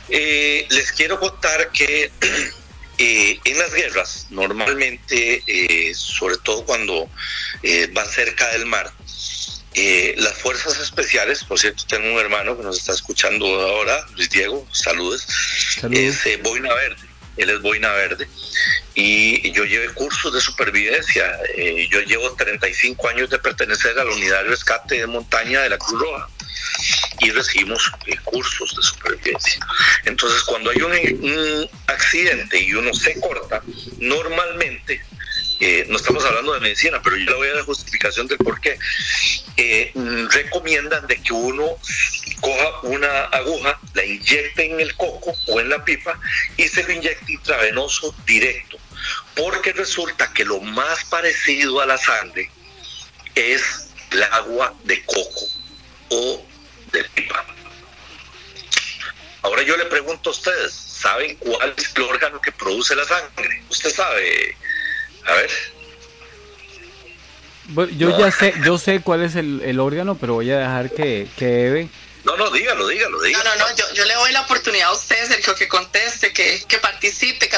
Eh, 0.09 0.67
les 0.71 0.93
quiero 0.93 1.19
contar 1.21 1.71
que 1.71 2.11
Eh, 3.01 3.39
en 3.45 3.59
las 3.59 3.73
guerras, 3.73 4.27
normalmente, 4.31 5.45
eh, 5.47 5.95
sobre 5.95 6.37
todo 6.39 6.65
cuando 6.65 7.09
eh, 7.63 7.89
van 7.93 8.09
cerca 8.09 8.49
del 8.49 8.67
mar, 8.67 8.93
las 10.17 10.35
fuerzas 10.35 10.81
especiales, 10.81 11.45
por 11.45 11.61
cierto, 11.61 11.85
tengo 11.87 12.13
un 12.13 12.19
hermano 12.19 12.57
que 12.57 12.65
nos 12.65 12.79
está 12.79 12.93
escuchando 12.93 13.47
ahora, 13.47 14.05
Luis 14.17 14.29
Diego, 14.29 14.67
saludos, 14.73 15.25
es 15.93 16.43
Boina 16.43 16.75
Verde, 16.75 17.07
él 17.37 17.51
es 17.51 17.63
Boina 17.63 17.93
Verde, 17.93 18.29
y 18.97 19.53
yo 19.53 19.65
llevé 19.65 19.95
cursos 19.95 20.35
de 20.35 20.41
supervivencia, 20.41 21.25
yo 21.91 22.01
llevo 22.01 22.33
35 22.33 23.09
años 23.09 23.31
de 23.31 23.39
pertenecer 23.39 23.97
a 23.97 24.05
la 24.05 24.13
unidad 24.13 24.43
de 24.43 24.49
rescate 24.49 24.97
de 24.97 25.07
montaña 25.07 25.61
de 25.61 25.69
la 25.69 25.79
Cruz 25.79 26.01
Roja 26.01 26.29
y 27.21 27.31
recibimos 27.31 27.91
eh, 28.07 28.17
cursos 28.25 28.75
de 28.77 28.83
supervivencia. 28.83 29.61
Entonces, 30.05 30.43
cuando 30.43 30.71
hay 30.71 30.83
un, 30.83 31.69
accidente 31.87 32.61
y 32.61 32.75
uno 32.75 32.95
se 32.95 33.19
corta, 33.21 33.63
normalmente 33.99 35.03
eh, 35.61 35.87
no 35.89 35.97
estamos 35.97 36.25
hablando 36.25 36.55
de 36.55 36.61
medicina, 36.61 37.01
pero 37.03 37.17
yo 37.17 37.31
le 37.31 37.37
voy 37.37 37.49
a 37.49 37.55
dar 37.55 37.65
justificación 37.65 38.27
del 38.29 38.39
por 38.39 38.61
qué. 38.61 38.79
Eh, 39.57 39.93
recomiendan 40.31 41.07
de 41.09 41.21
que 41.21 41.33
uno 41.33 41.77
coja 42.41 42.81
una 42.83 43.25
aguja, 43.25 43.81
la 43.95 44.05
inyecte 44.05 44.67
en 44.67 44.81
el 44.81 44.95
coco 44.95 45.35
o 45.49 45.61
en 45.61 45.69
la 45.69 45.85
pipa 45.85 46.19
y 46.57 46.69
se 46.69 46.85
lo 46.85 46.93
inyecte 46.93 47.33
intravenoso 47.33 48.15
directo. 48.25 48.79
Porque 49.35 49.73
resulta 49.73 50.33
que 50.33 50.45
lo 50.45 50.61
más 50.61 51.05
parecido 51.07 51.81
a 51.81 51.87
la 51.87 51.99
sangre 51.99 52.51
es 53.35 53.89
el 54.11 54.23
agua 54.23 54.75
de 54.85 55.03
coco 55.05 55.47
o 56.11 56.48
de 56.93 57.05
pipa. 57.05 57.45
Ahora 59.43 59.63
yo 59.63 59.77
le 59.77 59.85
pregunto 59.87 60.31
a 60.31 60.33
ustedes, 60.33 60.73
¿saben 60.73 61.37
cuál 61.37 61.75
es 61.77 61.93
el 61.95 62.03
órgano 62.03 62.41
que 62.41 62.53
produce 62.53 62.95
la 62.95 63.05
sangre? 63.05 63.63
Usted 63.71 63.91
sabe, 63.91 64.57
a 65.25 65.33
ver. 65.35 65.51
Yo 67.97 68.19
ya 68.19 68.31
sé, 68.31 68.55
yo 68.65 68.79
sé 68.79 69.01
cuál 69.01 69.23
es 69.23 69.37
el, 69.37 69.79
órgano, 69.79 70.17
pero 70.17 70.35
voy 70.35 70.51
a 70.51 70.59
dejar 70.59 70.91
que, 70.91 71.29
que 71.37 71.67
Eve 71.67 71.91
no, 72.29 72.37
no, 72.37 72.51
dígalo, 72.51 72.87
dígalo, 72.89 73.23
dígalo. 73.23 73.45
No, 73.45 73.57
no, 73.57 73.69
no, 73.71 73.77
yo, 73.77 73.85
yo 73.95 74.05
le 74.05 74.15
doy 74.15 74.33
la 74.33 74.43
oportunidad 74.43 74.89
a 74.89 74.93
usted, 74.93 75.17
Sergio, 75.27 75.55
que 75.55 75.67
conteste, 75.67 76.31
que, 76.31 76.63
que 76.69 76.79
participe, 76.79 77.49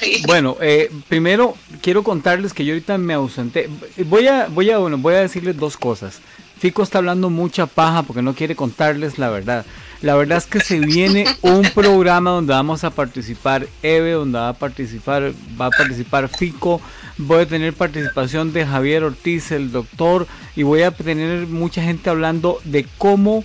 ahí. 0.00 0.22
Bueno, 0.26 0.56
eh, 0.60 0.90
primero 1.08 1.56
quiero 1.82 2.02
contarles 2.02 2.52
que 2.52 2.64
yo 2.64 2.72
ahorita 2.72 2.98
me 2.98 3.14
ausenté. 3.14 3.68
Voy 3.98 4.26
a, 4.26 4.46
voy 4.48 4.70
a, 4.70 4.78
bueno, 4.78 4.98
voy 4.98 5.14
a 5.14 5.20
decirles 5.20 5.56
dos 5.56 5.76
cosas. 5.76 6.20
Fico 6.62 6.84
está 6.84 6.98
hablando 6.98 7.28
mucha 7.28 7.66
paja 7.66 8.04
porque 8.04 8.22
no 8.22 8.36
quiere 8.36 8.54
contarles 8.54 9.18
la 9.18 9.30
verdad. 9.30 9.66
La 10.00 10.14
verdad 10.14 10.38
es 10.38 10.46
que 10.46 10.60
se 10.60 10.78
viene 10.78 11.26
un 11.40 11.62
programa 11.74 12.30
donde 12.30 12.52
vamos 12.52 12.84
a 12.84 12.90
participar 12.90 13.66
Eve, 13.82 14.12
donde 14.12 14.38
va 14.38 14.50
a 14.50 14.52
participar, 14.52 15.32
va 15.60 15.66
a 15.66 15.70
participar 15.70 16.28
Fico, 16.28 16.80
voy 17.18 17.42
a 17.42 17.46
tener 17.46 17.72
participación 17.72 18.52
de 18.52 18.64
Javier 18.64 19.02
Ortiz, 19.02 19.50
el 19.50 19.72
doctor, 19.72 20.28
y 20.54 20.62
voy 20.62 20.82
a 20.82 20.92
tener 20.92 21.48
mucha 21.48 21.82
gente 21.82 22.08
hablando 22.10 22.60
de 22.62 22.86
cómo, 22.96 23.42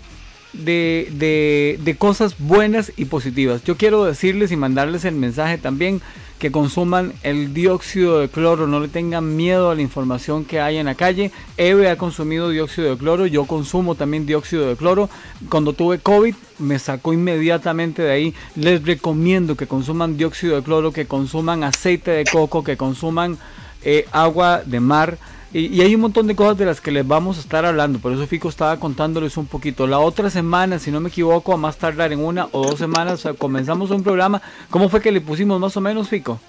de, 0.54 1.10
de, 1.14 1.80
de 1.84 1.98
cosas 1.98 2.36
buenas 2.38 2.92
y 2.98 3.06
positivas. 3.06 3.64
Yo 3.64 3.78
quiero 3.78 4.06
decirles 4.06 4.52
y 4.52 4.58
mandarles 4.58 5.06
el 5.06 5.16
mensaje 5.16 5.58
también 5.58 6.04
que 6.40 6.52
consuman 6.52 7.14
el 7.24 7.54
dióxido 7.54 8.20
de 8.20 8.30
cloro, 8.30 8.68
no 8.68 8.80
le 8.80 8.88
tengan 8.88 9.36
miedo 9.36 9.72
a 9.72 9.76
la 9.76 9.82
información 9.82 10.46
que 10.46 10.60
hay 10.60 10.78
en 10.78 10.86
la 10.86 10.96
calle. 10.96 11.32
Eve 11.58 11.90
ha 11.90 11.98
consumido 11.98 12.50
dióxido 12.50 12.90
de 12.90 12.98
cloro, 12.98 13.26
yo 13.26 13.46
consumo 13.46 13.96
también 13.96 14.26
dióxido 14.26 14.68
de 14.68 14.76
cloro. 14.76 15.10
Cuando 15.50 15.74
tuve 15.74 16.00
COVID 16.00 16.36
me 16.60 16.80
sacó 16.80 17.14
inmediatamente 17.14 18.02
de 18.04 18.12
ahí. 18.12 18.34
Les 18.56 18.84
recomiendo 18.84 19.56
que 19.56 19.68
consuman 19.68 20.18
dióxido 20.18 20.56
de 20.56 20.64
cloro, 20.64 20.92
que 20.92 21.08
consuman 21.08 21.64
aceite 21.64 22.12
de 22.12 22.26
coco, 22.26 22.64
que 22.64 22.78
consuman 22.78 23.38
eh, 23.84 24.06
agua 24.12 24.62
de 24.66 24.80
mar. 24.80 25.18
Y, 25.58 25.82
hay 25.82 25.96
un 25.96 26.02
montón 26.02 26.28
de 26.28 26.36
cosas 26.36 26.56
de 26.56 26.66
las 26.66 26.80
que 26.80 26.92
les 26.92 27.08
vamos 27.08 27.38
a 27.38 27.40
estar 27.40 27.66
hablando. 27.66 27.98
Por 27.98 28.14
eso 28.14 28.28
Fico 28.28 28.48
estaba 28.48 28.80
contándoles 28.80 29.38
un 29.38 29.48
poquito. 29.48 29.88
La 29.88 29.98
otra 29.98 30.30
semana, 30.30 30.78
si 30.78 30.92
no 30.92 31.00
me 31.00 31.10
equivoco, 31.10 31.52
a 31.52 31.58
más 31.58 31.78
tardar 31.78 32.14
en 32.14 32.20
una 32.20 32.48
o 32.52 32.68
dos 32.68 32.78
semanas, 32.78 33.28
comenzamos 33.40 33.90
un 33.90 34.04
programa. 34.04 34.40
¿Cómo 34.70 34.88
fue 34.88 35.02
que 35.02 35.12
le 35.12 35.20
pusimos 35.20 35.60
más 35.60 35.76
o 35.76 35.82
menos, 35.82 36.10
Fico? 36.10 36.40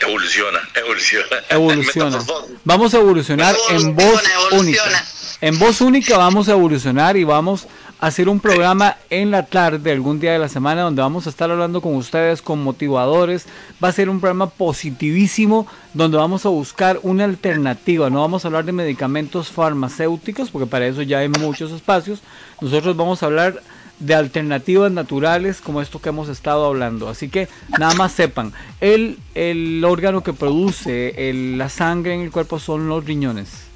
Evoluciona, 0.00 0.58
evoluciona. 0.74 1.36
Evoluciona. 1.48 2.18
Vamos 2.64 2.94
a 2.94 2.98
evolucionar 2.98 3.54
en 3.70 3.94
voz 3.94 4.22
única. 4.50 4.82
En 5.40 5.58
voz 5.58 5.80
única 5.80 6.16
vamos 6.18 6.48
a 6.48 6.52
evolucionar 6.52 7.16
y 7.16 7.24
vamos 7.24 7.66
hacer 8.02 8.28
un 8.28 8.40
programa 8.40 8.96
en 9.10 9.30
la 9.30 9.46
tarde, 9.46 9.92
algún 9.92 10.18
día 10.18 10.32
de 10.32 10.40
la 10.40 10.48
semana, 10.48 10.82
donde 10.82 11.00
vamos 11.00 11.28
a 11.28 11.30
estar 11.30 11.52
hablando 11.52 11.80
con 11.80 11.94
ustedes, 11.94 12.42
con 12.42 12.60
motivadores. 12.60 13.46
Va 13.82 13.88
a 13.88 13.92
ser 13.92 14.10
un 14.10 14.18
programa 14.18 14.50
positivísimo, 14.50 15.68
donde 15.94 16.16
vamos 16.16 16.44
a 16.44 16.48
buscar 16.48 16.98
una 17.04 17.22
alternativa. 17.22 18.10
No 18.10 18.18
vamos 18.18 18.44
a 18.44 18.48
hablar 18.48 18.64
de 18.64 18.72
medicamentos 18.72 19.52
farmacéuticos, 19.52 20.50
porque 20.50 20.66
para 20.66 20.88
eso 20.88 21.02
ya 21.02 21.20
hay 21.20 21.28
muchos 21.28 21.70
espacios. 21.70 22.22
Nosotros 22.60 22.96
vamos 22.96 23.22
a 23.22 23.26
hablar 23.26 23.62
de 24.00 24.16
alternativas 24.16 24.90
naturales 24.90 25.60
como 25.60 25.80
esto 25.80 26.00
que 26.00 26.08
hemos 26.08 26.28
estado 26.28 26.66
hablando. 26.66 27.08
Así 27.08 27.28
que 27.28 27.48
nada 27.78 27.94
más 27.94 28.10
sepan, 28.10 28.52
el, 28.80 29.20
el 29.36 29.84
órgano 29.84 30.24
que 30.24 30.32
produce 30.32 31.14
la 31.56 31.68
sangre 31.68 32.14
en 32.14 32.22
el 32.22 32.32
cuerpo 32.32 32.58
son 32.58 32.88
los 32.88 33.04
riñones. 33.04 33.68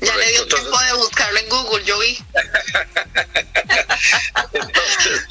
Ya 0.00 0.16
le 0.16 0.30
dio 0.30 0.46
tiempo 0.46 0.78
de 0.80 0.92
buscarlo 0.96 1.38
en 1.40 1.48
Google, 1.48 1.84
yo 1.84 1.98
vi. 1.98 2.18
Entonces, 4.52 5.26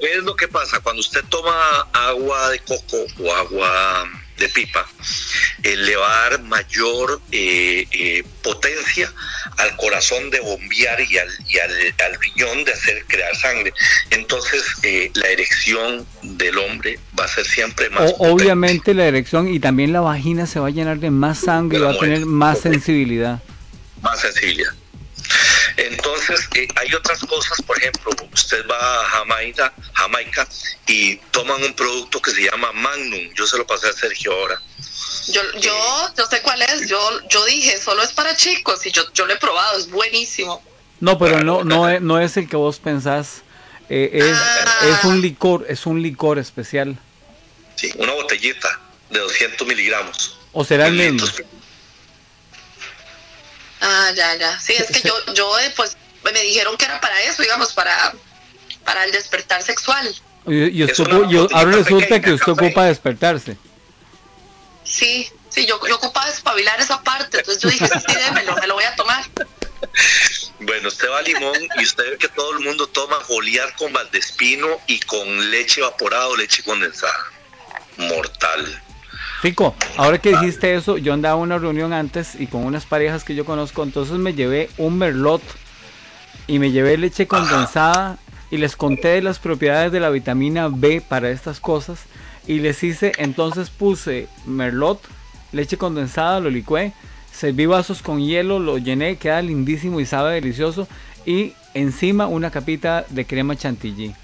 ¿qué 0.00 0.12
es 0.14 0.24
lo 0.24 0.34
que 0.34 0.48
pasa? 0.48 0.80
Cuando 0.80 1.00
usted 1.00 1.22
toma 1.28 1.86
agua 1.92 2.50
de 2.50 2.58
coco 2.60 3.06
o 3.20 3.34
agua 3.34 4.10
de 4.38 4.48
pipa, 4.48 4.86
eh, 5.62 5.76
le 5.76 5.96
va 5.96 6.26
a 6.26 6.30
dar 6.30 6.42
mayor 6.42 7.20
eh, 7.32 7.86
eh, 7.90 8.24
potencia 8.42 9.12
al 9.56 9.76
corazón 9.76 10.30
de 10.30 10.40
bombear 10.40 11.00
y 11.00 11.18
al, 11.18 11.28
y 11.48 11.58
al, 11.58 12.20
riñón 12.20 12.64
de 12.64 12.72
hacer 12.72 13.04
crear 13.06 13.34
sangre. 13.36 13.72
Entonces, 14.10 14.64
la 15.14 15.28
erección 15.28 16.06
del 16.22 16.58
hombre 16.58 16.98
va 17.18 17.24
a 17.24 17.28
ser 17.28 17.46
siempre 17.46 17.90
más. 17.90 18.14
obviamente, 18.18 18.94
la 18.94 19.06
erección 19.06 19.52
y 19.52 19.60
también 19.60 19.92
la 19.92 20.00
vagina 20.00 20.46
se 20.46 20.60
va 20.60 20.68
a 20.68 20.70
llenar 20.70 20.98
de 20.98 21.10
más 21.10 21.38
sangre 21.40 21.78
y 21.78 21.82
va 21.82 21.92
a 21.92 21.98
tener 21.98 22.26
más 22.26 22.60
sensibilidad 22.60 23.40
más 24.02 24.20
sensibilidad. 24.20 24.72
Entonces, 25.76 26.48
eh, 26.54 26.66
hay 26.76 26.94
otras 26.94 27.20
cosas, 27.20 27.60
por 27.62 27.78
ejemplo, 27.78 28.10
usted 28.32 28.66
va 28.68 29.02
a 29.02 29.04
Jamaica, 29.04 29.72
Jamaica 29.92 30.48
y 30.86 31.16
toman 31.30 31.62
un 31.62 31.74
producto 31.74 32.20
que 32.20 32.30
se 32.30 32.42
llama 32.42 32.72
Magnum. 32.72 33.32
Yo 33.34 33.46
se 33.46 33.58
lo 33.58 33.66
pasé 33.66 33.88
a 33.88 33.92
Sergio 33.92 34.32
ahora. 34.32 34.60
Yo, 35.28 35.42
yo, 35.60 35.72
yo 36.16 36.26
sé 36.26 36.40
cuál 36.42 36.62
es. 36.62 36.88
Yo, 36.88 36.98
yo 37.28 37.44
dije, 37.44 37.78
solo 37.78 38.02
es 38.02 38.12
para 38.12 38.34
chicos 38.36 38.84
y 38.86 38.90
yo, 38.90 39.02
yo 39.12 39.26
lo 39.26 39.34
he 39.34 39.36
probado, 39.36 39.78
es 39.78 39.90
buenísimo. 39.90 40.62
No, 41.00 41.18
pero 41.18 41.44
no, 41.44 41.62
no, 41.64 41.88
es, 41.88 42.00
no 42.00 42.18
es 42.18 42.36
el 42.36 42.48
que 42.48 42.56
vos 42.56 42.78
pensás. 42.78 43.42
Eh, 43.88 44.10
es, 44.14 44.36
ah. 44.36 44.80
es 44.90 45.04
un 45.04 45.20
licor, 45.20 45.66
es 45.68 45.86
un 45.86 46.02
licor 46.02 46.38
especial. 46.38 46.98
Sí, 47.76 47.92
una 47.96 48.12
botellita 48.12 48.80
de 49.10 49.20
200 49.20 49.66
miligramos. 49.66 50.38
¿O 50.52 50.64
será 50.64 50.88
el 50.88 50.94
mismo? 50.94 51.26
Ah, 53.80 54.10
ya, 54.14 54.34
ya. 54.36 54.58
Sí, 54.60 54.74
es 54.74 54.90
que 54.90 55.06
yo, 55.06 55.14
yo 55.34 55.58
eh, 55.58 55.72
pues 55.76 55.96
me 56.24 56.40
dijeron 56.42 56.76
que 56.76 56.84
era 56.84 57.00
para 57.00 57.20
eso, 57.22 57.42
digamos, 57.42 57.72
para, 57.72 58.14
para 58.84 59.04
el 59.04 59.12
despertar 59.12 59.62
sexual. 59.62 60.14
Y, 60.46 60.82
ahora 60.82 61.72
resulta 61.72 62.20
que 62.20 62.32
usted 62.32 62.52
ocupa 62.52 62.86
despertarse. 62.86 63.56
Sí, 64.84 65.28
sí, 65.50 65.66
yo, 65.66 65.78
yo 65.86 65.96
ocupaba 65.96 66.26
despabilar 66.26 66.80
esa 66.80 67.02
parte, 67.02 67.38
entonces 67.38 67.62
yo 67.62 67.68
dije, 67.68 67.86
sí, 67.86 68.14
démelo, 68.14 68.56
me 68.56 68.66
lo 68.66 68.74
voy 68.74 68.84
a 68.84 68.96
tomar. 68.96 69.24
Bueno, 70.60 70.88
usted 70.88 71.08
va 71.08 71.18
a 71.18 71.22
Limón 71.22 71.68
y 71.78 71.84
usted 71.84 72.10
ve 72.10 72.18
que 72.18 72.28
todo 72.28 72.52
el 72.52 72.60
mundo 72.60 72.86
toma 72.88 73.20
foliar 73.20 73.74
con 73.76 73.92
valdespino 73.92 74.80
y 74.86 74.98
con 75.00 75.50
leche 75.50 75.80
evaporada 75.80 76.28
o 76.28 76.36
leche 76.36 76.62
condensada. 76.62 77.26
Mortal. 77.96 78.82
Fico, 79.40 79.76
ahora 79.96 80.18
que 80.18 80.30
dijiste 80.30 80.74
eso, 80.74 80.98
yo 80.98 81.12
andaba 81.12 81.36
en 81.36 81.42
una 81.42 81.58
reunión 81.58 81.92
antes 81.92 82.34
y 82.40 82.48
con 82.48 82.64
unas 82.64 82.86
parejas 82.86 83.22
que 83.22 83.36
yo 83.36 83.44
conozco, 83.44 83.84
entonces 83.84 84.18
me 84.18 84.34
llevé 84.34 84.68
un 84.78 84.98
merlot 84.98 85.42
y 86.48 86.58
me 86.58 86.72
llevé 86.72 86.98
leche 86.98 87.28
condensada 87.28 88.18
y 88.50 88.56
les 88.56 88.74
conté 88.74 89.22
las 89.22 89.38
propiedades 89.38 89.92
de 89.92 90.00
la 90.00 90.10
vitamina 90.10 90.66
B 90.68 91.00
para 91.00 91.30
estas 91.30 91.60
cosas 91.60 92.00
y 92.48 92.58
les 92.58 92.82
hice, 92.82 93.12
entonces 93.18 93.70
puse 93.70 94.26
merlot, 94.44 95.00
leche 95.52 95.76
condensada, 95.76 96.40
lo 96.40 96.50
licué, 96.50 96.92
serví 97.32 97.66
vasos 97.66 98.02
con 98.02 98.20
hielo, 98.20 98.58
lo 98.58 98.76
llené, 98.78 99.18
queda 99.18 99.40
lindísimo 99.40 100.00
y 100.00 100.06
sabe 100.06 100.34
delicioso 100.34 100.88
y 101.24 101.52
encima 101.74 102.26
una 102.26 102.50
capita 102.50 103.04
de 103.08 103.24
crema 103.24 103.54
chantilly. 103.54 104.16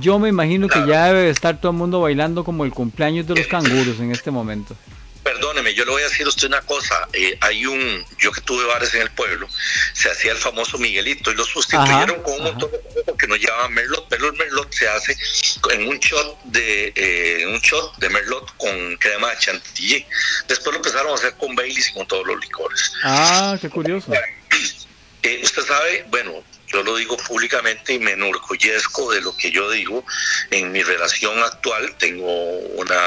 Yo 0.00 0.18
me 0.18 0.28
imagino 0.28 0.68
que 0.68 0.86
ya 0.86 1.06
debe 1.06 1.30
estar 1.30 1.60
todo 1.60 1.72
el 1.72 1.78
mundo 1.78 2.00
bailando 2.00 2.44
como 2.44 2.64
el 2.64 2.72
cumpleaños 2.72 3.26
de 3.26 3.36
los 3.36 3.46
canguros 3.46 3.98
en 4.00 4.12
este 4.12 4.30
momento. 4.30 4.76
Perdóneme, 5.22 5.74
yo 5.74 5.84
le 5.84 5.90
voy 5.90 6.02
a 6.02 6.06
decir 6.06 6.24
a 6.26 6.28
usted 6.30 6.48
una 6.48 6.60
cosa. 6.62 7.08
Eh, 7.12 7.36
hay 7.40 7.66
un, 7.66 8.04
yo 8.18 8.32
que 8.32 8.40
tuve 8.40 8.64
bares 8.64 8.94
en 8.94 9.02
el 9.02 9.10
pueblo, 9.10 9.46
se 9.92 10.10
hacía 10.10 10.32
el 10.32 10.38
famoso 10.38 10.78
Miguelito 10.78 11.30
y 11.30 11.34
lo 11.34 11.44
sustituyeron 11.44 12.22
con 12.22 12.34
un 12.34 12.44
montón 12.44 12.70
de 12.70 12.80
cosas 12.80 13.14
que 13.18 13.26
no 13.26 13.36
llevaban 13.36 13.72
merlot, 13.74 14.06
pero 14.08 14.28
el 14.28 14.32
merlot 14.38 14.72
se 14.72 14.88
hace 14.88 15.16
en 15.70 15.86
un 15.86 15.98
shot 15.98 16.42
de 16.44 16.92
eh, 16.94 17.46
un 17.46 17.58
shot 17.60 17.96
de 17.98 18.08
merlot 18.08 18.56
con 18.56 18.96
crema 18.96 19.30
de 19.30 19.38
chantilly. 19.38 20.06
Después 20.48 20.72
lo 20.72 20.76
empezaron 20.76 21.12
a 21.12 21.14
hacer 21.14 21.34
con 21.34 21.54
Baileys 21.54 21.90
y 21.90 21.92
con 21.92 22.06
todos 22.06 22.26
los 22.26 22.40
licores. 22.40 22.92
Ah, 23.04 23.58
qué 23.60 23.68
curioso. 23.68 24.12
Eh, 25.22 25.40
usted 25.42 25.62
sabe, 25.62 26.06
bueno, 26.10 26.42
yo 26.68 26.82
lo 26.82 26.96
digo 26.96 27.16
públicamente 27.16 27.94
y 27.94 27.98
me 27.98 28.12
enorgullezco 28.12 29.12
de 29.12 29.20
lo 29.20 29.36
que 29.36 29.50
yo 29.50 29.70
digo. 29.70 30.04
En 30.50 30.70
mi 30.70 30.82
relación 30.82 31.42
actual 31.42 31.94
tengo 31.98 32.30
una 32.76 33.00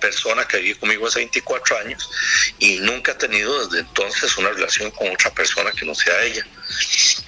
persona 0.00 0.46
que 0.46 0.58
vive 0.58 0.78
conmigo 0.78 1.06
hace 1.06 1.20
24 1.20 1.78
años 1.78 2.10
y 2.58 2.78
nunca 2.78 3.12
he 3.12 3.14
tenido 3.14 3.66
desde 3.66 3.80
entonces 3.80 4.36
una 4.36 4.50
relación 4.50 4.90
con 4.90 5.10
otra 5.10 5.30
persona 5.32 5.70
que 5.72 5.84
no 5.84 5.94
sea 5.94 6.22
ella. 6.22 6.46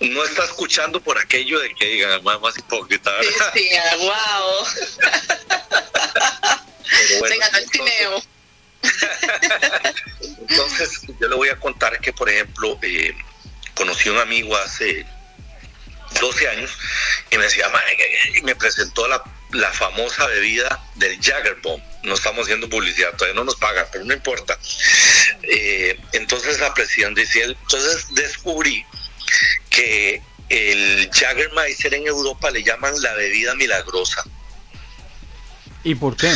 No 0.01 0.25
está 0.25 0.45
escuchando 0.45 1.01
por 1.01 1.19
aquello 1.19 1.61
de 1.61 1.75
que 1.75 1.87
digan, 1.87 2.23
más, 2.25 2.41
más 2.41 2.59
hipócrita. 2.59 3.11
Sí, 3.55 3.69
wow. 3.99 4.67
entonces, 7.13 8.29
entonces, 10.49 11.01
yo 11.21 11.29
le 11.29 11.37
voy 11.37 11.49
a 11.49 11.59
contar 11.59 12.01
que, 12.01 12.13
por 12.13 12.29
ejemplo, 12.29 12.79
eh, 12.83 13.15
conocí 13.75 14.09
a 14.09 14.13
un 14.13 14.19
amigo 14.19 14.57
hace 14.57 15.07
12 16.21 16.49
años, 16.49 16.71
y 17.31 17.39
me 17.39 17.45
decía, 17.45 17.71
y 18.35 18.43
me 18.43 18.55
presentó 18.55 19.07
la, 19.09 19.23
la 19.53 19.73
famosa 19.73 20.27
bebida 20.27 20.85
del 20.97 21.21
Jagger 21.21 21.57
Bomb. 21.63 21.83
No 22.03 22.15
estamos 22.15 22.45
haciendo 22.45 22.69
publicidad, 22.69 23.15
todavía 23.17 23.35
no 23.35 23.45
nos 23.45 23.57
pagan, 23.57 23.87
pero 23.91 24.05
no 24.05 24.15
importa. 24.15 24.59
Eh, 25.43 25.99
entonces 26.13 26.61
la 26.61 26.73
presidenta 26.75 27.21
decía, 27.21 27.45
entonces 27.45 28.07
descubrí 28.15 28.85
que 29.71 30.23
el 30.49 31.11
Jaggermeister 31.13 31.95
en 31.95 32.07
Europa 32.07 32.51
le 32.51 32.63
llaman 32.63 32.95
la 33.03 33.15
bebida 33.15 33.55
milagrosa. 33.55 34.25
¿Y 35.83 35.95
por 35.95 36.17
qué? 36.17 36.33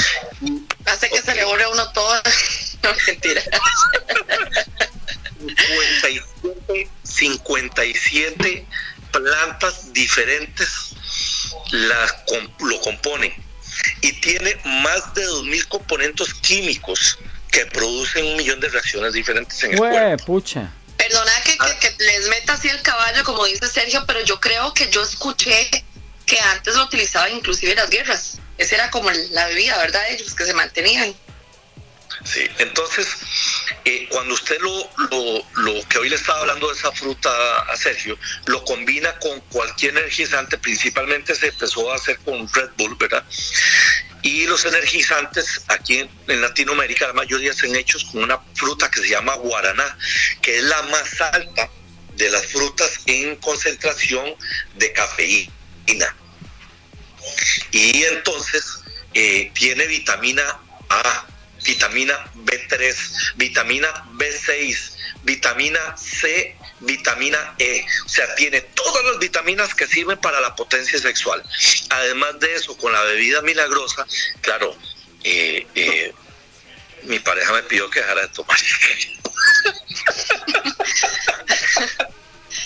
Hace 0.84 1.10
que 1.10 1.22
se 1.22 1.34
le 1.34 1.44
borre 1.44 1.66
uno 1.66 1.92
todo. 1.92 2.14
no, 2.82 2.90
mentira. 3.06 3.42
57, 5.42 6.90
57 7.02 8.66
plantas 9.12 9.92
diferentes 9.92 10.94
las, 11.70 12.14
lo 12.60 12.80
componen 12.80 13.32
y 14.00 14.12
tiene 14.20 14.56
más 14.64 15.14
de 15.14 15.26
2.000 15.26 15.68
componentes 15.68 16.34
químicos 16.34 17.18
que 17.50 17.66
producen 17.66 18.24
un 18.26 18.36
millón 18.36 18.60
de 18.60 18.68
reacciones 18.68 19.12
diferentes 19.12 19.62
en 19.64 19.72
el 19.72 19.78
cuerpo. 19.78 20.24
pucha. 20.24 20.72
Perdona 20.96 21.32
que, 21.44 21.56
que, 21.56 21.78
que, 21.78 22.04
les 22.04 22.28
meta 22.28 22.52
así 22.52 22.68
el 22.68 22.82
caballo, 22.82 23.24
como 23.24 23.46
dice 23.46 23.66
Sergio, 23.68 24.04
pero 24.06 24.20
yo 24.22 24.38
creo 24.38 24.74
que 24.74 24.90
yo 24.90 25.02
escuché 25.02 25.70
que 26.26 26.38
antes 26.40 26.74
lo 26.74 26.84
utilizaban 26.84 27.32
inclusive 27.32 27.72
en 27.72 27.78
las 27.78 27.90
guerras. 27.90 28.38
Esa 28.58 28.74
era 28.74 28.90
como 28.90 29.10
la 29.10 29.46
bebida, 29.46 29.78
¿verdad? 29.78 30.02
Ellos 30.10 30.34
que 30.34 30.44
se 30.44 30.52
mantenían. 30.52 31.14
Sí, 32.24 32.46
entonces, 32.58 33.06
eh, 33.84 34.06
cuando 34.10 34.34
usted 34.34 34.58
lo, 34.60 35.42
lo, 35.56 35.88
que 35.88 35.98
hoy 35.98 36.10
le 36.10 36.16
estaba 36.16 36.40
hablando 36.40 36.68
de 36.68 36.74
esa 36.74 36.92
fruta 36.92 37.30
a 37.62 37.76
Sergio, 37.76 38.18
lo 38.46 38.62
combina 38.64 39.18
con 39.18 39.40
cualquier 39.42 39.96
energizante, 39.96 40.58
principalmente 40.58 41.34
se 41.34 41.48
empezó 41.48 41.90
a 41.90 41.96
hacer 41.96 42.18
con 42.18 42.46
Red 42.52 42.70
Bull, 42.76 42.94
¿verdad? 42.96 43.24
Y 44.22 44.44
los 44.44 44.66
energizantes 44.66 45.62
aquí 45.68 46.06
en, 46.26 46.40
Latinoamérica, 46.42 47.06
la 47.06 47.14
mayoría 47.14 47.54
son 47.54 47.74
hechos 47.74 48.04
con 48.04 48.22
una 48.22 48.38
fruta 48.54 48.90
que 48.90 49.00
se 49.00 49.08
llama 49.08 49.34
guaraná, 49.36 49.96
que 50.42 50.58
es 50.58 50.64
la 50.64 50.82
más 50.82 51.20
alta 51.20 51.70
de 52.16 52.28
las 52.28 52.46
frutas 52.46 53.00
en 53.06 53.36
concentración 53.36 54.34
de 54.74 54.92
cafeína. 54.92 56.16
Y 57.70 58.04
entonces 58.04 58.80
eh, 59.14 59.50
tiene 59.54 59.86
vitamina 59.86 60.42
A, 60.90 61.26
vitamina 61.70 62.16
B3, 62.34 62.96
vitamina 63.36 63.88
B6, 64.14 64.92
vitamina 65.22 65.96
C, 65.96 66.56
vitamina 66.80 67.54
E. 67.58 67.86
O 68.04 68.08
sea, 68.08 68.34
tiene 68.34 68.60
todas 68.60 69.04
las 69.04 69.18
vitaminas 69.18 69.72
que 69.74 69.86
sirven 69.86 70.18
para 70.18 70.40
la 70.40 70.56
potencia 70.56 70.98
sexual. 70.98 71.42
Además 71.90 72.40
de 72.40 72.54
eso, 72.54 72.76
con 72.76 72.92
la 72.92 73.02
bebida 73.02 73.40
milagrosa, 73.42 74.04
claro, 74.40 74.76
eh, 75.22 75.64
eh, 75.76 76.12
mi 77.04 77.20
pareja 77.20 77.52
me 77.52 77.62
pidió 77.62 77.88
que 77.88 78.00
dejara 78.00 78.22
de 78.22 78.28
tomar. 78.28 78.58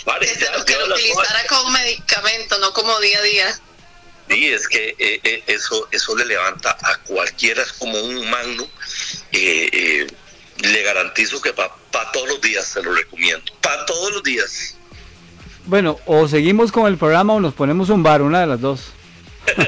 vale, 0.06 0.26
ya, 0.40 0.64
que 0.64 0.76
lo 0.76 0.94
utilizara 0.94 1.44
como 1.46 1.70
medicamento, 1.70 2.58
no 2.58 2.72
como 2.72 2.98
día 3.00 3.18
a 3.18 3.22
día. 3.22 3.60
Sí, 4.28 4.46
es 4.46 4.68
que 4.68 4.94
eh, 4.98 5.20
eh, 5.22 5.42
eso, 5.46 5.86
eso 5.90 6.16
le 6.16 6.24
levanta 6.24 6.76
a 6.82 6.98
cualquiera, 6.98 7.62
es 7.62 7.72
como 7.74 8.00
un 8.00 8.30
magno. 8.30 8.66
Eh, 9.32 10.06
le 10.58 10.82
garantizo 10.82 11.40
que 11.42 11.52
para 11.52 11.74
pa 11.90 12.10
todos 12.12 12.28
los 12.28 12.40
días 12.40 12.64
se 12.66 12.82
lo 12.82 12.94
recomiendo. 12.94 13.44
Para 13.60 13.84
todos 13.86 14.12
los 14.12 14.22
días. 14.22 14.76
Bueno, 15.66 15.98
o 16.06 16.28
seguimos 16.28 16.72
con 16.72 16.86
el 16.86 16.96
programa 16.96 17.34
o 17.34 17.40
nos 17.40 17.54
ponemos 17.54 17.90
un 17.90 18.02
bar, 18.02 18.22
una 18.22 18.40
de 18.40 18.46
las 18.46 18.60
dos. 18.60 18.92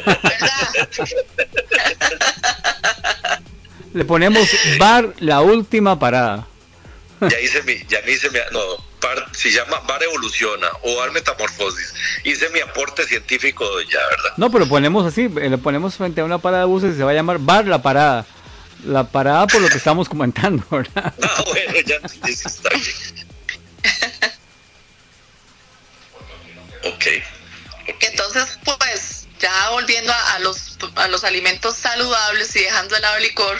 le 3.92 4.04
ponemos 4.04 4.48
bar 4.78 5.12
la 5.18 5.42
última 5.42 5.98
parada. 5.98 6.46
Ya 7.20 7.40
hice 7.40 7.62
mi, 7.62 7.74
ya 7.88 8.00
hice 8.08 8.30
mi, 8.30 8.38
no, 8.52 8.85
se 9.32 9.50
llama 9.50 9.80
Bar 9.80 10.02
Evoluciona 10.02 10.68
o 10.82 10.96
Bar 10.96 11.12
Metamorfosis. 11.12 11.94
Hice 12.24 12.48
mi 12.50 12.60
aporte 12.60 13.06
científico 13.06 13.64
ya, 13.82 14.00
¿verdad? 14.10 14.32
No, 14.36 14.50
pero 14.50 14.68
ponemos 14.68 15.06
así, 15.06 15.22
eh, 15.22 15.50
le 15.50 15.58
ponemos 15.58 15.94
frente 15.96 16.20
a 16.20 16.24
una 16.24 16.38
parada 16.38 16.64
de 16.64 16.68
buses 16.68 16.94
y 16.94 16.98
se 16.98 17.04
va 17.04 17.10
a 17.10 17.14
llamar 17.14 17.38
Bar 17.38 17.66
La 17.66 17.82
Parada. 17.82 18.26
La 18.84 19.04
parada 19.04 19.46
por 19.46 19.60
lo 19.62 19.68
que 19.68 19.78
estamos 19.78 20.08
comentando, 20.08 20.64
¿verdad? 20.70 21.12
Ah, 21.22 21.44
bueno, 21.46 21.72
ya 21.86 21.96
está 22.28 22.68
bien. 22.70 23.26
ok. 26.84 27.06
Entonces, 28.00 28.58
pues, 28.64 29.26
ya 29.40 29.70
volviendo 29.70 30.12
a, 30.12 30.34
a, 30.34 30.38
los, 30.40 30.78
a 30.96 31.08
los 31.08 31.24
alimentos 31.24 31.76
saludables 31.76 32.54
y 32.56 32.60
dejando 32.60 32.94
de 32.94 33.00
lado 33.00 33.16
el 33.16 33.22
licor, 33.24 33.58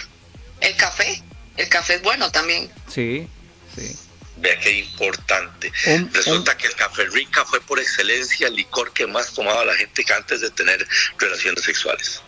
el 0.61 0.77
café. 0.77 1.23
El 1.57 1.69
café 1.69 1.95
es 1.95 2.03
bueno 2.03 2.31
también. 2.31 2.71
Sí, 2.89 3.29
sí. 3.75 3.97
Vea 4.37 4.59
qué 4.61 4.81
importante. 4.81 5.73
Un, 5.87 6.13
Resulta 6.13 6.53
un... 6.53 6.59
que 6.59 6.67
el 6.67 6.75
café 6.75 7.05
rica 7.07 7.45
fue 7.45 7.61
por 7.61 7.79
excelencia 7.79 8.49
el 8.49 8.55
licor 8.55 8.93
que 8.93 9.07
más 9.07 9.33
tomaba 9.33 9.65
la 9.65 9.75
gente 9.75 10.05
que 10.05 10.13
antes 10.13 10.41
de 10.43 10.51
tener 10.51 10.87
relaciones 11.19 11.65
sexuales. 11.65 12.21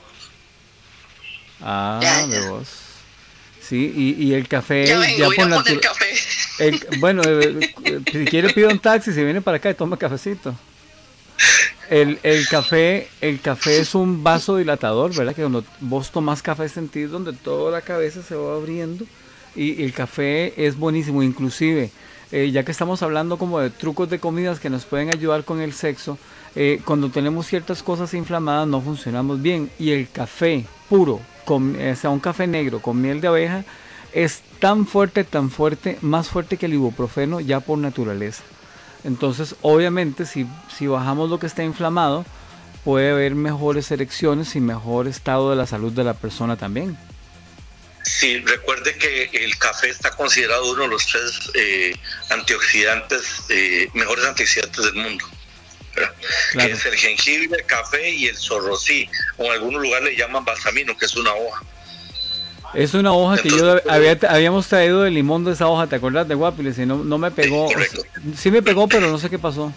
Ah, 1.60 2.00
ya, 2.02 2.40
vos. 2.48 2.68
Sí, 3.60 3.92
y, 3.94 4.24
y, 4.24 4.34
el 4.34 4.48
café. 4.48 4.86
Ya 4.86 4.98
vengo, 4.98 5.32
ya 5.34 5.52
por 5.52 5.68
el 5.68 5.80
café. 5.80 6.14
El, 6.58 6.86
bueno, 6.98 7.22
eh, 7.26 7.74
si 8.10 8.24
quiere 8.24 8.48
pide 8.54 8.66
un 8.66 8.78
taxi, 8.78 9.12
si 9.12 9.22
viene 9.22 9.42
para 9.42 9.58
acá 9.58 9.68
y 9.70 9.74
toma 9.74 9.98
cafecito. 9.98 10.54
El, 11.90 12.18
el, 12.22 12.48
café 12.48 13.08
el 13.20 13.40
café 13.40 13.80
es 13.80 13.94
un 13.94 14.22
vaso 14.22 14.56
dilatador, 14.56 15.14
¿verdad? 15.14 15.34
Que 15.34 15.42
cuando 15.42 15.64
vos 15.80 16.10
tomás 16.10 16.42
café 16.42 16.68
sentís 16.68 17.10
donde 17.10 17.32
toda 17.32 17.70
la 17.70 17.82
cabeza 17.82 18.22
se 18.22 18.34
va 18.34 18.54
abriendo 18.54 19.06
y 19.58 19.82
el 19.82 19.92
café 19.92 20.66
es 20.66 20.78
buenísimo, 20.78 21.22
inclusive, 21.22 21.90
eh, 22.30 22.50
ya 22.52 22.62
que 22.64 22.70
estamos 22.70 23.02
hablando 23.02 23.38
como 23.38 23.58
de 23.58 23.70
trucos 23.70 24.08
de 24.08 24.20
comidas 24.20 24.60
que 24.60 24.70
nos 24.70 24.84
pueden 24.84 25.08
ayudar 25.08 25.44
con 25.44 25.60
el 25.60 25.72
sexo, 25.72 26.16
eh, 26.54 26.80
cuando 26.84 27.10
tenemos 27.10 27.46
ciertas 27.46 27.82
cosas 27.82 28.14
inflamadas 28.14 28.68
no 28.68 28.80
funcionamos 28.80 29.42
bien 29.42 29.70
y 29.78 29.90
el 29.90 30.08
café 30.08 30.64
puro, 30.88 31.20
o 31.46 31.60
sea, 31.96 32.10
un 32.10 32.20
café 32.20 32.46
negro 32.46 32.80
con 32.80 33.00
miel 33.00 33.20
de 33.20 33.28
abeja, 33.28 33.64
es 34.12 34.42
tan 34.60 34.86
fuerte, 34.86 35.24
tan 35.24 35.50
fuerte, 35.50 35.98
más 36.00 36.28
fuerte 36.28 36.56
que 36.56 36.66
el 36.66 36.74
ibuprofeno 36.74 37.40
ya 37.40 37.60
por 37.60 37.78
naturaleza. 37.78 38.44
Entonces, 39.04 39.56
obviamente, 39.62 40.24
si 40.26 40.86
bajamos 40.86 41.30
lo 41.30 41.38
que 41.38 41.46
está 41.46 41.64
inflamado, 41.64 42.24
puede 42.84 43.10
haber 43.10 43.34
mejores 43.34 43.90
erecciones 43.90 44.56
y 44.56 44.60
mejor 44.60 45.08
estado 45.08 45.50
de 45.50 45.56
la 45.56 45.66
salud 45.66 45.92
de 45.92 46.04
la 46.04 46.14
persona 46.14 46.56
también. 46.56 46.96
Sí, 48.02 48.38
recuerde 48.40 48.96
que 48.96 49.30
el 49.32 49.56
café 49.58 49.90
está 49.90 50.10
considerado 50.10 50.70
uno 50.72 50.82
de 50.82 50.88
los 50.88 51.06
tres 51.06 51.50
eh, 51.54 51.94
antioxidantes, 52.30 53.42
eh, 53.48 53.88
mejores 53.94 54.24
antioxidantes 54.24 54.84
del 54.84 54.94
mundo. 54.94 55.24
Claro. 55.94 56.14
Que 56.52 56.72
es 56.72 56.86
el 56.86 56.94
jengibre, 56.94 57.58
el 57.58 57.66
café 57.66 58.10
y 58.10 58.28
el 58.28 58.36
zorrosí, 58.36 59.08
o 59.36 59.46
en 59.46 59.52
algunos 59.52 59.82
lugares 59.82 60.10
le 60.10 60.16
llaman 60.16 60.44
balsamino, 60.44 60.96
que 60.96 61.06
es 61.06 61.16
una 61.16 61.34
hoja. 61.34 61.62
Es 62.74 62.94
una 62.94 63.12
hoja 63.12 63.36
Entonces, 63.36 63.60
que 63.60 63.86
yo 63.86 63.90
había, 63.90 64.18
habíamos 64.28 64.68
traído 64.68 65.02
de 65.02 65.10
limón 65.10 65.44
de 65.44 65.52
esa 65.52 65.66
hoja, 65.66 65.86
¿te 65.86 65.96
acuerdas 65.96 66.28
de 66.28 66.34
Guapiles? 66.34 66.78
Y 66.78 66.86
no, 66.86 66.98
no 66.98 67.18
me 67.18 67.30
pegó. 67.30 67.68
Sí, 67.68 68.00
sí, 68.36 68.50
me 68.50 68.62
pegó, 68.62 68.86
pero 68.88 69.10
no 69.10 69.18
sé 69.18 69.30
qué 69.30 69.38
pasó. 69.38 69.72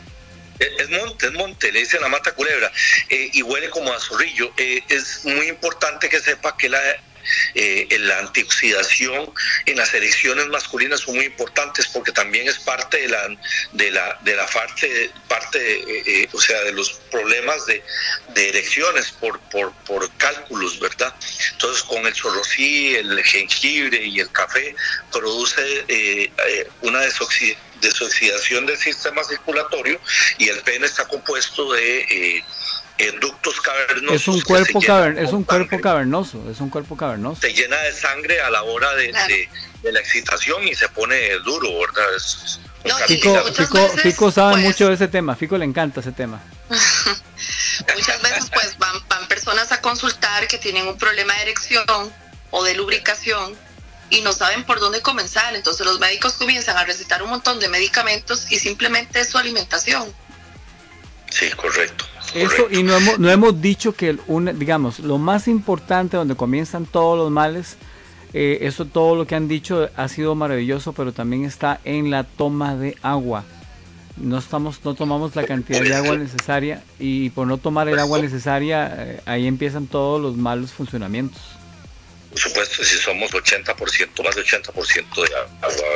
Es 0.60 0.90
monte, 0.90 1.26
es 1.26 1.34
monte, 1.34 1.72
le 1.72 1.80
dicen 1.80 2.02
la 2.02 2.10
mata 2.10 2.34
culebra, 2.34 2.72
eh, 3.10 3.30
y 3.34 3.42
huele 3.42 3.70
como 3.70 3.92
a 3.92 4.00
zorrillo. 4.00 4.52
Eh, 4.58 4.84
es 4.90 5.22
muy 5.26 5.48
importante 5.48 6.08
que 6.08 6.20
sepa 6.20 6.56
que 6.56 6.70
la 6.70 6.80
eh, 7.56 7.88
la 8.00 8.20
antioxidación 8.20 9.34
en 9.66 9.78
las 9.78 9.94
erecciones 9.94 10.48
masculinas 10.48 11.02
son 11.02 11.16
muy 11.16 11.26
importantes 11.26 11.88
porque 11.88 12.12
también 12.12 12.48
es 12.48 12.60
parte 12.60 13.02
de 13.02 13.08
la 13.10 13.38
de 13.74 13.92
la 13.92 14.20
de 14.22 14.36
la 14.36 14.48
parte 14.48 15.12
parte 15.28 15.60
eh, 15.60 16.04
eh, 16.06 16.30
o 16.34 16.40
sea 16.40 16.62
de 16.64 16.74
los 16.74 16.94
problemas 17.12 17.66
de, 17.66 17.84
de 18.34 18.50
erecciones 18.50 19.12
por, 19.12 19.40
por, 19.50 19.74
por 19.86 20.10
cálculos 20.18 20.80
verdad 20.80 21.14
entonces 21.52 21.84
con 21.84 22.06
el 22.06 22.16
sorosí 22.16 22.96
el 22.96 23.24
jengibre 23.24 24.04
y 24.06 24.20
el 24.20 24.32
café 24.32 24.76
produce 25.12 25.86
eh, 25.88 26.32
una 26.82 27.02
desoxidación 27.02 27.72
desoxidación 27.82 28.66
del 28.66 28.78
sistema 28.78 29.24
circulatorio 29.24 30.00
y 30.38 30.48
el 30.48 30.60
pene 30.62 30.86
está 30.86 31.08
compuesto 31.08 31.74
de 31.74 32.00
eh, 32.02 32.44
eh, 33.02 33.12
ductos 33.20 33.60
cavernosos. 33.62 34.22
Es 34.22 34.28
un 34.28 34.41
cuerpo 34.41 34.82
cavern 34.82 35.18
es 35.18 35.32
un 35.32 35.43
cuerpo 35.43 35.80
cavernoso, 35.80 36.49
es 36.49 36.60
un 36.60 36.70
cuerpo 36.70 36.95
cavernoso. 36.95 37.41
Se 37.41 37.54
llena 37.54 37.78
de 37.78 37.93
sangre 37.93 38.41
a 38.41 38.49
la 38.49 38.64
hora 38.64 38.93
de, 38.95 39.10
claro. 39.10 39.28
de, 39.28 39.49
de 39.84 39.91
la 39.91 39.99
excitación 39.99 40.68
y 40.68 40.76
se 40.76 40.88
pone 40.89 41.32
duro, 41.39 41.68
¿verdad? 41.80 42.16
Es, 42.16 42.60
no, 42.84 42.95
Fico, 42.97 43.43
Fico, 43.54 43.84
veces, 43.84 44.02
Fico, 44.02 44.32
sabe 44.32 44.54
pues, 44.54 44.64
mucho 44.64 44.88
de 44.88 44.95
ese 44.95 45.08
tema, 45.08 45.36
Fico 45.36 45.58
le 45.58 45.66
encanta 45.66 45.99
ese 45.99 46.12
tema. 46.12 46.41
muchas 46.70 48.22
veces 48.22 48.49
pues 48.52 48.78
van, 48.78 48.95
van 49.08 49.28
personas 49.28 49.72
a 49.72 49.82
consultar 49.82 50.47
que 50.47 50.58
tienen 50.58 50.88
un 50.88 50.97
problema 50.97 51.34
de 51.36 51.41
erección 51.43 51.86
o 52.49 52.64
de 52.64 52.74
lubricación 52.76 53.56
y 54.10 54.22
no 54.22 54.34
saben 54.34 54.64
por 54.64 54.80
dónde 54.80 55.02
comenzar. 55.02 55.56
Entonces 55.56 55.86
los 55.86 55.99
médicos 55.99 56.34
comienzan 56.34 56.78
a 56.78 56.86
recetar 56.86 57.22
un 57.24 57.30
montón 57.30 57.60
de 57.60 57.70
medicamentos 57.70 58.52
y 58.52 58.60
simplemente 58.60 59.22
es 59.22 59.30
su 59.30 59.38
alimentación. 59.38 60.14
Sí, 61.30 61.49
correcto. 61.52 62.06
Eso, 62.34 62.68
y 62.72 62.84
no 62.84 62.96
hemos, 62.96 63.20
no 63.20 63.30
hemos 63.30 63.62
dicho 63.62 63.94
que, 63.94 64.18
una, 64.28 64.54
digamos, 64.54 65.00
lo 65.00 65.18
más 65.18 65.48
importante 65.48 66.18
donde 66.18 66.36
comienzan 66.36 66.86
todos 66.86 67.18
los 67.18 67.32
males, 67.32 67.78
eh, 68.34 68.60
eso 68.62 68.86
todo 68.86 69.16
lo 69.16 69.28
que 69.28 69.36
han 69.36 69.48
dicho 69.48 69.90
ha 69.96 70.08
sido 70.08 70.36
maravilloso, 70.36 70.94
pero 70.94 71.12
también 71.12 71.44
está 71.44 71.82
en 71.84 72.10
la 72.10 72.24
toma 72.24 72.76
de 72.76 72.96
agua. 73.02 73.44
No, 74.18 74.38
estamos, 74.38 74.80
no 74.84 74.94
tomamos 74.94 75.36
la 75.36 75.46
cantidad 75.46 75.82
de 75.82 75.96
agua 75.96 76.18
necesaria 76.18 76.84
y 77.00 77.30
por 77.32 77.48
no 77.48 77.58
tomar 77.58 77.88
el 77.90 77.98
agua 78.00 78.20
necesaria, 78.20 78.94
eh, 78.98 79.22
ahí 79.26 79.48
empiezan 79.48 79.88
todos 79.88 80.22
los 80.22 80.38
malos 80.38 80.72
funcionamientos. 80.72 81.42
Por 82.32 82.40
supuesto, 82.40 82.84
si 82.84 82.98
somos 82.98 83.30
80%, 83.32 84.24
más 84.24 84.36
de 84.36 84.44
80% 84.44 85.28
de 85.28 85.36
agua, 85.36 85.50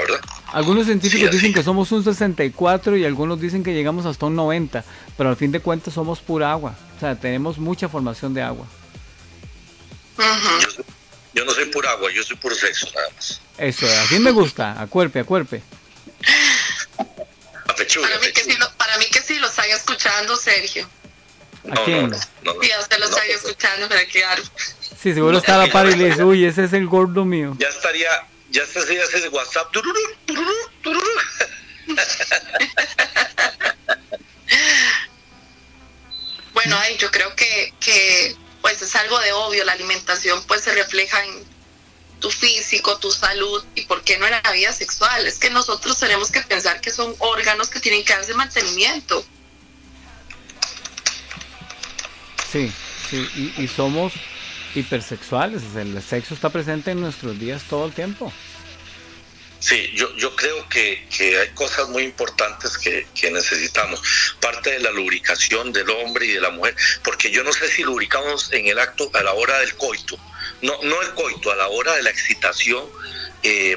¿verdad? 0.05 0.19
Algunos 0.51 0.85
científicos 0.85 1.29
Sí, 1.31 1.35
dicen 1.37 1.53
que 1.53 1.63
somos 1.63 1.91
un 1.93 2.03
64 2.03 2.97
y 2.97 3.05
algunos 3.05 3.39
dicen 3.39 3.63
que 3.63 3.73
llegamos 3.73 4.05
hasta 4.05 4.25
un 4.25 4.35
90, 4.35 4.83
pero 5.17 5.29
al 5.29 5.37
fin 5.37 5.51
de 5.53 5.61
cuentas 5.61 5.93
somos 5.93 6.19
pura 6.19 6.51
agua. 6.51 6.75
O 6.97 6.99
sea, 6.99 7.15
tenemos 7.15 7.57
mucha 7.57 7.87
formación 7.87 8.33
de 8.33 8.41
agua. 8.41 8.67
Yo, 10.17 10.69
soy- 10.71 10.85
yo 11.33 11.45
no 11.45 11.51
soy 11.53 11.65
pura 11.65 11.91
agua, 11.91 12.11
yo 12.13 12.21
soy 12.23 12.35
puro 12.37 12.53
sexo, 12.55 12.87
nada 12.93 13.07
más. 13.15 13.41
Eso, 13.57 13.85
así 13.87 14.19
me 14.19 14.31
gusta, 14.31 14.79
a 14.81 14.87
cuerpe, 14.87 15.19
a 15.19 15.23
cuerpe. 15.23 15.61
A 17.67 17.75
pechuga, 17.75 18.07
Para 18.09 18.19
mí, 18.19 18.31
que 18.33 18.43
sí, 18.43 18.57
para 18.77 18.97
mí 18.97 19.05
que 19.11 19.21
sí 19.21 19.39
lo 19.39 19.47
están 19.47 19.69
escuchando, 19.69 20.35
Sergio. 20.35 20.87
¿A 21.71 21.75
No, 21.75 21.83
quién? 21.85 22.09
no, 22.09 22.17
no, 22.43 22.53
no. 22.53 22.61
Sí, 22.61 22.71
a 22.71 22.79
usted 22.79 22.97
lo 22.99 23.09
No, 23.09 23.15
están 23.17 23.29
escuchando, 23.31 23.87
pero 23.89 24.01
claro. 24.11 24.43
Sí, 25.05 25.13
seguro 25.13 25.37
está 25.37 25.61
a 25.61 25.67
la 25.67 25.71
par 25.71 25.85
y 25.85 25.95
le 25.95 26.05
dice, 26.05 26.23
uy, 26.23 26.45
ese 26.45 26.63
es 26.63 26.73
el 26.73 26.87
gordo 26.87 27.25
mío. 27.25 27.55
Ya 27.59 27.67
estaría, 27.67 28.09
ya 28.49 28.63
estaría 28.63 29.03
ese 29.03 29.29
WhatsApp. 29.29 29.71
tururú, 29.71 29.99
tururú, 30.25 30.55
tururú. 30.81 31.11
Bueno, 36.55 36.75
ay, 36.79 36.97
yo 36.97 37.11
creo 37.11 37.35
que, 37.35 37.71
que 37.79 38.35
pues 38.61 38.81
es 38.81 38.95
algo 38.95 39.19
de 39.19 39.31
obvio, 39.33 39.63
la 39.63 39.73
alimentación 39.73 40.41
pues 40.47 40.61
se 40.61 40.73
refleja 40.73 41.23
en 41.23 41.43
tu 42.19 42.31
físico, 42.31 42.97
tu 42.97 43.11
salud 43.11 43.63
y 43.75 43.81
por 43.81 44.03
qué 44.03 44.17
no 44.17 44.25
en 44.25 44.31
la 44.43 44.51
vida 44.53 44.73
sexual. 44.73 45.27
Es 45.27 45.37
que 45.37 45.51
nosotros 45.51 45.99
tenemos 45.99 46.31
que 46.31 46.41
pensar 46.41 46.81
que 46.81 46.89
son 46.89 47.13
órganos 47.19 47.69
que 47.69 47.79
tienen 47.79 48.03
que 48.03 48.13
darse 48.13 48.33
mantenimiento. 48.33 49.23
Sí, 52.51 52.71
sí, 53.07 53.29
y, 53.35 53.63
y 53.63 53.67
somos 53.67 54.13
hipersexuales, 54.75 55.63
el 55.75 56.01
sexo 56.01 56.33
está 56.33 56.49
presente 56.49 56.91
en 56.91 57.01
nuestros 57.01 57.39
días 57.39 57.63
todo 57.69 57.85
el 57.85 57.93
tiempo. 57.93 58.31
Sí, 59.59 59.91
yo, 59.95 60.15
yo 60.15 60.35
creo 60.35 60.69
que, 60.69 61.07
que 61.15 61.39
hay 61.39 61.47
cosas 61.49 61.89
muy 61.89 62.03
importantes 62.03 62.77
que, 62.77 63.07
que 63.15 63.31
necesitamos. 63.31 63.99
Parte 64.39 64.71
de 64.71 64.79
la 64.79 64.91
lubricación 64.91 65.73
del 65.73 65.89
hombre 65.89 66.27
y 66.27 66.33
de 66.33 66.41
la 66.41 66.51
mujer, 66.51 66.75
porque 67.03 67.31
yo 67.31 67.43
no 67.43 67.51
sé 67.51 67.67
si 67.69 67.83
lubricamos 67.83 68.53
en 68.53 68.67
el 68.67 68.77
acto 68.77 69.09
a 69.13 69.23
la 69.23 69.33
hora 69.33 69.57
del 69.59 69.75
coito. 69.75 70.19
No, 70.61 70.73
no 70.83 71.01
el 71.01 71.13
coito, 71.15 71.51
a 71.51 71.55
la 71.55 71.67
hora 71.69 71.95
de 71.95 72.03
la 72.03 72.11
excitación, 72.11 72.85
eh, 73.41 73.75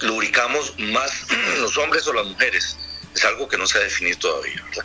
lubricamos 0.00 0.78
más 0.78 1.26
los 1.58 1.76
hombres 1.76 2.06
o 2.06 2.12
las 2.12 2.26
mujeres. 2.26 2.76
Es 3.12 3.24
algo 3.24 3.48
que 3.48 3.58
no 3.58 3.66
se 3.66 3.78
ha 3.78 3.80
definido 3.80 4.18
todavía, 4.18 4.62
¿verdad? 4.68 4.84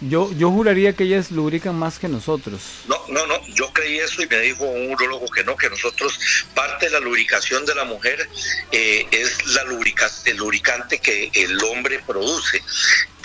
Yo, 0.00 0.30
yo 0.32 0.50
juraría 0.50 0.92
que 0.92 1.04
ellas 1.04 1.30
lubrican 1.30 1.74
más 1.74 1.98
que 1.98 2.08
nosotros. 2.08 2.60
No, 2.86 2.96
no, 3.08 3.26
no, 3.26 3.46
yo 3.48 3.72
creí 3.72 3.98
eso 3.98 4.22
y 4.22 4.26
me 4.26 4.38
dijo 4.40 4.64
un 4.64 4.92
urologo 4.92 5.26
que 5.28 5.42
no, 5.42 5.56
que 5.56 5.70
nosotros, 5.70 6.18
parte 6.54 6.86
de 6.86 6.92
la 6.92 7.00
lubricación 7.00 7.64
de 7.64 7.74
la 7.74 7.84
mujer 7.84 8.28
eh, 8.72 9.06
es 9.10 9.46
la 9.54 9.64
lubrica, 9.64 10.10
el 10.26 10.36
lubricante 10.36 10.98
que 10.98 11.30
el 11.32 11.58
hombre 11.64 12.02
produce, 12.06 12.62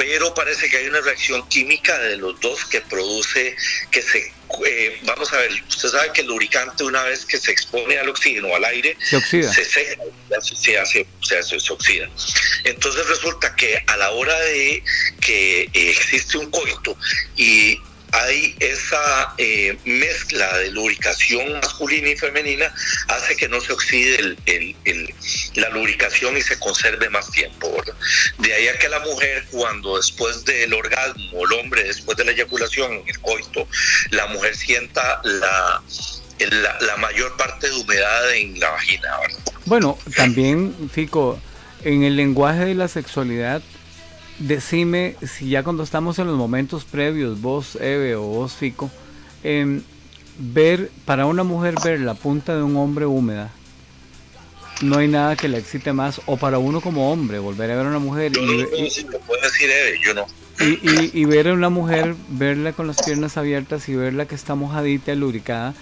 pero 0.02 0.34
parece 0.34 0.68
que 0.68 0.78
hay 0.78 0.88
una 0.88 1.00
reacción 1.02 1.48
química 1.48 1.96
de 2.00 2.18
los 2.18 2.40
dos 2.40 2.66
que 2.66 2.82
produce, 2.82 3.56
que 3.92 4.02
se, 4.02 4.34
eh, 4.66 5.00
vamos 5.04 5.32
a 5.32 5.38
ver, 5.38 5.52
usted 5.70 5.90
sabe 5.90 6.12
que 6.12 6.22
el 6.22 6.28
lubricante 6.28 6.84
una 6.84 7.04
vez 7.04 7.24
que 7.24 7.38
se 7.38 7.52
expone 7.52 8.00
al 8.00 8.10
oxígeno, 8.10 8.56
al 8.56 8.66
aire, 8.66 8.98
Se 9.00 9.18
oxida. 9.18 9.54
se 9.54 9.64
seca, 9.64 10.02
se, 10.42 10.56
se 10.56 10.80
hace, 10.80 11.06
se, 11.22 11.38
hace- 11.38 11.60
se 11.60 11.72
oxida. 11.74 12.10
Entonces 12.64 13.06
resulta 13.06 13.56
que 13.56 13.78
a 13.86 13.96
la 13.98 14.10
hora 14.10 14.40
de 14.40 14.84
que 15.22 15.62
eh, 15.66 15.70
existe 15.92 16.40
un 16.40 16.50
coito 16.50 16.98
y 17.38 17.78
hay 18.14 18.56
esa 18.60 19.34
eh, 19.38 19.78
mezcla 19.86 20.58
de 20.58 20.72
lubricación 20.72 21.54
masculina 21.54 22.10
y 22.10 22.16
femenina, 22.18 22.74
hace 23.08 23.36
que 23.36 23.48
no 23.48 23.62
se 23.62 23.72
oxide 23.74 24.16
el- 24.20 24.38
el- 24.46 24.76
el- 24.86 25.14
la 25.56 25.70
lubricación 25.70 26.38
y 26.38 26.42
se 26.42 26.58
conserve 26.60 27.10
más 27.10 27.30
tiempo. 27.32 27.72
¿verdad? 27.72 27.94
De 28.40 28.54
ahí 28.54 28.68
a 28.68 28.78
que 28.78 28.90
la 28.90 29.00
mujer, 29.00 29.46
cuando 29.52 29.98
después 29.98 30.44
del 30.46 30.74
orgasmo, 30.74 31.46
el 31.46 31.60
hombre 31.60 31.84
después 31.84 32.18
de 32.18 32.26
la 32.26 32.32
eyaculación, 32.32 33.02
el 33.08 33.20
coito, 33.20 33.68
la 34.12 34.28
mujer 34.28 34.56
sienta 34.56 35.22
la, 35.24 35.82
la, 36.40 36.80
la 36.82 36.98
mayor 36.98 37.36
parte 37.38 37.70
de 37.70 37.76
humedad 37.76 38.34
en 38.34 38.60
la 38.60 38.70
vagina. 38.72 39.08
¿verdad? 39.22 39.40
Bueno, 39.66 39.98
también, 40.16 40.76
Fico, 40.94 41.40
en 41.84 42.04
el 42.04 42.16
lenguaje 42.16 42.66
de 42.66 42.76
la 42.76 42.88
sexualidad, 42.88 43.62
decime 44.48 45.16
si 45.26 45.50
ya 45.50 45.64
cuando 45.64 45.84
estamos 45.84 46.20
en 46.20 46.28
los 46.28 46.38
momentos 46.38 46.84
previos, 46.86 47.42
vos, 47.42 47.76
Eve, 47.76 48.16
o 48.16 48.22
vos, 48.24 48.54
Fico, 48.54 48.90
em, 49.44 49.82
ver, 50.38 50.90
para 51.06 51.26
una 51.26 51.44
mujer 51.44 51.76
ver 51.84 52.00
la 52.02 52.14
punta 52.14 52.56
de 52.56 52.64
un 52.64 52.76
hombre 52.78 53.06
húmeda, 53.06 53.52
no 54.82 54.98
hay 54.98 55.08
nada 55.08 55.36
que 55.36 55.48
la 55.48 55.58
excite 55.60 55.94
más, 55.94 56.22
o 56.26 56.38
para 56.38 56.58
uno 56.58 56.82
como 56.82 57.12
hombre, 57.12 57.38
volver 57.40 57.70
a 57.72 57.76
ver 57.76 57.86
a 57.86 57.90
una 57.90 58.00
mujer 58.00 58.32
Yo 58.34 58.42
y, 58.42 58.58
no 58.58 58.68
puedo 58.70 59.12
lo 59.12 59.20
puede 59.20 59.42
decir 59.44 59.70
Eve, 59.70 60.00
yo 60.04 60.14
no. 60.14 60.26
y, 60.60 60.90
y- 60.90 61.12
y 61.14 61.26
ver 61.26 61.50
a 61.50 61.54
una 61.54 61.70
mujer, 61.70 62.16
verla 62.30 62.74
con 62.74 62.88
las 62.88 63.02
piernas 63.04 63.38
abiertas 63.38 63.88
y 63.90 63.96
verla 63.96 64.26
que 64.26 64.36
está 64.36 64.56
mojadita, 64.56 65.14
lubricada, 65.14 65.74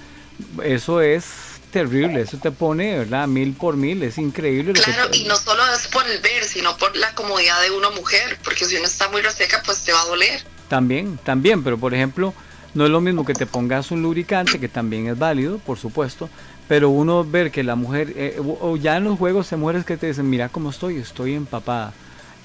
eso 0.64 1.02
es 1.02 1.26
terrible, 1.72 2.22
eso 2.22 2.38
te 2.38 2.52
pone, 2.52 2.98
¿verdad? 2.98 3.28
Mil 3.28 3.54
por 3.54 3.76
mil, 3.78 4.02
es 4.04 4.18
increíble. 4.18 4.74
lo 4.74 4.74
que 4.74 4.82
Claro, 4.82 5.10
te- 5.10 5.18
y 5.18 5.24
no 5.26 5.36
solo 5.36 5.62
es 5.74 5.88
por 5.88 6.08
el 6.08 6.20
ver, 6.22 6.44
sino 6.44 6.76
por 6.78 6.96
la 6.96 7.14
comodidad 7.16 7.62
de 7.62 7.72
una 7.72 7.90
mujer, 7.92 8.38
porque 8.44 8.66
si 8.66 8.76
uno 8.76 8.86
está 8.86 9.10
muy 9.10 9.22
reseca, 9.22 9.62
pues 9.66 9.84
te 9.84 9.92
va 9.94 10.02
a 10.02 10.06
doler. 10.06 10.44
También, 10.68 11.18
también, 11.24 11.64
pero 11.64 11.78
por 11.78 11.94
ejemplo, 11.94 12.34
no 12.74 12.86
es 12.86 12.92
lo 12.92 13.02
mismo 13.02 13.26
que 13.26 13.34
te 13.34 13.46
pongas 13.46 13.92
un 13.92 14.02
lubricante, 14.02 14.60
que 14.60 14.68
también 14.70 15.08
es 15.08 15.18
válido, 15.18 15.58
por 15.60 15.78
supuesto, 15.80 16.30
pero 16.68 16.90
uno 16.90 17.24
ver 17.24 17.50
que 17.52 17.64
la 17.64 17.76
mujer, 17.76 18.14
eh, 18.16 18.36
o 18.40 18.58
o 18.72 18.78
ya 18.78 18.98
en 18.98 19.06
los 19.06 19.18
juegos 19.18 19.52
hay 19.52 19.58
mujeres 19.58 19.86
que 19.86 19.98
te 19.98 20.08
dicen, 20.08 20.30
mira 20.30 20.50
cómo 20.50 20.70
estoy, 20.70 20.98
estoy 20.98 21.34
empapada. 21.34 21.94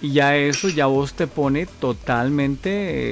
Y 0.04 0.12
ya 0.12 0.36
eso, 0.36 0.68
ya 0.68 0.84
vos 0.84 1.14
te 1.14 1.26
pone 1.26 1.64
totalmente 1.64 2.70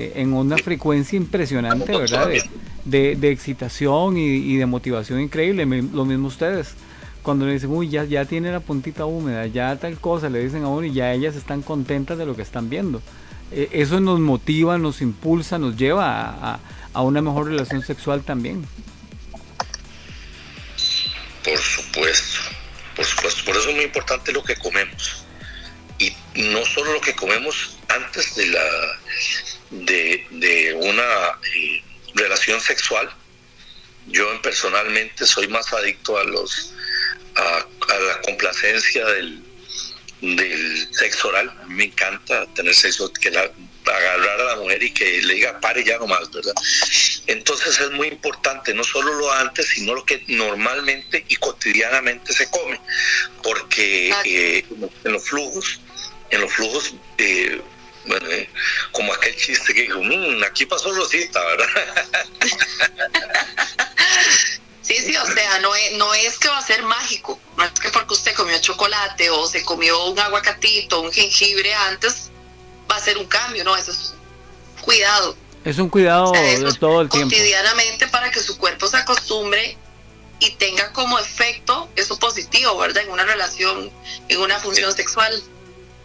eh, 0.08 0.12
en 0.16 0.34
una 0.34 0.58
frecuencia 0.58 1.16
impresionante, 1.16 1.90
¿verdad? 1.96 2.28
De, 2.28 2.42
de- 2.84 3.16
de 3.16 3.30
excitación 3.30 4.18
y, 4.18 4.26
y 4.26 4.56
de 4.56 4.66
motivación 4.66 5.18
increíble. 5.20 5.64
Lo 5.64 6.04
mismo 6.04 6.28
ustedes. 6.28 6.74
Cuando 7.22 7.46
le 7.46 7.54
dicen, 7.54 7.70
uy, 7.70 7.88
ya, 7.88 8.04
ya 8.04 8.26
tiene 8.26 8.50
la 8.52 8.60
puntita 8.60 9.06
húmeda, 9.06 9.46
ya 9.46 9.74
tal 9.76 9.96
cosa, 9.98 10.28
le 10.28 10.44
dicen 10.44 10.64
a 10.64 10.68
uno 10.68 10.84
y 10.84 10.92
ya 10.92 11.12
ellas 11.14 11.34
están 11.36 11.62
contentas 11.62 12.18
de 12.18 12.26
lo 12.26 12.36
que 12.36 12.42
están 12.42 12.68
viendo. 12.68 13.00
Eh, 13.52 13.68
eso 13.72 13.98
nos 14.00 14.20
motiva, 14.20 14.76
nos 14.76 15.00
impulsa, 15.00 15.56
nos 15.58 15.76
lleva 15.78 16.10
a, 16.10 16.54
a- 16.54 16.60
a 16.92 17.00
una 17.02 17.22
mejor 17.22 17.46
relación 17.46 17.80
sexual 17.82 18.22
también. 18.22 18.66
Por 21.42 21.58
supuesto, 21.58 22.38
por 22.96 23.04
supuesto. 23.06 23.42
Por 23.46 23.56
eso 23.56 23.68
es 23.70 23.76
muy 23.76 23.84
importante 23.84 24.30
lo 24.32 24.42
que 24.42 24.56
comemos. 24.56 25.24
No 26.34 26.64
solo 26.64 26.94
lo 26.94 27.00
que 27.00 27.14
comemos 27.14 27.76
antes 27.88 28.34
de 28.34 28.46
la 28.46 28.64
de, 29.70 30.26
de 30.30 30.74
una 30.74 31.38
eh, 31.54 31.82
relación 32.14 32.60
sexual. 32.60 33.10
Yo 34.08 34.40
personalmente 34.42 35.26
soy 35.26 35.48
más 35.48 35.72
adicto 35.72 36.18
a 36.18 36.24
los 36.24 36.72
a, 37.36 37.66
a 37.94 37.98
la 37.98 38.20
complacencia 38.22 39.06
del, 39.06 39.42
del 40.20 40.88
sexo 40.92 41.28
oral. 41.28 41.50
A 41.62 41.66
mí 41.66 41.74
me 41.74 41.84
encanta 41.84 42.46
tener 42.54 42.74
sexo, 42.74 43.12
que 43.12 43.30
la, 43.30 43.50
agarrar 43.86 44.40
a 44.40 44.44
la 44.44 44.56
mujer 44.56 44.82
y 44.82 44.92
que 44.92 45.22
le 45.22 45.34
diga 45.34 45.60
pare 45.60 45.84
ya 45.84 45.98
nomás, 45.98 46.30
¿verdad? 46.30 46.54
Entonces 47.26 47.80
es 47.80 47.90
muy 47.92 48.08
importante, 48.08 48.74
no 48.74 48.84
solo 48.84 49.14
lo 49.14 49.32
antes, 49.32 49.68
sino 49.68 49.94
lo 49.94 50.04
que 50.04 50.24
normalmente 50.28 51.24
y 51.28 51.36
cotidianamente 51.36 52.32
se 52.32 52.50
come, 52.50 52.80
porque 53.42 54.12
eh, 54.24 54.64
en 55.04 55.12
los 55.12 55.24
flujos, 55.24 55.80
en 56.32 56.40
los 56.40 56.52
flujos, 56.52 56.94
eh, 57.18 57.62
bueno, 58.06 58.28
eh, 58.30 58.50
como 58.90 59.12
aquel 59.14 59.36
chiste 59.36 59.72
que 59.74 59.82
dijo, 59.82 60.02
"Mm, 60.02 60.42
aquí 60.44 60.66
pasó 60.66 60.92
Rosita, 60.92 61.40
¿verdad? 61.44 61.68
Sí, 64.82 64.96
sí, 64.96 65.16
o 65.16 65.24
sea, 65.26 65.60
no 65.60 65.72
es, 65.76 65.92
no 65.92 66.12
es 66.12 66.38
que 66.40 66.48
va 66.48 66.58
a 66.58 66.66
ser 66.66 66.82
mágico, 66.82 67.38
no 67.56 67.62
es 67.64 67.70
que 67.70 67.88
porque 67.90 68.14
usted 68.14 68.34
comió 68.34 68.58
chocolate 68.60 69.30
o 69.30 69.46
se 69.46 69.64
comió 69.64 70.06
un 70.06 70.18
aguacatito, 70.18 71.00
un 71.02 71.12
jengibre 71.12 71.72
antes, 71.72 72.30
va 72.90 72.96
a 72.96 73.00
ser 73.00 73.16
un 73.16 73.26
cambio, 73.26 73.62
no, 73.62 73.76
eso 73.76 73.92
es 73.92 74.12
cuidado. 74.80 75.36
Es 75.64 75.78
un 75.78 75.88
cuidado 75.88 76.32
O 76.32 76.34
sea, 76.34 76.50
eso 76.52 76.64
de 76.66 76.74
todo 76.74 77.00
el 77.00 77.08
tiempo. 77.08 77.30
cotidianamente 77.32 78.08
para 78.08 78.32
que 78.32 78.40
su 78.40 78.58
cuerpo 78.58 78.88
se 78.88 78.96
acostumbre 78.96 79.76
y 80.40 80.50
tenga 80.56 80.92
como 80.92 81.16
efecto 81.20 81.88
eso 81.94 82.18
positivo, 82.18 82.76
¿verdad? 82.76 83.04
En 83.04 83.10
una 83.10 83.24
relación, 83.24 83.88
en 84.28 84.40
una 84.40 84.58
función 84.58 84.92
sexual. 84.92 85.40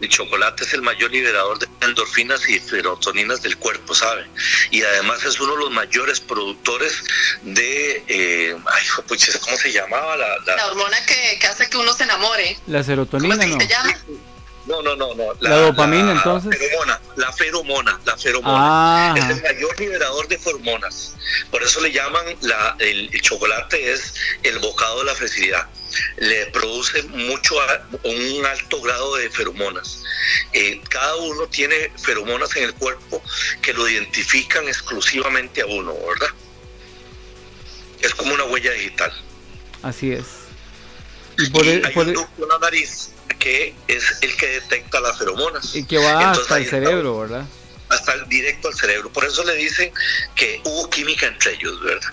El 0.00 0.08
chocolate 0.08 0.64
es 0.64 0.72
el 0.74 0.82
mayor 0.82 1.10
liberador 1.10 1.58
de 1.58 1.68
endorfinas 1.80 2.48
y 2.48 2.58
serotoninas 2.58 3.42
del 3.42 3.56
cuerpo, 3.56 3.94
¿sabe? 3.94 4.26
Y 4.70 4.82
además 4.82 5.24
es 5.24 5.38
uno 5.40 5.52
de 5.52 5.58
los 5.58 5.70
mayores 5.70 6.20
productores 6.20 7.02
de, 7.42 8.04
eh, 8.08 8.56
ay, 8.66 8.82
pues, 9.06 9.38
¿cómo 9.40 9.56
se 9.56 9.72
llamaba? 9.72 10.16
La, 10.16 10.38
la, 10.46 10.56
La 10.56 10.66
hormona 10.68 11.04
que, 11.06 11.38
que 11.40 11.46
hace 11.46 11.68
que 11.68 11.76
uno 11.76 11.92
se 11.92 12.04
enamore. 12.04 12.58
La 12.66 12.78
¿Cómo 12.78 12.84
serotonina, 12.84 13.34
es 13.34 13.40
que 13.40 13.46
¿no? 13.48 13.60
se 13.60 13.66
llama? 13.68 13.98
No, 14.68 14.82
no, 14.82 14.94
no, 14.96 15.14
no. 15.14 15.24
La 15.40 15.56
dopamina, 15.56 16.12
entonces. 16.12 16.56
Feromona, 16.56 17.00
la 17.16 17.32
feromona, 17.32 18.00
la 18.04 18.16
feromona. 18.16 18.56
Ah, 18.56 19.14
Es 19.16 19.24
el 19.24 19.42
mayor 19.42 19.80
liberador 19.80 20.28
de 20.28 20.38
feromonas. 20.38 21.14
Por 21.50 21.62
eso 21.62 21.80
le 21.80 21.90
llaman 21.92 22.24
la, 22.42 22.76
el, 22.78 23.10
el 23.12 23.20
chocolate 23.22 23.92
es 23.92 24.14
el 24.42 24.58
bocado 24.60 25.00
de 25.00 25.04
la 25.06 25.14
felicidad. 25.14 25.66
Le 26.18 26.46
produce 26.46 27.02
mucho 27.04 27.56
un 28.04 28.46
alto 28.46 28.80
grado 28.82 29.16
de 29.16 29.30
feromonas. 29.30 30.02
Eh, 30.52 30.80
cada 30.90 31.16
uno 31.16 31.46
tiene 31.48 31.90
feromonas 31.96 32.54
en 32.56 32.64
el 32.64 32.74
cuerpo 32.74 33.22
que 33.62 33.72
lo 33.72 33.88
identifican 33.88 34.68
exclusivamente 34.68 35.62
a 35.62 35.66
uno, 35.66 35.94
¿verdad? 35.94 36.34
Es 38.00 38.14
como 38.14 38.34
una 38.34 38.44
huella 38.44 38.72
digital. 38.72 39.12
así 39.82 40.12
es. 40.12 40.24
Y 41.38 41.50
por, 41.50 41.64
Y 41.64 41.68
e- 41.70 41.82
hay 41.84 41.94
por 41.94 42.04
un 42.04 42.10
e- 42.10 42.14
ducto 42.14 42.42
en 42.42 42.48
la 42.48 42.58
nariz 42.58 43.10
que 43.38 43.74
es 43.88 44.04
el 44.22 44.36
que 44.36 44.46
detecta 44.48 45.00
las 45.00 45.18
feromonas. 45.18 45.74
y 45.74 45.84
que 45.84 45.98
va 45.98 46.12
Entonces, 46.12 46.42
hasta 46.42 46.56
el 46.58 46.62
está. 46.64 46.76
cerebro, 46.76 47.18
¿verdad? 47.20 47.44
hasta 47.90 48.12
el 48.12 48.28
directo 48.28 48.68
al 48.68 48.74
cerebro. 48.74 49.10
Por 49.10 49.24
eso 49.24 49.42
le 49.44 49.54
dicen 49.54 49.90
que 50.34 50.60
hubo 50.64 50.90
química 50.90 51.26
entre 51.26 51.54
ellos, 51.54 51.80
¿verdad? 51.82 52.10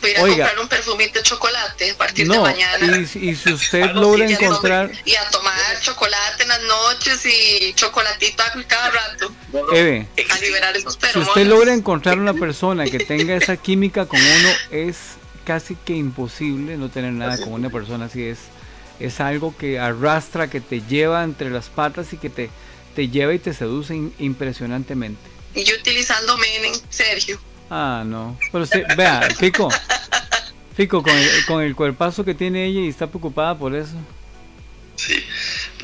Voy 0.00 0.14
a 0.14 0.22
Oiga. 0.22 0.36
comprar 0.44 0.58
un 0.60 0.68
perfumito 0.68 1.18
de 1.18 1.22
chocolate 1.24 1.90
a 1.90 1.96
partir 1.96 2.28
de 2.28 2.36
No, 2.36 2.42
mañana. 2.42 2.98
y, 2.98 3.06
si- 3.06 3.30
y 3.30 3.34
si 3.34 3.52
usted 3.52 3.86
no, 3.94 4.02
logra 4.02 4.28
sí, 4.28 4.34
no, 4.34 4.40
encontrar, 4.40 4.92
Y 5.06 5.14
a 5.16 5.28
tomar 5.30 5.80
chocolate 5.80 6.42
en 6.42 6.48
las 6.50 6.62
noches 6.62 7.24
y 7.26 7.72
chocolatito 7.74 8.44
cada 8.68 8.90
rato. 8.90 9.34
Eve, 9.72 10.06
A 10.30 10.38
liberar 10.38 10.76
esos 10.76 10.98
si 11.12 11.18
usted 11.18 11.46
logra 11.46 11.72
encontrar 11.72 12.18
una 12.18 12.34
persona 12.34 12.84
que 12.84 12.98
tenga 13.00 13.34
esa 13.34 13.56
química 13.56 14.06
con 14.06 14.20
uno, 14.20 14.48
es 14.70 14.96
casi 15.44 15.74
que 15.74 15.94
imposible 15.94 16.76
no 16.76 16.90
tener 16.90 17.12
nada 17.12 17.38
con 17.38 17.52
una 17.54 17.70
persona 17.70 18.04
así. 18.04 18.24
Es, 18.24 18.38
es 19.00 19.20
algo 19.20 19.56
que 19.56 19.78
arrastra, 19.78 20.48
que 20.48 20.60
te 20.60 20.80
lleva 20.82 21.24
entre 21.24 21.50
las 21.50 21.68
patas 21.68 22.12
y 22.12 22.16
que 22.16 22.30
te, 22.30 22.50
te 22.94 23.08
lleva 23.08 23.34
y 23.34 23.38
te 23.38 23.52
seduce 23.54 23.94
in- 23.94 24.14
impresionantemente. 24.18 25.20
Y 25.54 25.64
yo 25.64 25.74
utilizando 25.76 26.36
Menem, 26.38 26.72
Sergio. 26.90 27.40
Ah, 27.70 28.02
no. 28.04 28.38
Pero 28.52 28.64
usted, 28.64 28.84
vea, 28.96 29.28
Fico, 29.38 29.68
Fico, 30.76 31.02
con 31.02 31.16
el, 31.16 31.46
con 31.46 31.62
el 31.62 31.74
cuerpazo 31.76 32.24
que 32.24 32.34
tiene 32.34 32.66
ella 32.66 32.80
y 32.80 32.88
está 32.88 33.06
preocupada 33.06 33.56
por 33.56 33.74
eso. 33.74 33.94
Sí, 34.96 35.24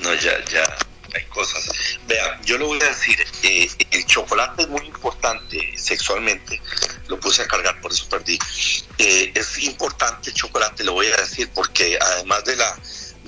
no, 0.02 0.12
ya, 0.14 0.32
ya 0.52 0.62
hay 1.14 1.24
cosas. 1.24 1.68
Vea, 2.06 2.40
yo 2.44 2.58
le 2.58 2.64
voy 2.64 2.80
a 2.80 2.84
decir, 2.86 3.16
eh, 3.42 3.68
el 3.92 4.04
chocolate 4.06 4.62
es 4.62 4.68
muy 4.68 4.84
importante 4.86 5.72
sexualmente. 5.76 6.60
Lo 7.08 7.18
puse 7.18 7.42
a 7.42 7.46
cargar, 7.48 7.80
por 7.80 7.92
eso 7.92 8.08
perdí. 8.08 8.38
Eh, 8.98 9.32
es 9.34 9.58
importante 9.58 10.30
el 10.30 10.34
chocolate, 10.36 10.84
le 10.84 10.90
voy 10.90 11.06
a 11.06 11.16
decir, 11.16 11.48
porque 11.54 11.98
además 12.00 12.44
de 12.44 12.56
la 12.56 12.76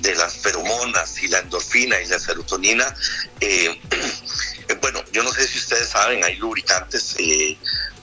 de 0.03 0.15
las 0.17 0.37
feromonas 0.37 1.23
y 1.23 1.29
la 1.29 1.39
endorfina 1.39 2.01
y 2.01 2.07
la 2.07 2.19
serotonina, 2.19 2.95
eh, 3.41 3.81
eh, 4.69 4.75
bueno, 4.81 5.03
yo 5.13 5.23
no 5.23 5.33
sé 5.33 5.47
si 5.47 5.59
ustedes 5.59 5.89
saben, 5.89 6.23
hay 6.25 6.37
lubricantes 6.37 7.15
eh, 7.19 7.57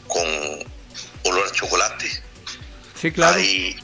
con 0.08 0.26
olor 1.24 1.48
a 1.48 1.52
chocolate. 1.52 2.10
Sí, 3.00 3.12
claro. 3.12 3.38
Hay, 3.38 3.76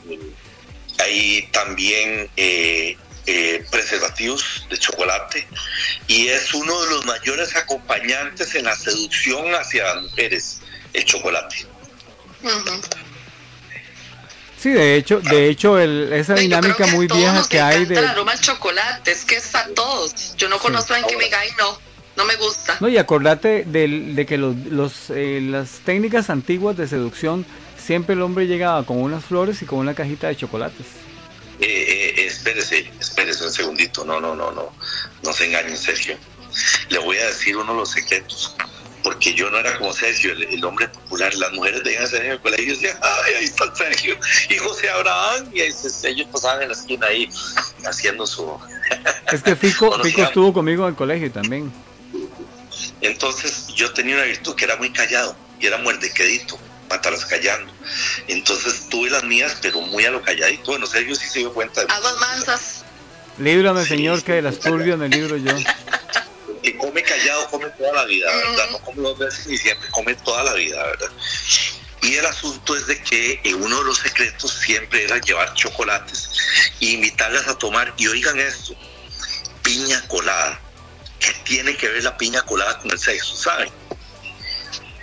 hay 0.99 1.47
también 1.51 2.29
eh, 2.37 2.97
eh, 3.27 3.65
preservativos 3.69 4.65
de 4.69 4.77
chocolate 4.77 5.47
y 6.07 6.27
es 6.27 6.53
uno 6.53 6.81
de 6.83 6.89
los 6.91 7.05
mayores 7.05 7.55
acompañantes 7.55 8.55
en 8.55 8.65
la 8.65 8.75
seducción 8.75 9.53
hacia 9.55 9.83
las 9.93 10.03
mujeres, 10.03 10.59
el 10.93 11.03
chocolate. 11.05 11.65
Ujú. 12.43 12.81
Sí, 14.65 14.71
de 14.71 14.95
hecho, 14.95 15.19
de 15.19 15.47
hecho, 15.47 15.77
el- 15.77 16.11
esa 16.11 16.33
dinámica 16.33 16.87
muy 16.87 17.05
vieja 17.05 17.47
que 17.47 17.61
hay 17.61 17.85
de... 17.85 17.99
el 17.99 18.05
aroma 18.07 18.31
al 18.31 18.41
chocolate, 18.41 19.11
es 19.11 19.23
que 19.23 19.35
es 19.35 19.53
a 19.53 19.67
todos. 19.75 20.35
Yo 20.37 20.49
no 20.49 20.57
conozco 20.57 20.93
a 20.93 20.95
alguien 20.95 21.11
que 21.11 21.17
me 21.19 21.25
diga, 21.25 21.39
ay, 21.39 21.49
no, 21.59 21.79
no 22.17 22.25
me 22.25 22.35
gusta. 22.35 22.75
No, 22.79 22.87
y 22.89 22.97
acordate 22.97 23.63
de 23.63 24.25
que 24.27 24.39
los, 24.39 24.55
los, 24.55 25.11
eh, 25.11 25.39
las 25.39 25.81
técnicas 25.85 26.31
antiguas 26.31 26.75
de 26.77 26.87
seducción, 26.87 27.45
siempre 27.77 28.15
el 28.15 28.23
hombre 28.23 28.47
llegaba 28.47 28.83
con 28.87 28.97
unas 28.99 29.23
flores 29.23 29.61
y 29.61 29.67
con 29.67 29.77
una 29.77 29.93
cajita 29.93 30.29
de 30.29 30.35
chocolates. 30.35 30.87
Eh, 31.61 31.67
eh, 32.17 32.25
espérese, 32.25 32.91
espérese 32.99 33.45
un 33.45 33.51
segundito, 33.53 34.03
no, 34.03 34.19
no, 34.19 34.33
no, 34.33 34.51
no, 34.51 34.73
no 35.21 35.31
se 35.33 35.45
engañen, 35.45 35.77
Sergio. 35.77 36.17
Le 36.89 36.97
voy 36.97 37.19
a 37.19 37.27
decir 37.27 37.55
uno 37.55 37.71
de 37.71 37.77
los 37.81 37.91
secretos, 37.91 38.55
porque 39.05 39.35
yo 39.35 39.51
no 39.51 39.59
era 39.59 39.77
como 39.77 39.93
Sergio, 39.93 40.31
el, 40.31 40.43
el 40.45 40.65
hombre 40.65 40.87
popular, 40.89 41.31
las 41.35 41.51
mujeres 41.53 41.83
veían 41.83 42.03
a 42.03 42.07
Sergio 42.07 42.25
en 42.25 42.31
el 42.33 42.41
colegio 42.41 42.65
y 42.65 42.69
decían, 42.75 42.97
ay, 43.03 43.33
ahí 43.35 43.45
está 43.45 43.73
Sergio, 43.75 44.17
y 44.49 44.57
José 44.57 44.89
Abraham, 44.89 45.45
y 45.53 45.61
ahí 45.61 45.71
se- 45.71 46.09
ellos 46.09 46.27
pasaban 46.31 46.63
en 46.63 46.69
la 46.69 46.73
esquina 46.73 47.05
ahí 47.05 47.29
haciendo 47.85 48.25
su... 48.25 48.51
Es 49.31 49.43
que 49.43 49.55
Fico, 49.55 49.95
estuvo 50.03 50.51
conmigo 50.53 50.83
en 50.85 50.89
el 50.89 50.95
colegio 50.95 51.31
también. 51.31 51.71
Entonces 53.01 53.67
yo 53.75 53.93
tenía 53.93 54.15
una 54.15 54.23
virtud 54.25 54.55
que 54.55 54.65
era 54.65 54.75
muy 54.77 54.91
callado 54.91 55.35
y 55.59 55.67
era 55.67 55.77
muerdequedito, 55.77 56.57
matalas 56.89 57.25
callando. 57.25 57.71
Entonces 58.27 58.87
tuve 58.89 59.09
las 59.11 59.23
mías, 59.23 59.57
pero 59.61 59.81
muy 59.81 60.03
a 60.05 60.11
lo 60.11 60.21
calladito. 60.21 60.71
Bueno, 60.71 60.87
Sergio 60.87 61.15
sí 61.15 61.27
se 61.27 61.39
dio 61.39 61.53
cuenta 61.53 61.85
de 61.85 61.93
Aguas 61.93 62.15
mansas. 62.19 62.83
Líbrame, 63.37 63.83
Sí, 63.83 63.89
señor, 63.89 64.23
que 64.23 64.33
de 64.33 64.41
las 64.41 64.59
turbias 64.59 64.97
me 64.97 65.09
libro 65.09 65.37
yo. 65.37 65.51
que 66.65 66.77
come 66.77 67.03
callado, 67.03 67.47
come 67.49 67.69
toda 67.69 67.93
la 67.93 68.05
vida, 68.05 68.27
¿verdad? 68.35 68.69
No 68.71 68.79
come 68.79 69.01
dos 69.01 69.19
veces 69.19 69.45
ni 69.47 69.57
siempre, 69.57 69.87
come 69.91 70.15
toda 70.15 70.43
la 70.43 70.53
vida, 70.53 70.83
¿verdad? 70.83 71.11
Y 72.01 72.15
el 72.15 72.25
asunto 72.25 72.75
es 72.75 72.87
de 72.87 73.01
que 73.01 73.39
eh, 73.43 73.53
uno 73.53 73.79
de 73.79 73.83
los 73.85 73.97
secretos 73.99 74.51
siempre 74.51 75.03
era 75.03 75.19
llevar 75.19 75.53
chocolates 75.53 76.29
e 76.81 76.85
invitarlas 76.85 77.47
a 77.47 77.57
tomar. 77.57 77.93
Y 77.97 78.07
oigan 78.07 78.39
esto, 78.39 78.75
piña 79.63 80.05
colada. 80.07 80.59
¿Qué 81.19 81.33
tiene 81.43 81.75
que 81.77 81.87
ver 81.87 82.03
la 82.03 82.17
piña 82.17 82.41
colada 82.43 82.79
con 82.79 82.91
el 82.91 82.99
sexo, 82.99 83.35
saben? 83.35 83.69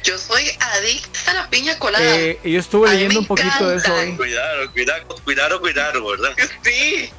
Yo 0.04 0.18
soy 0.18 0.50
adicta 0.58 1.30
a 1.30 1.34
la 1.34 1.50
piña 1.50 1.78
colada. 1.78 2.04
Eh, 2.04 2.38
yo 2.44 2.58
estuve 2.58 2.90
leyendo 2.90 3.20
un 3.20 3.26
poquito 3.26 3.68
de 3.68 3.76
eso 3.76 3.94
hoy. 3.94 4.16
Cuidado, 4.16 4.72
cuidado, 4.72 5.06
cuidado, 5.24 5.60
cuidado, 5.60 6.06
¿verdad? 6.06 6.36
Sí. 6.64 7.12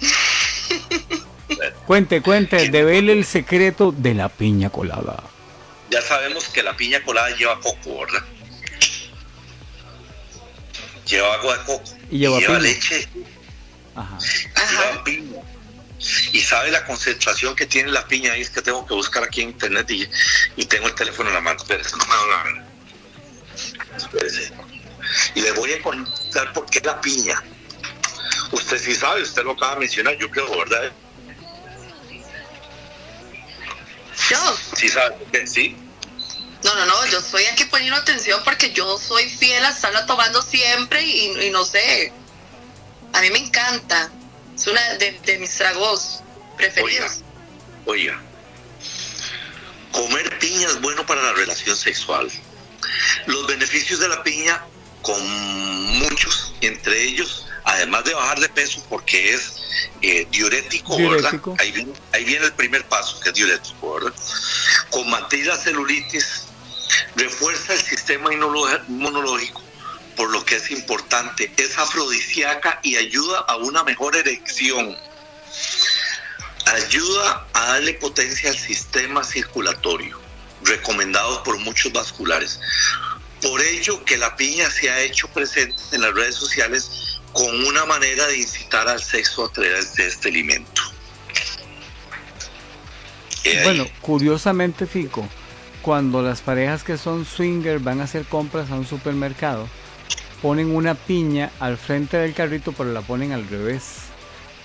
Cuente, 1.86 2.22
cuente, 2.22 2.68
devele 2.70 3.12
el 3.12 3.24
secreto 3.24 3.92
de 3.92 4.14
la 4.14 4.28
piña 4.28 4.70
colada. 4.70 5.22
Ya 5.90 6.02
sabemos 6.02 6.48
que 6.48 6.62
la 6.62 6.76
piña 6.76 7.02
colada 7.04 7.30
lleva 7.36 7.60
coco, 7.60 8.00
¿verdad? 8.00 8.24
Lleva 11.06 11.34
agua 11.34 11.58
de 11.58 11.64
coco. 11.64 11.90
Y 12.10 12.18
lleva 12.18 12.58
leche. 12.58 13.08
Ajá. 13.94 14.18
Ajá. 14.54 14.70
lleva 14.70 15.04
piña. 15.04 15.40
Y 16.32 16.40
sabe 16.40 16.70
la 16.70 16.84
concentración 16.84 17.54
que 17.54 17.66
tiene 17.66 17.90
la 17.90 18.06
piña 18.06 18.32
ahí, 18.32 18.42
es 18.42 18.50
que 18.50 18.62
tengo 18.62 18.84
que 18.86 18.94
buscar 18.94 19.22
aquí 19.22 19.42
en 19.42 19.50
internet 19.50 19.90
y, 19.90 20.08
y 20.56 20.64
tengo 20.66 20.88
el 20.88 20.94
teléfono 20.94 21.28
en 21.28 21.34
la 21.34 21.40
mano. 21.40 21.58
Espérese, 21.58 21.96
no 21.96 22.04
me 22.04 22.14
van 22.14 22.40
a 22.40 22.44
ver. 22.44 22.64
Espérese. 23.96 24.52
Y 25.34 25.40
le 25.40 25.52
voy 25.52 25.72
a 25.72 25.82
contar 25.82 26.52
por 26.52 26.66
qué 26.66 26.80
la 26.80 27.00
piña. 27.00 27.42
Usted 28.52 28.78
sí 28.78 28.94
sabe, 28.94 29.22
usted 29.22 29.44
lo 29.44 29.52
acaba 29.52 29.74
de 29.74 29.80
mencionar, 29.80 30.16
yo 30.18 30.30
creo, 30.30 30.48
¿verdad? 30.58 30.92
Yo. 34.30 34.56
Sí 34.76 34.88
sí. 35.46 35.76
No, 36.64 36.74
no, 36.74 36.86
no, 36.86 37.06
yo 37.06 37.18
estoy 37.18 37.44
aquí 37.44 37.64
poniendo 37.66 37.96
atención 37.96 38.40
porque 38.44 38.72
yo 38.72 38.98
soy 38.98 39.28
fiel 39.28 39.64
a 39.64 39.70
estarla 39.70 40.06
tomando 40.06 40.42
siempre 40.42 41.02
y, 41.04 41.46
y 41.46 41.50
no 41.50 41.64
sé. 41.64 42.12
A 43.12 43.20
mí 43.20 43.30
me 43.30 43.38
encanta. 43.38 44.10
Es 44.56 44.66
una 44.66 44.94
de, 44.94 45.12
de 45.12 45.38
mis 45.38 45.54
tragos 45.56 46.20
preferidos. 46.56 47.20
Oiga, 47.84 48.20
comer 49.92 50.38
piña 50.38 50.66
es 50.66 50.80
bueno 50.80 51.06
para 51.06 51.22
la 51.22 51.32
relación 51.34 51.76
sexual. 51.76 52.30
Los 53.26 53.46
beneficios 53.46 54.00
de 54.00 54.08
la 54.08 54.22
piña, 54.22 54.64
con 55.02 55.22
muchos, 55.98 56.54
entre 56.60 57.00
ellos, 57.02 57.45
además 57.66 58.04
de 58.04 58.14
bajar 58.14 58.40
de 58.40 58.48
peso, 58.48 58.82
porque 58.88 59.34
es 59.34 59.56
eh, 60.00 60.26
diurético, 60.30 60.96
Diurético. 60.96 61.50
¿verdad? 61.50 61.64
Ahí 61.64 61.72
viene, 61.72 61.92
ahí 62.12 62.24
viene 62.24 62.46
el 62.46 62.52
primer 62.54 62.84
paso, 62.86 63.20
que 63.20 63.28
es 63.28 63.34
diurético, 63.34 63.94
¿verdad? 63.94 64.14
Combatir 64.90 65.46
la 65.46 65.56
celulitis, 65.56 66.44
refuerza 67.16 67.74
el 67.74 67.80
sistema 67.80 68.32
inmunológico, 68.32 69.62
por 70.16 70.30
lo 70.30 70.44
que 70.44 70.56
es 70.56 70.70
importante, 70.70 71.52
es 71.58 71.76
afrodisíaca 71.76 72.80
y 72.82 72.96
ayuda 72.96 73.40
a 73.40 73.56
una 73.56 73.84
mejor 73.84 74.16
erección 74.16 74.96
ayuda 76.66 77.46
a 77.52 77.66
darle 77.66 77.94
potencia 77.94 78.50
al 78.50 78.58
sistema 78.58 79.22
circulatorio, 79.22 80.18
recomendado 80.64 81.42
por 81.42 81.58
muchos 81.58 81.92
vasculares. 81.92 82.58
Por 83.40 83.60
ello 83.60 84.04
que 84.04 84.16
la 84.16 84.34
piña 84.36 84.68
se 84.70 84.90
ha 84.90 85.00
hecho 85.00 85.28
presente 85.28 85.80
en 85.92 86.02
las 86.02 86.14
redes 86.14 86.34
sociales 86.34 86.90
con 87.36 87.66
una 87.66 87.84
manera 87.84 88.26
de 88.26 88.38
incitar 88.38 88.88
al 88.88 89.02
sexo 89.02 89.44
a 89.44 89.52
través 89.52 89.94
de 89.94 90.06
este 90.06 90.28
alimento. 90.28 90.82
Eh, 93.44 93.60
Bueno, 93.62 93.86
curiosamente, 94.00 94.86
Fico, 94.86 95.28
cuando 95.82 96.22
las 96.22 96.40
parejas 96.40 96.82
que 96.82 96.96
son 96.96 97.24
swinger 97.24 97.78
van 97.78 98.00
a 98.00 98.04
hacer 98.04 98.24
compras 98.24 98.70
a 98.70 98.74
un 98.74 98.86
supermercado, 98.86 99.68
ponen 100.40 100.74
una 100.74 100.94
piña 100.94 101.50
al 101.60 101.76
frente 101.76 102.16
del 102.16 102.34
carrito, 102.34 102.72
pero 102.72 102.92
la 102.92 103.02
ponen 103.02 103.32
al 103.32 103.48
revés. 103.48 103.98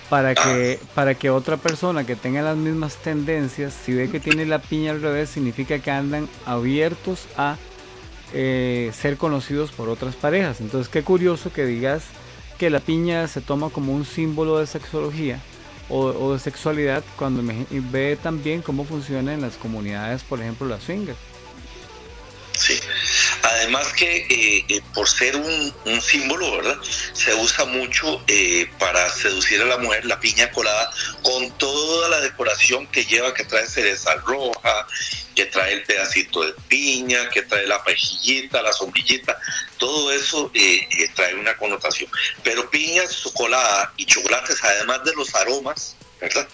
Para 0.09 0.35
que, 0.35 0.77
para 0.93 1.13
que 1.15 1.29
otra 1.29 1.55
persona 1.55 2.05
que 2.05 2.17
tenga 2.17 2.41
las 2.41 2.57
mismas 2.57 2.97
tendencias, 2.97 3.73
si 3.73 3.93
ve 3.93 4.09
que 4.09 4.19
tiene 4.19 4.45
la 4.45 4.59
piña 4.59 4.91
al 4.91 5.01
revés, 5.01 5.29
significa 5.29 5.79
que 5.79 5.89
andan 5.89 6.27
abiertos 6.45 7.27
a 7.37 7.55
eh, 8.33 8.91
ser 8.93 9.15
conocidos 9.15 9.71
por 9.71 9.87
otras 9.87 10.15
parejas. 10.15 10.59
Entonces, 10.59 10.89
qué 10.89 11.03
curioso 11.03 11.53
que 11.53 11.65
digas 11.65 12.03
que 12.61 12.69
la 12.69 12.79
piña 12.79 13.27
se 13.27 13.41
toma 13.41 13.71
como 13.71 13.91
un 13.91 14.05
símbolo 14.05 14.59
de 14.59 14.67
sexología 14.67 15.39
o, 15.89 16.33
de 16.33 16.37
sexualidad 16.37 17.03
cuando 17.17 17.41
ve 17.91 18.19
también 18.21 18.61
cómo 18.61 18.83
funciona 18.83 19.33
en 19.33 19.41
las 19.41 19.55
comunidades, 19.55 20.21
por 20.21 20.39
ejemplo, 20.39 20.67
las 20.67 20.83
swingers. 20.83 21.17
Además 23.73 23.93
que 23.93 24.17
eh, 24.29 24.65
eh, 24.67 24.81
por 24.93 25.07
ser 25.07 25.33
un, 25.37 25.73
un 25.85 26.01
símbolo, 26.01 26.57
¿verdad? 26.57 26.77
Se 27.13 27.33
usa 27.35 27.63
mucho 27.63 28.21
eh, 28.27 28.69
para 28.77 29.09
seducir 29.09 29.61
a 29.61 29.65
la 29.65 29.77
mujer 29.77 30.03
la 30.03 30.19
piña 30.19 30.51
colada 30.51 30.91
con 31.21 31.49
toda 31.57 32.09
la 32.09 32.19
decoración 32.19 32.85
que 32.87 33.05
lleva, 33.05 33.33
que 33.33 33.45
trae 33.45 33.65
cereza 33.65 34.13
roja, 34.15 34.87
que 35.35 35.45
trae 35.45 35.71
el 35.71 35.83
pedacito 35.83 36.43
de 36.43 36.53
piña, 36.67 37.29
que 37.29 37.43
trae 37.43 37.65
la 37.65 37.81
pejillita, 37.81 38.61
la 38.61 38.73
sombrillita, 38.73 39.39
todo 39.77 40.11
eso 40.11 40.51
eh, 40.53 40.85
eh, 40.91 41.09
trae 41.15 41.35
una 41.35 41.55
connotación. 41.55 42.11
Pero 42.43 42.69
piña, 42.69 43.03
colada 43.33 43.93
y 43.95 44.05
chocolates, 44.05 44.61
además 44.65 45.05
de 45.05 45.13
los 45.15 45.33
aromas, 45.33 45.95
¿verdad? 46.19 46.45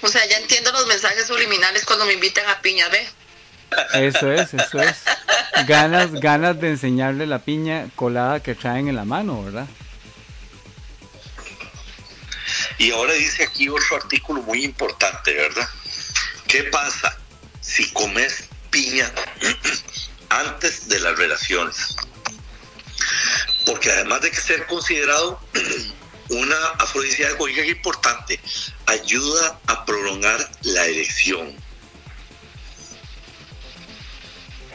O 0.00 0.06
sea, 0.06 0.24
ya 0.26 0.36
entiendo 0.36 0.70
los 0.70 0.86
mensajes 0.86 1.26
subliminales 1.26 1.84
cuando 1.84 2.06
me 2.06 2.12
invitan 2.12 2.48
a 2.48 2.60
piña, 2.60 2.88
¿ve? 2.88 3.04
Eso 3.94 4.32
es, 4.32 4.54
eso 4.54 4.80
es. 4.80 5.02
Ganas, 5.66 6.12
ganas 6.12 6.60
de 6.60 6.70
enseñarle 6.70 7.26
la 7.26 7.40
piña 7.40 7.88
colada 7.94 8.40
que 8.40 8.54
traen 8.54 8.88
en 8.88 8.96
la 8.96 9.04
mano, 9.04 9.44
¿verdad? 9.44 9.66
Y 12.78 12.90
ahora 12.90 13.12
dice 13.12 13.44
aquí 13.44 13.68
otro 13.68 13.96
artículo 13.96 14.42
muy 14.42 14.64
importante, 14.64 15.34
¿verdad? 15.34 15.68
¿Qué 16.48 16.64
pasa 16.64 17.16
si 17.60 17.90
comes 17.92 18.48
piña 18.70 19.10
antes 20.30 20.88
de 20.88 20.98
las 21.00 21.16
relaciones? 21.16 21.96
Porque 23.66 23.90
además 23.90 24.22
de 24.22 24.30
que 24.30 24.36
ser 24.36 24.66
considerado 24.66 25.40
una 26.30 26.56
afrodisíaco, 26.78 27.48
importante, 27.48 28.40
ayuda 28.86 29.60
a 29.66 29.84
prolongar 29.84 30.50
la 30.62 30.84
erección. 30.86 31.54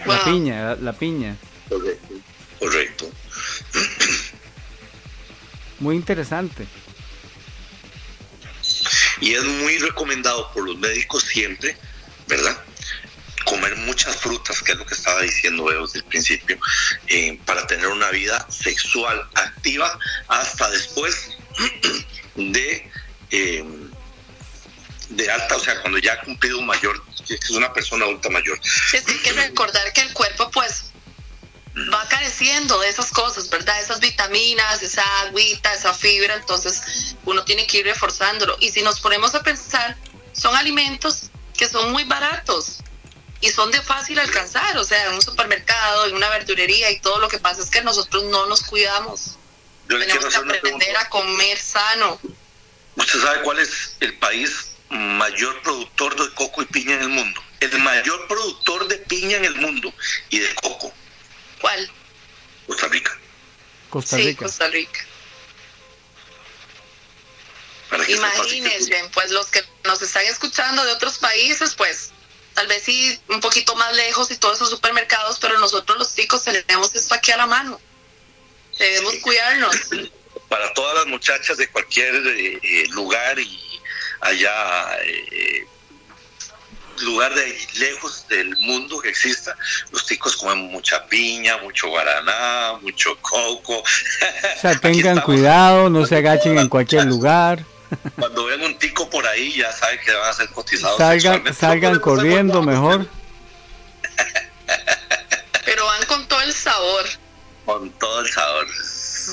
La 0.05 0.15
Wow. 0.15 0.25
piña, 0.25 0.63
la, 0.63 0.75
la 0.75 0.93
piña. 0.93 1.35
Correcto. 1.69 2.13
Correcto. 2.59 3.11
Muy 5.79 5.95
interesante. 5.95 6.65
Y 9.21 9.33
es 9.33 9.43
muy 9.43 9.77
recomendado 9.79 10.51
por 10.53 10.65
los 10.65 10.77
médicos 10.77 11.23
siempre, 11.23 11.75
¿verdad? 12.27 12.57
Comer 13.45 13.75
muchas 13.77 14.15
frutas, 14.17 14.61
que 14.61 14.73
es 14.73 14.77
lo 14.77 14.85
que 14.85 14.93
estaba 14.93 15.21
diciendo 15.21 15.65
desde 15.69 15.99
el 15.99 16.05
principio, 16.05 16.57
eh, 17.07 17.39
para 17.45 17.65
tener 17.67 17.87
una 17.87 18.09
vida 18.11 18.45
sexual 18.49 19.27
activa 19.35 19.97
hasta 20.27 20.69
después 20.69 21.29
de, 22.35 22.89
eh, 23.31 23.63
de 25.09 25.31
alta, 25.31 25.55
o 25.55 25.59
sea, 25.59 25.79
cuando 25.81 25.97
ya 25.99 26.13
ha 26.13 26.21
cumplido 26.21 26.59
un 26.59 26.65
mayor, 26.67 27.03
que 27.27 27.35
es 27.45 27.51
una 27.51 27.73
persona 27.73 28.05
adulta 28.05 28.29
mayor. 28.29 28.59
Es 28.93 29.03
que 29.03 29.11
hay 29.11 29.19
que 29.19 29.33
recordar 29.33 29.91
que 29.93 30.01
el 30.01 30.13
cuerpo, 30.13 30.49
pues, 30.51 30.85
va 31.93 32.07
careciendo 32.07 32.79
de 32.79 32.89
esas 32.89 33.11
cosas, 33.11 33.49
¿verdad? 33.49 33.79
Esas 33.81 33.99
vitaminas, 33.99 34.81
esa 34.81 35.03
agüita, 35.21 35.73
esa 35.73 35.93
fibra, 35.93 36.35
entonces 36.35 37.15
uno 37.25 37.43
tiene 37.43 37.67
que 37.67 37.79
ir 37.79 37.85
reforzándolo. 37.85 38.57
Y 38.59 38.71
si 38.71 38.81
nos 38.81 38.99
ponemos 38.99 39.35
a 39.35 39.43
pensar, 39.43 39.95
son 40.33 40.55
alimentos 40.55 41.29
que 41.55 41.67
son 41.67 41.91
muy 41.91 42.03
baratos 42.03 42.77
y 43.41 43.49
son 43.49 43.71
de 43.71 43.81
fácil 43.81 44.17
alcanzar, 44.19 44.77
o 44.77 44.83
sea, 44.83 45.07
en 45.07 45.13
un 45.13 45.21
supermercado, 45.21 46.07
en 46.07 46.15
una 46.15 46.29
verdurería 46.29 46.89
y 46.91 46.99
todo 46.99 47.19
lo 47.19 47.27
que 47.27 47.37
pasa 47.37 47.61
es 47.61 47.69
que 47.69 47.81
nosotros 47.81 48.23
no 48.23 48.47
nos 48.47 48.63
cuidamos. 48.63 49.37
Yo 49.89 49.99
Tenemos 49.99 50.25
que 50.25 50.35
aprender 50.35 50.97
a 50.97 51.09
comer 51.09 51.57
sano. 51.57 52.19
¿Usted 52.95 53.21
sabe 53.21 53.41
cuál 53.41 53.59
es 53.59 53.95
el 53.99 54.17
país 54.17 54.71
mayor 54.89 55.61
productor 55.61 56.15
de 56.15 56.33
coco 56.35 56.61
y 56.61 56.65
piña 56.65 56.95
en 56.95 57.01
el 57.01 57.09
mundo? 57.09 57.41
El 57.59 57.79
mayor 57.79 58.27
productor 58.27 58.87
de 58.87 58.97
piña 58.97 59.37
en 59.37 59.45
el 59.45 59.55
mundo 59.55 59.93
y 60.29 60.39
de 60.39 60.53
coco, 60.55 60.93
¿Cuál? 61.61 61.91
Costa 62.67 62.87
Rica. 62.87 63.17
Costa 63.89 64.17
sí, 64.17 64.23
Rica. 64.23 64.45
Costa 64.45 64.67
Rica. 64.67 64.99
Imagínense, 68.09 69.09
pues 69.13 69.31
los 69.31 69.47
que 69.47 69.63
nos 69.85 70.01
están 70.01 70.25
escuchando 70.25 70.83
de 70.83 70.91
otros 70.91 71.17
países, 71.17 71.73
pues 71.75 72.11
tal 72.53 72.67
vez 72.67 72.83
sí 72.83 73.19
un 73.29 73.39
poquito 73.39 73.75
más 73.75 73.95
lejos 73.95 74.29
y 74.31 74.37
todos 74.37 74.57
esos 74.57 74.69
supermercados, 74.69 75.39
pero 75.39 75.57
nosotros 75.59 75.97
los 75.97 76.13
chicos 76.13 76.43
tenemos 76.43 76.93
esto 76.95 77.13
aquí 77.13 77.31
a 77.31 77.37
la 77.37 77.47
mano. 77.47 77.79
Debemos 78.77 79.13
Sí. 79.13 79.21
cuidarnos. 79.21 79.75
para 80.49 80.71
todas 80.73 80.95
las 80.95 81.07
muchachas 81.07 81.57
de 81.57 81.67
cualquier 81.69 82.15
eh, 82.15 82.59
eh, 82.63 82.85
lugar 82.91 83.37
y 83.37 83.76
allá 84.21 84.97
eh, 85.05 85.65
lugar 87.03 87.33
de 87.33 87.57
lejos 87.79 88.25
del 88.27 88.55
mundo 88.57 88.99
que 88.99 89.09
exista, 89.09 89.55
los 89.91 90.05
chicos 90.05 90.35
comen 90.35 90.71
mucha 90.71 91.05
piña, 91.07 91.57
mucho 91.57 91.89
guaraná, 91.89 92.73
mucho 92.81 93.17
coco. 93.21 93.79
O 93.79 94.61
sea, 94.61 94.75
tengan 94.81 95.21
cuidado, 95.21 95.89
no 95.89 96.05
se 96.05 96.17
agachen 96.17 96.57
en 96.57 96.69
cualquier 96.69 97.05
lugar, 97.05 97.63
Cuando 98.17 98.45
ven 98.45 98.61
un 98.63 98.77
tico 98.77 99.09
por 99.09 99.25
ahí 99.27 99.53
ya 99.57 99.71
saben 99.71 99.99
que 100.03 100.13
van 100.13 100.29
a 100.29 100.33
ser 100.33 100.49
cotizados. 100.49 100.97
salgan, 100.97 101.53
salgan 101.53 101.93
No 101.93 102.01
corriendo 102.01 102.61
mejor. 102.61 103.07
Pero 105.65 105.85
van 105.85 106.05
con 106.05 106.27
todo 106.27 106.41
el 106.41 106.53
sabor. 106.53 107.05
Con 107.65 107.89
todo 107.91 108.21
el 108.21 108.29
sabor. 108.29 108.67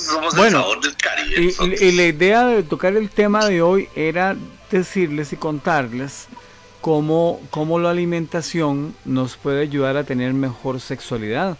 Somos 0.06 0.34
Bueno, 0.34 0.58
el 0.58 0.62
sabor 0.62 0.80
del 0.82 0.96
Caribe. 0.96 1.54
Y 1.80 1.92
la 1.92 2.02
idea 2.04 2.46
de 2.46 2.62
tocar 2.62 2.96
el 2.96 3.10
tema 3.10 3.46
de 3.46 3.62
hoy 3.62 3.88
era 3.94 4.36
decirles 4.78 5.32
y 5.32 5.36
contarles 5.36 6.28
cómo, 6.80 7.40
cómo 7.50 7.78
la 7.78 7.90
alimentación 7.90 8.94
nos 9.04 9.36
puede 9.36 9.62
ayudar 9.62 9.96
a 9.96 10.04
tener 10.04 10.34
mejor 10.34 10.80
sexualidad. 10.80 11.56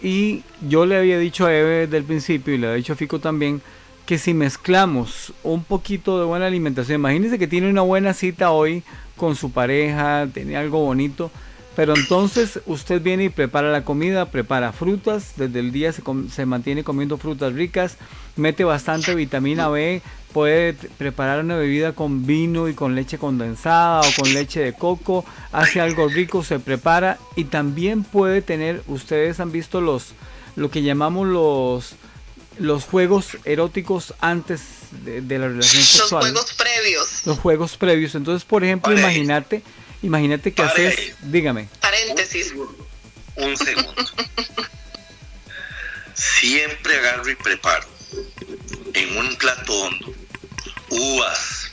Y 0.00 0.42
yo 0.66 0.86
le 0.86 0.96
había 0.96 1.18
dicho 1.18 1.46
a 1.46 1.54
Eve 1.54 1.80
desde 1.86 1.98
el 1.98 2.04
principio 2.04 2.54
y 2.54 2.58
le 2.58 2.66
había 2.66 2.76
dicho 2.76 2.94
a 2.94 2.96
Fico 2.96 3.20
también 3.20 3.60
que 4.06 4.18
si 4.18 4.34
mezclamos 4.34 5.32
un 5.44 5.62
poquito 5.62 6.18
de 6.18 6.24
buena 6.24 6.46
alimentación, 6.46 7.00
imagínense 7.00 7.38
que 7.38 7.46
tiene 7.46 7.70
una 7.70 7.82
buena 7.82 8.14
cita 8.14 8.50
hoy 8.50 8.82
con 9.16 9.36
su 9.36 9.52
pareja, 9.52 10.26
tiene 10.32 10.56
algo 10.56 10.84
bonito, 10.84 11.30
pero 11.76 11.94
entonces 11.96 12.60
usted 12.66 13.00
viene 13.00 13.24
y 13.24 13.28
prepara 13.28 13.70
la 13.70 13.84
comida, 13.84 14.26
prepara 14.26 14.72
frutas, 14.72 15.34
desde 15.36 15.60
el 15.60 15.70
día 15.70 15.92
se, 15.92 16.02
se 16.30 16.46
mantiene 16.46 16.82
comiendo 16.82 17.16
frutas 17.16 17.52
ricas, 17.52 17.96
mete 18.36 18.64
bastante 18.64 19.14
vitamina 19.14 19.68
B, 19.68 20.02
puede 20.32 20.72
preparar 20.74 21.40
una 21.44 21.56
bebida 21.56 21.92
con 21.92 22.26
vino 22.26 22.68
y 22.68 22.74
con 22.74 22.94
leche 22.94 23.18
condensada 23.18 24.00
o 24.00 24.12
con 24.16 24.32
leche 24.32 24.60
de 24.60 24.72
coco, 24.72 25.24
hace 25.52 25.80
algo 25.80 26.08
rico, 26.08 26.42
se 26.44 26.58
prepara 26.58 27.18
y 27.36 27.44
también 27.44 28.02
puede 28.04 28.42
tener, 28.42 28.82
ustedes 28.86 29.40
han 29.40 29.52
visto 29.52 29.80
los, 29.80 30.12
lo 30.56 30.70
que 30.70 30.82
llamamos 30.82 31.28
los, 31.28 31.94
los 32.58 32.84
juegos 32.84 33.36
eróticos 33.44 34.14
antes 34.20 34.62
de, 35.04 35.20
de 35.20 35.38
la 35.38 35.48
relación 35.48 35.80
Los 35.80 35.88
sexual 35.90 36.22
juegos 36.22 36.52
previos. 36.54 37.22
los 37.26 37.38
juegos 37.38 37.76
previos. 37.76 38.14
Entonces, 38.14 38.44
por 38.44 38.64
ejemplo, 38.64 38.92
imagínate, 38.96 39.62
imagínate 40.02 40.52
que 40.52 40.62
Pare 40.62 40.88
haces, 40.88 40.98
ahí. 40.98 41.14
dígame, 41.30 41.68
Paréntesis. 41.80 42.52
Un 43.36 43.56
segundo. 43.56 43.94
Siempre 46.14 46.98
agarro 46.98 47.28
y 47.30 47.34
preparo 47.36 47.86
en 48.94 49.16
un 49.16 49.34
plato 49.36 49.72
hondo 49.72 50.14
uvas, 50.92 51.70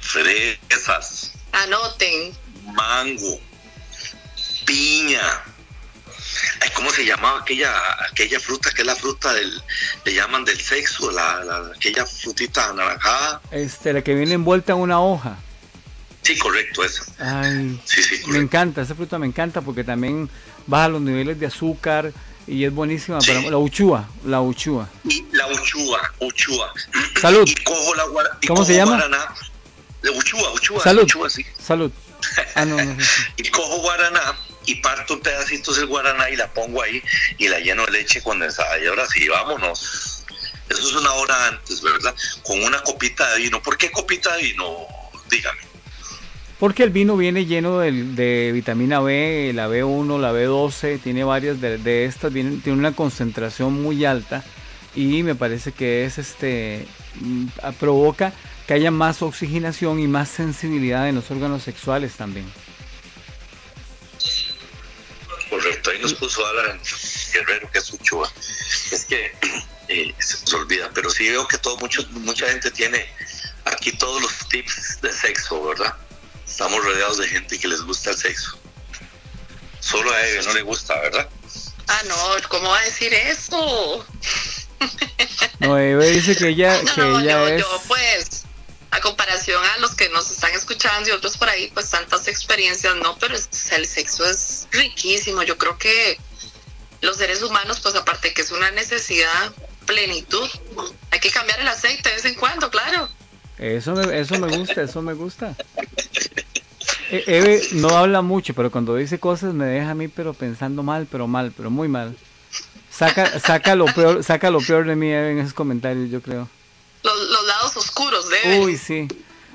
fresas, 0.00 1.32
Anoten. 1.52 2.32
mango, 2.74 3.38
piña. 4.66 5.20
Ay, 6.60 6.70
¿Cómo 6.74 6.90
se 6.90 7.04
llamaba 7.04 7.40
aquella 7.40 7.72
aquella 8.10 8.40
fruta 8.40 8.70
que 8.72 8.82
es 8.82 8.86
la 8.86 8.96
fruta 8.96 9.32
del 9.34 9.62
le 10.04 10.14
llaman 10.14 10.44
del 10.44 10.60
sexo, 10.60 11.10
la, 11.10 11.44
la- 11.44 11.72
aquella 11.76 12.04
frutita 12.06 12.70
anaranjada? 12.70 13.40
este, 13.50 13.92
la 13.92 14.02
que 14.02 14.14
viene 14.14 14.34
envuelta 14.34 14.72
en 14.72 14.78
una 14.78 15.00
hoja. 15.00 15.36
Sí, 16.22 16.38
correcto, 16.38 16.82
esa. 16.82 17.04
Ay, 17.18 17.78
Sí, 17.84 18.02
sí, 18.02 18.20
me 18.28 18.38
encanta, 18.38 18.82
esa 18.82 18.94
fruta 18.94 19.18
me 19.18 19.26
encanta 19.26 19.60
porque 19.60 19.84
también 19.84 20.28
baja 20.66 20.88
los 20.88 21.02
niveles 21.02 21.38
de 21.38 21.46
azúcar 21.46 22.12
y 22.46 22.64
es 22.64 22.72
buenísima 22.72 23.20
Sí. 23.20 23.28
para 23.32 23.50
la 23.50 23.58
uchúa, 23.58 24.08
la 24.24 24.40
uchúa. 24.40 24.88
Y 25.08 25.24
la 25.32 25.46
uchúa, 25.48 26.12
uchúa. 26.20 26.72
Salud. 27.20 27.48
Y 27.48 27.54
cojo 27.64 27.94
la 27.94 28.04
guara- 28.04 28.38
y 28.40 28.46
¿Cómo 28.46 28.64
se 28.64 28.74
llama? 28.76 28.92
guaraná. 28.96 29.34
La 30.02 30.10
uchúa, 30.12 30.52
uchúa, 30.52 30.82
Salud. 30.82 31.02
uchúa, 31.04 31.30
sí. 31.30 31.44
Salud. 31.58 31.90
Ah, 32.54 32.64
no, 32.64 32.76
no, 32.82 32.96
sí. 33.00 33.06
y 33.36 33.48
cojo 33.50 33.78
guaraná 33.80 34.34
y 34.66 34.76
parto 34.76 35.14
un 35.14 35.20
pedacito 35.20 35.74
del 35.74 35.86
guaraná 35.86 36.30
y 36.30 36.36
la 36.36 36.50
pongo 36.52 36.82
ahí 36.82 37.02
y 37.38 37.48
la 37.48 37.58
lleno 37.60 37.84
de 37.86 37.92
leche 37.92 38.22
condensada. 38.22 38.78
Y 38.78 38.86
ahora 38.86 39.06
sí, 39.06 39.28
vámonos. 39.28 40.24
Eso 40.70 40.80
es 40.88 40.94
una 40.94 41.12
hora 41.12 41.48
antes, 41.48 41.82
¿verdad? 41.82 42.14
Con 42.42 42.62
una 42.64 42.82
copita 42.82 43.30
de 43.34 43.40
vino. 43.42 43.62
¿Por 43.62 43.76
qué 43.76 43.90
copita 43.90 44.34
de 44.36 44.42
vino? 44.44 44.86
Dígame. 45.28 45.60
Porque 46.64 46.82
el 46.82 46.88
vino 46.88 47.14
viene 47.18 47.44
lleno 47.44 47.80
de, 47.80 47.92
de 47.92 48.50
vitamina 48.50 48.98
B, 48.98 49.52
la 49.54 49.68
B1, 49.68 50.18
la 50.18 50.32
B12, 50.32 50.98
tiene 50.98 51.22
varias 51.22 51.60
de, 51.60 51.76
de 51.76 52.06
estas, 52.06 52.32
vienen- 52.32 52.62
tiene 52.62 52.78
una 52.78 52.96
concentración 52.96 53.82
muy 53.82 54.06
alta 54.06 54.42
y 54.94 55.22
me 55.22 55.34
parece 55.34 55.72
que 55.72 56.06
es 56.06 56.16
este 56.16 56.86
mm, 57.16 57.48
provoca 57.78 58.32
que 58.66 58.72
haya 58.72 58.90
más 58.90 59.20
oxigenación 59.20 60.00
y 60.00 60.06
más 60.08 60.30
sensibilidad 60.30 61.06
en 61.06 61.16
los 61.16 61.30
órganos 61.30 61.62
sexuales 61.62 62.14
también. 62.14 62.46
Correcto, 65.50 65.90
ahí 65.90 65.98
nos 66.00 66.14
puso 66.14 66.46
Alan 66.46 66.80
Guerrero, 67.34 67.70
que 67.70 67.78
es 67.78 67.92
Uchoa. 67.92 68.32
Es 68.90 69.04
que 69.04 69.32
eh, 69.88 70.14
se 70.18 70.40
nos 70.40 70.54
olvida, 70.54 70.90
pero 70.94 71.10
sí 71.10 71.28
veo 71.28 71.46
que 71.46 71.58
todo, 71.58 71.76
mucho, 71.76 72.08
mucha 72.12 72.48
gente 72.48 72.70
tiene 72.70 73.04
aquí 73.66 73.92
todos 73.92 74.22
los 74.22 74.48
tips 74.48 75.02
de 75.02 75.12
sexo, 75.12 75.62
¿verdad? 75.62 75.94
Estamos 76.46 76.84
rodeados 76.84 77.18
de 77.18 77.28
gente 77.28 77.58
que 77.58 77.68
les 77.68 77.80
gusta 77.82 78.10
el 78.10 78.16
sexo. 78.16 78.58
Solo 79.80 80.12
a 80.12 80.26
Eve 80.26 80.42
no 80.44 80.54
le 80.54 80.62
gusta, 80.62 80.98
¿verdad? 81.00 81.28
Ah, 81.88 82.00
no, 82.06 82.16
¿cómo 82.48 82.70
va 82.70 82.78
a 82.78 82.82
decir 82.84 83.12
eso? 83.12 84.06
No, 85.60 85.78
Eve 85.78 86.10
dice 86.10 86.36
que 86.36 86.48
ella, 86.48 86.80
No, 86.82 86.94
que 86.94 87.00
no, 87.00 87.20
ella 87.20 87.32
yo, 87.32 87.48
es 87.48 87.60
yo, 87.62 87.82
pues, 87.88 88.42
a 88.90 89.00
comparación 89.00 89.62
a 89.64 89.78
los 89.78 89.94
que 89.94 90.08
nos 90.10 90.30
están 90.30 90.52
escuchando 90.52 91.08
y 91.08 91.12
otros 91.12 91.36
por 91.36 91.48
ahí, 91.48 91.70
pues 91.74 91.90
tantas 91.90 92.28
experiencias, 92.28 92.94
no, 92.96 93.16
pero 93.18 93.34
es- 93.36 93.48
el 93.72 93.86
sexo 93.86 94.24
es 94.28 94.66
riquísimo. 94.70 95.42
Yo 95.42 95.58
creo 95.58 95.76
que 95.78 96.18
los 97.00 97.16
seres 97.18 97.42
humanos, 97.42 97.80
pues 97.80 97.94
aparte 97.94 98.32
que 98.32 98.42
es 98.42 98.50
una 98.50 98.70
necesidad, 98.70 99.52
plenitud, 99.86 100.48
hay 101.10 101.20
que 101.20 101.30
cambiar 101.30 101.60
el 101.60 101.68
aceite 101.68 102.08
de 102.08 102.14
vez 102.14 102.24
en 102.24 102.34
cuando, 102.36 102.70
claro. 102.70 103.08
Eso 103.58 103.94
me, 103.94 104.18
eso 104.18 104.38
me 104.38 104.56
gusta, 104.56 104.82
eso 104.82 105.02
me 105.02 105.12
gusta. 105.14 105.54
E- 107.10 107.24
Eve 107.26 107.62
no 107.72 107.90
habla 107.90 108.22
mucho, 108.22 108.54
pero 108.54 108.70
cuando 108.70 108.96
dice 108.96 109.18
cosas 109.18 109.54
me 109.54 109.66
deja 109.66 109.90
a 109.90 109.94
mí 109.94 110.08
pero 110.08 110.34
pensando 110.34 110.82
mal, 110.82 111.06
pero 111.10 111.26
mal, 111.26 111.52
pero 111.56 111.70
muy 111.70 111.88
mal. 111.88 112.16
Saca, 112.90 113.38
saca 113.40 113.74
lo 113.74 113.86
peor, 113.86 114.22
saca 114.22 114.50
lo 114.50 114.60
peor 114.60 114.86
de 114.86 114.96
mí 114.96 115.08
Eve, 115.10 115.32
en 115.32 115.38
esos 115.38 115.54
comentarios, 115.54 116.10
yo 116.10 116.20
creo. 116.20 116.48
Los, 117.02 117.20
los 117.30 117.46
lados 117.46 117.76
oscuros 117.76 118.26
de 118.30 118.60
Uy, 118.60 118.76
sí. 118.76 119.08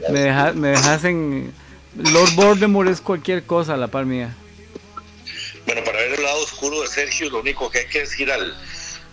Me 0.09 0.19
deja, 0.19 0.53
me 0.53 0.69
dejas 0.69 1.03
en 1.03 1.53
Lord 1.97 2.33
Voldemort 2.35 2.89
es 2.89 3.01
cualquier 3.01 3.43
cosa 3.43 3.73
a 3.73 3.77
la 3.77 3.87
par 3.87 4.05
mía. 4.05 4.35
Bueno, 5.65 5.83
para 5.83 5.99
ver 5.99 6.13
el 6.13 6.23
lado 6.23 6.41
oscuro 6.41 6.81
de 6.81 6.87
Sergio, 6.87 7.29
lo 7.29 7.39
único 7.39 7.69
que 7.69 7.79
hay 7.79 7.87
que 7.87 8.01
es 8.01 8.19
ir 8.19 8.31
al, 8.31 8.55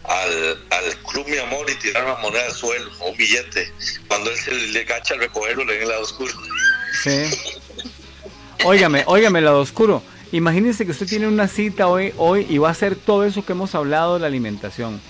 al, 0.08 0.64
al 0.70 0.96
Club 1.10 1.26
Mi 1.28 1.38
Amor 1.38 1.68
y 1.70 1.74
tirar 1.76 2.04
una 2.04 2.16
moneda 2.16 2.44
al 2.46 2.52
suelo 2.52 2.90
o 3.00 3.10
un 3.10 3.16
billete. 3.16 3.72
Cuando 4.08 4.30
él 4.30 4.36
se 4.36 4.52
le 4.52 4.84
gacha 4.84 5.14
al 5.14 5.20
recogerlo, 5.20 5.64
le 5.64 5.74
ven 5.74 5.82
el 5.82 5.88
lado 5.88 6.02
oscuro. 6.02 6.32
Sí. 7.02 7.24
Óigame, 8.64 9.04
óigame, 9.06 9.40
lado 9.40 9.60
oscuro. 9.60 10.02
Imagínense 10.32 10.84
que 10.84 10.90
usted 10.90 11.06
tiene 11.06 11.28
una 11.28 11.48
cita 11.48 11.86
hoy, 11.88 12.12
hoy 12.16 12.46
y 12.48 12.58
va 12.58 12.68
a 12.68 12.72
hacer 12.72 12.96
todo 12.96 13.24
eso 13.24 13.44
que 13.44 13.52
hemos 13.52 13.74
hablado 13.74 14.14
de 14.14 14.20
la 14.20 14.26
alimentación. 14.26 15.00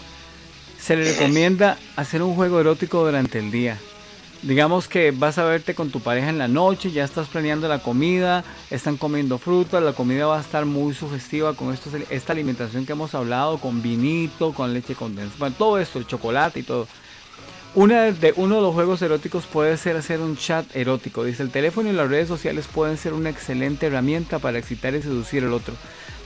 Se 0.81 0.95
le 0.95 1.13
recomienda 1.13 1.79
hacer 1.97 2.23
un 2.23 2.35
juego 2.35 2.61
erótico 2.61 3.05
durante 3.05 3.39
el 3.39 3.51
día. 3.51 3.79
Digamos 4.47 4.87
que 4.87 5.11
vas 5.11 5.39
a 5.39 5.45
verte 5.45 5.75
con 5.75 5.91
tu 5.91 5.99
pareja 5.99 6.29
en 6.29 6.39
la 6.39 6.47
noche, 6.47 6.93
ya 6.93 7.03
estás 7.03 7.27
planeando 7.27 7.67
la 7.67 7.81
comida, 7.81 8.45
están 8.71 8.97
comiendo 8.97 9.39
fruta, 9.39 9.81
la 9.81 9.93
comida 9.93 10.27
va 10.27 10.39
a 10.39 10.41
estar 10.41 10.65
muy 10.65 10.95
sugestiva 10.95 11.55
con 11.55 11.77
esta 12.11 12.33
alimentación 12.33 12.87
que 12.87 12.93
hemos 12.93 13.17
hablado, 13.17 13.59
con 13.59 13.83
vinito, 13.83 14.53
con 14.53 14.73
leche 14.73 14.95
condensada, 14.95 15.37
bueno, 15.41 15.57
todo 15.59 15.81
esto, 15.81 15.99
el 15.99 16.07
chocolate 16.07 16.61
y 16.61 16.63
todo. 16.63 16.87
Una 17.75 18.03
de, 18.03 18.35
uno 18.37 18.55
de 18.55 18.63
los 18.63 18.73
juegos 18.73 19.03
eróticos 19.03 19.47
puede 19.47 19.77
ser 19.77 19.97
hacer 19.97 20.21
un 20.21 20.37
chat 20.37 20.65
erótico. 20.77 21.25
Dice, 21.25 21.43
el 21.43 21.51
teléfono 21.51 21.91
y 21.91 21.93
las 21.93 22.09
redes 22.09 22.29
sociales 22.29 22.69
pueden 22.73 22.99
ser 22.99 23.15
una 23.15 23.31
excelente 23.31 23.87
herramienta 23.87 24.39
para 24.39 24.59
excitar 24.59 24.95
y 24.95 25.03
seducir 25.03 25.43
al 25.43 25.55
otro. 25.55 25.75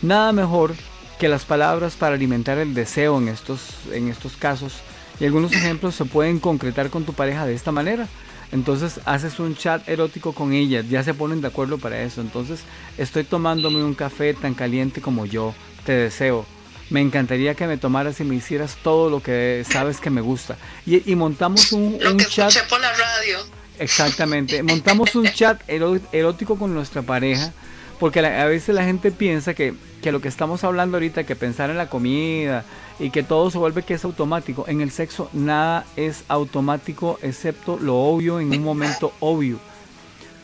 Nada 0.03 0.33
mejor 0.33 0.75
que 1.19 1.31
las 1.31 1.47
palabras 1.47 1.95
para 1.95 2.17
alimentar 2.17 2.59
el 2.59 2.75
deseo 2.75 3.17
en 3.17 3.29
estos, 3.29 3.61
en 3.93 4.09
estos 4.09 4.37
casos. 4.37 4.75
Y 5.21 5.27
algunos 5.27 5.53
ejemplos 5.53 5.95
se 5.95 6.07
pueden 6.07 6.41
concretar 6.41 6.91
con 6.91 7.05
tu 7.05 7.13
pareja 7.13 7.47
de 7.47 7.55
esta 7.55 7.73
manera. 7.73 8.09
Entonces 8.53 9.01
haces 9.05 9.39
un 9.39 9.55
chat 9.55 9.87
erótico 9.89 10.33
con 10.33 10.53
ella, 10.53 10.81
ya 10.81 11.05
se 11.05 11.15
ponen 11.15 11.41
de 11.41 11.49
acuerdo 11.49 11.79
para 11.79 12.03
eso. 12.03 12.21
Entonces 12.21 12.61
estoy 12.99 13.25
tomándome 13.25 13.85
un 13.85 13.95
café 13.95 14.35
tan 14.35 14.55
caliente 14.55 15.01
como 15.01 15.27
yo, 15.27 15.55
te 15.85 15.93
deseo. 15.93 16.47
Me 16.89 17.01
encantaría 17.01 17.55
que 17.55 17.69
me 17.69 17.77
tomaras 17.77 18.19
y 18.19 18.25
me 18.25 18.35
hicieras 18.35 18.77
todo 18.83 19.11
lo 19.11 19.23
que 19.23 19.65
sabes 19.71 20.01
que 20.01 20.11
me 20.11 20.21
gusta. 20.21 20.57
Y, 20.85 21.09
y 21.09 21.15
montamos 21.15 21.71
un, 21.71 21.99
Lo 22.01 22.11
un 22.11 22.17
que 22.17 22.25
chat. 22.25 22.49
escuché 22.49 22.69
por 22.69 22.81
la 22.81 22.91
radio. 22.91 23.39
Exactamente. 23.79 24.63
Montamos 24.65 25.15
un 25.15 25.25
chat 25.33 25.61
erótico 25.69 26.57
con 26.57 26.75
nuestra 26.75 27.03
pareja. 27.03 27.53
Porque 28.01 28.21
a 28.21 28.47
veces 28.47 28.75
la 28.75 28.83
gente 28.83 29.13
piensa 29.13 29.55
que, 29.55 29.75
que 30.03 30.11
lo 30.11 30.21
que 30.21 30.29
estamos 30.29 30.65
hablando 30.65 30.97
ahorita, 30.97 31.25
que 31.25 31.37
pensar 31.37 31.71
en 31.71 31.77
la 31.77 31.91
comida 31.91 32.65
y 33.01 33.11
que 33.11 33.23
todo 33.23 33.51
se 33.51 33.59
vuelve 33.59 33.83
que 33.83 33.95
es 33.95 34.05
automático. 34.05 34.67
En 34.69 34.83
el 34.83 34.91
sexo 34.91 35.31
nada 35.33 35.87
es 35.97 36.25
automático 36.29 37.19
excepto 37.23 37.79
lo 37.79 37.97
obvio 37.97 38.39
en 38.39 38.53
un 38.53 38.63
momento 38.63 39.13
obvio. 39.21 39.59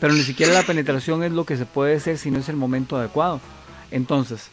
Pero 0.01 0.13
ni 0.13 0.23
siquiera 0.23 0.53
la 0.53 0.63
penetración 0.63 1.23
es 1.23 1.31
lo 1.31 1.45
que 1.45 1.55
se 1.55 1.65
puede 1.65 1.95
hacer 1.95 2.17
si 2.17 2.31
no 2.31 2.39
es 2.39 2.49
el 2.49 2.55
momento 2.55 2.97
adecuado. 2.97 3.39
Entonces, 3.91 4.49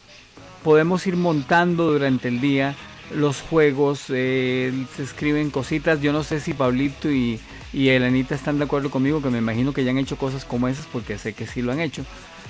podemos 0.63 1.05
ir 1.07 1.17
montando 1.17 1.91
durante 1.91 2.27
el 2.27 2.39
día 2.39 2.75
los 3.13 3.41
juegos, 3.41 4.05
eh, 4.09 4.71
se 4.95 5.03
escriben 5.03 5.51
cositas. 5.51 6.01
Yo 6.01 6.13
no 6.13 6.23
sé 6.23 6.39
si 6.39 6.53
Pablito 6.53 7.11
y, 7.11 7.39
y 7.73 7.89
Elenita 7.89 8.35
están 8.35 8.57
de 8.57 8.65
acuerdo 8.65 8.89
conmigo, 8.89 9.21
que 9.21 9.29
me 9.29 9.37
imagino 9.39 9.73
que 9.73 9.83
ya 9.83 9.91
han 9.91 9.97
hecho 9.97 10.17
cosas 10.17 10.45
como 10.45 10.67
esas, 10.67 10.85
porque 10.87 11.17
sé 11.17 11.33
que 11.33 11.45
sí 11.45 11.61
lo 11.61 11.71
han 11.71 11.79
hecho. 11.79 12.03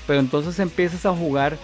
Pero 0.07 0.19
entonces 0.19 0.59
empiezas 0.59 1.05
a 1.05 1.13
jugar 1.13 1.57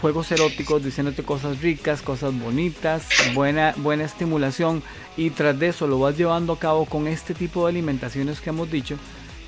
juegos 0.00 0.30
eróticos 0.30 0.84
diciéndote 0.84 1.22
cosas 1.22 1.60
ricas, 1.60 2.02
cosas 2.02 2.32
bonitas, 2.38 3.02
buena, 3.34 3.74
buena 3.76 4.04
estimulación 4.04 4.82
y 5.16 5.30
tras 5.30 5.58
de 5.58 5.68
eso 5.68 5.86
lo 5.86 5.98
vas 5.98 6.16
llevando 6.16 6.52
a 6.52 6.58
cabo 6.58 6.86
con 6.86 7.06
este 7.06 7.34
tipo 7.34 7.64
de 7.64 7.70
alimentaciones 7.70 8.40
que 8.40 8.50
hemos 8.50 8.70
dicho 8.70 8.96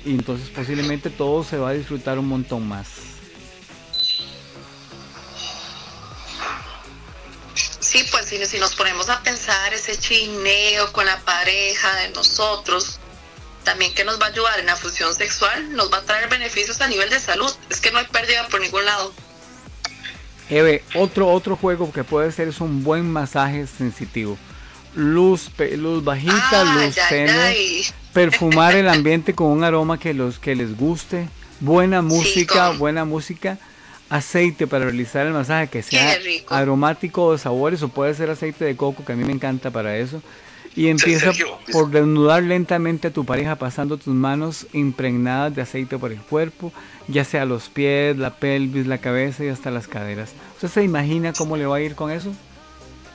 y 0.05 0.11
entonces 0.11 0.49
posiblemente 0.49 1.09
todo 1.09 1.43
se 1.43 1.57
va 1.57 1.69
a 1.69 1.73
disfrutar 1.73 2.17
un 2.19 2.27
montón 2.27 2.67
más. 2.67 2.87
Sí, 7.79 8.05
pues 8.09 8.25
si, 8.25 8.45
si 8.45 8.57
nos 8.57 8.75
ponemos 8.75 9.09
a 9.09 9.21
pensar 9.21 9.73
ese 9.73 9.97
chineo 9.97 10.93
con 10.93 11.05
la 11.05 11.19
pareja 11.19 11.93
de 11.97 12.09
nosotros, 12.09 12.99
también 13.63 13.93
que 13.93 14.05
nos 14.05 14.19
va 14.19 14.27
a 14.27 14.29
ayudar 14.29 14.59
en 14.59 14.65
la 14.65 14.75
función 14.75 15.13
sexual, 15.13 15.75
nos 15.75 15.91
va 15.91 15.97
a 15.97 16.01
traer 16.03 16.29
beneficios 16.29 16.79
a 16.81 16.87
nivel 16.87 17.09
de 17.09 17.19
salud. 17.19 17.51
Es 17.69 17.81
que 17.81 17.91
no 17.91 17.99
hay 17.99 18.05
pérdida 18.05 18.47
por 18.47 18.61
ningún 18.61 18.85
lado. 18.85 19.13
Eve, 20.51 20.83
otro, 20.95 21.29
otro 21.29 21.55
juego 21.55 21.91
que 21.91 22.03
puede 22.03 22.31
ser 22.33 22.49
es 22.49 22.59
un 22.59 22.83
buen 22.83 23.09
masaje 23.09 23.65
sensitivo. 23.67 24.37
Luz, 24.93 25.49
luz 25.77 26.03
bajita, 26.03 26.35
Ay, 26.51 26.85
luz 26.87 26.95
tenue. 27.07 27.83
perfumar 28.13 28.75
el 28.75 28.89
ambiente 28.89 29.33
con 29.33 29.47
un 29.47 29.63
aroma 29.63 29.97
que 29.97 30.13
los 30.13 30.39
que 30.39 30.53
les 30.53 30.77
guste, 30.77 31.29
buena 31.61 32.01
música, 32.01 32.71
buena 32.71 33.05
música, 33.05 33.57
aceite 34.09 34.67
para 34.67 34.83
realizar 34.83 35.25
el 35.25 35.31
masaje 35.31 35.69
que 35.69 35.81
sea 35.81 36.17
aromático 36.49 37.31
de 37.31 37.37
sabores 37.37 37.81
o 37.81 37.87
puede 37.87 38.13
ser 38.13 38.29
aceite 38.29 38.65
de 38.65 38.75
coco 38.75 39.05
que 39.05 39.13
a 39.13 39.15
mí 39.15 39.23
me 39.23 39.31
encanta 39.31 39.71
para 39.71 39.95
eso. 39.95 40.21
Y 40.75 40.87
empieza 40.87 41.31
por 41.71 41.91
desnudar 41.91 42.43
lentamente 42.43 43.09
a 43.09 43.11
tu 43.11 43.25
pareja 43.25 43.55
pasando 43.55 43.97
tus 43.97 44.13
manos 44.13 44.67
impregnadas 44.73 45.53
de 45.53 45.61
aceite 45.61 45.97
por 45.97 46.11
el 46.11 46.21
cuerpo, 46.21 46.71
ya 47.07 47.25
sea 47.25 47.45
los 47.45 47.69
pies, 47.69 48.17
la 48.17 48.35
pelvis, 48.35 48.87
la 48.87 48.99
cabeza 48.99 49.43
y 49.43 49.49
hasta 49.49 49.69
las 49.69 49.87
caderas. 49.87 50.31
¿Usted 50.55 50.69
se 50.69 50.83
imagina 50.83 51.33
cómo 51.33 51.57
le 51.57 51.65
va 51.65 51.77
a 51.77 51.81
ir 51.81 51.95
con 51.95 52.09
eso? 52.09 52.33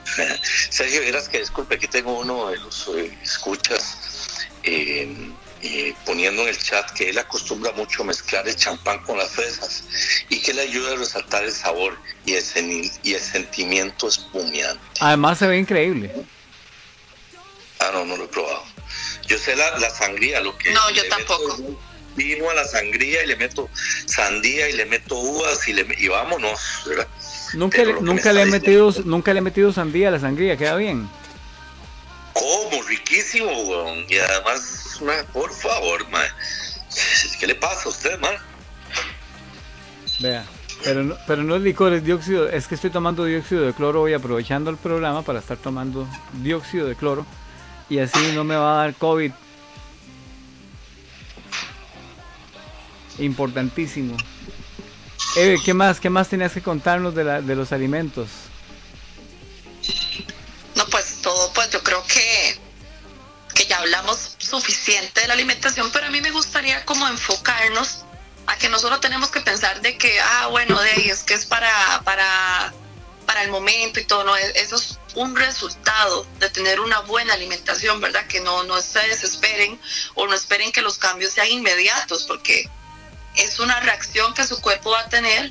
Sergio, 0.71 1.01
verás 1.01 1.29
que 1.29 1.39
disculpe, 1.39 1.77
aquí 1.77 1.89
tengo 1.89 2.19
uno 2.19 2.49
de 2.49 2.59
los 2.59 2.89
eh, 2.89 3.17
escuchas 3.23 4.47
eh, 4.63 5.33
eh, 5.63 5.95
poniendo 6.05 6.43
en 6.43 6.49
el 6.49 6.59
chat 6.59 6.91
que 6.91 7.11
él 7.11 7.19
acostumbra 7.19 7.73
mucho 7.73 8.05
mezclar 8.05 8.47
el 8.47 8.55
champán 8.57 9.03
con 9.03 9.17
las 9.17 9.31
fresas 9.31 9.85
y 10.29 10.41
que 10.41 10.53
le 10.53 10.63
ayuda 10.63 10.93
a 10.93 10.97
resaltar 10.97 11.45
el 11.45 11.53
sabor 11.53 11.99
y 12.25 12.35
el, 12.35 12.45
y 13.03 13.15
el 13.15 13.21
sentimiento 13.21 14.09
espumeante. 14.09 14.81
Además 15.01 15.39
se 15.39 15.47
ve 15.47 15.59
increíble. 15.59 16.13
Ah, 17.81 17.91
no, 17.93 18.05
no 18.05 18.17
lo 18.17 18.25
he 18.25 18.29
probado. 18.29 18.63
Yo 19.27 19.39
sé 19.39 19.57
la, 19.57 19.79
la 19.79 19.91
sangría, 19.91 20.41
lo 20.41 20.57
que... 20.57 20.73
No, 20.73 20.91
yo 20.91 21.07
tampoco. 21.09 21.79
Vino 22.15 22.49
a 22.49 22.55
la 22.55 22.65
sangría 22.65 23.25
y 23.25 23.27
le 23.27 23.37
meto 23.37 23.69
sandía 24.07 24.71
y 24.71 24.73
le 24.73 24.87
meto 24.87 25.17
uvas 25.17 25.69
y, 25.69 25.75
le, 25.75 25.87
y 25.99 26.09
vámonos, 26.09 26.59
¿verdad? 26.87 27.07
Nunca, 27.53 27.85
le, 27.85 27.93
nunca 28.01 28.31
me 28.31 28.35
le 28.35 28.43
he 28.43 28.47
metido, 28.47 28.95
nunca 29.05 29.35
le 29.35 29.41
he 29.41 29.43
metido 29.43 29.71
sandía 29.71 30.09
a 30.09 30.13
la 30.13 30.21
sangría, 30.21 30.57
queda 30.57 30.77
bien. 30.77 31.11
¿Cómo? 32.33 32.83
Riquísimo, 32.85 33.51
weón. 33.51 34.07
Y 34.09 34.17
además, 34.17 34.99
ma, 35.03 35.15
por 35.33 35.53
favor, 35.53 36.09
ma. 36.09 36.23
¿Qué 37.39 37.47
le 37.47 37.55
pasa 37.55 37.83
a 37.85 37.89
usted, 37.89 38.19
man? 38.19 38.35
Vea. 40.21 40.47
Pero 40.85 41.03
no, 41.03 41.17
pero 41.27 41.43
no 41.43 41.57
es 41.57 41.63
licor, 41.63 41.93
es 41.93 42.05
dióxido. 42.05 42.49
Es 42.49 42.67
que 42.67 42.75
estoy 42.75 42.91
tomando 42.91 43.25
dióxido 43.25 43.63
de 43.63 43.73
cloro 43.73 44.03
hoy 44.03 44.15
aprovechando 44.15 44.71
el 44.71 44.77
programa 44.77 45.23
para 45.23 45.39
estar 45.39 45.57
tomando 45.57 46.07
dióxido 46.35 46.87
de 46.87 46.95
cloro. 46.95 47.27
Y 47.89 47.99
así 47.99 48.33
no 48.35 48.45
me 48.45 48.57
va 48.57 48.75
a 48.75 48.85
dar 48.85 48.95
COVID. 48.95 49.33
Importantísimo. 53.19 54.17
Eve, 55.37 55.59
¿qué 55.65 55.75
más? 55.75 56.01
¿Qué 56.01 56.11
más 56.11 56.29
tenías 56.29 56.53
que 56.53 56.63
contarnos 56.63 57.15
de, 57.15 57.25
la, 57.25 57.41
de 57.41 57.55
los 57.55 57.73
alimentos? 57.73 58.29
No, 60.75 60.87
pues 60.87 61.21
todo, 61.23 61.53
pues 61.53 61.71
yo 61.71 61.83
creo 61.83 62.03
que, 62.07 62.59
que 63.55 63.67
ya 63.67 63.79
hablamos 63.79 64.37
suficiente 64.39 65.21
de 65.21 65.29
la 65.29 65.35
alimentación, 65.35 65.91
pero 65.93 66.07
a 66.07 66.11
mí 66.11 66.21
me 66.21 66.31
gustaría 66.31 66.85
como 66.85 67.07
enfocarnos 67.09 68.05
a 68.47 68.57
que 68.57 68.69
no 68.69 68.79
solo 68.79 69.01
tenemos 69.01 69.31
que 69.31 69.41
pensar 69.41 69.81
de 69.81 69.99
que, 69.99 70.21
ah, 70.21 70.49
bueno, 70.49 70.81
de 70.81 70.91
ahí 70.91 71.09
es 71.09 71.23
que 71.23 71.35
es 71.35 71.45
para, 71.47 72.03
para, 72.05 72.73
para 73.27 73.43
el 73.43 73.51
momento 73.51 74.01
y 74.01 74.05
todo, 74.05 74.25
no, 74.25 74.37
e-, 74.37 74.53
eso 74.57 74.77
es 74.77 74.96
un 75.17 75.35
resultado 75.35 76.27
de 76.39 76.51
tener 76.51 76.79
una 76.79 77.01
buena 77.01 77.35
alimentación, 77.35 78.01
¿verdad? 78.01 78.27
Que 78.27 78.41
no, 78.41 78.63
no 78.65 78.81
se 78.81 79.01
desesperen 79.09 79.81
o 80.15 80.27
no 80.27 80.35
esperen 80.35 80.71
que 80.73 80.83
los 80.83 80.99
cambios 80.99 81.33
sean 81.33 81.51
inmediatos, 81.51 82.25
porque 82.25 82.69
es 83.35 83.59
una 83.59 83.81
reacción 83.81 84.35
que 84.35 84.47
su 84.47 84.61
cuerpo 84.61 84.91
va 84.91 85.01
a 85.01 85.09
tener 85.09 85.51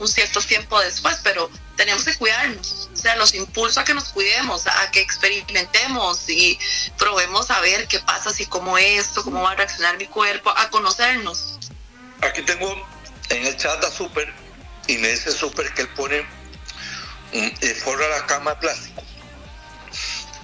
un 0.00 0.08
cierto 0.08 0.40
tiempo 0.40 0.80
después, 0.80 1.18
pero 1.22 1.48
tenemos 1.76 2.04
que 2.04 2.14
cuidarnos, 2.16 2.90
o 2.92 2.96
sea, 2.96 3.14
los 3.16 3.32
impulso 3.34 3.80
a 3.80 3.84
que 3.84 3.94
nos 3.94 4.08
cuidemos, 4.08 4.66
a 4.66 4.90
que 4.90 5.00
experimentemos 5.00 6.28
y 6.28 6.58
probemos 6.98 7.50
a 7.50 7.60
ver 7.60 7.86
qué 7.86 8.00
pasa, 8.00 8.30
si 8.30 8.46
como 8.46 8.76
esto, 8.76 9.22
cómo 9.22 9.42
va 9.42 9.52
a 9.52 9.54
reaccionar 9.54 9.96
mi 9.98 10.06
cuerpo, 10.06 10.52
a 10.56 10.68
conocernos. 10.70 11.58
Aquí 12.22 12.42
tengo 12.42 12.74
en 13.30 13.46
el 13.46 13.56
chat 13.56 13.82
a 13.84 13.90
Super 13.90 14.32
y 14.88 14.98
me 14.98 15.08
dice 15.08 15.30
Super 15.30 15.72
que 15.74 15.82
él 15.82 15.88
pone 15.90 16.26
forra 17.82 18.08
la 18.08 18.26
cama 18.26 18.50
de 18.52 18.56
plástico, 18.56 19.02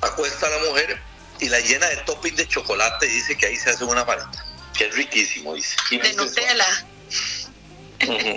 acuesta 0.01 0.47
a 0.47 0.51
la 0.51 0.69
mujer 0.71 0.99
y 1.41 1.49
la 1.49 1.61
llena 1.61 1.87
de 1.89 1.97
topping 1.99 2.35
de 2.37 2.47
chocolate 2.49 3.07
y 3.07 3.11
dice 3.11 3.37
que 3.37 3.47
ahí 3.47 3.57
se 3.57 3.71
hace 3.71 3.85
una 3.85 4.05
maleta, 4.05 4.45
que 4.77 4.87
es 4.87 4.95
riquísimo, 4.95 5.55
dice. 5.55 5.77
De 5.91 6.13
Nutella. 6.15 6.67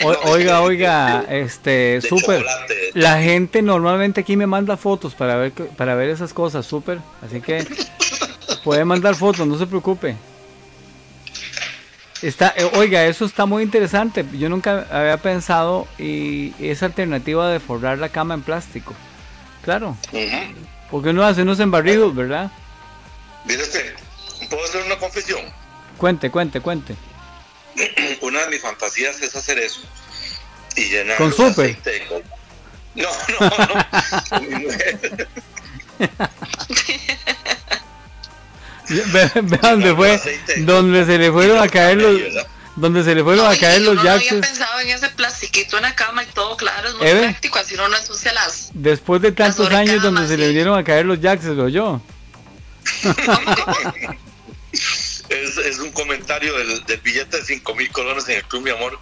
O- 0.04 0.30
oiga, 0.32 0.62
oiga, 0.62 1.24
este, 1.30 2.02
súper. 2.02 2.40
chocolate. 2.42 2.92
La 2.96 3.22
gente 3.22 3.62
normalmente 3.62 4.20
aquí 4.22 4.36
me 4.36 4.46
manda 4.46 4.76
fotos 4.76 5.16
para 5.16 5.38
ver 5.38 5.54
que- 5.54 5.64
para 5.64 5.96
ver 5.96 6.10
esas 6.10 6.34
cosas, 6.34 6.66
súper. 6.66 7.00
Así 7.26 7.40
que 7.40 7.66
puede 8.66 8.84
mandar 8.84 9.16
fotos, 9.16 9.48
no 9.48 9.58
se 9.58 9.66
preocupe. 9.66 10.18
Está, 12.24 12.54
eh, 12.56 12.64
oiga, 12.76 13.06
eso 13.06 13.26
está 13.26 13.45
muy 13.45 13.64
interesante. 13.64 14.26
Yo 14.32 14.48
nunca 14.48 14.88
había 14.90 15.18
pensado 15.18 15.90
y 16.00 16.54
esa 16.58 16.86
alternativa 16.86 17.50
de 17.50 17.60
forrar 17.60 17.98
la 17.98 18.08
cama 18.08 18.34
en 18.34 18.41
plástico. 18.41 18.94
Claro, 19.62 19.98
Ujú. 20.14 20.38
porque 20.90 21.10
uno 21.10 21.26
hace 21.26 21.41
unos 21.41 21.60
embarridos, 21.60 22.16
¿verdad? 22.16 22.50
Mire 23.44 23.62
usted, 23.62 23.94
¿puedo 24.50 24.64
hacer 24.64 24.86
una 24.86 24.98
confesión? 24.98 25.41
Cuente, 25.98 26.32
cuente, 26.32 26.62
cuente. 26.62 26.95
Una 28.22 28.45
de 28.45 28.52
mis 28.52 28.62
fantasías 28.62 29.22
es 29.22 29.36
hacer 29.36 29.60
eso. 29.60 29.82
Y 30.78 30.86
llenar 30.86 31.18
¿Con 31.18 31.30
de 31.30 31.36
coco. 32.08 32.22
No, 32.95 33.10
no, 33.40 33.50
no. 33.50 33.76
Ve, 39.11 39.32
dónde 39.61 39.95
fue, 39.95 40.14
Aceite. 40.14 40.61
donde 40.61 41.06
se 41.06 41.18
le 41.18 41.32
fueron 41.32 41.57
a 41.60 41.68
caer 41.68 41.98
los, 41.98 42.20
donde 42.76 43.03
se 43.03 43.14
le 43.15 43.24
fueron 43.24 43.45
a 43.45 43.49
Ay, 43.49 43.60
caer 43.60 43.82
los 43.82 43.95
no 43.95 44.02
había 44.02 44.14
jaxes. 44.14 44.40
pensado 44.41 44.80
en 44.80 44.90
ese 44.90 45.10
plastiquito 45.10 45.78
en 45.78 45.84
la 45.84 45.95
cama 45.95 46.24
y 46.24 46.28
todo, 46.28 46.56
claro, 46.57 46.90
es 46.90 46.95
muy 46.95 47.07
Eve. 47.07 47.22
práctico, 47.22 47.60
así 47.60 47.76
uno 47.76 47.88
no 47.90 47.98
ensucia 47.98 48.34
las... 48.34 48.72
Después 48.74 49.22
de 49.22 49.32
tantos 49.32 49.68
años 49.72 50.02
donde 50.02 50.22
sobrecamas, 50.22 50.30
se 50.30 50.38
le 50.38 50.44
sí. 50.44 50.49
vinieron 50.49 50.78
a 50.80 50.84
caer 50.84 51.06
los 51.06 51.20
jaxes, 51.20 51.52
lo 51.56 51.70
yo. 51.70 52.02
Es, 55.30 55.57
es 55.57 55.80
un 55.80 55.91
comentario 55.91 56.56
del, 56.57 56.84
del 56.86 56.99
billete 57.02 57.38
de 57.38 57.44
5 57.45 57.76
mil 57.76 57.90
colones 57.91 58.28
en 58.30 58.38
el 58.38 58.44
Club 58.45 58.64
Mi 58.64 58.70
Amor 58.72 58.99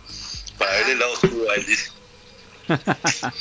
para 0.57 0.71
ver 0.71 0.89
el 0.91 0.99
lado 0.99 1.13
oscuro 1.13 1.49
a 1.51 1.55
él, 1.55 1.65
dice. 1.65 1.89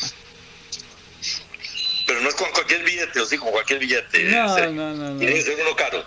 Pero 2.11 2.23
no 2.23 2.29
es 2.29 2.35
con 2.35 2.51
cualquier 2.51 2.83
billete, 2.83 3.21
o 3.21 3.25
sí, 3.25 3.39
con 3.39 3.53
cualquier 3.53 3.79
billete. 3.79 4.25
No, 4.25 4.49
no, 4.59 4.73
no, 4.73 5.11
no. 5.13 5.19
Tiene 5.21 5.33
que 5.33 5.43
ser 5.43 5.61
uno 5.61 5.77
caro. 5.77 6.05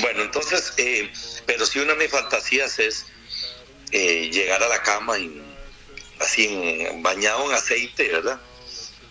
Bueno, 0.00 0.22
entonces, 0.22 0.72
eh, 0.78 1.12
pero 1.44 1.66
sí 1.66 1.78
una 1.80 1.92
de 1.92 1.98
mis 1.98 2.10
fantasías 2.10 2.78
es 2.78 3.04
eh, 3.92 4.30
llegar 4.32 4.62
a 4.62 4.68
la 4.68 4.82
cama 4.82 5.18
y, 5.18 5.42
así 6.20 6.46
en- 6.46 7.02
bañado 7.02 7.44
en 7.50 7.54
aceite, 7.54 8.08
¿verdad? 8.08 8.40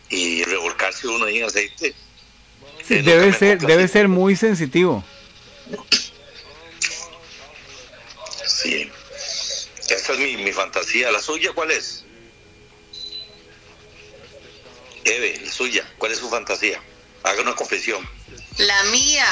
Y 0.09 0.43
revolcarse 0.45 1.07
uno 1.07 1.25
ahí 1.25 1.37
en 1.37 1.45
aceite. 1.45 1.93
Sí, 2.87 2.95
Eh, 2.95 3.01
debe 3.03 3.33
ser, 3.33 3.59
debe 3.59 3.87
ser 3.87 4.07
muy 4.07 4.35
sensitivo. 4.35 5.03
Sí. 8.47 8.89
Esa 9.89 10.13
es 10.13 10.17
mi, 10.19 10.37
mi 10.37 10.51
fantasía. 10.51 11.11
¿La 11.11 11.21
suya 11.21 11.51
cuál 11.53 11.69
es? 11.69 12.03
Eve, 15.05 15.41
la 15.43 15.51
suya. 15.51 15.83
¿Cuál 15.97 16.11
es 16.11 16.19
su 16.19 16.29
fantasía? 16.29 16.79
Haga 17.23 17.41
una 17.41 17.55
confesión, 17.55 18.05
La 18.57 18.83
mía. 18.91 19.25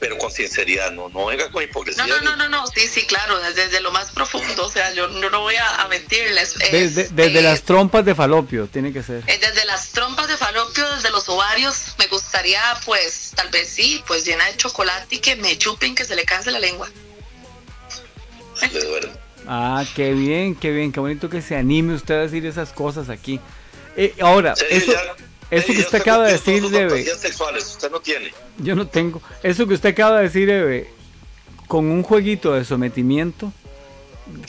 pero 0.00 0.16
con 0.16 0.30
sinceridad, 0.30 0.90
no, 0.92 1.10
no 1.10 1.26
venga 1.26 1.50
con 1.50 1.62
hipocresía. 1.62 2.06
No, 2.06 2.16
no, 2.22 2.30
no, 2.30 2.36
no, 2.36 2.48
no, 2.48 2.66
sí, 2.66 2.88
sí, 2.88 3.02
claro, 3.06 3.38
desde, 3.40 3.64
desde 3.66 3.80
lo 3.82 3.92
más 3.92 4.10
profundo, 4.10 4.64
o 4.64 4.70
sea, 4.70 4.90
yo 4.94 5.08
no, 5.08 5.28
no 5.28 5.40
voy 5.42 5.54
a, 5.56 5.82
a 5.82 5.88
mentirles. 5.88 6.54
es, 6.60 6.72
Desde, 6.72 7.08
desde 7.10 7.40
eh, 7.40 7.42
las 7.42 7.62
trompas 7.62 8.06
de 8.06 8.14
falopio, 8.14 8.68
tiene 8.68 8.90
que 8.90 9.02
ser. 9.02 9.22
eh, 9.26 9.38
desde 9.38 9.66
las 9.66 9.90
trompas 9.90 10.28
de 10.28 10.38
falopio, 10.38 10.88
desde 10.94 11.10
los 11.10 11.28
ovarios, 11.28 11.94
me 11.98 12.06
gustaría, 12.06 12.60
pues, 12.86 13.32
tal 13.34 13.50
vez 13.50 13.68
sí, 13.68 14.02
pues 14.06 14.24
llena 14.24 14.46
de 14.46 14.56
chocolate 14.56 15.16
y 15.16 15.18
que 15.18 15.36
me 15.36 15.58
chupen, 15.58 15.94
que 15.94 16.06
se 16.06 16.16
le 16.16 16.24
canse 16.24 16.50
la 16.50 16.58
lengua. 16.58 16.88
Le 18.72 18.80
duele. 18.80 19.10
Ah, 19.46 19.84
qué 19.94 20.12
bien, 20.12 20.54
qué 20.54 20.70
bien, 20.70 20.90
qué 20.90 21.00
bonito 21.00 21.28
que 21.28 21.42
se 21.42 21.54
anime 21.54 21.94
usted 21.94 22.14
a 22.14 22.18
decir 22.20 22.46
esas 22.46 22.72
cosas 22.72 23.10
aquí. 23.10 23.40
Eh, 23.96 24.14
ahora, 24.20 24.54
eso, 24.70 24.92
ya- 24.92 25.00
eso 25.50 25.66
serio, 25.66 25.74
que 25.80 25.86
usted 25.86 26.00
acaba 26.00 26.26
de 26.26 26.32
decir, 26.32 26.62
sexuales, 27.18 27.66
usted 27.66 27.90
no 27.90 28.00
tiene. 28.00 28.32
yo 28.58 28.74
no 28.74 28.86
tengo. 28.88 29.20
Eso 29.42 29.66
que 29.66 29.74
usted 29.74 29.90
acaba 29.90 30.18
de 30.18 30.24
decir, 30.24 30.46
Debe, 30.48 30.88
con 31.68 31.86
un 31.86 32.02
jueguito 32.02 32.52
de 32.54 32.64
sometimiento, 32.64 33.52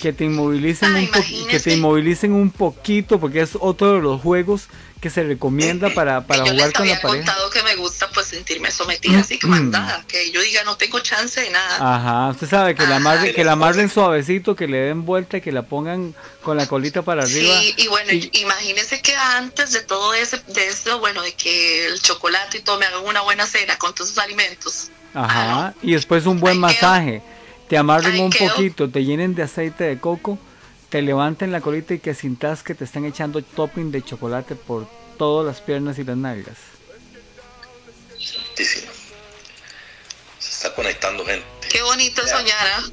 que 0.02 0.14
te 0.14 0.24
inmovilicen, 0.26 0.96
Ah, 0.96 1.00
un, 1.00 1.08
po- 1.12 1.48
que 1.50 1.60
te 1.60 1.74
inmovilicen 1.74 2.32
un 2.34 2.50
poquito, 2.52 3.20
porque 3.20 3.42
es 3.42 3.52
otro 3.60 3.94
de 3.96 4.02
los 4.02 4.22
juegos 4.22 4.68
que 5.02 5.10
se 5.10 5.24
recomienda 5.24 5.94
para, 5.94 6.22
para 6.28 6.44
y 6.44 6.48
yo 6.48 6.54
jugar 6.54 6.68
les 6.70 6.74
con 6.78 6.88
la 6.88 6.94
había 6.94 7.02
pareja. 7.02 7.26
contado 7.26 7.50
que 7.50 7.64
me 7.64 7.76
gusta, 7.76 8.10
pues, 8.14 8.28
sentirme 8.28 8.72
sometida, 8.72 9.20
así 9.20 9.38
que 9.38 9.48
mandada, 9.48 10.04
que 10.08 10.32
yo 10.32 10.42
diga 10.42 10.64
no 10.64 10.78
tengo 10.78 11.00
chance 11.02 11.42
de 11.42 11.50
nada. 11.50 11.96
Ajá, 11.96 12.30
usted 12.32 12.48
sabe 12.50 12.74
que 12.76 12.84
la 12.84 12.88
Ajá. 12.88 12.96
amarren, 12.98 13.36
que 13.36 13.44
la 13.44 13.52
amarren 13.52 13.90
suavecito, 13.90 14.56
que 14.56 14.68
le 14.68 14.78
den 14.78 15.06
vuelta, 15.06 15.40
que 15.42 15.52
la 15.52 15.64
pongan 15.64 16.16
con 16.42 16.56
la 16.58 16.68
colita 16.68 17.02
para 17.02 17.24
arriba. 17.24 17.60
Sí, 17.60 17.74
y 17.78 17.88
bueno, 17.88 18.14
y- 18.14 18.30
imagínese 18.34 19.02
que 19.02 19.16
antes 19.16 19.74
de 19.74 19.82
todo 19.82 20.14
ese, 20.14 20.38
de 20.54 20.68
eso, 20.68 21.00
bueno, 21.00 21.22
de 21.22 21.34
que 21.34 21.88
el 21.88 22.02
chocolate 22.02 22.60
y 22.60 22.62
todo 22.62 22.80
me 22.80 22.86
hagan 22.86 23.04
una 23.06 23.22
buena 23.22 23.46
cena 23.46 23.78
con 23.78 23.94
todos 23.94 24.10
esos 24.12 24.24
alimentos. 24.24 24.90
Ajá, 25.14 25.74
y 25.82 25.94
después 25.94 26.26
un 26.26 26.40
buen 26.40 26.54
Ahí 26.56 26.60
masaje. 26.60 27.22
Te 27.70 27.78
amarren 27.78 28.20
un 28.20 28.30
poquito, 28.32 28.90
te 28.90 29.04
llenen 29.04 29.34
de 29.36 29.44
aceite 29.44 29.84
de 29.86 30.00
coco, 30.00 30.38
te 30.90 31.02
levanten 31.02 31.52
la 31.52 31.62
colita 31.62 31.94
y 31.96 32.00
que 32.00 32.14
sintas 32.14 32.62
que 32.64 32.76
te 32.76 32.84
están 32.84 33.06
echando 33.06 33.42
topping 33.42 33.92
de 33.92 34.04
chocolate 34.04 34.56
por 34.56 34.88
todas 35.18 35.46
las 35.48 35.62
piernas 35.62 35.98
y 35.98 36.04
las 36.04 36.16
nalgas. 36.18 36.58
Santísimo. 38.20 38.92
Se 40.40 40.52
está 40.52 40.76
conectando 40.76 41.26
gente. 41.26 41.46
Qué 41.72 41.82
bonito 41.82 42.22
es 42.24 42.30
soñar, 42.30 42.68
¿ah? 42.68 42.84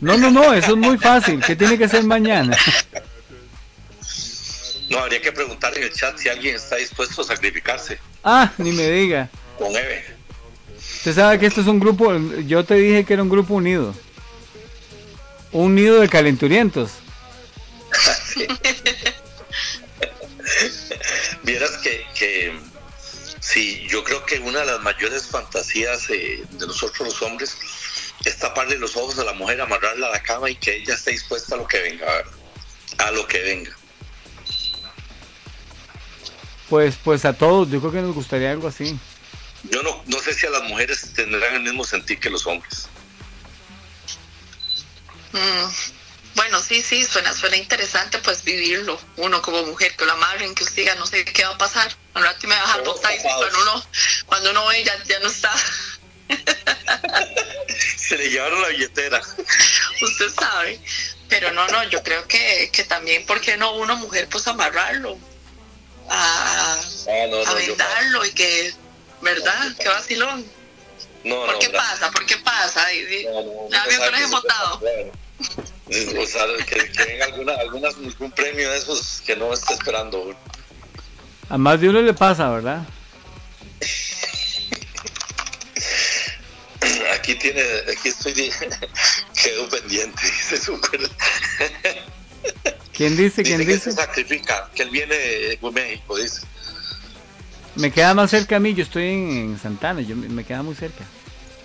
No, 0.00 0.18
no, 0.18 0.30
no, 0.30 0.52
eso 0.52 0.72
es 0.72 0.76
muy 0.76 0.98
fácil. 0.98 1.40
¿Qué 1.42 1.56
tiene 1.56 1.78
que 1.78 1.88
ser 1.88 2.04
mañana? 2.04 2.56
No, 4.90 4.98
habría 4.98 5.22
que 5.22 5.32
preguntar 5.32 5.74
en 5.76 5.84
el 5.84 5.92
chat 5.92 6.18
si 6.18 6.28
alguien 6.28 6.56
está 6.56 6.76
dispuesto 6.76 7.22
a 7.22 7.24
sacrificarse 7.24 7.98
Ah, 8.22 8.52
ni 8.58 8.72
me 8.72 8.90
diga. 8.90 9.28
con 9.58 9.70
Eve. 9.74 10.04
Usted 11.02 11.16
sabe 11.16 11.40
que 11.40 11.46
esto 11.46 11.62
es 11.62 11.66
un 11.66 11.80
grupo, 11.80 12.16
yo 12.46 12.64
te 12.64 12.76
dije 12.76 13.04
que 13.04 13.14
era 13.14 13.24
un 13.24 13.28
grupo 13.28 13.54
unido. 13.54 13.92
Un 15.50 15.74
nido 15.74 15.98
de 15.98 16.08
calenturientos. 16.08 16.92
Vieras 21.42 21.72
que, 21.78 22.06
que 22.14 22.56
sí, 23.40 23.84
yo 23.88 24.04
creo 24.04 24.24
que 24.24 24.38
una 24.38 24.60
de 24.60 24.66
las 24.66 24.80
mayores 24.82 25.26
fantasías 25.26 26.08
eh, 26.08 26.44
de 26.52 26.66
nosotros 26.68 27.08
los 27.08 27.20
hombres 27.22 27.58
es 28.24 28.38
taparle 28.38 28.78
los 28.78 28.96
ojos 28.96 29.18
a 29.18 29.24
la 29.24 29.32
mujer, 29.32 29.60
amarrarla 29.60 30.06
a 30.06 30.10
la 30.10 30.22
cama 30.22 30.50
y 30.50 30.54
que 30.54 30.76
ella 30.76 30.94
esté 30.94 31.10
dispuesta 31.10 31.56
a 31.56 31.58
lo 31.58 31.66
que 31.66 31.80
venga, 31.80 32.06
a 32.98 33.10
lo 33.10 33.26
que 33.26 33.42
venga. 33.42 33.76
Pues, 36.68 36.94
pues 37.02 37.24
a 37.24 37.32
todos, 37.32 37.68
yo 37.70 37.80
creo 37.80 37.90
que 37.90 38.02
nos 38.02 38.14
gustaría 38.14 38.52
algo 38.52 38.68
así. 38.68 38.96
Yo 39.64 39.82
no, 39.82 40.02
no 40.06 40.18
sé 40.20 40.34
si 40.34 40.46
a 40.46 40.50
las 40.50 40.62
mujeres 40.64 41.12
tendrán 41.14 41.54
el 41.54 41.60
mismo 41.62 41.84
sentir 41.84 42.18
que 42.18 42.30
los 42.30 42.46
hombres. 42.46 42.86
Mm, 45.32 45.70
bueno, 46.34 46.60
sí, 46.60 46.82
sí, 46.82 47.04
suena, 47.04 47.32
suena 47.32 47.56
interesante 47.56 48.18
pues 48.18 48.42
vivirlo. 48.44 49.00
Uno 49.16 49.40
como 49.40 49.64
mujer, 49.64 49.94
que 49.96 50.04
lo 50.04 50.12
amarren, 50.12 50.54
que 50.54 50.64
diga, 50.74 50.94
no 50.96 51.06
sé 51.06 51.24
qué 51.24 51.44
va 51.44 51.50
a 51.54 51.58
pasar. 51.58 51.94
Al 52.14 52.22
rato 52.24 52.46
me 52.46 52.54
va 52.54 52.60
a 52.62 52.66
dejar 52.66 52.82
Todo 52.82 52.94
botar 52.94 53.14
y 53.14 53.18
cuando 53.20 53.60
uno, 53.62 53.86
cuando 54.26 54.50
uno 54.50 54.66
ve 54.66 54.84
ya, 54.84 55.02
ya 55.04 55.20
no 55.20 55.28
está. 55.28 55.52
Se 57.96 58.16
le 58.18 58.28
llevaron 58.30 58.60
la 58.62 58.68
billetera. 58.68 59.20
usted 60.02 60.28
sabe. 60.38 60.80
Pero 61.28 61.50
no, 61.52 61.66
no, 61.68 61.82
yo 61.84 62.02
creo 62.02 62.26
que, 62.28 62.68
que 62.72 62.84
también, 62.84 63.24
¿por 63.24 63.40
qué 63.40 63.56
no 63.56 63.72
uno 63.76 63.96
mujer 63.96 64.28
pues 64.28 64.46
amarrarlo? 64.48 65.16
A, 66.10 66.74
Ah, 67.08 67.26
no, 67.30 67.40
a 67.40 67.44
no, 67.54 67.60
yo- 67.60 67.66
vendarlo 67.68 68.24
y 68.26 68.32
que, 68.32 68.74
¿verdad? 69.22 69.72
Qué 69.78 69.88
vacilón. 69.88 70.44
no, 71.24 71.36
¿Por 71.46 71.52
no, 71.52 71.58
qué 71.58 71.68
gracias. 71.68 71.98
pasa? 72.00 72.10
¿Por 72.10 72.26
qué 72.26 72.36
pasa? 72.38 72.86
No, 73.24 74.28
votado. 74.28 74.78
O 74.78 76.26
sea, 76.26 76.46
que, 76.66 76.90
que 76.90 77.04
venga 77.04 77.24
alguna, 77.26 77.52
algunas, 77.54 77.94
algún 77.96 78.30
premio 78.32 78.70
de 78.70 78.78
esos 78.78 79.22
que 79.26 79.36
no 79.36 79.52
esté 79.52 79.74
esperando. 79.74 80.34
A 81.48 81.58
más 81.58 81.80
de 81.80 81.88
uno 81.88 82.00
le 82.00 82.14
pasa, 82.14 82.48
¿verdad? 82.50 82.82
Aquí 87.14 87.34
tiene, 87.36 87.62
aquí 87.88 88.08
estoy, 88.08 88.32
quedo 89.42 89.68
pendiente, 89.68 90.20
dice 90.24 90.56
súper. 90.58 91.08
¿Quién 92.92 93.16
dice? 93.16 93.42
¿Quién 93.44 93.58
Dice 93.58 93.66
que 93.66 93.74
dice? 93.74 93.90
se 93.90 93.92
sacrifica, 93.92 94.68
que 94.74 94.82
él 94.82 94.90
viene 94.90 95.14
de 95.14 95.58
México, 95.72 96.16
dice. 96.16 96.40
Me 97.74 97.90
queda 97.90 98.14
más 98.14 98.30
cerca 98.30 98.56
a 98.56 98.60
mí, 98.60 98.74
yo 98.74 98.82
estoy 98.82 99.04
en, 99.04 99.30
en 99.30 99.58
Santana, 99.58 100.02
yo 100.02 100.14
me, 100.16 100.44
queda 100.44 100.62
muy 100.62 100.74
cerca. 100.74 101.04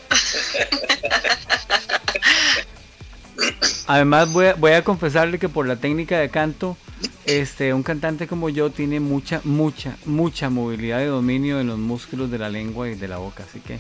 Además 3.88 4.32
voy 4.32 4.48
a, 4.48 4.54
voy 4.56 4.74
a 4.74 4.84
confesarle 4.84 5.40
que 5.40 5.50
por 5.50 5.68
la 5.68 5.78
técnica 5.78 6.20
de 6.20 6.30
canto, 6.30 6.78
este, 7.26 7.74
un 7.74 7.84
cantante 7.84 8.28
como 8.28 8.50
yo 8.50 8.70
tiene 8.70 9.00
mucha, 9.00 9.42
mucha, 9.44 9.98
mucha 10.06 10.50
movilidad 10.50 11.00
de 11.00 11.08
dominio 11.08 11.60
en 11.60 11.68
los 11.68 11.78
músculos 11.78 12.32
de 12.32 12.38
la 12.38 12.50
lengua 12.50 12.90
y 12.90 12.96
de 12.96 13.08
la 13.08 13.18
boca, 13.18 13.44
así 13.48 13.60
que 13.60 13.80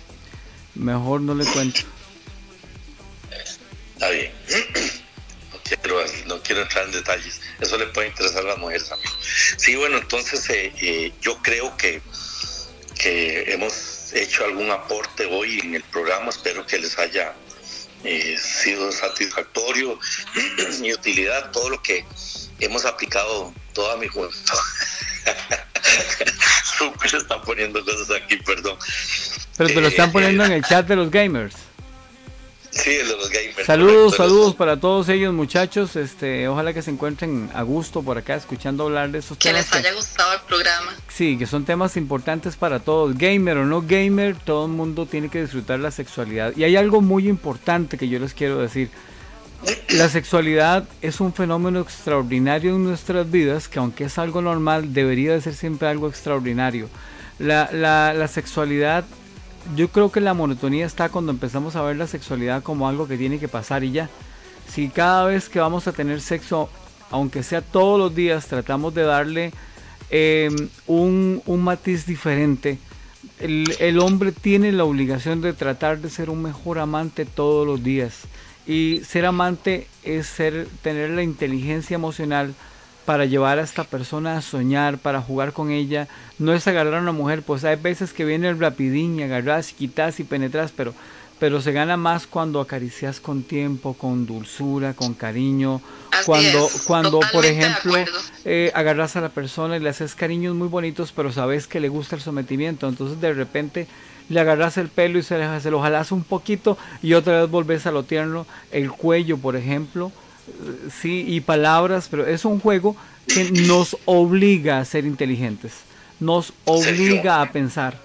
mejor 0.76 1.22
no 1.22 1.34
le 1.34 1.45
cuento. 1.45 1.82
Está 3.94 4.10
bien. 4.10 4.32
No 5.54 5.60
quiero, 5.64 5.99
no 6.28 6.41
quiero 6.44 6.62
entrar 6.62 6.86
en 6.86 6.94
detalles. 6.94 7.41
Eso 7.60 7.78
le 7.78 7.88
puede 7.88 8.08
interesar 8.08 8.45
a 8.45 8.49
las 8.49 8.58
mujeres 8.58 8.88
también. 8.88 9.12
Sí, 9.58 9.76
bueno, 9.76 9.98
entonces 9.98 10.49
eh, 10.49 10.74
eh, 10.82 11.12
yo 11.22 11.41
creo 11.41 11.76
que, 11.76 12.02
que 12.98 13.52
hemos 13.53 14.11
hecho 14.14 14.45
algún 14.45 14.72
aporte 14.72 15.26
hoy 15.26 15.60
en 15.60 15.76
el 15.76 15.84
programa. 15.84 16.30
Espero 16.30 16.65
que 16.65 16.80
les 16.80 16.98
haya 16.98 17.34
eh, 18.03 18.38
sido 18.38 18.91
satisfactorio 18.91 19.99
y 20.82 20.94
utilidad 20.94 21.52
todo 21.52 21.69
lo 21.69 21.82
que 21.82 22.06
hemos 22.60 22.86
aplicado 22.86 23.53
toda 23.74 23.98
mi 23.98 24.07
juventud. 24.07 24.38
Súper 26.78 27.15
están 27.15 27.41
poniendo 27.41 27.84
cosas 27.84 28.22
aquí, 28.22 28.38
perdón. 28.38 28.78
Pero 29.57 29.69
te 29.69 29.82
lo 29.82 29.88
están 29.88 30.10
Eh, 30.10 30.14
poniendo 30.14 30.45
en 30.45 30.52
el 30.53 30.64
chat 30.64 30.88
de 30.88 30.95
los 30.95 31.10
gamers. 31.11 31.56
Sí, 32.84 32.91
el 32.91 33.08
de 33.08 33.18
los 33.18 33.30
gamers. 33.30 33.66
Saludos, 33.66 34.16
correcto. 34.16 34.24
saludos 34.24 34.56
para 34.56 34.80
todos 34.80 35.10
ellos 35.10 35.34
muchachos. 35.34 35.95
Este, 35.95 36.48
ojalá 36.48 36.74
que 36.74 36.82
se 36.82 36.91
encuentren 36.91 37.49
a 37.54 37.64
gusto 37.64 38.04
por 38.04 38.18
acá 38.18 38.36
escuchando 38.36 38.84
hablar 38.86 39.12
de 39.12 39.20
esos 39.20 39.38
Que 39.38 39.49
temas. 39.49 39.66
les 39.66 39.74
haya 39.86 39.94
gustado 39.94 40.34
el 40.34 40.41
programa. 40.41 40.94
Sí, 41.10 41.38
que 41.38 41.45
son 41.45 41.66
temas 41.66 41.98
importantes 41.98 42.56
para 42.56 42.80
todos. 42.80 43.18
Gamer 43.18 43.58
o 43.58 43.66
no 43.66 43.82
gamer, 43.82 44.36
todo 44.36 44.66
el 44.66 44.72
mundo 44.72 45.06
tiene 45.06 45.30
que 45.30 45.41
disfrutar 45.41 45.80
la 45.80 45.91
sexualidad. 45.91 46.54
Y 46.56 46.64
hay 46.64 46.76
algo 46.76 47.02
muy 47.02 47.28
importante 47.28 47.98
que 47.98 48.08
yo 48.10 48.20
les 48.20 48.34
quiero 48.34 48.60
decir. 48.60 48.90
La 49.90 50.08
sexualidad 50.08 50.88
es 51.02 51.20
un 51.20 51.34
fenómeno 51.34 51.80
extraordinario 51.80 52.76
en 52.76 52.84
nuestras 52.84 53.30
vidas 53.32 53.68
que 53.68 53.80
aunque 53.80 54.04
es 54.04 54.20
algo 54.20 54.40
normal, 54.41 54.94
debería 54.94 55.34
de 55.34 55.41
ser 55.41 55.56
siempre 55.56 55.88
algo 55.88 56.08
extraordinario. 56.08 56.90
La, 57.40 57.70
la, 57.72 58.14
la 58.14 58.28
sexualidad, 58.28 59.04
yo 59.76 59.89
creo 59.89 60.11
que 60.11 60.22
la 60.22 60.34
monotonía 60.34 60.85
está 60.85 61.10
cuando 61.10 61.31
empezamos 61.31 61.76
a 61.76 61.81
ver 61.81 61.98
la 61.98 62.07
sexualidad 62.07 62.64
como 62.64 62.88
algo 62.88 63.07
que 63.07 63.18
tiene 63.18 63.39
que 63.39 63.48
pasar 63.48 63.84
y 63.84 63.91
ya. 63.91 64.10
Si 64.68 64.89
cada 64.89 65.26
vez 65.26 65.49
que 65.49 65.60
vamos 65.60 65.88
a 65.88 65.91
tener 65.91 66.22
sexo, 66.22 66.69
aunque 67.10 67.44
sea 67.44 67.61
todos 67.61 67.99
los 67.99 68.14
días, 68.15 68.48
tratamos 68.48 68.94
de 68.94 69.03
darle 69.03 69.53
eh, 70.10 70.49
un, 70.88 71.41
un 71.45 71.64
matiz 71.64 72.06
diferente, 72.06 72.80
el, 73.39 73.76
el 73.80 73.99
hombre 73.99 74.31
tiene 74.31 74.72
la 74.72 74.84
obligación 74.84 75.41
de 75.41 75.53
tratar 75.53 75.99
de 75.99 76.10
ser 76.10 76.30
un 76.30 76.41
mejor 76.41 76.80
amante 76.80 77.26
todos 77.26 77.65
los 77.65 77.84
días. 77.84 78.22
Y 78.65 79.02
ser 79.06 79.26
amante 79.26 79.88
es 80.03 80.27
ser, 80.27 80.68
tener 80.81 81.11
la 81.11 81.23
inteligencia 81.23 81.95
emocional 81.95 82.53
para 83.08 83.24
llevar 83.24 83.58
a 83.58 83.62
esta 83.64 83.86
persona 83.86 84.36
a 84.36 84.42
soñar, 84.42 84.98
para 84.98 85.22
jugar 85.22 85.54
con 85.54 85.72
ella. 85.72 86.10
No 86.40 86.54
es 86.54 86.68
agarrar 86.68 86.96
a 86.96 87.02
una 87.02 87.14
mujer, 87.14 87.42
pues 87.42 87.64
hay 87.64 87.78
veces 87.78 88.12
que 88.12 88.26
viene 88.26 88.50
el 88.50 88.60
rapidín 88.60 89.18
y 89.18 89.24
agarras 89.24 89.72
y 89.72 89.76
quitas 89.76 90.20
y 90.20 90.26
penetras, 90.26 90.74
pero, 90.76 90.94
pero 91.40 91.62
se 91.62 91.72
gana 91.72 91.96
más 91.96 92.28
cuando 92.28 92.60
acaricias 92.60 93.22
con 93.22 93.44
tiempo, 93.44 93.94
con 93.94 94.26
dulzura, 94.26 94.94
con 94.94 95.14
cariño. 95.14 95.80
Así 96.12 96.26
cuando, 96.26 96.66
es, 96.66 96.82
cuando 96.86 97.20
por 97.32 97.46
ejemplo, 97.46 97.94
eh, 98.44 98.72
agarras 98.76 99.16
a 99.16 99.22
la 99.22 99.30
persona 99.30 99.78
y 99.78 99.80
le 99.80 99.88
haces 99.88 100.14
cariños 100.14 100.54
muy 100.54 100.68
bonitos, 100.68 101.14
pero 101.16 101.32
sabes 101.32 101.66
que 101.66 101.80
le 101.80 101.88
gusta 101.88 102.18
el 102.18 102.22
sometimiento. 102.22 102.90
Entonces 102.90 103.22
de 103.22 103.34
repente 103.34 103.88
le 104.28 104.42
agarras 104.42 104.76
el 104.78 104.90
pelo 104.90 105.18
y 105.18 105.24
se, 105.24 105.38
le- 105.38 105.62
se 105.62 105.72
lo 105.72 105.80
jalas 105.82 106.12
un 106.12 106.26
poquito 106.26 106.78
y 107.02 107.14
otra 107.14 107.40
vez 107.40 107.50
volvés 107.50 107.86
a 107.88 107.92
lo 107.92 108.04
tierno. 108.04 108.46
El 108.70 108.92
cuello, 108.92 109.38
por 109.38 109.56
ejemplo, 109.56 110.12
sí, 111.02 111.26
y 111.28 111.41
palabras, 111.41 112.07
pero 112.10 112.26
es 112.26 112.45
un 112.45 112.60
juego 112.60 112.95
que 113.28 113.52
nos 113.52 113.98
obliga 114.06 114.80
a 114.80 114.86
ser 114.86 115.06
inteligentes, 115.06 115.74
nos 116.19 116.53
obliga 116.65 117.41
a 117.41 117.52
pensar, 117.52 117.99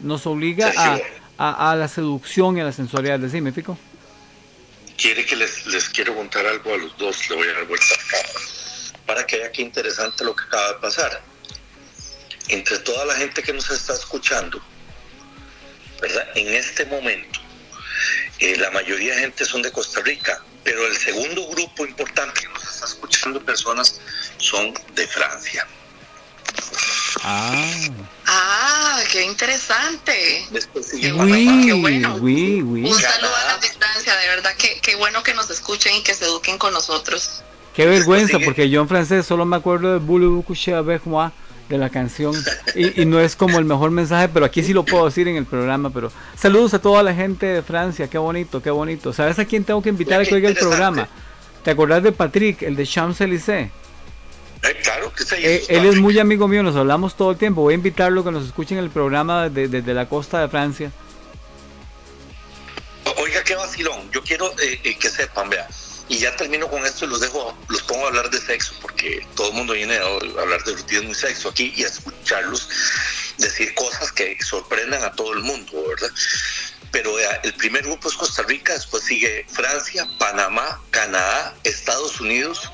nos 0.00 0.26
obliga 0.26 0.72
a, 0.76 0.98
a, 1.38 1.72
a 1.72 1.76
la 1.76 1.88
seducción 1.88 2.56
y 2.56 2.60
a 2.60 2.64
la 2.64 2.72
sensualidad. 2.72 3.18
Decime, 3.18 3.52
Pico. 3.52 3.78
quiere 4.96 5.24
que 5.24 5.36
les, 5.36 5.66
les 5.66 5.88
quiero 5.88 6.14
contar 6.14 6.46
algo 6.46 6.74
a 6.74 6.78
los 6.78 6.96
dos, 6.98 7.28
le 7.30 7.36
voy 7.36 7.48
a 7.48 7.52
dar 7.52 7.66
vuelta 7.66 7.94
acá, 7.94 8.28
para 9.06 9.26
que 9.26 9.36
vea 9.38 9.52
qué 9.52 9.62
interesante 9.62 10.24
lo 10.24 10.34
que 10.34 10.44
acaba 10.44 10.68
de 10.68 10.78
pasar. 10.80 11.22
Entre 12.48 12.78
toda 12.78 13.04
la 13.04 13.14
gente 13.14 13.42
que 13.42 13.52
nos 13.52 13.68
está 13.70 13.94
escuchando, 13.94 14.60
¿verdad? 16.00 16.28
En 16.34 16.48
este 16.54 16.86
momento, 16.86 17.40
eh, 18.38 18.56
la 18.56 18.70
mayoría 18.70 19.14
de 19.14 19.20
gente 19.22 19.44
son 19.44 19.62
de 19.62 19.72
Costa 19.72 20.00
Rica, 20.00 20.42
pero 20.66 20.84
el 20.84 20.96
segundo 20.96 21.46
grupo 21.46 21.86
importante 21.86 22.40
que 22.40 22.48
nos 22.48 22.64
está 22.64 22.86
escuchando 22.86 23.40
personas 23.40 24.00
son 24.38 24.74
de 24.96 25.06
Francia. 25.06 25.64
Ah, 27.22 27.70
Ah, 28.26 29.00
qué 29.12 29.22
interesante. 29.22 30.44
Después 30.50 30.88
sigue 30.88 31.12
Qué 31.12 31.14
Panamá. 31.14 31.64
qué 31.64 31.72
bueno. 31.74 32.16
oui, 32.20 32.62
oui. 32.62 32.84
Un 32.84 33.00
saludo 33.00 33.34
a 33.36 33.44
la 33.52 33.58
distancia, 33.58 34.16
de 34.16 34.26
verdad 34.26 34.56
que 34.56 34.80
qué 34.82 34.96
bueno 34.96 35.22
que 35.22 35.34
nos 35.34 35.48
escuchen 35.50 35.94
y 35.94 36.02
que 36.02 36.14
se 36.14 36.24
eduquen 36.24 36.58
con 36.58 36.74
nosotros. 36.74 37.42
Qué 37.72 37.86
vergüenza, 37.86 38.38
porque 38.44 38.68
yo 38.68 38.80
en 38.80 38.88
francés 38.88 39.24
solo 39.24 39.44
me 39.44 39.56
acuerdo 39.56 39.92
de 39.92 39.98
Voulez-vous 40.00 40.42
coucher 40.44 40.74
avec 40.74 41.06
moi 41.06 41.30
de 41.68 41.78
la 41.78 41.90
canción 41.90 42.34
y, 42.74 43.02
y 43.02 43.06
no 43.06 43.18
es 43.20 43.34
como 43.36 43.58
el 43.58 43.64
mejor 43.64 43.90
mensaje, 43.90 44.28
pero 44.28 44.46
aquí 44.46 44.62
sí 44.62 44.72
lo 44.72 44.84
puedo 44.84 45.04
decir 45.06 45.26
en 45.28 45.36
el 45.36 45.46
programa. 45.46 45.90
Pero 45.90 46.12
saludos 46.36 46.74
a 46.74 46.78
toda 46.80 47.02
la 47.02 47.14
gente 47.14 47.46
de 47.46 47.62
Francia, 47.62 48.08
qué 48.08 48.18
bonito, 48.18 48.62
qué 48.62 48.70
bonito. 48.70 49.12
¿Sabes 49.12 49.38
a 49.38 49.44
quién 49.44 49.64
tengo 49.64 49.82
que 49.82 49.88
invitar 49.88 50.20
a 50.20 50.24
que 50.24 50.34
oiga 50.34 50.48
el 50.48 50.56
programa? 50.56 51.08
¿Te 51.64 51.70
acordás 51.72 52.02
de 52.02 52.12
Patrick, 52.12 52.62
el 52.62 52.76
de 52.76 52.84
Champs-Élysées? 52.84 53.70
Eh, 54.62 54.80
claro 54.82 55.12
que. 55.12 55.24
Eh, 55.36 55.64
él 55.68 55.84
es 55.86 55.96
muy 55.96 56.18
amigo 56.18 56.46
mío, 56.48 56.62
nos 56.62 56.76
hablamos 56.76 57.16
todo 57.16 57.32
el 57.32 57.36
tiempo. 57.36 57.60
Voy 57.62 57.72
a 57.72 57.76
invitarlo 57.76 58.20
a 58.20 58.24
que 58.24 58.30
nos 58.30 58.46
escuchen 58.46 58.78
el 58.78 58.90
programa 58.90 59.48
de- 59.48 59.68
desde 59.68 59.92
la 59.92 60.08
costa 60.08 60.40
de 60.40 60.48
Francia. 60.48 60.92
Oiga, 63.18 63.42
qué 63.44 63.54
vacilón. 63.54 64.10
Yo 64.12 64.22
quiero 64.22 64.50
eh, 64.62 64.80
eh, 64.84 64.96
que 64.98 65.08
sepan, 65.08 65.48
vea. 65.50 65.66
Y 66.08 66.18
ya 66.18 66.36
termino 66.36 66.68
con 66.68 66.84
esto 66.86 67.04
y 67.04 67.08
los 67.08 67.20
dejo, 67.20 67.56
los 67.68 67.82
pongo 67.82 68.04
a 68.04 68.08
hablar 68.08 68.30
de 68.30 68.40
sexo, 68.40 68.74
porque 68.80 69.26
todo 69.34 69.48
el 69.48 69.54
mundo 69.54 69.72
viene 69.72 69.96
a 69.96 70.04
hablar 70.40 70.62
de 70.64 70.72
erotismo 70.72 71.10
y 71.10 71.14
sexo 71.14 71.48
aquí 71.48 71.72
y 71.76 71.82
a 71.82 71.88
escucharlos 71.88 72.68
decir 73.38 73.74
cosas 73.74 74.12
que 74.12 74.36
sorprendan 74.42 75.02
a 75.02 75.12
todo 75.12 75.32
el 75.32 75.40
mundo, 75.40 75.72
¿verdad? 75.88 76.10
Pero 76.92 77.18
el 77.18 77.54
primer 77.54 77.82
grupo 77.82 78.08
es 78.08 78.14
Costa 78.14 78.42
Rica, 78.44 78.72
después 78.72 79.02
sigue 79.02 79.44
Francia, 79.48 80.08
Panamá, 80.18 80.80
Canadá, 80.90 81.54
Estados 81.64 82.20
Unidos, 82.20 82.70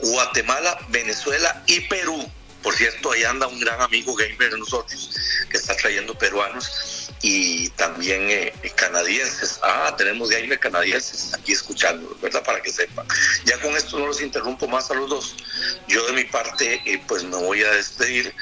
Guatemala, 0.00 0.78
Venezuela 0.88 1.62
y 1.66 1.80
Perú. 1.80 2.30
Por 2.62 2.74
cierto, 2.74 3.12
ahí 3.12 3.22
anda 3.24 3.46
un 3.46 3.60
gran 3.60 3.80
amigo 3.80 4.14
gamer 4.14 4.50
de 4.50 4.58
nosotros 4.58 5.10
que 5.48 5.56
está 5.56 5.76
trayendo 5.76 6.16
peruanos 6.18 7.10
y 7.22 7.68
también 7.70 8.30
eh, 8.30 8.52
canadienses. 8.74 9.58
Ah, 9.62 9.94
tenemos 9.96 10.28
gamer 10.28 10.58
canadienses 10.58 11.34
aquí 11.34 11.52
escuchando, 11.52 12.16
¿verdad? 12.20 12.42
Para 12.44 12.60
que 12.60 12.72
sepan. 12.72 13.06
Ya 13.44 13.60
con 13.60 13.76
esto 13.76 13.98
no 13.98 14.06
los 14.06 14.20
interrumpo 14.20 14.66
más 14.68 14.90
a 14.90 14.94
los 14.94 15.08
dos. 15.08 15.36
Yo 15.86 16.04
de 16.06 16.12
mi 16.12 16.24
parte, 16.24 16.80
eh, 16.84 17.00
pues 17.06 17.24
me 17.24 17.36
voy 17.36 17.62
a 17.62 17.70
despedir. 17.72 18.34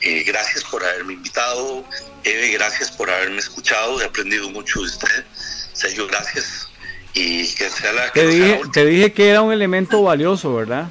Eh, 0.00 0.24
gracias 0.24 0.64
por 0.64 0.84
haberme 0.84 1.14
invitado. 1.14 1.84
Eve, 2.24 2.50
gracias 2.50 2.90
por 2.90 3.10
haberme 3.10 3.38
escuchado. 3.38 4.00
He 4.00 4.04
aprendido 4.04 4.48
mucho 4.50 4.80
de 4.80 4.86
usted. 4.86 5.24
Sergio, 5.72 6.06
gracias. 6.06 6.68
y 7.14 7.52
que 7.54 7.68
sea 7.70 7.92
la 7.92 8.12
que 8.12 8.22
la 8.24 8.70
te 8.70 8.84
dije 8.86 9.12
que 9.12 9.30
era 9.30 9.42
un 9.42 9.52
elemento 9.52 10.02
valioso, 10.02 10.54
¿verdad? 10.54 10.88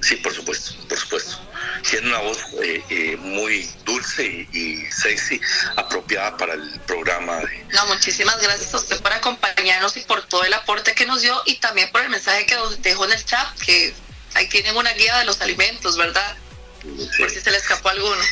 Sí, 0.00 0.16
por 0.16 0.34
supuesto, 0.34 0.74
por 0.86 0.98
supuesto. 0.98 1.43
Tiene 1.88 2.08
una 2.08 2.18
voz 2.18 2.38
eh, 2.62 2.82
eh, 2.88 3.16
muy 3.18 3.68
dulce 3.84 4.24
y, 4.24 4.58
y 4.58 4.90
sexy, 4.90 5.40
apropiada 5.76 6.36
para 6.36 6.54
el 6.54 6.80
programa. 6.86 7.36
De, 7.38 7.66
No, 7.72 7.86
muchísimas 7.86 8.40
gracias 8.40 8.72
a 8.74 8.78
usted 8.78 9.00
por 9.00 9.12
acompañarnos 9.12 9.96
y 9.96 10.00
por 10.00 10.26
todo 10.26 10.44
el 10.44 10.52
aporte 10.54 10.94
que 10.94 11.06
nos 11.06 11.22
dio 11.22 11.40
y 11.46 11.56
también 11.56 11.90
por 11.92 12.00
el 12.00 12.08
mensaje 12.08 12.46
que 12.46 12.54
nos 12.54 12.80
dejó 12.80 13.04
en 13.04 13.12
el 13.12 13.24
chat, 13.24 13.58
que 13.58 13.94
ahí 14.34 14.48
tienen 14.48 14.76
una 14.76 14.92
guía 14.92 15.18
de 15.18 15.24
los 15.24 15.40
alimentos, 15.40 15.96
¿verdad? 15.96 16.36
Por 17.18 17.30
si 17.30 17.40
se 17.40 17.50
le 17.50 17.56
escapó 17.56 17.88
alguno. 17.90 18.22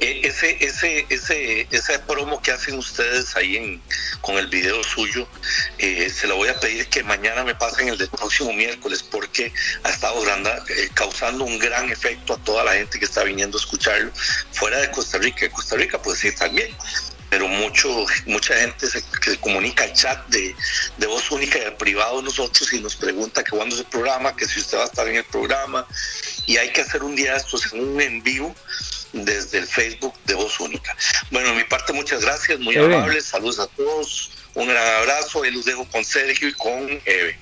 Eh, 0.00 0.20
ese, 0.22 0.56
ese, 0.64 1.06
ese, 1.08 1.66
ese 1.72 1.98
promo 2.00 2.40
que 2.40 2.52
hacen 2.52 2.78
ustedes 2.78 3.34
ahí 3.34 3.56
en, 3.56 3.82
con 4.20 4.36
el 4.38 4.46
video 4.46 4.82
suyo, 4.84 5.26
eh, 5.78 6.08
se 6.08 6.28
lo 6.28 6.36
voy 6.36 6.48
a 6.48 6.60
pedir 6.60 6.86
que 6.86 7.02
mañana 7.02 7.42
me 7.42 7.56
pasen 7.56 7.88
el 7.88 7.98
del 7.98 8.08
próximo 8.08 8.52
miércoles 8.52 9.02
porque 9.02 9.52
ha 9.82 9.90
estado 9.90 10.22
granda- 10.22 10.64
eh, 10.68 10.88
causando 10.94 11.44
un 11.44 11.58
gran 11.58 11.90
efecto 11.90 12.34
a 12.34 12.38
toda 12.44 12.62
la 12.62 12.74
gente 12.74 12.98
que 12.98 13.06
está 13.06 13.24
viniendo 13.24 13.58
a 13.58 13.60
escucharlo 13.60 14.12
fuera 14.52 14.78
de 14.78 14.90
Costa 14.92 15.18
Rica. 15.18 15.46
En 15.46 15.50
Costa 15.50 15.76
Rica, 15.76 16.00
pues 16.00 16.20
sí, 16.20 16.32
también. 16.32 16.74
Pero 17.30 17.46
mucho, 17.46 18.06
mucha 18.24 18.54
gente 18.54 18.86
se, 18.86 19.02
comunica 19.40 19.84
al 19.84 19.92
chat 19.92 20.26
de, 20.28 20.54
de 20.96 21.06
voz 21.06 21.30
única 21.30 21.58
y 21.58 21.62
al 21.62 21.76
privado 21.76 22.22
nosotros 22.22 22.72
y 22.72 22.80
nos 22.80 22.96
pregunta 22.96 23.44
que 23.44 23.50
cuándo 23.50 23.74
es 23.74 23.82
el 23.82 23.86
programa, 23.88 24.34
que 24.34 24.46
si 24.46 24.60
usted 24.60 24.78
va 24.78 24.84
a 24.84 24.86
estar 24.86 25.06
en 25.08 25.16
el 25.16 25.24
programa. 25.24 25.86
Y 26.46 26.56
hay 26.56 26.72
que 26.72 26.80
hacer 26.80 27.02
un 27.02 27.14
día 27.14 27.32
de 27.32 27.38
estos 27.38 27.70
en 27.72 27.80
un 27.80 28.00
en 28.00 28.22
vivo 28.22 28.54
desde 29.12 29.58
el 29.58 29.66
Facebook 29.66 30.14
de 30.26 30.34
Voz 30.34 30.58
Única. 30.60 30.96
Bueno, 31.30 31.50
de 31.50 31.56
mi 31.56 31.64
parte, 31.64 31.92
muchas 31.92 32.22
gracias, 32.22 32.60
muy 32.60 32.74
Eve. 32.74 32.96
amables, 32.96 33.24
saludos 33.24 33.58
a 33.58 33.66
todos, 33.68 34.30
un 34.54 34.68
gran 34.68 34.86
abrazo, 35.00 35.44
y 35.44 35.50
los 35.50 35.64
dejo 35.64 35.84
con 35.86 36.04
Sergio 36.04 36.48
y 36.48 36.52
con 36.52 36.88
Eve. 37.04 37.38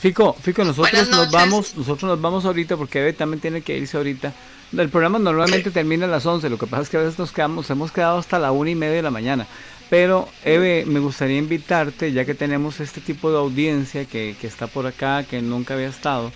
Fico, 0.00 0.34
Fico, 0.42 0.64
nosotros 0.64 1.08
nos 1.10 1.30
vamos, 1.30 1.74
nosotros 1.76 2.08
nos 2.10 2.20
vamos 2.20 2.44
ahorita 2.44 2.76
porque 2.76 3.00
Eve 3.00 3.12
también 3.12 3.40
tiene 3.40 3.62
que 3.62 3.76
irse 3.76 3.96
ahorita. 3.96 4.32
El 4.76 4.88
programa 4.88 5.18
normalmente 5.18 5.70
termina 5.70 6.06
a 6.06 6.08
las 6.08 6.24
11, 6.24 6.48
lo 6.48 6.56
que 6.58 6.66
pasa 6.66 6.84
es 6.84 6.88
que 6.88 6.96
a 6.96 7.00
veces 7.00 7.18
nos 7.18 7.32
quedamos, 7.32 7.68
hemos 7.70 7.90
quedado 7.90 8.18
hasta 8.18 8.38
la 8.38 8.52
una 8.52 8.70
y 8.70 8.74
media 8.74 8.96
de 8.96 9.02
la 9.02 9.10
mañana. 9.10 9.46
Pero, 9.90 10.28
Eve, 10.44 10.84
me 10.86 11.00
gustaría 11.00 11.36
invitarte, 11.36 12.12
ya 12.12 12.24
que 12.24 12.34
tenemos 12.34 12.78
este 12.78 13.00
tipo 13.00 13.32
de 13.32 13.38
audiencia 13.38 14.04
que, 14.04 14.36
que 14.40 14.46
está 14.46 14.68
por 14.68 14.86
acá, 14.86 15.24
que 15.24 15.42
nunca 15.42 15.74
había 15.74 15.88
estado, 15.88 16.30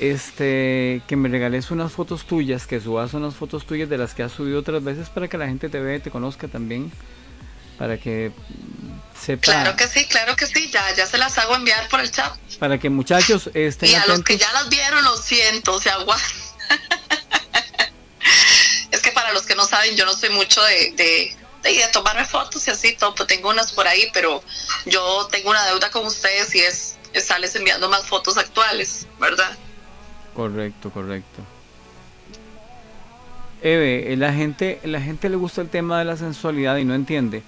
este, 0.00 1.02
que 1.06 1.16
me 1.16 1.28
regales 1.28 1.70
unas 1.70 1.92
fotos 1.92 2.24
tuyas, 2.24 2.66
que 2.66 2.80
subas 2.80 3.12
unas 3.14 3.34
fotos 3.34 3.66
tuyas 3.66 3.88
de 3.88 3.98
las 3.98 4.14
que 4.14 4.22
has 4.22 4.32
subido 4.32 4.60
otras 4.60 4.82
veces 4.82 5.08
para 5.10 5.28
que 5.28 5.36
la 5.38 5.46
gente 5.46 5.68
te 5.68 5.78
vea 5.78 5.96
y 5.96 6.00
te 6.00 6.10
conozca 6.10 6.48
también, 6.48 6.90
para 7.78 7.98
que 7.98 8.32
sepa, 9.20 9.42
Claro 9.42 9.76
que 9.76 9.86
sí, 9.88 10.06
claro 10.06 10.34
que 10.36 10.46
sí, 10.46 10.70
ya, 10.72 10.82
ya 10.96 11.06
se 11.06 11.18
las 11.18 11.36
hago 11.38 11.54
enviar 11.54 11.88
por 11.88 12.00
el 12.00 12.10
chat. 12.10 12.34
para 12.58 12.78
que 12.78 12.88
muchachos 12.90 13.50
estén 13.54 13.90
Y 13.90 13.94
a 13.94 13.98
los 14.00 14.20
atentos. 14.20 14.24
que 14.24 14.38
ya 14.38 14.52
las 14.54 14.68
vieron, 14.70 15.04
lo 15.04 15.16
siento, 15.16 15.78
se 15.80 15.90
aguantan. 15.90 16.28
es 18.90 19.00
que 19.00 19.12
para 19.12 19.32
los 19.32 19.42
que 19.44 19.54
no 19.54 19.66
saben, 19.66 19.96
yo 19.96 20.04
no 20.06 20.14
soy 20.14 20.30
mucho 20.30 20.62
de, 20.62 20.92
de, 20.96 21.36
de, 21.62 21.72
de 21.74 21.88
tomarme 21.92 22.24
fotos 22.24 22.66
y 22.66 22.70
así, 22.70 22.96
todo, 22.96 23.14
pues 23.14 23.26
tengo 23.28 23.50
unas 23.50 23.72
por 23.72 23.86
ahí, 23.86 24.08
pero 24.12 24.42
yo 24.86 25.28
tengo 25.30 25.50
una 25.50 25.64
deuda 25.66 25.90
con 25.90 26.06
ustedes 26.06 26.54
y 26.54 26.60
es 26.60 26.96
estarles 27.12 27.54
enviando 27.56 27.88
más 27.88 28.06
fotos 28.06 28.36
actuales, 28.38 29.06
¿verdad? 29.18 29.56
Correcto, 30.40 30.88
correcto. 30.88 31.42
Eve, 33.62 34.10
eh, 34.10 34.16
la 34.16 34.32
gente, 34.32 34.80
la 34.84 34.98
gente 35.02 35.28
le 35.28 35.36
gusta 35.36 35.60
el 35.60 35.68
tema 35.68 35.98
de 35.98 36.06
la 36.06 36.16
sensualidad 36.16 36.78
y 36.78 36.86
no 36.86 36.94
entiende. 36.94 37.42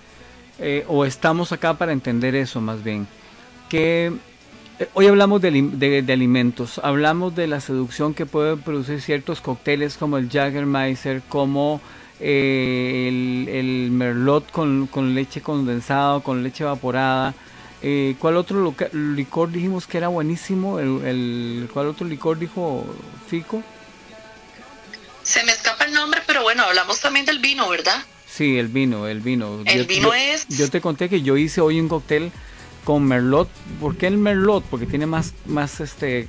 Eh, 0.58 0.84
o 0.88 1.06
estamos 1.06 1.52
acá 1.52 1.72
para 1.78 1.92
entender 1.92 2.34
eso 2.34 2.60
más 2.60 2.84
bien. 2.84 3.06
Que 3.70 4.12
eh, 4.78 4.88
hoy 4.92 5.06
hablamos 5.06 5.40
de, 5.40 5.48
alim- 5.50 5.70
de- 5.70 6.02
de 6.02 6.12
alimentos, 6.12 6.78
hablamos 6.84 7.34
de 7.34 7.46
la 7.46 7.60
seducción 7.60 8.12
que 8.12 8.26
pueden 8.26 8.60
producir 8.60 9.00
ciertos 9.00 9.40
cócteles 9.40 9.96
como 9.96 10.18
el 10.18 10.28
Jagermeister, 10.28 11.22
como 11.30 11.80
eh, 12.20 13.06
el, 13.08 13.48
el 13.48 13.90
Merlot 13.90 14.50
con, 14.50 14.86
con 14.86 15.14
leche 15.14 15.40
condensada, 15.40 16.20
con 16.20 16.42
leche 16.42 16.64
evaporada. 16.64 17.32
Eh, 17.82 18.14
¿Cuál 18.18 18.36
otro 18.36 18.60
loca- 18.60 18.88
licor 18.92 19.50
dijimos 19.50 19.86
que 19.86 19.98
era 19.98 20.08
buenísimo? 20.08 20.78
El, 20.78 21.04
el- 21.04 21.68
¿Cuál 21.72 21.88
otro 21.88 22.06
licor 22.06 22.38
dijo 22.38 22.86
Fico? 23.28 23.62
Se 25.22 25.44
me 25.44 25.52
escapa 25.52 25.84
el 25.84 25.92
nombre, 25.92 26.20
pero 26.26 26.42
bueno, 26.42 26.62
hablamos 26.64 27.00
también 27.00 27.26
del 27.26 27.38
vino, 27.38 27.68
¿verdad? 27.68 28.02
Sí, 28.26 28.58
el 28.58 28.68
vino, 28.68 29.06
el 29.06 29.20
vino. 29.20 29.60
El 29.64 29.82
Yo- 29.82 29.86
vino 29.86 30.08
yo- 30.08 30.14
es- 30.14 30.46
Yo 30.48 30.70
te 30.70 30.80
conté 30.80 31.08
que 31.08 31.22
yo 31.22 31.36
hice 31.36 31.60
hoy 31.60 31.80
un 31.80 31.88
cóctel 31.88 32.32
con 32.84 33.04
Merlot. 33.04 33.48
¿Por 33.80 33.96
qué 33.96 34.06
el 34.06 34.16
Merlot? 34.16 34.64
Porque 34.64 34.86
tiene 34.86 35.06
más, 35.06 35.34
más 35.46 35.80
este, 35.80 36.28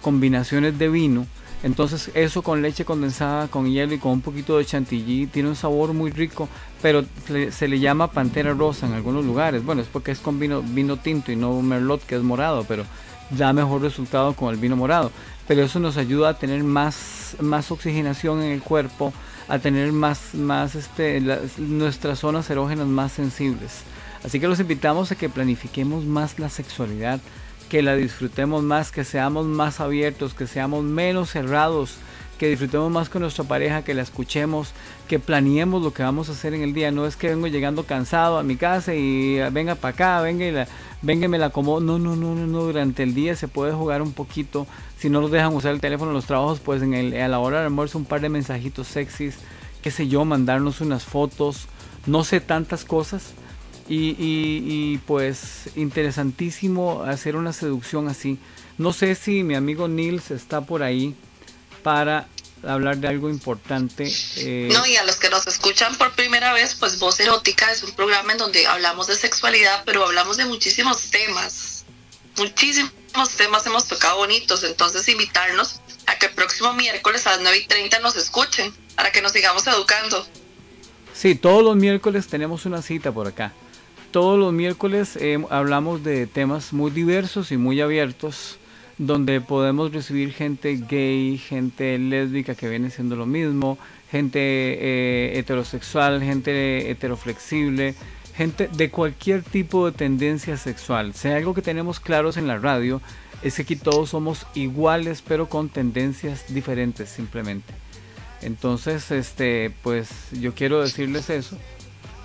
combinaciones 0.00 0.78
de 0.78 0.88
vino. 0.88 1.26
Entonces 1.62 2.10
eso 2.14 2.42
con 2.42 2.62
leche 2.62 2.84
condensada, 2.84 3.48
con 3.48 3.70
hielo 3.70 3.92
y 3.94 3.98
con 3.98 4.12
un 4.12 4.20
poquito 4.22 4.56
de 4.58 4.64
chantilly 4.64 5.26
tiene 5.26 5.48
un 5.50 5.56
sabor 5.56 5.92
muy 5.92 6.10
rico, 6.10 6.48
pero 6.82 7.04
se 7.50 7.68
le 7.68 7.78
llama 7.78 8.10
pantera 8.10 8.54
rosa 8.54 8.86
en 8.86 8.94
algunos 8.94 9.24
lugares. 9.24 9.64
Bueno, 9.64 9.82
es 9.82 9.88
porque 9.88 10.10
es 10.12 10.18
con 10.18 10.38
vino, 10.38 10.62
vino 10.62 10.96
tinto 10.96 11.30
y 11.32 11.36
no 11.36 11.60
merlot 11.60 12.04
que 12.06 12.16
es 12.16 12.22
morado, 12.22 12.64
pero 12.66 12.84
da 13.30 13.52
mejor 13.52 13.82
resultado 13.82 14.34
con 14.34 14.50
el 14.52 14.60
vino 14.60 14.76
morado. 14.76 15.10
Pero 15.46 15.62
eso 15.62 15.78
nos 15.80 15.96
ayuda 15.96 16.30
a 16.30 16.38
tener 16.38 16.62
más, 16.64 17.36
más 17.40 17.70
oxigenación 17.70 18.42
en 18.42 18.52
el 18.52 18.62
cuerpo, 18.62 19.12
a 19.48 19.58
tener 19.58 19.92
más, 19.92 20.34
más 20.34 20.74
este, 20.74 21.20
las- 21.20 21.58
nuestras 21.58 22.20
zonas 22.20 22.48
erógenas 22.50 22.86
más 22.86 23.12
sensibles. 23.12 23.82
Así 24.24 24.38
que 24.38 24.48
los 24.48 24.60
invitamos 24.60 25.10
a 25.12 25.16
que 25.16 25.28
planifiquemos 25.28 26.04
más 26.04 26.38
la 26.38 26.48
sexualidad, 26.50 27.20
que 27.68 27.82
la 27.82 27.94
disfrutemos 27.96 28.62
más, 28.62 28.90
que 28.90 29.04
seamos 29.04 29.46
más 29.46 29.80
abiertos, 29.80 30.34
que 30.34 30.46
seamos 30.46 30.84
menos 30.84 31.30
cerrados, 31.30 31.96
que 32.40 32.48
disfrutemos 32.48 32.90
más 32.90 33.10
con 33.10 33.20
nuestra 33.20 33.44
pareja, 33.44 33.84
que 33.84 33.92
la 33.92 34.00
escuchemos, 34.00 34.70
que 35.08 35.18
planeemos 35.18 35.82
lo 35.82 35.92
que 35.92 36.02
vamos 36.02 36.30
a 36.30 36.32
hacer 36.32 36.54
en 36.54 36.62
el 36.62 36.72
día. 36.72 36.90
No 36.90 37.04
es 37.04 37.14
que 37.14 37.28
vengo 37.28 37.46
llegando 37.48 37.84
cansado 37.84 38.38
a 38.38 38.42
mi 38.42 38.56
casa 38.56 38.94
y 38.94 39.38
ah, 39.40 39.50
venga 39.50 39.74
para 39.74 39.92
acá, 39.92 40.20
venga 40.22 40.46
y 40.46 40.50
la, 40.50 40.66
me 41.02 41.36
la 41.36 41.46
acomodo. 41.46 41.80
No, 41.80 41.98
no, 41.98 42.16
no, 42.16 42.34
no, 42.34 42.46
no. 42.46 42.62
Durante 42.62 43.02
el 43.02 43.12
día 43.12 43.36
se 43.36 43.46
puede 43.46 43.74
jugar 43.74 44.00
un 44.00 44.12
poquito. 44.14 44.66
Si 44.98 45.10
no 45.10 45.20
nos 45.20 45.30
dejan 45.30 45.54
usar 45.54 45.72
el 45.74 45.82
teléfono 45.82 46.12
en 46.12 46.14
los 46.14 46.24
trabajos, 46.24 46.60
pues 46.60 46.80
en 46.80 46.94
el, 46.94 47.12
a 47.20 47.28
la 47.28 47.40
hora 47.40 47.58
del 47.58 47.66
almuerzo 47.66 47.98
un 47.98 48.06
par 48.06 48.22
de 48.22 48.30
mensajitos 48.30 48.88
sexys, 48.88 49.36
qué 49.82 49.90
sé 49.90 50.08
yo, 50.08 50.24
mandarnos 50.24 50.80
unas 50.80 51.04
fotos. 51.04 51.66
No 52.06 52.24
sé 52.24 52.40
tantas 52.40 52.86
cosas. 52.86 53.34
Y, 53.86 54.16
y- 54.18 54.64
y, 54.94 54.98
pues 55.06 55.68
interesantísimo 55.76 57.02
hacer 57.02 57.36
una 57.36 57.52
seducción 57.52 58.08
así. 58.08 58.38
No 58.78 58.94
sé 58.94 59.14
si 59.14 59.42
mi 59.44 59.54
amigo 59.56 59.88
Nils 59.88 60.30
está 60.30 60.62
por 60.62 60.82
ahí 60.82 61.14
para 61.82 62.26
hablar 62.66 62.98
de 62.98 63.08
algo 63.08 63.30
importante. 63.30 64.10
eh, 64.36 64.68
No, 64.72 64.86
y 64.86 64.96
a 64.96 65.04
los 65.04 65.16
que 65.16 65.30
nos 65.30 65.46
escuchan 65.46 65.96
por 65.96 66.12
primera 66.12 66.52
vez, 66.52 66.74
pues 66.78 66.98
Voz 66.98 67.18
Erótica 67.20 67.70
es 67.72 67.82
un 67.82 67.92
programa 67.92 68.32
en 68.32 68.38
donde 68.38 68.66
hablamos 68.66 69.06
de 69.06 69.16
sexualidad, 69.16 69.82
pero 69.86 70.04
hablamos 70.04 70.36
de 70.36 70.44
muchísimos 70.44 71.10
temas. 71.10 71.84
Muchísimos 72.36 72.90
temas 73.36 73.66
hemos 73.66 73.86
tocado 73.86 74.18
bonitos, 74.18 74.62
entonces 74.64 75.08
invitarnos 75.08 75.80
a 76.06 76.16
que 76.18 76.26
el 76.26 76.32
próximo 76.32 76.72
miércoles 76.74 77.26
a 77.26 77.30
las 77.32 77.40
9 77.40 77.58
y 77.58 77.66
30 77.66 77.98
nos 78.00 78.16
escuchen, 78.16 78.72
para 78.94 79.10
que 79.12 79.22
nos 79.22 79.32
sigamos 79.32 79.66
educando. 79.66 80.26
Sí, 81.14 81.34
todos 81.34 81.62
los 81.62 81.76
miércoles 81.76 82.28
tenemos 82.28 82.66
una 82.66 82.82
cita 82.82 83.12
por 83.12 83.26
acá. 83.26 83.52
Todos 84.10 84.38
los 84.38 84.52
miércoles 84.52 85.16
eh, 85.16 85.38
hablamos 85.50 86.02
de 86.02 86.26
temas 86.26 86.72
muy 86.72 86.90
diversos 86.90 87.52
y 87.52 87.56
muy 87.56 87.80
abiertos, 87.80 88.58
donde 89.00 89.40
podemos 89.40 89.92
recibir 89.92 90.30
gente 90.30 90.76
gay, 90.76 91.38
gente 91.38 91.98
lésbica 91.98 92.54
que 92.54 92.68
viene 92.68 92.90
siendo 92.90 93.16
lo 93.16 93.24
mismo, 93.24 93.78
gente 94.10 94.38
eh, 94.42 95.38
heterosexual, 95.38 96.22
gente 96.22 96.90
heteroflexible, 96.90 97.94
gente 98.36 98.68
de 98.68 98.90
cualquier 98.90 99.42
tipo 99.42 99.86
de 99.90 99.96
tendencia 99.96 100.58
sexual. 100.58 101.14
Si 101.14 101.28
algo 101.28 101.54
que 101.54 101.62
tenemos 101.62 101.98
claros 101.98 102.36
en 102.36 102.46
la 102.46 102.58
radio 102.58 103.00
es 103.42 103.54
que 103.56 103.62
aquí 103.62 103.74
todos 103.74 104.10
somos 104.10 104.46
iguales, 104.54 105.22
pero 105.26 105.48
con 105.48 105.70
tendencias 105.70 106.52
diferentes 106.52 107.08
simplemente. 107.08 107.72
Entonces, 108.42 109.10
este, 109.10 109.72
pues 109.82 110.10
yo 110.32 110.54
quiero 110.54 110.82
decirles 110.82 111.30
eso. 111.30 111.56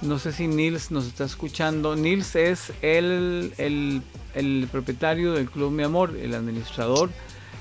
No 0.06 0.20
sé 0.20 0.32
si 0.32 0.48
Nils 0.48 0.92
nos 0.92 1.06
está 1.08 1.24
escuchando. 1.24 1.96
Nils 1.96 2.36
es 2.36 2.72
el, 2.82 3.54
el, 3.58 4.02
el 4.36 4.68
propietario 4.72 5.34
del 5.34 5.50
Club 5.50 5.72
Mi 5.72 5.84
Amor, 5.84 6.16
el 6.22 6.36
administrador, 6.36 7.10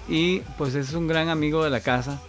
y 0.09 0.41
pues 0.59 0.75
es 0.75 0.93
un 0.93 1.07
gran 1.09 1.29
amigo 1.31 1.65
de 1.65 1.71
la 1.71 1.81
casa. 1.81 2.21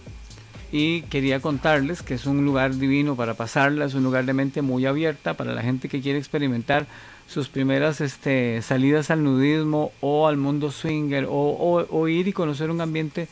Y 0.72 1.02
quería 1.02 1.40
contarles 1.40 2.02
que 2.02 2.14
es 2.14 2.26
un 2.26 2.44
lugar 2.44 2.74
divino 2.76 3.14
para 3.14 3.34
pasarla, 3.34 3.84
es 3.84 3.94
un 3.94 4.02
lugar 4.04 4.24
de 4.24 4.32
mente 4.32 4.62
muy 4.62 4.84
abierta 4.86 5.34
para 5.34 5.54
la 5.54 5.62
gente 5.62 5.88
que 5.88 6.00
quiere 6.00 6.18
experimentar 6.18 6.86
sus 7.28 7.48
primeras 7.48 8.00
este, 8.00 8.62
salidas 8.62 9.10
al 9.10 9.22
nudismo 9.22 9.92
o 10.00 10.26
al 10.28 10.36
mundo 10.36 10.70
swinger 10.70 11.26
o, 11.28 11.86
o- 11.90 12.08
ir 12.08 12.28
y 12.28 12.32
conocer 12.32 12.70
un 12.70 12.80
ambiente 12.80 13.28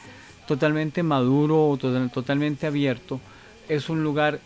totalmente 0.47 1.03
maduro 1.03 1.69
o 1.69 1.77
to- 1.77 2.09
totalmente 2.09 2.67
abierto. 2.67 3.21
Es 3.69 3.89
un 3.89 4.03
lugar 4.05 4.41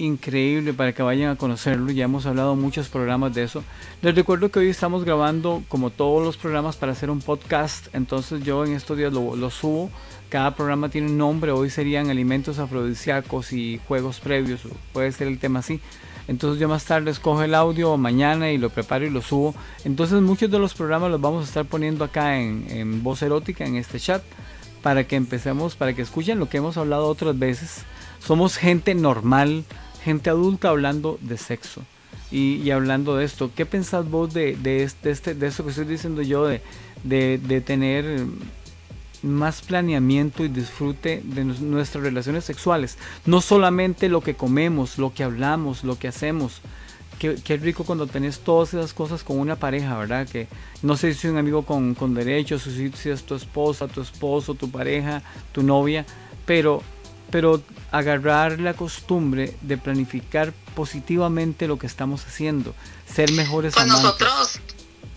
increíble 0.00 0.72
para 0.72 0.92
que 0.92 1.02
vayan 1.02 1.30
a 1.30 1.36
conocerlo. 1.36 1.92
Ya 1.92 2.04
hemos 2.04 2.26
hablado 2.26 2.56
muchos 2.56 2.88
programas 2.88 3.34
de 3.34 3.44
eso. 3.44 3.62
Les 4.02 4.14
recuerdo 4.14 4.50
que 4.50 4.58
hoy 4.58 4.68
estamos 4.68 5.04
grabando 5.04 5.62
como 5.68 5.90
todos 5.90 6.24
los 6.24 6.36
programas 6.36 6.76
para 6.76 6.92
hacer 6.92 7.10
un 7.10 7.20
podcast. 7.20 7.86
Entonces 7.94 8.42
yo 8.42 8.64
en 8.64 8.72
estos 8.72 8.96
días 8.96 9.12
lo, 9.12 9.36
lo 9.36 9.50
subo. 9.50 9.90
Cada 10.28 10.54
programa 10.54 10.88
tiene 10.88 11.08
un 11.08 11.18
nombre. 11.18 11.52
Hoy 11.52 11.70
serían 11.70 12.10
alimentos 12.10 12.58
afrodisíacos 12.58 13.52
y 13.52 13.80
juegos 13.86 14.20
previos. 14.20 14.62
Puede 14.92 15.12
ser 15.12 15.28
el 15.28 15.38
tema 15.38 15.60
así. 15.60 15.80
Entonces 16.28 16.60
yo 16.60 16.68
más 16.68 16.84
tarde 16.84 17.10
escojo 17.10 17.42
el 17.42 17.54
audio 17.54 17.96
mañana 17.96 18.52
y 18.52 18.58
lo 18.58 18.70
preparo 18.70 19.04
y 19.04 19.10
lo 19.10 19.20
subo. 19.20 19.54
Entonces 19.84 20.20
muchos 20.22 20.50
de 20.50 20.58
los 20.58 20.74
programas 20.74 21.10
los 21.10 21.20
vamos 21.20 21.44
a 21.44 21.48
estar 21.48 21.64
poniendo 21.64 22.04
acá 22.04 22.38
en, 22.38 22.66
en 22.70 23.02
voz 23.02 23.22
erótica, 23.22 23.64
en 23.64 23.74
este 23.74 23.98
chat, 23.98 24.22
para 24.80 25.08
que 25.08 25.16
empecemos, 25.16 25.74
para 25.74 25.92
que 25.92 26.02
escuchen 26.02 26.38
lo 26.38 26.48
que 26.48 26.58
hemos 26.58 26.76
hablado 26.76 27.08
otras 27.08 27.36
veces. 27.36 27.84
Somos 28.20 28.56
gente 28.56 28.94
normal, 28.94 29.64
gente 30.04 30.30
adulta 30.30 30.68
hablando 30.68 31.18
de 31.20 31.36
sexo. 31.38 31.82
Y, 32.32 32.70
hablando 32.70 33.16
de 33.16 33.24
esto, 33.24 33.50
¿qué 33.54 33.66
pensás 33.66 34.08
vos 34.08 34.32
de, 34.32 34.56
este, 34.84 35.34
de 35.34 35.46
esto 35.46 35.64
que 35.64 35.70
estoy 35.70 35.84
diciendo 35.84 36.22
yo, 36.22 36.46
de, 36.46 37.62
tener 37.66 38.24
más 39.22 39.62
planeamiento 39.62 40.44
y 40.44 40.48
disfrute 40.48 41.22
de 41.24 41.44
nuestras 41.44 42.04
relaciones 42.04 42.44
sexuales. 42.44 42.96
No 43.26 43.40
solamente 43.40 44.08
lo 44.08 44.22
que 44.22 44.34
comemos, 44.34 44.96
lo 44.96 45.12
que 45.12 45.24
hablamos, 45.24 45.84
lo 45.84 45.98
que 45.98 46.08
hacemos. 46.08 46.60
Qué, 47.18 47.34
qué, 47.44 47.58
rico 47.58 47.84
cuando 47.84 48.06
tenés 48.06 48.38
todas 48.38 48.72
esas 48.72 48.94
cosas 48.94 49.22
con 49.22 49.38
una 49.38 49.56
pareja, 49.56 49.98
¿verdad? 49.98 50.26
Que 50.26 50.48
no 50.82 50.96
sé 50.96 51.12
si 51.12 51.26
es 51.26 51.32
un 51.32 51.38
amigo 51.38 51.66
con, 51.66 51.94
con 51.94 52.14
derechos, 52.14 52.66
o 52.66 52.70
si, 52.70 53.10
es 53.10 53.24
tu 53.24 53.34
esposa, 53.34 53.88
tu 53.88 54.00
esposo, 54.00 54.54
tu 54.54 54.70
pareja, 54.70 55.22
tu 55.52 55.62
novia, 55.62 56.06
pero, 56.46 56.82
pero 57.30 57.62
agarrar 57.90 58.60
la 58.60 58.74
costumbre 58.74 59.54
de 59.62 59.78
planificar 59.78 60.52
positivamente 60.74 61.66
lo 61.66 61.78
que 61.78 61.86
estamos 61.86 62.24
haciendo, 62.26 62.74
ser 63.12 63.32
mejores 63.32 63.74
pues 63.74 63.86
nosotros, 63.86 64.60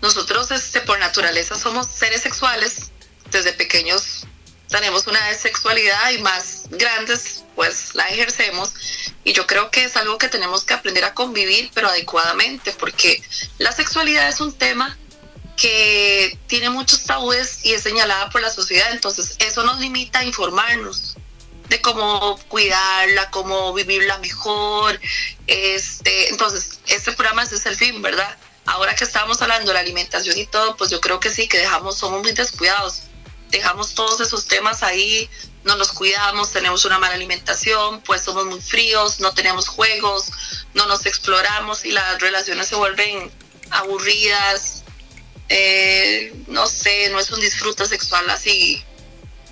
nosotros 0.02 0.50
este, 0.50 0.80
por 0.80 0.98
naturaleza 0.98 1.56
somos 1.56 1.86
seres 1.86 2.22
sexuales. 2.22 2.90
Desde 3.30 3.52
pequeños 3.52 4.26
tenemos 4.68 5.06
una 5.06 5.32
sexualidad 5.34 6.10
y 6.10 6.18
más 6.18 6.64
grandes 6.70 7.44
pues 7.54 7.94
la 7.94 8.08
ejercemos. 8.08 8.74
Y 9.24 9.32
yo 9.32 9.46
creo 9.46 9.70
que 9.70 9.84
es 9.84 9.96
algo 9.96 10.18
que 10.18 10.28
tenemos 10.28 10.64
que 10.64 10.74
aprender 10.74 11.04
a 11.04 11.14
convivir 11.14 11.70
pero 11.74 11.88
adecuadamente 11.88 12.72
porque 12.72 13.22
la 13.58 13.72
sexualidad 13.72 14.28
es 14.28 14.40
un 14.40 14.52
tema 14.52 14.96
que 15.56 16.36
tiene 16.48 16.68
muchos 16.68 17.04
tabúes 17.04 17.64
y 17.64 17.72
es 17.72 17.82
señalada 17.82 18.28
por 18.30 18.42
la 18.42 18.50
sociedad. 18.50 18.88
Entonces 18.92 19.36
eso 19.38 19.64
nos 19.64 19.80
limita 19.80 20.20
a 20.20 20.24
informarnos 20.24 21.16
de 21.68 21.80
cómo 21.80 22.38
cuidarla, 22.48 23.30
cómo 23.30 23.72
vivirla 23.72 24.18
mejor. 24.18 25.00
Este, 25.46 26.30
entonces, 26.30 26.80
este 26.86 27.12
programa 27.12 27.42
es 27.42 27.66
el 27.66 27.76
fin, 27.76 28.02
¿verdad? 28.02 28.36
Ahora 28.66 28.94
que 28.94 29.04
estamos 29.04 29.40
hablando 29.42 29.68
de 29.68 29.74
la 29.74 29.80
alimentación 29.80 30.36
y 30.38 30.46
todo, 30.46 30.76
pues 30.76 30.90
yo 30.90 31.00
creo 31.00 31.20
que 31.20 31.30
sí, 31.30 31.48
que 31.48 31.58
dejamos, 31.58 31.98
somos 31.98 32.22
muy 32.22 32.32
descuidados 32.32 33.02
dejamos 33.54 33.94
todos 33.94 34.20
esos 34.20 34.46
temas 34.46 34.82
ahí, 34.82 35.30
no 35.62 35.76
nos 35.76 35.92
cuidamos, 35.92 36.50
tenemos 36.50 36.84
una 36.84 36.98
mala 36.98 37.14
alimentación, 37.14 38.02
pues 38.02 38.22
somos 38.22 38.46
muy 38.46 38.60
fríos, 38.60 39.20
no 39.20 39.32
tenemos 39.32 39.68
juegos, 39.68 40.30
no 40.74 40.86
nos 40.86 41.06
exploramos 41.06 41.84
y 41.84 41.92
las 41.92 42.20
relaciones 42.20 42.66
se 42.68 42.74
vuelven 42.74 43.30
aburridas. 43.70 44.82
Eh, 45.48 46.32
no 46.48 46.66
sé, 46.66 47.10
no 47.10 47.20
es 47.20 47.30
un 47.30 47.38
disfrute 47.38 47.86
sexual 47.86 48.28
así 48.30 48.82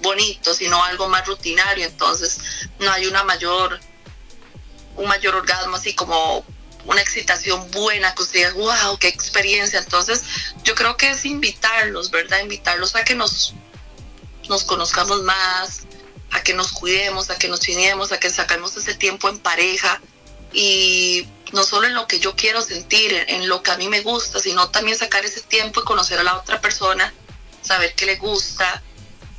bonito, 0.02 0.52
sino 0.54 0.82
algo 0.84 1.08
más 1.08 1.26
rutinario, 1.26 1.86
entonces 1.86 2.38
no 2.78 2.90
hay 2.90 3.06
una 3.06 3.24
mayor, 3.24 3.80
un 4.96 5.08
mayor 5.08 5.36
orgasmo 5.36 5.76
así 5.76 5.94
como 5.94 6.44
una 6.84 7.00
excitación 7.00 7.70
buena, 7.70 8.14
que 8.14 8.22
ustedes, 8.22 8.54
wow, 8.54 8.98
qué 8.98 9.08
experiencia. 9.08 9.78
Entonces, 9.78 10.24
yo 10.64 10.74
creo 10.74 10.96
que 10.96 11.10
es 11.10 11.24
invitarlos, 11.24 12.10
¿verdad? 12.10 12.40
Invitarlos 12.40 12.96
a 12.96 13.04
que 13.04 13.14
nos 13.14 13.54
nos 14.48 14.64
conozcamos 14.64 15.22
más, 15.22 15.82
a 16.30 16.42
que 16.42 16.54
nos 16.54 16.72
cuidemos, 16.72 17.30
a 17.30 17.38
que 17.38 17.48
nos 17.48 17.60
chinemos, 17.60 18.12
a 18.12 18.18
que 18.18 18.30
sacamos 18.30 18.76
ese 18.76 18.94
tiempo 18.94 19.28
en 19.28 19.38
pareja 19.38 20.00
y 20.52 21.26
no 21.52 21.64
solo 21.64 21.86
en 21.86 21.94
lo 21.94 22.06
que 22.06 22.18
yo 22.18 22.34
quiero 22.34 22.62
sentir, 22.62 23.12
en 23.28 23.48
lo 23.48 23.62
que 23.62 23.70
a 23.70 23.76
mí 23.76 23.88
me 23.88 24.00
gusta, 24.00 24.40
sino 24.40 24.70
también 24.70 24.96
sacar 24.98 25.24
ese 25.24 25.40
tiempo 25.42 25.80
y 25.80 25.84
conocer 25.84 26.18
a 26.18 26.22
la 26.22 26.36
otra 26.36 26.60
persona, 26.60 27.12
saber 27.62 27.94
qué 27.94 28.06
le 28.06 28.16
gusta, 28.16 28.82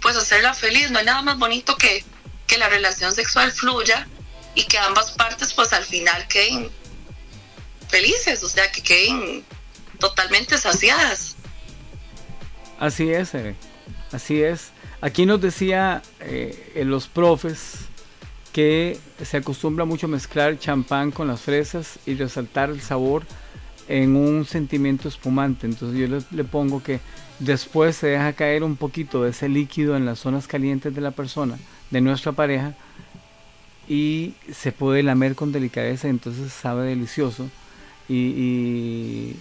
pues 0.04 0.16
hacerla 0.16 0.54
feliz. 0.54 0.92
No 0.92 1.00
hay 1.00 1.06
nada 1.06 1.24
más 1.24 1.40
bonito 1.40 1.76
que, 1.76 2.06
que 2.46 2.60
la 2.60 2.70
relación 2.70 3.12
sexual 3.14 3.52
fluya 3.52 4.08
y 4.54 4.64
que 4.66 4.78
ambas 4.78 5.12
partes 5.12 5.54
pues 5.54 5.74
al 5.74 5.84
final 5.84 6.28
queden 6.28 6.70
felices, 7.88 8.44
o 8.44 8.50
sea, 8.50 8.72
que 8.72 8.84
queden 8.84 9.44
totalmente 10.00 10.58
saciadas. 10.58 11.36
Así 12.80 13.12
es, 13.12 13.32
así 14.12 14.44
es. 14.44 14.72
Aquí 15.00 15.26
nos 15.26 15.42
decía 15.42 16.02
eh, 16.20 16.84
los 16.86 17.08
profes 17.08 17.76
que 18.52 19.00
se 19.24 19.38
acostumbra 19.38 19.86
mucho 19.86 20.08
mezclar 20.08 20.60
champán 20.60 21.12
con 21.12 21.28
las 21.28 21.42
fresas 21.42 22.00
y 22.06 22.16
resaltar 22.16 22.70
el 22.70 22.82
sabor 22.82 23.24
en 23.88 24.16
un 24.16 24.46
sentimiento 24.46 25.08
espumante. 25.08 25.66
Entonces 25.66 26.00
yo 26.00 26.20
le, 26.32 26.44
pongo 26.44 26.82
que 26.82 27.00
después 27.40 27.96
se 27.96 28.08
deja 28.08 28.34
caer 28.34 28.64
un 28.64 28.76
poquito 28.76 29.24
de 29.24 29.32
ese 29.32 29.50
líquido 29.50 29.96
en 29.96 30.06
las 30.06 30.20
zonas 30.20 30.48
calientes 30.48 30.94
de 30.94 31.02
la 31.02 31.12
persona, 31.12 31.58
de 31.92 32.02
nuestra 32.02 32.32
pareja, 32.32 32.74
y 33.88 34.34
se 34.52 34.72
puede 34.72 35.04
lamer 35.04 35.36
con 35.36 35.52
delicadeza, 35.52 36.08
entonces 36.08 36.54
sabe 36.54 36.88
delicioso 36.88 37.50
y, 38.08 39.36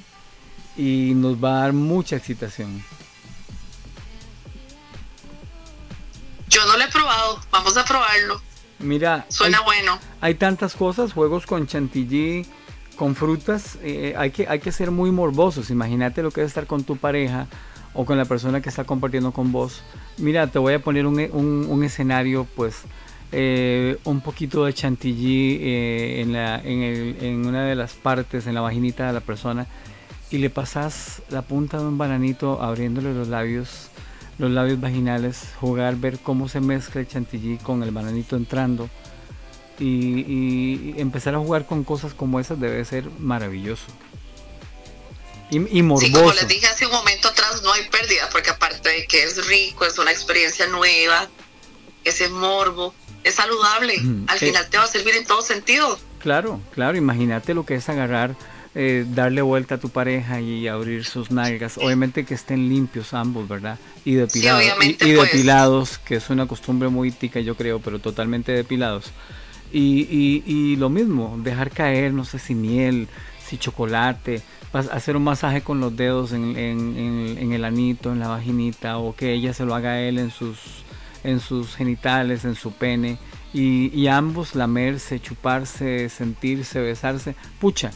y 0.76 1.12
nos 1.14 1.42
va 1.42 1.58
a 1.58 1.60
dar 1.60 1.72
mucha 1.72 2.16
excitación. 2.16 2.82
Yo 6.48 6.66
no 6.66 6.76
lo 6.76 6.84
he 6.84 6.88
probado, 6.88 7.40
vamos 7.50 7.76
a 7.76 7.84
probarlo. 7.84 8.42
Mira, 8.78 9.24
suena 9.28 9.60
bueno. 9.60 9.98
Hay 10.20 10.34
tantas 10.34 10.74
cosas, 10.74 11.12
juegos 11.12 11.46
con 11.46 11.66
chantilly, 11.66 12.44
con 12.96 13.14
frutas, 13.14 13.78
eh, 13.82 14.14
hay, 14.18 14.32
que, 14.32 14.46
hay 14.48 14.58
que 14.58 14.72
ser 14.72 14.90
muy 14.90 15.10
morbosos. 15.10 15.70
Imagínate 15.70 16.22
lo 16.22 16.30
que 16.30 16.42
es 16.42 16.48
estar 16.48 16.66
con 16.66 16.84
tu 16.84 16.96
pareja 16.96 17.46
o 17.94 18.04
con 18.04 18.18
la 18.18 18.24
persona 18.24 18.60
que 18.60 18.68
está 18.68 18.84
compartiendo 18.84 19.32
con 19.32 19.52
vos. 19.52 19.82
Mira, 20.18 20.46
te 20.46 20.58
voy 20.58 20.74
a 20.74 20.78
poner 20.78 21.06
un, 21.06 21.18
un, 21.18 21.84
escenario, 21.84 22.46
pues, 22.56 22.82
eh, 23.32 23.98
un 24.04 24.20
poquito 24.20 24.64
de 24.64 24.72
chantilly 24.72 25.58
eh, 25.60 26.20
en, 26.20 26.32
la, 26.32 26.60
en, 26.60 26.82
el, 26.82 27.16
en 27.20 27.46
una 27.46 27.64
de 27.64 27.74
las 27.74 27.94
partes, 27.94 28.46
en 28.46 28.54
la 28.54 28.60
vaginita 28.60 29.06
de 29.06 29.12
la 29.12 29.20
persona, 29.20 29.66
y 30.30 30.38
le 30.38 30.50
pasas 30.50 31.22
la 31.30 31.42
punta 31.42 31.78
de 31.78 31.84
un 31.84 31.98
bananito 31.98 32.62
abriéndole 32.62 33.12
los 33.14 33.28
labios 33.28 33.90
los 34.38 34.50
labios 34.50 34.80
vaginales, 34.80 35.52
jugar, 35.60 35.96
ver 35.96 36.18
cómo 36.18 36.48
se 36.48 36.60
mezcla 36.60 37.00
el 37.00 37.06
chantilly 37.06 37.58
con 37.58 37.82
el 37.82 37.90
bananito 37.90 38.34
entrando 38.34 38.88
y, 39.78 40.94
empezar 41.00 41.34
a 41.34 41.38
jugar 41.38 41.66
con 41.66 41.84
cosas 41.84 42.14
como 42.14 42.40
esas 42.40 42.58
debe 42.58 42.84
ser 42.84 43.08
maravilloso. 43.18 43.86
Y, 45.52 45.78
y 45.78 45.82
morboso. 45.82 46.12
como 46.12 46.32
les 46.32 46.48
dije 46.48 46.66
hace 46.66 46.86
un 46.86 46.92
momento 46.92 47.28
atrás, 47.28 47.62
no 47.62 47.72
hay 47.72 47.86
pérdida, 47.88 48.28
porque 48.32 48.50
aparte 48.50 48.88
de 48.88 49.06
que 49.06 49.22
es 49.22 49.46
rico, 49.46 49.84
es 49.84 49.98
una 49.98 50.10
experiencia 50.10 50.66
nueva, 50.66 51.28
ese 52.04 52.28
morbo, 52.30 52.94
es 53.22 53.34
saludable, 53.34 53.94
al 54.26 54.36
eh, 54.36 54.40
final 54.40 54.68
te 54.70 54.78
va 54.78 54.84
a 54.84 54.88
servir 54.88 55.14
en 55.14 55.26
todo 55.26 55.42
sentido. 55.42 55.98
Claro, 56.20 56.60
claro, 56.72 56.96
imagínate 56.96 57.52
lo 57.52 57.66
que 57.66 57.74
es 57.74 57.88
agarrar 57.88 58.34
eh, 58.74 59.04
darle 59.06 59.42
vuelta 59.42 59.74
a 59.74 59.78
tu 59.78 59.90
pareja 59.90 60.40
y 60.40 60.66
abrir 60.66 61.04
sus 61.04 61.30
nalgas. 61.30 61.76
Obviamente 61.76 62.24
que 62.24 62.32
estén 62.32 62.70
limpios 62.70 63.12
ambos, 63.12 63.46
¿verdad? 63.46 63.78
Y 64.02 64.14
depilados. 64.14 64.64
y, 64.82 64.94
pues. 64.94 65.30
depilados, 65.30 65.98
que 65.98 66.16
es 66.16 66.30
una 66.30 66.46
costumbre 66.46 66.88
muy 66.88 67.10
tica, 67.10 67.40
yo 67.40 67.54
creo, 67.54 67.80
pero 67.80 67.98
totalmente 67.98 68.52
depilados. 68.52 69.12
Y, 69.70 70.42
y, 70.46 70.76
lo 70.76 70.88
mismo, 70.88 71.38
dejar 71.42 71.70
caer, 71.70 72.12
no 72.12 72.24
sé 72.24 72.38
si 72.38 72.54
miel, 72.54 73.08
si 73.46 73.58
chocolate, 73.58 74.42
hacer 74.72 75.16
un 75.16 75.24
masaje 75.24 75.62
con 75.62 75.80
los 75.80 75.96
dedos 75.96 76.32
en, 76.32 76.56
en, 76.56 77.52
el 77.52 77.64
anito, 77.64 78.10
en 78.12 78.20
la 78.20 78.28
vaginita, 78.28 78.98
o 78.98 79.14
que 79.14 79.32
ella 79.32 79.52
se 79.52 79.64
lo 79.64 79.74
haga 79.74 79.90
a 79.90 80.00
él 80.00 80.18
en 80.18 80.30
sus, 80.30 80.58
en 81.24 81.40
sus 81.40 81.74
genitales, 81.76 82.44
en 82.44 82.54
su 82.54 82.72
pene, 82.72 83.18
y, 83.52 84.06
ambos 84.06 84.54
lamerse, 84.54 85.20
chuparse, 85.20 86.08
sentirse, 86.08 86.80
besarse. 86.80 87.36
Pucha, 87.60 87.90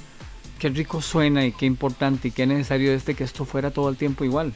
qué 0.58 0.68
rico 0.68 1.00
suena 1.00 1.46
y 1.46 1.52
qué 1.52 1.64
importante 1.64 2.28
y 2.28 2.30
qué 2.30 2.46
necesario 2.46 2.92
es 2.92 3.04
que 3.04 3.24
esto 3.24 3.46
fuera 3.46 3.70
todo 3.70 3.88
el 3.88 3.96
tiempo 3.96 4.24
igual. 4.24 4.52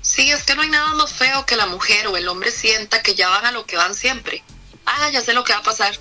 Sí, 0.00 0.30
es 0.30 0.44
que 0.44 0.54
no 0.54 0.62
hay 0.62 0.70
nada 0.70 0.94
más 0.94 1.12
feo 1.12 1.44
que 1.44 1.56
la 1.56 1.66
mujer 1.66 2.06
o 2.06 2.16
el 2.16 2.28
hombre 2.28 2.50
sienta 2.50 3.02
que 3.02 3.14
ya 3.14 3.28
van 3.28 3.44
a 3.44 3.52
lo 3.52 3.66
que 3.66 3.76
van 3.76 3.94
siempre. 3.94 4.42
Ah, 4.86 5.10
ya 5.10 5.20
sé 5.20 5.34
lo 5.34 5.44
que 5.44 5.52
va 5.52 5.58
a 5.58 5.62
pasar. 5.62 5.94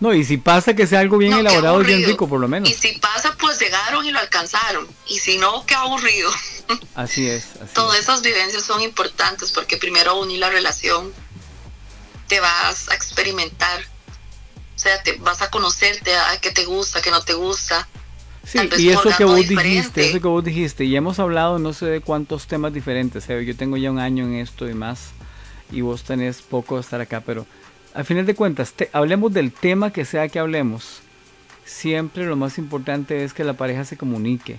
No, 0.00 0.12
y 0.12 0.24
si 0.24 0.36
pasa 0.36 0.74
que 0.74 0.86
sea 0.86 1.00
algo 1.00 1.18
bien 1.18 1.32
elaborado 1.32 1.80
y 1.82 1.86
bien 1.86 2.04
rico, 2.04 2.28
por 2.28 2.40
lo 2.40 2.48
menos. 2.48 2.68
Y 2.68 2.74
si 2.74 2.98
pasa, 2.98 3.34
pues 3.38 3.58
llegaron 3.60 4.04
y 4.04 4.10
lo 4.10 4.18
alcanzaron. 4.18 4.86
Y 5.06 5.18
si 5.18 5.38
no, 5.38 5.64
qué 5.66 5.74
aburrido. 5.74 6.30
Así 6.94 7.28
es. 7.28 7.46
Todas 7.74 7.98
esas 7.98 8.22
vivencias 8.22 8.64
son 8.64 8.80
importantes 8.82 9.52
porque 9.52 9.76
primero 9.76 10.18
unir 10.20 10.40
la 10.40 10.50
relación, 10.50 11.12
te 12.28 12.40
vas 12.40 12.88
a 12.88 12.94
experimentar 12.94 13.84
sea, 14.84 15.02
te 15.02 15.16
vas 15.16 15.42
a 15.42 15.50
conocerte, 15.50 16.14
a 16.14 16.38
qué 16.40 16.50
te 16.50 16.64
gusta, 16.64 17.00
qué 17.00 17.10
no 17.10 17.22
te 17.22 17.32
gusta. 17.32 17.88
Sí, 18.44 18.58
y 18.76 18.90
eso 18.90 19.08
que 19.16 19.24
vos 19.24 19.36
diferente. 19.36 19.68
dijiste, 19.68 20.10
eso 20.10 20.20
que 20.20 20.28
vos 20.28 20.44
dijiste, 20.44 20.84
y 20.84 20.94
hemos 20.94 21.18
hablado 21.18 21.58
no 21.58 21.72
sé 21.72 21.86
de 21.86 22.00
cuántos 22.02 22.46
temas 22.46 22.74
diferentes, 22.74 23.28
¿eh? 23.30 23.44
yo 23.44 23.56
tengo 23.56 23.78
ya 23.78 23.90
un 23.90 23.98
año 23.98 24.24
en 24.24 24.34
esto 24.34 24.68
y 24.68 24.74
más, 24.74 25.12
y 25.72 25.80
vos 25.80 26.04
tenés 26.04 26.42
poco 26.42 26.74
de 26.74 26.82
estar 26.82 27.00
acá, 27.00 27.22
pero 27.24 27.46
al 27.94 28.04
final 28.04 28.26
de 28.26 28.34
cuentas, 28.34 28.74
hablemos 28.92 29.32
del 29.32 29.52
tema 29.52 29.92
que 29.92 30.04
sea 30.04 30.28
que 30.28 30.40
hablemos, 30.40 31.00
siempre 31.64 32.26
lo 32.26 32.34
más 32.34 32.58
importante 32.58 33.24
es 33.24 33.32
que 33.32 33.44
la 33.44 33.54
pareja 33.54 33.84
se 33.84 33.96
comunique, 33.96 34.58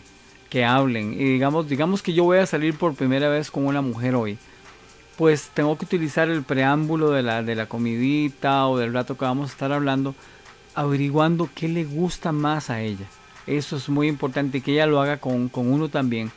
que 0.49 0.63
hablen, 0.63 1.13
y 1.13 1.25
digamos, 1.25 1.67
digamos 1.67 2.01
que 2.01 2.13
yo 2.13 2.23
voy 2.23 2.37
a 2.37 2.45
salir 2.45 2.77
por 2.77 2.95
primera 2.95 3.27
vez 3.27 3.51
con 3.51 3.65
una 3.65 3.81
mujer 3.81 4.15
hoy, 4.15 4.37
pues 5.17 5.49
tengo 5.53 5.77
que 5.77 5.85
utilizar 5.85 6.29
el 6.29 6.43
preámbulo 6.43 7.11
de 7.11 7.23
la, 7.23 7.43
de 7.43 7.55
la 7.55 7.67
comidita 7.67 8.67
o 8.67 8.77
del 8.77 8.93
rato 8.93 9.17
que 9.17 9.25
vamos 9.25 9.49
a 9.49 9.53
estar 9.53 9.71
hablando, 9.71 10.15
averiguando 10.73 11.49
qué 11.53 11.67
le 11.67 11.83
gusta 11.83 12.31
más 12.31 12.69
a 12.69 12.81
ella. 12.81 13.05
Eso 13.47 13.77
es 13.77 13.89
muy 13.89 14.07
importante 14.07 14.57
y 14.57 14.61
que 14.61 14.73
ella 14.73 14.87
lo 14.87 15.01
haga 15.01 15.17
con, 15.17 15.49
con 15.49 15.71
uno 15.71 15.89
también. 15.89 16.31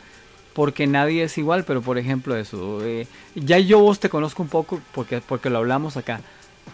Porque 0.53 0.87
nadie 0.87 1.25
es 1.25 1.39
igual, 1.39 1.65
pero 1.65 1.83
por 1.83 1.99
ejemplo 1.99 2.37
eso, 2.37 2.85
eh, 2.85 3.07
ya 3.35 3.59
yo 3.59 3.79
vos 3.79 4.01
te 4.01 4.09
conozco 4.09 4.43
un 4.43 4.49
poco 4.49 4.81
porque, 4.93 5.21
porque 5.21 5.51
lo 5.51 5.59
hablamos 5.59 5.97
acá. 5.97 6.21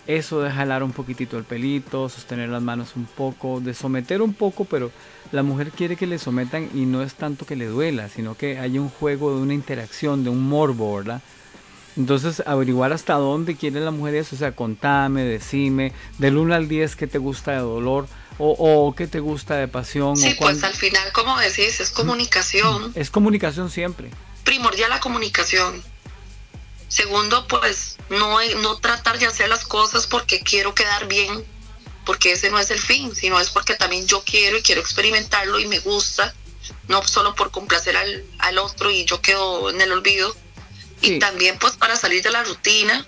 Eso 0.06 0.40
de 0.42 0.50
jalar 0.50 0.82
un 0.82 0.92
poquitito 0.92 1.38
el 1.38 1.44
pelito, 1.44 2.08
sostener 2.08 2.48
las 2.48 2.62
manos 2.62 2.96
un 2.96 3.06
poco, 3.06 3.60
de 3.60 3.74
someter 3.74 4.22
un 4.22 4.34
poco, 4.34 4.64
pero 4.64 4.90
la 5.32 5.42
mujer 5.42 5.70
quiere 5.70 5.96
que 5.96 6.06
le 6.06 6.18
sometan 6.18 6.68
y 6.74 6.84
no 6.86 7.02
es 7.02 7.14
tanto 7.14 7.46
que 7.46 7.56
le 7.56 7.66
duela, 7.66 8.08
sino 8.08 8.36
que 8.36 8.58
haya 8.58 8.80
un 8.80 8.90
juego 8.90 9.34
de 9.34 9.42
una 9.42 9.54
interacción, 9.54 10.24
de 10.24 10.30
un 10.30 10.42
morbo, 10.42 10.96
¿verdad? 10.96 11.22
Entonces, 11.96 12.42
averiguar 12.46 12.92
hasta 12.92 13.14
dónde 13.14 13.56
quiere 13.56 13.80
la 13.80 13.92
mujer 13.92 14.16
eso, 14.16 14.34
o 14.34 14.38
sea, 14.38 14.52
contame, 14.52 15.24
decime, 15.24 15.92
del 16.18 16.36
1 16.36 16.54
al 16.54 16.68
10 16.68 16.96
qué 16.96 17.06
te 17.06 17.18
gusta 17.18 17.52
de 17.52 17.58
dolor 17.58 18.08
o, 18.38 18.56
o 18.58 18.94
qué 18.94 19.06
te 19.06 19.20
gusta 19.20 19.54
de 19.56 19.68
pasión. 19.68 20.16
Sí, 20.16 20.32
o 20.32 20.36
pues 20.36 20.64
al 20.64 20.74
final, 20.74 21.12
como 21.12 21.38
decís, 21.38 21.80
es 21.80 21.90
comunicación. 21.90 22.92
Es 22.96 23.10
comunicación 23.10 23.70
siempre. 23.70 24.10
primordial 24.44 24.90
la 24.90 25.00
comunicación. 25.00 25.82
Segundo, 26.94 27.44
pues 27.48 27.96
no, 28.08 28.38
no 28.62 28.76
tratar 28.76 29.18
de 29.18 29.26
hacer 29.26 29.48
las 29.48 29.64
cosas 29.64 30.06
porque 30.06 30.42
quiero 30.42 30.76
quedar 30.76 31.08
bien, 31.08 31.44
porque 32.06 32.30
ese 32.30 32.52
no 32.52 32.58
es 32.60 32.70
el 32.70 32.78
fin, 32.78 33.16
sino 33.16 33.40
es 33.40 33.50
porque 33.50 33.74
también 33.74 34.06
yo 34.06 34.22
quiero 34.24 34.58
y 34.58 34.62
quiero 34.62 34.80
experimentarlo 34.80 35.58
y 35.58 35.66
me 35.66 35.80
gusta, 35.80 36.32
no 36.86 37.02
solo 37.02 37.34
por 37.34 37.50
complacer 37.50 37.96
al, 37.96 38.24
al 38.38 38.58
otro 38.58 38.92
y 38.92 39.04
yo 39.06 39.20
quedo 39.20 39.70
en 39.70 39.80
el 39.80 39.90
olvido. 39.90 40.36
Sí. 41.00 41.14
Y 41.14 41.18
también 41.18 41.58
pues 41.58 41.72
para 41.72 41.96
salir 41.96 42.22
de 42.22 42.30
la 42.30 42.44
rutina, 42.44 43.04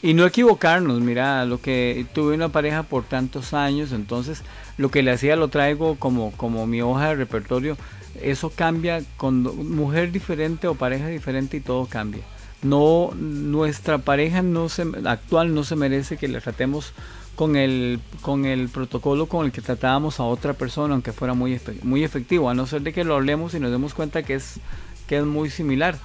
Y 0.00 0.14
no 0.14 0.24
equivocarnos, 0.24 1.00
mira, 1.00 1.44
lo 1.46 1.60
que 1.60 2.06
tuve 2.14 2.36
una 2.36 2.50
pareja 2.50 2.84
por 2.84 3.02
tantos 3.02 3.52
años, 3.52 3.90
entonces 3.90 4.42
lo 4.78 4.92
que 4.92 5.02
le 5.02 5.10
hacía 5.10 5.34
lo 5.34 5.48
traigo 5.48 5.98
como, 5.98 6.30
como 6.36 6.68
mi 6.68 6.82
hoja 6.82 7.08
de 7.08 7.14
repertorio. 7.16 7.76
Eso 8.22 8.50
cambia 8.50 9.02
con 9.16 9.42
mujer 9.74 10.12
diferente 10.12 10.68
o 10.68 10.76
pareja 10.76 11.08
diferente 11.08 11.56
y 11.56 11.60
todo 11.60 11.86
cambia. 11.86 12.22
No, 12.64 13.10
nuestra 13.14 13.98
pareja 13.98 14.42
no 14.42 14.68
se, 14.68 14.86
actual 15.04 15.54
no 15.54 15.64
se 15.64 15.76
merece 15.76 16.16
que 16.16 16.28
le 16.28 16.40
tratemos 16.40 16.94
con 17.34 17.56
el, 17.56 18.00
con 18.22 18.46
el 18.46 18.68
protocolo 18.68 19.26
con 19.26 19.46
el 19.46 19.52
que 19.52 19.60
tratábamos 19.60 20.18
a 20.18 20.24
otra 20.24 20.54
persona, 20.54 20.94
aunque 20.94 21.12
fuera 21.12 21.34
muy, 21.34 21.60
muy 21.82 22.04
efectivo, 22.04 22.48
a 22.48 22.54
no 22.54 22.66
ser 22.66 22.82
de 22.82 22.92
que 22.92 23.04
lo 23.04 23.14
hablemos 23.14 23.54
y 23.54 23.60
nos 23.60 23.70
demos 23.70 23.94
cuenta 23.94 24.22
que 24.22 24.34
es, 24.34 24.60
que 25.06 25.18
es 25.18 25.24
muy 25.24 25.50
similar. 25.50 25.98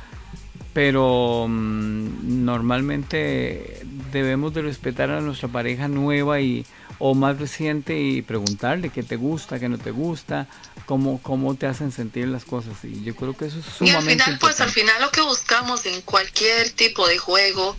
Pero 0.73 1.47
mm, 1.47 2.45
normalmente 2.45 3.81
debemos 4.11 4.53
de 4.53 4.61
respetar 4.61 5.09
a 5.09 5.21
nuestra 5.21 5.49
pareja 5.49 5.87
nueva 5.87 6.41
y 6.41 6.65
o 6.99 7.15
más 7.15 7.39
reciente 7.39 7.97
y 7.97 8.21
preguntarle 8.21 8.89
qué 8.89 9.03
te 9.03 9.15
gusta, 9.15 9.57
qué 9.57 9.69
no 9.69 9.77
te 9.77 9.91
gusta, 9.91 10.47
cómo, 10.85 11.21
cómo 11.23 11.55
te 11.55 11.65
hacen 11.65 11.91
sentir 11.91 12.27
las 12.27 12.43
cosas 12.43 12.73
y 12.83 13.03
yo 13.03 13.15
creo 13.15 13.35
que 13.35 13.45
eso 13.45 13.59
es 13.59 13.65
y 13.65 13.89
al 13.89 14.01
sumamente 14.01 14.23
final 14.23 14.39
pues 14.39 14.59
al 14.59 14.67
importante. 14.67 14.81
final 14.81 15.01
lo 15.01 15.11
que 15.11 15.21
buscamos 15.21 15.85
en 15.85 16.01
cualquier 16.01 16.69
tipo 16.71 17.07
de 17.07 17.17
juego, 17.17 17.75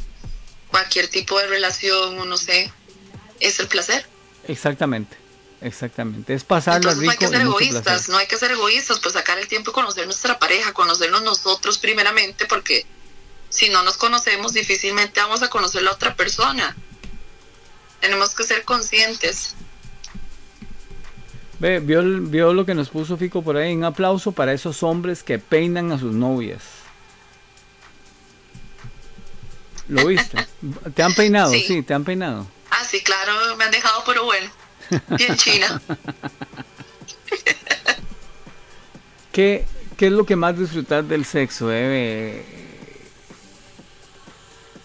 cualquier 0.71 1.09
tipo 1.09 1.39
de 1.39 1.47
relación, 1.49 2.19
o 2.19 2.25
no 2.25 2.37
sé, 2.39 2.73
es 3.41 3.61
el 3.61 3.69
placer. 3.69 4.07
Exactamente, 4.49 5.17
exactamente, 5.61 6.33
es 6.33 6.43
pasarlo 6.43 6.91
Entonces 6.91 7.05
no 7.05 7.11
hay 7.11 7.17
rico 7.17 7.31
que 7.31 7.37
ser 7.37 7.47
egoístas, 7.47 8.09
no 8.09 8.17
hay 8.17 8.27
que 8.27 8.39
ser 8.39 8.51
egoístas, 8.53 9.01
pues 9.01 9.13
sacar 9.13 9.39
el 9.39 9.49
tiempo 9.49 9.71
y 9.71 9.75
conocer 9.75 10.07
nuestra 10.07 10.39
pareja, 10.39 10.73
conocernos 10.73 11.23
nosotros 11.23 11.77
primeramente, 11.77 12.47
porque 12.47 12.87
si 13.51 13.69
no 13.69 13.83
nos 13.83 13.99
conocemos 13.99 14.55
difícilmente 14.55 15.21
vamos 15.21 15.43
a 15.43 15.51
conocer 15.51 15.83
la 15.83 15.93
otra 15.93 16.15
persona. 16.17 16.75
Tenemos 18.01 18.35
que 18.35 18.45
ser 18.45 18.65
conscientes. 18.65 19.55
Ve, 21.59 21.79
vio, 21.81 22.03
vio 22.03 22.55
lo 22.55 22.65
que 22.65 22.75
nos 22.75 22.89
puso 22.89 23.19
Fico 23.19 23.43
por 23.43 23.57
ahí, 23.57 23.75
un 23.75 23.85
aplauso 23.85 24.33
para 24.33 24.53
esos 24.55 24.83
hombres 24.83 25.23
que 25.23 25.39
peinan 25.39 25.93
a 25.93 25.99
sus 25.99 26.15
novias. 26.15 26.63
¿Lo 29.89 30.07
viste? 30.07 30.39
¿Te 30.95 31.03
han 31.03 31.15
peinado? 31.15 31.53
Sí. 31.53 31.65
sí 31.67 31.83
te 31.83 31.93
han 31.93 32.05
peinado. 32.05 32.47
Ah, 32.71 32.85
sí, 32.85 33.03
claro, 33.03 33.57
me 33.57 33.65
han 33.65 33.71
dejado, 33.71 34.03
pero 34.07 34.25
bueno, 34.25 34.51
bien 35.11 35.37
china. 35.37 35.83
¿Qué, 39.33 39.67
¿Qué 39.97 40.07
es 40.07 40.13
lo 40.13 40.25
que 40.25 40.37
más 40.37 40.59
disfrutar 40.59 41.05
del 41.05 41.25
sexo? 41.25 41.69
eh? 41.71 42.43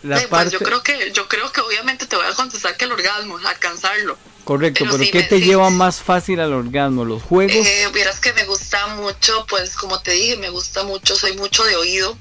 La 0.05 0.19
Eh, 0.21 0.27
pues 0.29 0.51
yo 0.51 0.59
creo 0.59 0.83
que 0.83 1.11
yo 1.13 1.27
creo 1.27 1.51
que 1.51 1.61
obviamente 1.61 2.05
te 2.05 2.15
voy 2.15 2.25
a 2.25 2.33
contestar 2.33 2.77
que 2.77 2.85
el 2.85 2.91
orgasmo, 2.91 3.37
alcanzarlo. 3.39 4.17
Correcto, 4.43 4.79
pero 4.81 4.91
pero, 4.91 5.03
sí 5.03 5.09
¿qué 5.11 5.19
me- 5.19 5.23
te 5.25 5.39
sí. 5.39 5.45
lleva 5.45 5.69
más 5.71 5.99
fácil 6.01 6.39
al 6.39 6.53
orgasmo? 6.53 7.03
¿Los 7.05 7.23
juegos? 7.23 7.55
Eh, 7.65 7.87
vieras 7.91 8.19
que 8.19 8.31
me 8.33 8.43
gusta 8.45 8.85
mucho, 8.87 9.45
pues 9.49 9.75
como 9.75 9.99
te 10.01 10.11
dije, 10.11 10.37
me 10.37 10.49
gusta 10.51 10.83
mucho, 10.83 11.15
soy 11.15 11.35
mucho 11.35 11.63
de 11.63 11.75
oído, 11.75 12.15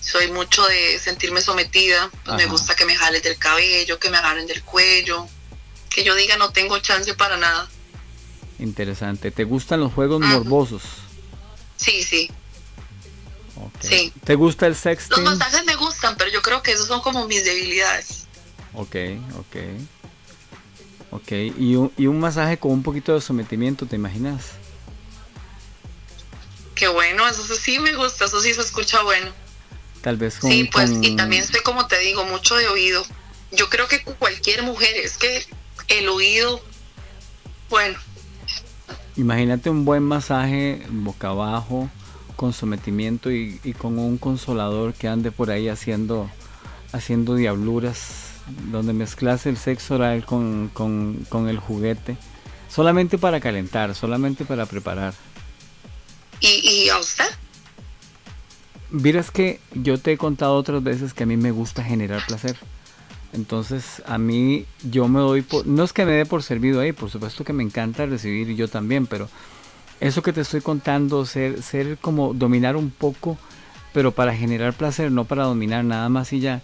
soy 0.00 0.30
mucho 0.30 0.64
de 0.66 0.98
sentirme 0.98 1.42
sometida, 1.42 2.10
pues, 2.24 2.36
me 2.38 2.46
gusta 2.46 2.74
que 2.74 2.86
me 2.86 2.96
jalen 2.96 3.20
del 3.20 3.36
cabello, 3.36 3.98
que 3.98 4.08
me 4.08 4.16
agarren 4.16 4.46
del 4.46 4.62
cuello, 4.62 5.26
que 5.90 6.04
yo 6.04 6.14
diga 6.14 6.38
no 6.38 6.50
tengo 6.52 6.78
chance 6.78 7.12
para 7.12 7.36
nada. 7.36 7.68
Interesante. 8.58 9.30
¿Te 9.30 9.44
gustan 9.44 9.80
los 9.80 9.92
juegos 9.92 10.22
Ajá. 10.22 10.32
morbosos? 10.38 10.82
Sí, 11.76 12.02
sí. 12.02 12.30
Sí. 13.80 14.12
¿Te 14.24 14.34
gusta 14.34 14.66
el 14.66 14.72
Los 14.72 14.80
sexting? 14.80 15.24
masajes 15.24 15.64
me 15.64 15.76
gustan, 15.76 16.16
pero 16.16 16.30
yo 16.30 16.42
creo 16.42 16.62
que 16.62 16.72
esos 16.72 16.86
son 16.86 17.00
como 17.00 17.26
mis 17.26 17.44
debilidades. 17.44 18.26
Ok, 18.74 18.96
ok. 19.38 19.56
Ok, 21.10 21.32
y 21.58 21.76
un, 21.76 21.92
y 21.96 22.06
un 22.06 22.20
masaje 22.20 22.58
con 22.58 22.72
un 22.72 22.82
poquito 22.82 23.14
de 23.14 23.20
sometimiento, 23.20 23.86
¿te 23.86 23.96
imaginas? 23.96 24.44
Qué 26.74 26.86
bueno, 26.88 27.26
eso 27.26 27.42
sí 27.54 27.78
me 27.78 27.94
gusta, 27.94 28.26
eso 28.26 28.40
sí 28.40 28.52
se 28.52 28.60
escucha 28.60 29.02
bueno. 29.02 29.32
Tal 30.02 30.16
vez 30.16 30.38
con... 30.38 30.50
Sí, 30.50 30.64
pues, 30.70 30.90
y 31.02 31.16
también 31.16 31.46
soy, 31.46 31.60
como 31.62 31.86
te 31.86 31.98
digo, 31.98 32.24
mucho 32.24 32.56
de 32.56 32.68
oído. 32.68 33.04
Yo 33.50 33.68
creo 33.70 33.88
que 33.88 34.02
cualquier 34.02 34.62
mujer, 34.62 34.96
es 34.96 35.16
que 35.16 35.44
el 35.88 36.08
oído, 36.08 36.62
bueno, 37.70 37.98
Imagínate 39.18 39.68
un 39.68 39.84
buen 39.84 40.04
masaje 40.04 40.80
boca 40.90 41.30
abajo, 41.30 41.90
con 42.38 42.52
sometimiento 42.52 43.32
y, 43.32 43.60
y 43.64 43.72
con 43.72 43.98
un 43.98 44.16
consolador 44.16 44.94
que 44.94 45.08
ande 45.08 45.32
por 45.32 45.50
ahí 45.50 45.68
haciendo, 45.68 46.30
haciendo 46.92 47.34
diabluras, 47.34 48.30
donde 48.70 48.92
mezclas 48.92 49.44
el 49.46 49.56
sexo 49.56 49.96
oral 49.96 50.24
con, 50.24 50.70
con, 50.72 51.26
con 51.28 51.48
el 51.48 51.58
juguete, 51.58 52.16
solamente 52.70 53.18
para 53.18 53.40
calentar, 53.40 53.92
solamente 53.96 54.44
para 54.44 54.66
preparar. 54.66 55.14
¿y, 56.38 56.84
y 56.84 56.88
a 56.90 56.98
usted? 56.98 57.24
Vieras 58.90 59.32
que 59.32 59.58
yo 59.74 59.98
te 59.98 60.12
he 60.12 60.16
contado 60.16 60.54
otras 60.54 60.80
veces 60.84 61.14
que 61.14 61.24
a 61.24 61.26
mí 61.26 61.36
me 61.36 61.50
gusta 61.50 61.82
generar 61.82 62.24
placer. 62.24 62.56
Entonces 63.32 64.00
a 64.06 64.16
mí 64.16 64.64
yo 64.88 65.08
me 65.08 65.18
doy 65.18 65.42
por... 65.42 65.66
No 65.66 65.82
es 65.82 65.92
que 65.92 66.04
me 66.04 66.12
dé 66.12 66.24
por 66.24 66.44
servido 66.44 66.80
ahí, 66.80 66.92
por 66.92 67.10
supuesto 67.10 67.42
que 67.42 67.52
me 67.52 67.64
encanta 67.64 68.06
recibir 68.06 68.48
y 68.48 68.54
yo 68.54 68.68
también, 68.68 69.08
pero 69.08 69.28
eso 70.00 70.22
que 70.22 70.32
te 70.32 70.40
estoy 70.40 70.60
contando, 70.60 71.24
ser, 71.26 71.62
ser 71.62 71.98
como 71.98 72.34
dominar 72.34 72.76
un 72.76 72.90
poco, 72.90 73.38
pero 73.92 74.12
para 74.12 74.34
generar 74.34 74.74
placer, 74.74 75.10
no 75.10 75.24
para 75.24 75.44
dominar 75.44 75.84
nada 75.84 76.08
más 76.08 76.32
y 76.32 76.40
ya. 76.40 76.62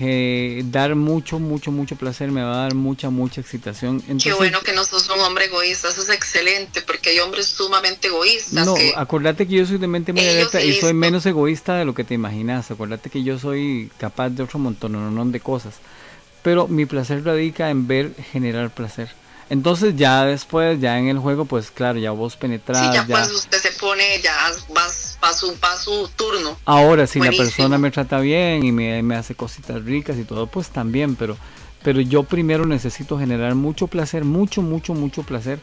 Eh, 0.00 0.62
dar 0.64 0.96
mucho, 0.96 1.38
mucho, 1.38 1.70
mucho 1.70 1.96
placer 1.96 2.32
me 2.32 2.42
va 2.42 2.54
a 2.54 2.56
dar 2.62 2.74
mucha, 2.74 3.10
mucha 3.10 3.40
excitación. 3.40 4.00
Qué 4.00 4.32
bueno 4.32 4.60
que 4.60 4.72
no 4.72 4.84
sos 4.84 5.08
un 5.10 5.20
hombre 5.20 5.44
egoísta, 5.44 5.90
eso 5.90 6.02
es 6.02 6.08
excelente, 6.08 6.82
porque 6.82 7.10
hay 7.10 7.20
hombres 7.20 7.46
sumamente 7.46 8.08
egoístas 8.08 8.66
No, 8.66 8.74
que 8.74 8.94
acuérdate 8.96 9.46
que 9.46 9.54
yo 9.54 9.66
soy 9.66 9.78
de 9.78 9.86
mente 9.86 10.12
muy 10.12 10.26
abierta 10.26 10.60
y 10.62 10.72
soy 10.80 10.94
menos 10.94 11.26
egoísta 11.26 11.76
de 11.76 11.84
lo 11.84 11.94
que 11.94 12.04
te 12.04 12.14
imaginas. 12.14 12.70
Acuérdate 12.70 13.10
que 13.10 13.22
yo 13.22 13.38
soy 13.38 13.90
capaz 13.98 14.30
de 14.30 14.42
otro 14.42 14.58
montón 14.58 15.30
de 15.30 15.40
cosas. 15.40 15.74
Pero 16.42 16.66
mi 16.66 16.86
placer 16.86 17.24
radica 17.24 17.70
en 17.70 17.86
ver 17.86 18.14
generar 18.32 18.70
placer. 18.70 19.10
Entonces 19.52 19.96
ya 19.96 20.24
después, 20.24 20.80
ya 20.80 20.98
en 20.98 21.08
el 21.08 21.18
juego, 21.18 21.44
pues 21.44 21.70
claro, 21.70 21.98
ya 21.98 22.10
vos 22.10 22.36
penetras, 22.36 22.78
sí, 22.78 22.86
ya, 22.86 23.06
ya. 23.06 23.16
pues 23.16 23.32
usted 23.32 23.58
se 23.58 23.70
pone, 23.72 24.02
ya 24.22 24.32
vas 24.74 25.18
para 25.20 25.34
su, 25.34 25.54
pa' 25.56 25.76
su 25.76 26.08
turno. 26.16 26.56
Ahora, 26.64 27.06
si 27.06 27.18
Buenísimo. 27.18 27.44
la 27.44 27.50
persona 27.50 27.76
me 27.76 27.90
trata 27.90 28.18
bien 28.20 28.64
y 28.64 28.72
me, 28.72 29.02
me 29.02 29.14
hace 29.14 29.34
cositas 29.34 29.84
ricas 29.84 30.16
y 30.16 30.24
todo, 30.24 30.46
pues 30.46 30.70
también, 30.70 31.16
pero 31.16 31.36
pero 31.82 32.00
yo 32.00 32.22
primero 32.22 32.64
necesito 32.64 33.18
generar 33.18 33.54
mucho 33.54 33.88
placer, 33.88 34.24
mucho, 34.24 34.62
mucho, 34.62 34.94
mucho 34.94 35.22
placer. 35.22 35.60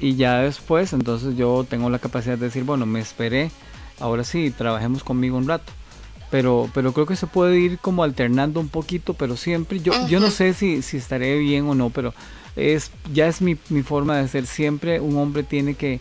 Y 0.00 0.16
ya 0.16 0.40
después, 0.40 0.92
entonces 0.92 1.36
yo 1.36 1.64
tengo 1.70 1.90
la 1.90 2.00
capacidad 2.00 2.36
de 2.36 2.46
decir, 2.46 2.64
bueno, 2.64 2.86
me 2.86 2.98
esperé, 2.98 3.52
ahora 4.00 4.24
sí, 4.24 4.50
trabajemos 4.50 5.04
conmigo 5.04 5.36
un 5.36 5.46
rato. 5.46 5.72
Pero, 6.32 6.68
pero 6.74 6.92
creo 6.92 7.06
que 7.06 7.14
se 7.14 7.28
puede 7.28 7.60
ir 7.60 7.78
como 7.78 8.02
alternando 8.02 8.58
un 8.58 8.68
poquito, 8.68 9.14
pero 9.14 9.36
siempre, 9.36 9.78
yo, 9.78 9.92
yo 10.08 10.18
no 10.18 10.32
sé 10.32 10.54
si, 10.54 10.82
si 10.82 10.96
estaré 10.96 11.38
bien 11.38 11.68
o 11.68 11.76
no, 11.76 11.90
pero 11.90 12.14
es, 12.56 12.90
ya 13.12 13.26
es 13.26 13.40
mi, 13.40 13.56
mi 13.68 13.82
forma 13.82 14.16
de 14.18 14.28
ser. 14.28 14.46
Siempre 14.46 15.00
un 15.00 15.16
hombre 15.16 15.42
tiene 15.42 15.74
que, 15.74 16.00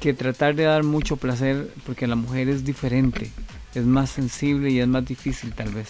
que 0.00 0.14
tratar 0.14 0.54
de 0.54 0.64
dar 0.64 0.82
mucho 0.82 1.16
placer, 1.16 1.72
porque 1.86 2.06
la 2.06 2.16
mujer 2.16 2.48
es 2.48 2.64
diferente, 2.64 3.30
es 3.74 3.84
más 3.84 4.10
sensible 4.10 4.70
y 4.70 4.80
es 4.80 4.88
más 4.88 5.04
difícil 5.04 5.54
tal 5.54 5.70
vez. 5.70 5.88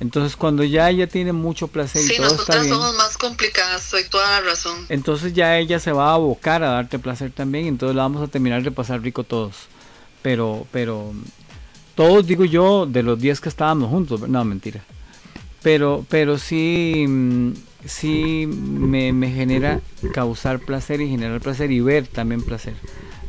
Entonces 0.00 0.34
cuando 0.34 0.64
ya 0.64 0.90
ella 0.90 1.06
tiene 1.06 1.32
mucho 1.32 1.68
placer 1.68 2.02
Sí, 2.02 2.14
y 2.14 2.16
todo 2.16 2.26
está 2.26 2.36
nosotras 2.38 2.62
bien, 2.64 2.74
somos 2.74 2.96
más 2.96 3.16
complicadas, 3.16 3.82
soy 3.82 4.02
toda 4.08 4.28
la 4.32 4.40
razón. 4.40 4.86
entonces 4.88 5.32
ya 5.32 5.56
ella 5.58 5.78
se 5.78 5.92
va 5.92 6.10
a 6.10 6.14
abocar 6.14 6.64
a 6.64 6.70
darte 6.70 6.98
placer 6.98 7.30
también, 7.30 7.66
entonces 7.66 7.94
la 7.94 8.02
vamos 8.02 8.20
a 8.20 8.26
terminar 8.26 8.62
de 8.64 8.72
pasar 8.72 9.00
rico 9.00 9.22
todos. 9.22 9.54
Pero, 10.22 10.66
pero, 10.72 11.12
todos 11.94 12.26
digo 12.26 12.44
yo, 12.44 12.86
de 12.86 13.02
los 13.02 13.18
10 13.20 13.40
que 13.40 13.48
estábamos 13.48 13.90
juntos, 13.90 14.28
no, 14.28 14.44
mentira. 14.44 14.82
Pero, 15.62 16.04
pero 16.08 16.38
sí, 16.38 17.04
mm, 17.06 17.52
sí 17.86 18.46
me, 18.46 19.12
me 19.12 19.30
genera 19.30 19.80
causar 20.14 20.60
placer 20.60 21.00
y 21.00 21.08
generar 21.08 21.40
placer 21.40 21.70
y 21.70 21.80
ver 21.80 22.06
también 22.06 22.42
placer. 22.42 22.74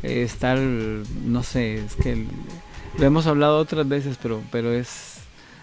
Eh, 0.02 0.22
estar, 0.22 0.58
no 0.58 1.42
sé, 1.42 1.76
es 1.76 1.94
que 1.96 2.26
lo 2.98 3.06
hemos 3.06 3.26
hablado 3.26 3.58
otras 3.58 3.88
veces, 3.88 4.16
pero, 4.22 4.42
pero 4.52 4.72
es, 4.72 5.14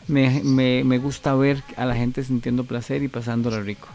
me, 0.07 0.41
me, 0.43 0.83
me 0.83 0.97
gusta 0.97 1.35
ver 1.35 1.63
a 1.77 1.85
la 1.85 1.95
gente 1.95 2.23
sintiendo 2.23 2.63
placer 2.65 3.03
y 3.03 3.07
pasándola 3.07 3.61
rico. 3.61 3.87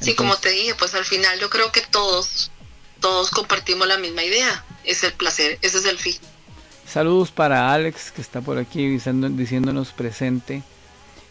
Sí, 0.00 0.14
como 0.14 0.36
te 0.36 0.50
dije, 0.50 0.74
pues 0.78 0.94
al 0.94 1.04
final 1.04 1.38
yo 1.40 1.50
creo 1.50 1.70
que 1.70 1.82
todos, 1.90 2.50
todos 3.00 3.30
compartimos 3.30 3.86
la 3.86 3.98
misma 3.98 4.22
idea. 4.24 4.64
Es 4.84 5.04
el 5.04 5.12
placer, 5.12 5.58
ese 5.62 5.78
es 5.78 5.84
el 5.86 5.98
fin. 5.98 6.14
Saludos 6.86 7.30
para 7.30 7.72
Alex 7.72 8.10
que 8.12 8.20
está 8.22 8.40
por 8.40 8.58
aquí 8.58 8.86
diciendo- 8.86 9.28
diciéndonos 9.28 9.90
presente. 9.92 10.62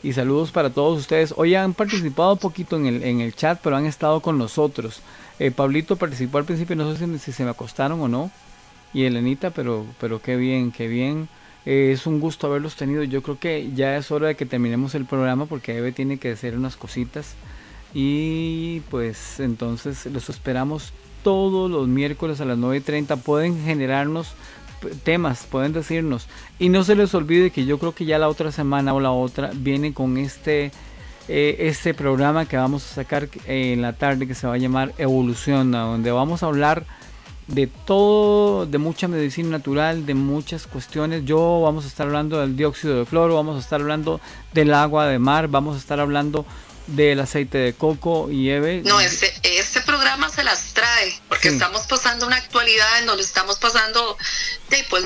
Y 0.03 0.11
saludos 0.11 0.51
para 0.51 0.69
todos 0.69 0.99
ustedes. 0.99 1.34
Hoy 1.38 1.55
han 1.55 1.73
participado 1.73 2.34
un 2.34 2.39
poquito 2.39 2.75
en 2.75 2.88
el, 2.88 3.03
en 3.03 3.21
el 3.21 3.34
chat, 3.34 3.59
pero 3.63 3.77
han 3.77 3.85
estado 3.85 4.19
con 4.19 4.38
nosotros. 4.38 5.01
Eh, 5.39 5.49
Pablito 5.49 5.95
participó 5.95 6.39
al 6.39 6.43
principio, 6.45 6.75
no 6.75 6.93
sé 6.93 7.05
si, 7.05 7.19
si 7.19 7.31
se 7.31 7.45
me 7.45 7.51
acostaron 7.51 8.01
o 8.01 8.09
no. 8.09 8.30
Y 8.93 9.05
Elenita, 9.05 9.51
pero, 9.51 9.85
pero 10.01 10.21
qué 10.21 10.35
bien, 10.35 10.73
qué 10.73 10.89
bien. 10.89 11.30
Eh, 11.65 11.91
es 11.93 12.05
un 12.05 12.19
gusto 12.19 12.47
haberlos 12.47 12.75
tenido. 12.75 13.03
Yo 13.03 13.23
creo 13.23 13.39
que 13.39 13.71
ya 13.73 13.95
es 13.95 14.11
hora 14.11 14.27
de 14.27 14.35
que 14.35 14.45
terminemos 14.45 14.93
el 14.93 15.05
programa 15.05 15.45
porque 15.45 15.77
Eve 15.77 15.93
tiene 15.93 16.17
que 16.17 16.34
hacer 16.34 16.57
unas 16.57 16.75
cositas. 16.75 17.35
Y 17.93 18.81
pues 18.89 19.39
entonces 19.39 20.05
los 20.07 20.30
esperamos 20.30 20.91
todos 21.23 21.71
los 21.71 21.88
miércoles 21.88 22.41
a 22.41 22.45
las 22.45 22.57
9.30. 22.57 23.21
Pueden 23.21 23.63
generarnos 23.63 24.34
temas, 25.03 25.47
pueden 25.49 25.73
decirnos. 25.73 26.27
Y 26.64 26.69
no 26.69 26.85
se 26.85 26.95
les 26.95 27.14
olvide 27.14 27.52
que 27.52 27.65
yo 27.65 27.77
creo 27.77 27.94
que 27.94 28.06
ya 28.06 28.18
la 28.18 28.30
otra 28.30 28.49
semana 28.49 28.94
o 28.94 29.02
la 29.02 29.11
otra 29.11 29.52
viene 29.53 29.94
con 29.94 30.18
este, 30.18 30.72
eh, 31.27 31.57
este 31.60 31.94
programa 31.94 32.45
que 32.48 32.56
vamos 32.56 32.90
a 32.90 32.95
sacar 32.95 33.27
en 33.48 33.81
la 33.81 33.91
tarde 33.91 34.27
que 34.27 34.34
se 34.34 34.48
va 34.48 34.53
a 34.53 34.57
llamar 34.57 34.94
Evolución, 34.98 35.73
donde 35.73 36.10
vamos 36.11 36.41
a 36.41 36.45
hablar 36.45 36.85
de 37.48 37.68
todo, 37.68 38.65
de 38.65 38.77
mucha 38.77 39.10
medicina 39.10 39.49
natural, 39.49 40.06
de 40.06 40.14
muchas 40.14 40.65
cuestiones. 40.65 41.26
Yo 41.26 41.60
vamos 41.61 41.84
a 41.84 41.90
estar 41.90 42.07
hablando 42.07 42.40
del 42.40 42.56
dióxido 42.56 42.98
de 42.99 43.06
cloro, 43.07 43.35
vamos 43.35 43.57
a 43.57 43.60
estar 43.60 43.81
hablando 43.81 44.22
del 44.53 44.73
agua 44.73 45.07
de 45.07 45.19
mar, 45.19 45.49
vamos 45.49 45.76
a 45.76 45.80
estar 45.80 45.99
hablando 45.99 46.45
del 46.88 47.19
aceite 47.19 47.57
de 47.57 47.73
coco 47.73 48.31
y 48.31 48.49
Eve. 48.49 48.84
No, 48.85 49.02
este, 49.02 49.34
este 49.44 49.81
programa 49.81 50.30
se 50.30 50.45
las 50.45 50.73
trae, 50.73 51.14
porque 51.27 51.49
Sí. 51.49 51.56
estamos 51.56 51.81
pasando 51.88 52.26
una 52.26 52.38
actualidad 52.38 52.99
en 52.99 53.06
donde 53.07 53.23
estamos 53.23 53.60
pasando, 53.60 54.18
de, 54.69 54.77
pues, 54.90 55.03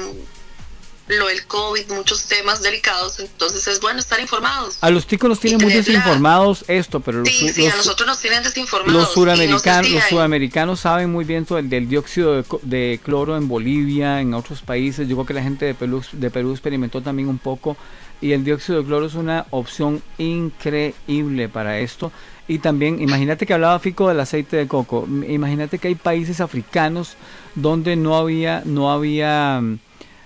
lo 1.07 1.27
del 1.27 1.45
COVID, 1.47 1.91
muchos 1.93 2.23
temas 2.25 2.61
delicados, 2.61 3.19
entonces 3.19 3.65
es 3.67 3.79
bueno 3.79 3.99
estar 3.99 4.19
informados. 4.19 4.77
A 4.81 4.89
los 4.89 5.07
ticos 5.07 5.29
los 5.29 5.39
tienen 5.39 5.61
muy 5.63 5.73
desinformados 5.73 6.65
esto, 6.67 6.99
pero 6.99 7.19
los, 7.19 7.29
Sí, 7.29 7.49
sí, 7.49 7.63
los- 7.65 7.73
a 7.73 7.77
nosotros 7.77 8.07
nos 8.07 8.19
tienen 8.19 8.43
desinformados. 8.43 9.01
los 9.01 9.13
suramericanos, 9.13 9.89
los 9.91 10.03
sudamericanos 10.05 10.79
saben 10.81 11.09
muy 11.11 11.23
bien 11.25 11.47
sobre 11.47 11.61
el 11.61 11.69
del 11.69 11.87
dióxido 11.87 12.33
de, 12.35 12.45
de 12.63 12.99
cloro 13.03 13.37
en 13.37 13.47
Bolivia, 13.47 14.19
en 14.21 14.33
otros 14.33 14.61
países. 14.61 15.07
Yo 15.07 15.15
creo 15.15 15.25
que 15.25 15.33
la 15.33 15.43
gente 15.43 15.65
de 15.65 15.73
Perú, 15.75 16.03
de 16.11 16.29
Perú 16.29 16.51
experimentó 16.51 17.01
también 17.01 17.29
un 17.29 17.37
poco. 17.39 17.77
Y 18.19 18.31
el 18.33 18.43
dióxido 18.43 18.79
de 18.79 18.85
cloro 18.85 19.05
es 19.05 19.13
una 19.13 19.45
opción 19.51 20.01
increíble 20.17 21.49
para 21.49 21.79
esto. 21.79 22.11
Y 22.47 22.59
también, 22.59 23.01
imagínate 23.01 23.45
que 23.45 23.53
hablaba 23.53 23.79
Fico 23.79 24.07
del 24.07 24.19
aceite 24.19 24.57
de 24.57 24.67
coco. 24.67 25.07
Imagínate 25.27 25.79
que 25.79 25.89
hay 25.89 25.95
países 25.95 26.39
africanos 26.39 27.15
donde 27.55 27.95
no 27.95 28.17
había, 28.17 28.61
no 28.65 28.91
había 28.91 29.61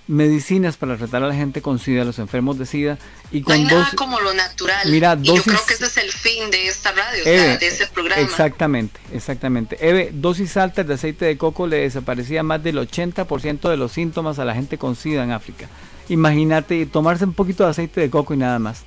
medicinas 0.08 0.76
para 0.76 0.96
tratar 0.96 1.22
a 1.22 1.28
la 1.28 1.34
gente 1.34 1.62
con 1.62 1.78
SIDA, 1.78 2.04
los 2.04 2.18
enfermos 2.18 2.58
de 2.58 2.66
SIDA. 2.66 2.98
Y 3.30 3.40
No 3.40 3.44
con 3.46 3.54
hay 3.54 3.62
dos, 3.64 3.72
nada 3.72 3.92
como 3.96 4.20
lo 4.20 4.34
natural. 4.34 4.90
Mira, 4.90 5.16
y 5.20 5.26
yo 5.26 5.34
creo 5.42 5.60
que 5.66 5.74
ese 5.74 5.86
es 5.86 5.96
el 5.96 6.10
fin 6.10 6.50
de 6.50 6.66
esta 6.66 6.92
radio, 6.92 7.24
o 7.24 7.28
Eve, 7.28 7.38
sea, 7.38 7.56
de 7.58 7.66
ese 7.66 7.86
programa. 7.86 8.22
Exactamente, 8.22 9.00
exactamente. 9.12 9.78
Eve, 9.80 10.10
dosis 10.12 10.56
altas 10.56 10.86
de 10.86 10.94
aceite 10.94 11.24
de 11.24 11.38
coco 11.38 11.66
le 11.66 11.78
desaparecía 11.78 12.42
más 12.42 12.62
del 12.62 12.78
80% 12.78 13.68
de 13.68 13.76
los 13.76 13.92
síntomas 13.92 14.38
a 14.38 14.44
la 14.44 14.54
gente 14.54 14.78
con 14.78 14.96
SIDA 14.96 15.24
en 15.24 15.30
África. 15.30 15.68
Imagínate 16.08 16.84
tomarse 16.86 17.24
un 17.24 17.34
poquito 17.34 17.64
de 17.64 17.70
aceite 17.70 18.00
de 18.00 18.10
coco 18.10 18.34
y 18.34 18.36
nada 18.36 18.58
más. 18.58 18.82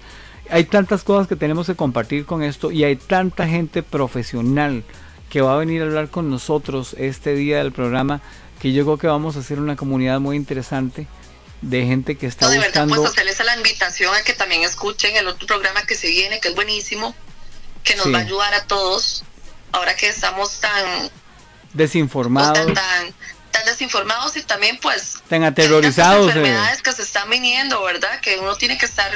Hay 0.49 0.65
tantas 0.65 1.03
cosas 1.03 1.27
que 1.27 1.35
tenemos 1.35 1.65
que 1.65 1.75
compartir 1.75 2.25
con 2.25 2.43
esto 2.43 2.71
y 2.71 2.83
hay 2.83 2.97
tanta 2.97 3.47
gente 3.47 3.81
profesional 3.81 4.83
que 5.29 5.41
va 5.41 5.55
a 5.55 5.57
venir 5.57 5.81
a 5.81 5.85
hablar 5.85 6.09
con 6.09 6.29
nosotros 6.29 6.95
este 6.99 7.33
día 7.33 7.57
del 7.57 7.71
programa 7.71 8.21
que 8.65 8.73
yo 8.73 8.83
creo 8.83 8.97
que 8.97 9.05
vamos 9.05 9.35
a 9.35 9.41
hacer 9.41 9.59
una 9.59 9.75
comunidad 9.75 10.19
muy 10.19 10.35
interesante 10.35 11.05
de 11.61 11.85
gente 11.85 12.17
que 12.17 12.25
está 12.25 12.47
No, 12.47 12.51
de 12.51 12.57
verdad, 12.57 12.85
buscando 12.85 12.95
pues 12.95 13.11
hacerles 13.11 13.45
la 13.45 13.55
invitación 13.55 14.15
a 14.15 14.23
que 14.23 14.33
también 14.33 14.63
escuchen 14.63 15.15
el 15.15 15.27
otro 15.27 15.45
programa 15.45 15.83
que 15.83 15.93
se 15.93 16.07
viene, 16.07 16.39
que 16.39 16.47
es 16.47 16.55
buenísimo, 16.55 17.15
que 17.83 17.95
nos 17.95 18.05
Sí. 18.07 18.11
va 18.11 18.17
a 18.17 18.21
ayudar 18.23 18.55
a 18.55 18.63
todos, 18.65 19.23
ahora 19.71 19.95
que 19.95 20.07
estamos 20.07 20.61
tan, 20.61 21.11
desinformados. 21.73 22.57
tan, 22.57 22.73
tan, 22.73 23.13
tan 23.51 23.65
desinformados 23.67 24.35
y 24.35 24.41
también 24.41 24.79
pues 24.81 25.17
Tan 25.29 25.41
tantas 25.43 25.51
aterrorizados, 25.65 26.25
eh. 26.25 26.29
enfermedades 26.29 26.81
que 26.81 26.91
se 26.91 27.03
están 27.03 27.29
viniendo, 27.29 27.83
¿verdad? 27.83 28.19
Que 28.19 28.39
uno 28.39 28.55
tiene 28.55 28.79
que 28.79 28.87
estar 28.87 29.11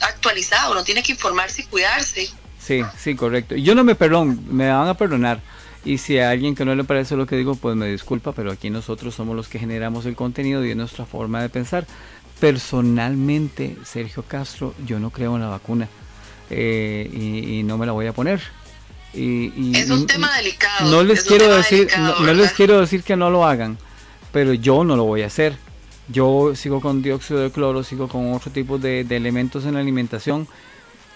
actualizado, 0.00 0.72
uno 0.72 0.82
tiene 0.82 1.04
que 1.04 1.12
informarse 1.12 1.62
y 1.62 1.64
cuidarse. 1.66 2.28
Sí, 2.60 2.82
sí, 2.98 3.14
correcto. 3.14 3.54
Y 3.54 3.62
yo 3.62 3.76
no 3.76 3.84
me 3.84 3.94
perdón, 3.94 4.40
me 4.50 4.68
van 4.68 4.88
a 4.88 4.94
perdonar. 4.94 5.40
Y 5.84 5.98
si 5.98 6.18
a 6.18 6.30
alguien 6.30 6.54
que 6.54 6.64
no 6.64 6.74
le 6.74 6.84
parece 6.84 7.16
lo 7.16 7.26
que 7.26 7.36
digo, 7.36 7.56
pues 7.56 7.74
me 7.76 7.86
disculpa, 7.88 8.32
pero 8.32 8.52
aquí 8.52 8.70
nosotros 8.70 9.14
somos 9.14 9.34
los 9.34 9.48
que 9.48 9.58
generamos 9.58 10.06
el 10.06 10.14
contenido 10.14 10.64
y 10.64 10.70
es 10.70 10.76
nuestra 10.76 11.06
forma 11.06 11.42
de 11.42 11.48
pensar. 11.48 11.86
Personalmente, 12.66 13.76
Sergio 13.84 14.22
Castro, 14.22 14.74
yo 14.86 14.98
no 15.00 15.10
creo 15.10 15.34
en 15.34 15.42
la 15.42 15.48
vacuna 15.48 15.88
eh, 16.50 17.10
y, 17.12 17.58
y 17.58 17.62
no 17.64 17.78
me 17.78 17.86
la 17.86 17.92
voy 17.92 18.06
a 18.06 18.12
poner. 18.12 18.40
Y, 19.14 19.52
y- 19.56 19.72
Es 19.76 19.90
un 19.90 20.06
tema 20.06 20.34
delicado. 20.36 20.90
no 20.90 21.02
les 21.02 21.24
quiero 21.24 21.48
decir, 21.54 21.86
delicado, 21.86 22.20
no, 22.20 22.26
no 22.26 22.34
les 22.34 22.52
quiero 22.52 22.80
decir 22.80 23.02
que 23.02 23.16
no 23.16 23.30
lo 23.30 23.44
hagan, 23.46 23.78
pero 24.32 24.52
yo 24.52 24.84
no 24.84 24.96
lo 24.96 25.04
voy 25.04 25.22
a 25.22 25.26
hacer. 25.26 25.56
Yo 26.08 26.54
sigo 26.54 26.80
con 26.80 27.02
dióxido 27.02 27.40
de 27.40 27.50
cloro, 27.50 27.82
sigo 27.84 28.08
con 28.08 28.32
otro 28.32 28.50
tipo 28.52 28.78
de, 28.78 29.04
de 29.04 29.16
elementos 29.16 29.64
en 29.64 29.74
la 29.74 29.80
alimentación 29.80 30.46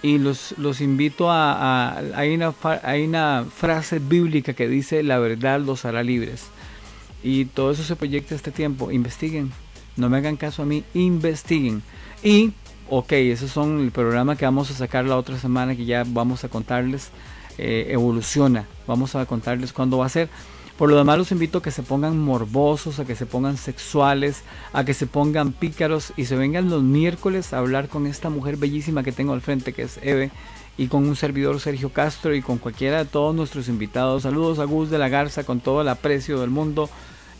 y 0.06 0.18
los, 0.18 0.54
los 0.56 0.80
invito 0.80 1.32
a, 1.32 1.98
hay, 2.14 2.32
una, 2.32 2.54
hay 2.84 3.04
una 3.04 3.44
frase 3.44 3.98
bíblica 3.98 4.52
que 4.52 4.68
dice 4.68 5.02
la 5.02 5.18
verdad 5.18 5.60
los 5.60 5.84
hará 5.84 6.04
libres 6.04 6.46
y 7.24 7.46
todo 7.46 7.72
eso 7.72 7.82
se 7.82 7.96
proyecta 7.96 8.36
este 8.36 8.52
tiempo, 8.52 8.92
investiguen, 8.92 9.50
no 9.96 10.08
me 10.08 10.18
hagan 10.18 10.36
caso 10.36 10.62
a 10.62 10.64
mí, 10.64 10.84
investiguen. 10.94 11.82
Y 12.22 12.52
ok, 12.88 13.12
esos 13.12 13.50
son 13.50 13.80
el 13.80 13.90
programa 13.90 14.36
que 14.36 14.44
vamos 14.44 14.70
a 14.70 14.74
sacar 14.74 15.04
la 15.06 15.16
otra 15.16 15.36
semana 15.38 15.74
que 15.74 15.84
ya 15.84 16.04
vamos 16.06 16.44
a 16.44 16.48
contarles 16.48 17.10
eh, 17.58 17.88
evoluciona, 17.90 18.66
vamos 18.86 19.16
a 19.16 19.26
contarles 19.26 19.72
cuándo 19.72 19.98
va 19.98 20.06
a 20.06 20.10
ser 20.10 20.28
por 20.78 20.90
lo 20.90 20.96
demás 20.96 21.16
los 21.16 21.32
invito 21.32 21.58
a 21.58 21.62
que 21.62 21.70
se 21.70 21.82
pongan 21.82 22.18
morbosos, 22.18 22.98
a 22.98 23.04
que 23.04 23.16
se 23.16 23.24
pongan 23.24 23.56
sexuales, 23.56 24.42
a 24.72 24.84
que 24.84 24.94
se 24.94 25.06
pongan 25.06 25.52
pícaros 25.52 26.12
y 26.16 26.26
se 26.26 26.36
vengan 26.36 26.68
los 26.68 26.82
miércoles 26.82 27.52
a 27.52 27.58
hablar 27.58 27.88
con 27.88 28.06
esta 28.06 28.28
mujer 28.28 28.56
bellísima 28.56 29.02
que 29.02 29.12
tengo 29.12 29.32
al 29.32 29.40
frente, 29.40 29.72
que 29.72 29.82
es 29.82 29.98
Eve, 30.02 30.30
y 30.76 30.88
con 30.88 31.08
un 31.08 31.16
servidor 31.16 31.60
Sergio 31.60 31.90
Castro 31.90 32.34
y 32.34 32.42
con 32.42 32.58
cualquiera 32.58 32.98
de 32.98 33.04
todos 33.06 33.34
nuestros 33.34 33.68
invitados. 33.68 34.24
Saludos 34.24 34.58
a 34.58 34.64
Gus 34.64 34.90
de 34.90 34.98
la 34.98 35.08
Garza 35.08 35.44
con 35.44 35.60
todo 35.60 35.80
el 35.80 35.88
aprecio 35.88 36.40
del 36.40 36.50
mundo. 36.50 36.90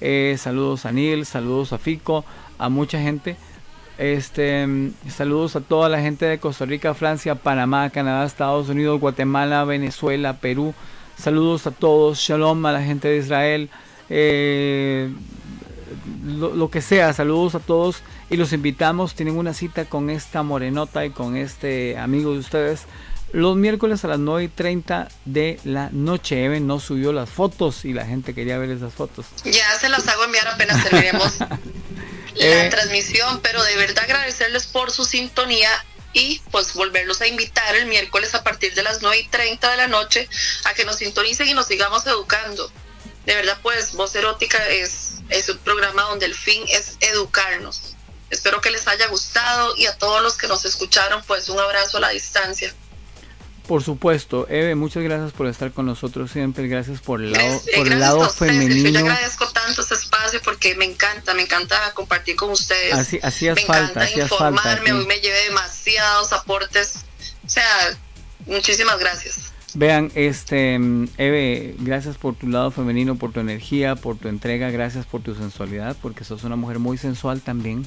Eh, 0.01 0.37
saludos 0.39 0.87
a 0.87 0.93
Neil, 0.93 1.27
saludos 1.27 1.73
a 1.73 1.79
Fico, 1.79 2.25
a 2.59 2.69
mucha 2.71 3.01
gente. 3.01 3.37
Este, 3.99 4.67
saludos 5.09 5.57
a 5.57 5.61
toda 5.61 5.89
la 5.89 6.01
gente 6.01 6.27
de 6.27 6.39
Costa 6.39 6.67
Rica, 6.67 6.95
Francia, 6.95 7.35
Panamá, 7.35 7.89
Canadá, 7.91 8.25
Estados 8.25 8.69
Unidos, 8.69 9.01
Guatemala, 9.01 9.65
Venezuela, 9.65 10.39
Perú. 10.39 10.75
Saludos 11.23 11.67
a 11.67 11.71
todos, 11.71 12.19
shalom 12.19 12.65
a 12.67 12.73
la 12.73 12.83
gente 12.83 13.09
de 13.09 13.17
Israel, 13.19 13.71
eh, 14.11 15.11
lo, 16.25 16.55
lo 16.55 16.71
que 16.71 16.83
sea, 16.83 17.13
saludos 17.13 17.55
a 17.55 17.61
todos 17.61 18.03
y 18.31 18.37
los 18.37 18.53
invitamos, 18.53 19.15
tienen 19.15 19.37
una 19.39 19.55
cita 19.55 19.87
con 19.87 20.11
esta 20.11 20.43
morenota 20.43 21.05
y 21.07 21.11
con 21.11 21.37
este 21.37 21.97
amigo 21.97 22.33
de 22.33 22.39
ustedes, 22.39 22.83
los 23.33 23.57
miércoles 23.57 24.05
a 24.05 24.09
las 24.09 24.19
9 24.19 24.45
y 24.45 24.49
30 24.49 25.09
de 25.25 25.59
la 25.65 25.89
noche. 25.91 26.45
Even 26.45 26.67
no 26.67 26.79
subió 26.81 27.13
las 27.13 27.29
fotos 27.29 27.85
y 27.85 27.93
la 27.93 28.07
gente 28.07 28.35
quería 28.35 28.57
ver 28.59 28.71
esas 28.71 28.93
fotos. 28.95 29.27
Ya 29.45 29.69
se 29.81 29.89
las 29.89 30.07
hago 30.09 30.25
enviar 30.25 30.47
apenas 30.49 30.83
terminemos 30.85 31.39
la 31.41 31.59
Eh. 32.67 32.69
transmisión, 32.71 33.41
pero 33.43 33.63
de 33.65 33.77
verdad 33.77 34.05
agradecerles 34.05 34.67
por 34.67 34.91
su 34.91 35.05
sintonía 35.05 35.71
y 36.17 36.41
pues 36.51 36.73
volverlos 36.73 37.21
a 37.21 37.27
invitar 37.27 37.77
el 37.77 37.85
miércoles 37.85 38.35
a 38.35 38.43
partir 38.43 38.75
de 38.75 38.83
las 38.83 39.03
9 39.03 39.19
y 39.19 39.29
30 39.29 39.71
de 39.71 39.77
la 39.77 39.87
noche 39.87 40.27
a 40.65 40.73
que 40.73 40.87
nos 40.87 40.97
sintonicen 40.97 41.47
y 41.47 41.53
nos 41.53 41.67
sigamos 41.67 42.07
educando. 42.07 42.73
De 43.27 43.35
verdad, 43.35 43.59
pues 43.63 43.93
Voz 43.93 44.15
Erótica 44.15 44.67
es, 44.67 45.17
es 45.29 45.51
un 45.51 45.59
programa 45.59 46.05
donde 46.05 46.25
el 46.25 46.35
fin 46.35 46.65
es 46.69 46.97
educarnos. 47.01 47.95
Espero 48.31 48.63
que 48.63 48.71
les 48.71 48.89
haya 48.89 49.09
gustado 49.09 49.77
y 49.77 49.85
a 49.85 49.99
todos 49.99 50.23
los 50.23 50.39
que 50.39 50.49
nos 50.49 50.65
escucharon, 50.65 51.23
pues 51.27 51.51
un 51.51 51.61
abrazo 51.61 51.99
a 51.99 52.01
la 52.01 52.09
distancia. 52.09 52.75
Por 53.67 53.83
supuesto, 53.83 54.47
Eve, 54.49 54.75
muchas 54.77 55.03
gracias 55.03 55.33
por 55.33 55.49
estar 55.49 55.73
con 55.73 55.87
nosotros 55.87 56.31
siempre. 56.31 56.69
Gracias 56.69 57.01
por 57.01 57.21
el 57.21 57.33
lado, 57.33 57.61
por 57.77 57.89
el 57.89 57.99
lado 57.99 58.21
ustedes. 58.21 58.53
Yo 58.53 58.59
femenino. 58.69 58.99
agradezco 59.01 59.49
tanto 59.51 59.83
este 59.83 59.95
espacio 59.95 60.41
porque 60.45 60.75
me 60.77 60.85
encanta, 60.85 61.35
me 61.35 61.43
encanta 61.43 61.77
compartir 61.95 62.37
con 62.37 62.51
ustedes. 62.51 62.93
Así- 62.95 63.19
me 63.61 63.67
falta, 63.67 63.83
encanta 63.85 64.01
hacías 64.03 64.29
falta 64.31 64.81
hoy 64.85 65.07
me 65.07 65.19
llevé 65.19 65.45
demasiados 65.45 66.33
aportes. 66.33 67.05
O 67.45 67.49
sea, 67.49 67.99
muchísimas 68.47 68.99
gracias. 68.99 69.53
Vean, 69.75 70.11
este, 70.15 70.77
Eve, 71.19 71.75
gracias 71.81 72.17
por 72.17 72.35
tu 72.35 72.49
lado 72.49 72.71
femenino, 72.71 73.17
por 73.17 73.33
tu 73.33 73.41
energía, 73.41 73.95
por 73.95 74.17
tu 74.17 74.29
entrega, 74.29 74.71
gracias 74.71 75.05
por 75.05 75.23
tu 75.23 75.35
sensualidad, 75.35 75.97
porque 76.01 76.25
sos 76.25 76.45
una 76.45 76.57
mujer 76.57 76.79
muy 76.79 76.97
sensual 76.97 77.43
también. 77.43 77.87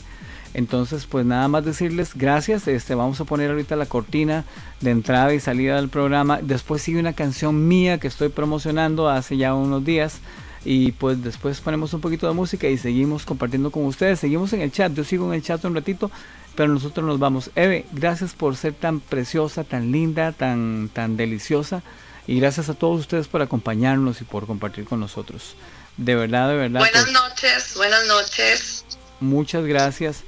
Entonces, 0.54 1.06
pues 1.06 1.26
nada 1.26 1.48
más 1.48 1.64
decirles 1.64 2.12
gracias. 2.16 2.68
Este, 2.68 2.96
vamos 2.96 3.20
a 3.22 3.26
poner 3.26 3.52
ahorita 3.52 3.76
la 3.76 3.86
cortina 3.86 4.46
de 4.82 4.92
entrada 4.92 5.34
y 5.34 5.40
salida 5.40 5.76
del 5.76 5.90
programa. 5.90 6.40
Después 6.42 6.82
sigue 6.82 7.00
una 7.00 7.14
canción 7.14 7.68
mía 7.68 8.00
que 8.00 8.08
estoy 8.08 8.30
promocionando 8.30 9.10
hace 9.10 9.38
ya 9.38 9.54
unos 9.54 9.86
días. 9.86 10.20
Y 10.66 10.92
pues 10.94 11.24
después 11.24 11.62
ponemos 11.62 11.94
un 11.94 12.02
poquito 12.02 12.28
de 12.28 12.34
música 12.34 12.68
y 12.68 12.78
seguimos 12.78 13.26
compartiendo 13.26 13.72
con 13.72 13.86
ustedes. 13.86 14.20
Seguimos 14.20 14.52
en 14.54 14.62
el 14.62 14.72
chat. 14.72 14.94
Yo 14.94 15.04
sigo 15.04 15.28
en 15.28 15.36
el 15.36 15.44
chat 15.44 15.64
un 15.66 15.76
ratito, 15.76 16.12
pero 16.56 16.74
nosotros 16.74 17.06
nos 17.06 17.20
vamos. 17.20 17.52
Eve, 17.56 17.86
gracias 17.92 18.34
por 18.34 18.56
ser 18.58 18.74
tan 18.74 19.00
preciosa, 19.00 19.64
tan 19.64 19.92
linda, 19.92 20.32
tan, 20.32 20.90
tan 20.92 21.16
deliciosa. 21.16 21.84
Y 22.28 22.40
gracias 22.40 22.70
a 22.70 22.74
todos 22.74 23.00
ustedes 23.00 23.28
por 23.28 23.42
acompañarnos 23.42 24.22
y 24.22 24.24
por 24.24 24.46
compartir 24.46 24.86
con 24.86 25.00
nosotros. 25.00 25.56
De 25.98 26.16
verdad, 26.16 26.50
de 26.50 26.56
verdad. 26.56 26.80
Buenas 26.80 27.04
pues, 27.04 27.14
noches, 27.14 27.74
buenas 27.76 28.08
noches. 28.08 28.86
Muchas 29.20 29.66
gracias. 29.66 30.24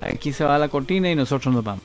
Aquí 0.00 0.32
se 0.32 0.44
va 0.44 0.58
la 0.58 0.68
cortina 0.68 1.10
y 1.10 1.14
nosotros 1.14 1.54
nos 1.54 1.62
vamos. 1.62 1.84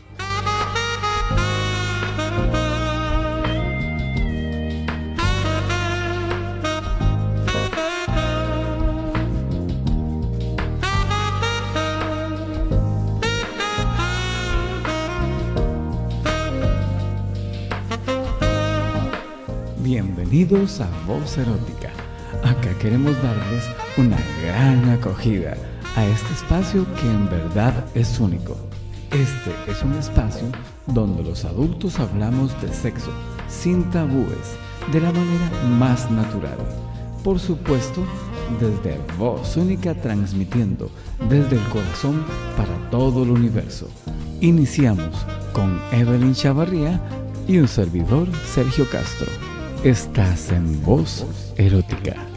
Bienvenidos 19.80 20.82
a 20.82 20.90
Voz 21.06 21.38
Erótica. 21.38 21.92
Acá 22.44 22.78
queremos 22.80 23.16
darles 23.22 23.70
una 23.98 24.18
gran 24.42 24.90
acogida 24.90 25.56
a 25.96 26.06
este 26.06 26.34
espacio 26.34 26.86
que 26.96 27.10
en 27.10 27.30
verdad 27.30 27.86
es 27.96 28.20
único. 28.20 28.58
Este 29.12 29.72
es 29.72 29.82
un 29.82 29.94
espacio 29.94 30.48
donde 30.88 31.24
los 31.24 31.46
adultos 31.46 32.00
hablamos 32.00 32.60
de 32.62 32.74
sexo 32.74 33.12
sin 33.48 33.90
tabúes, 33.92 34.58
de 34.92 35.00
la 35.00 35.12
manera 35.12 35.52
más 35.80 36.12
natural. 36.12 36.58
Por 37.24 37.40
supuesto, 37.40 38.04
desde 38.60 39.00
Voz 39.18 39.58
Única 39.58 39.96
transmitiendo 39.96 40.92
desde 41.30 41.56
el 41.56 41.64
corazón 41.70 42.24
para 42.58 42.90
todo 42.92 43.24
el 43.24 43.32
universo. 43.32 43.90
Iniciamos 44.42 45.26
con 45.54 45.80
Evelyn 45.92 46.34
Chavarría 46.34 47.02
y 47.48 47.58
un 47.58 47.68
servidor 47.68 48.28
Sergio 48.54 48.88
Castro. 48.90 49.28
Estás 49.84 50.52
en 50.52 50.84
Voz 50.84 51.26
Erótica. 51.58 52.35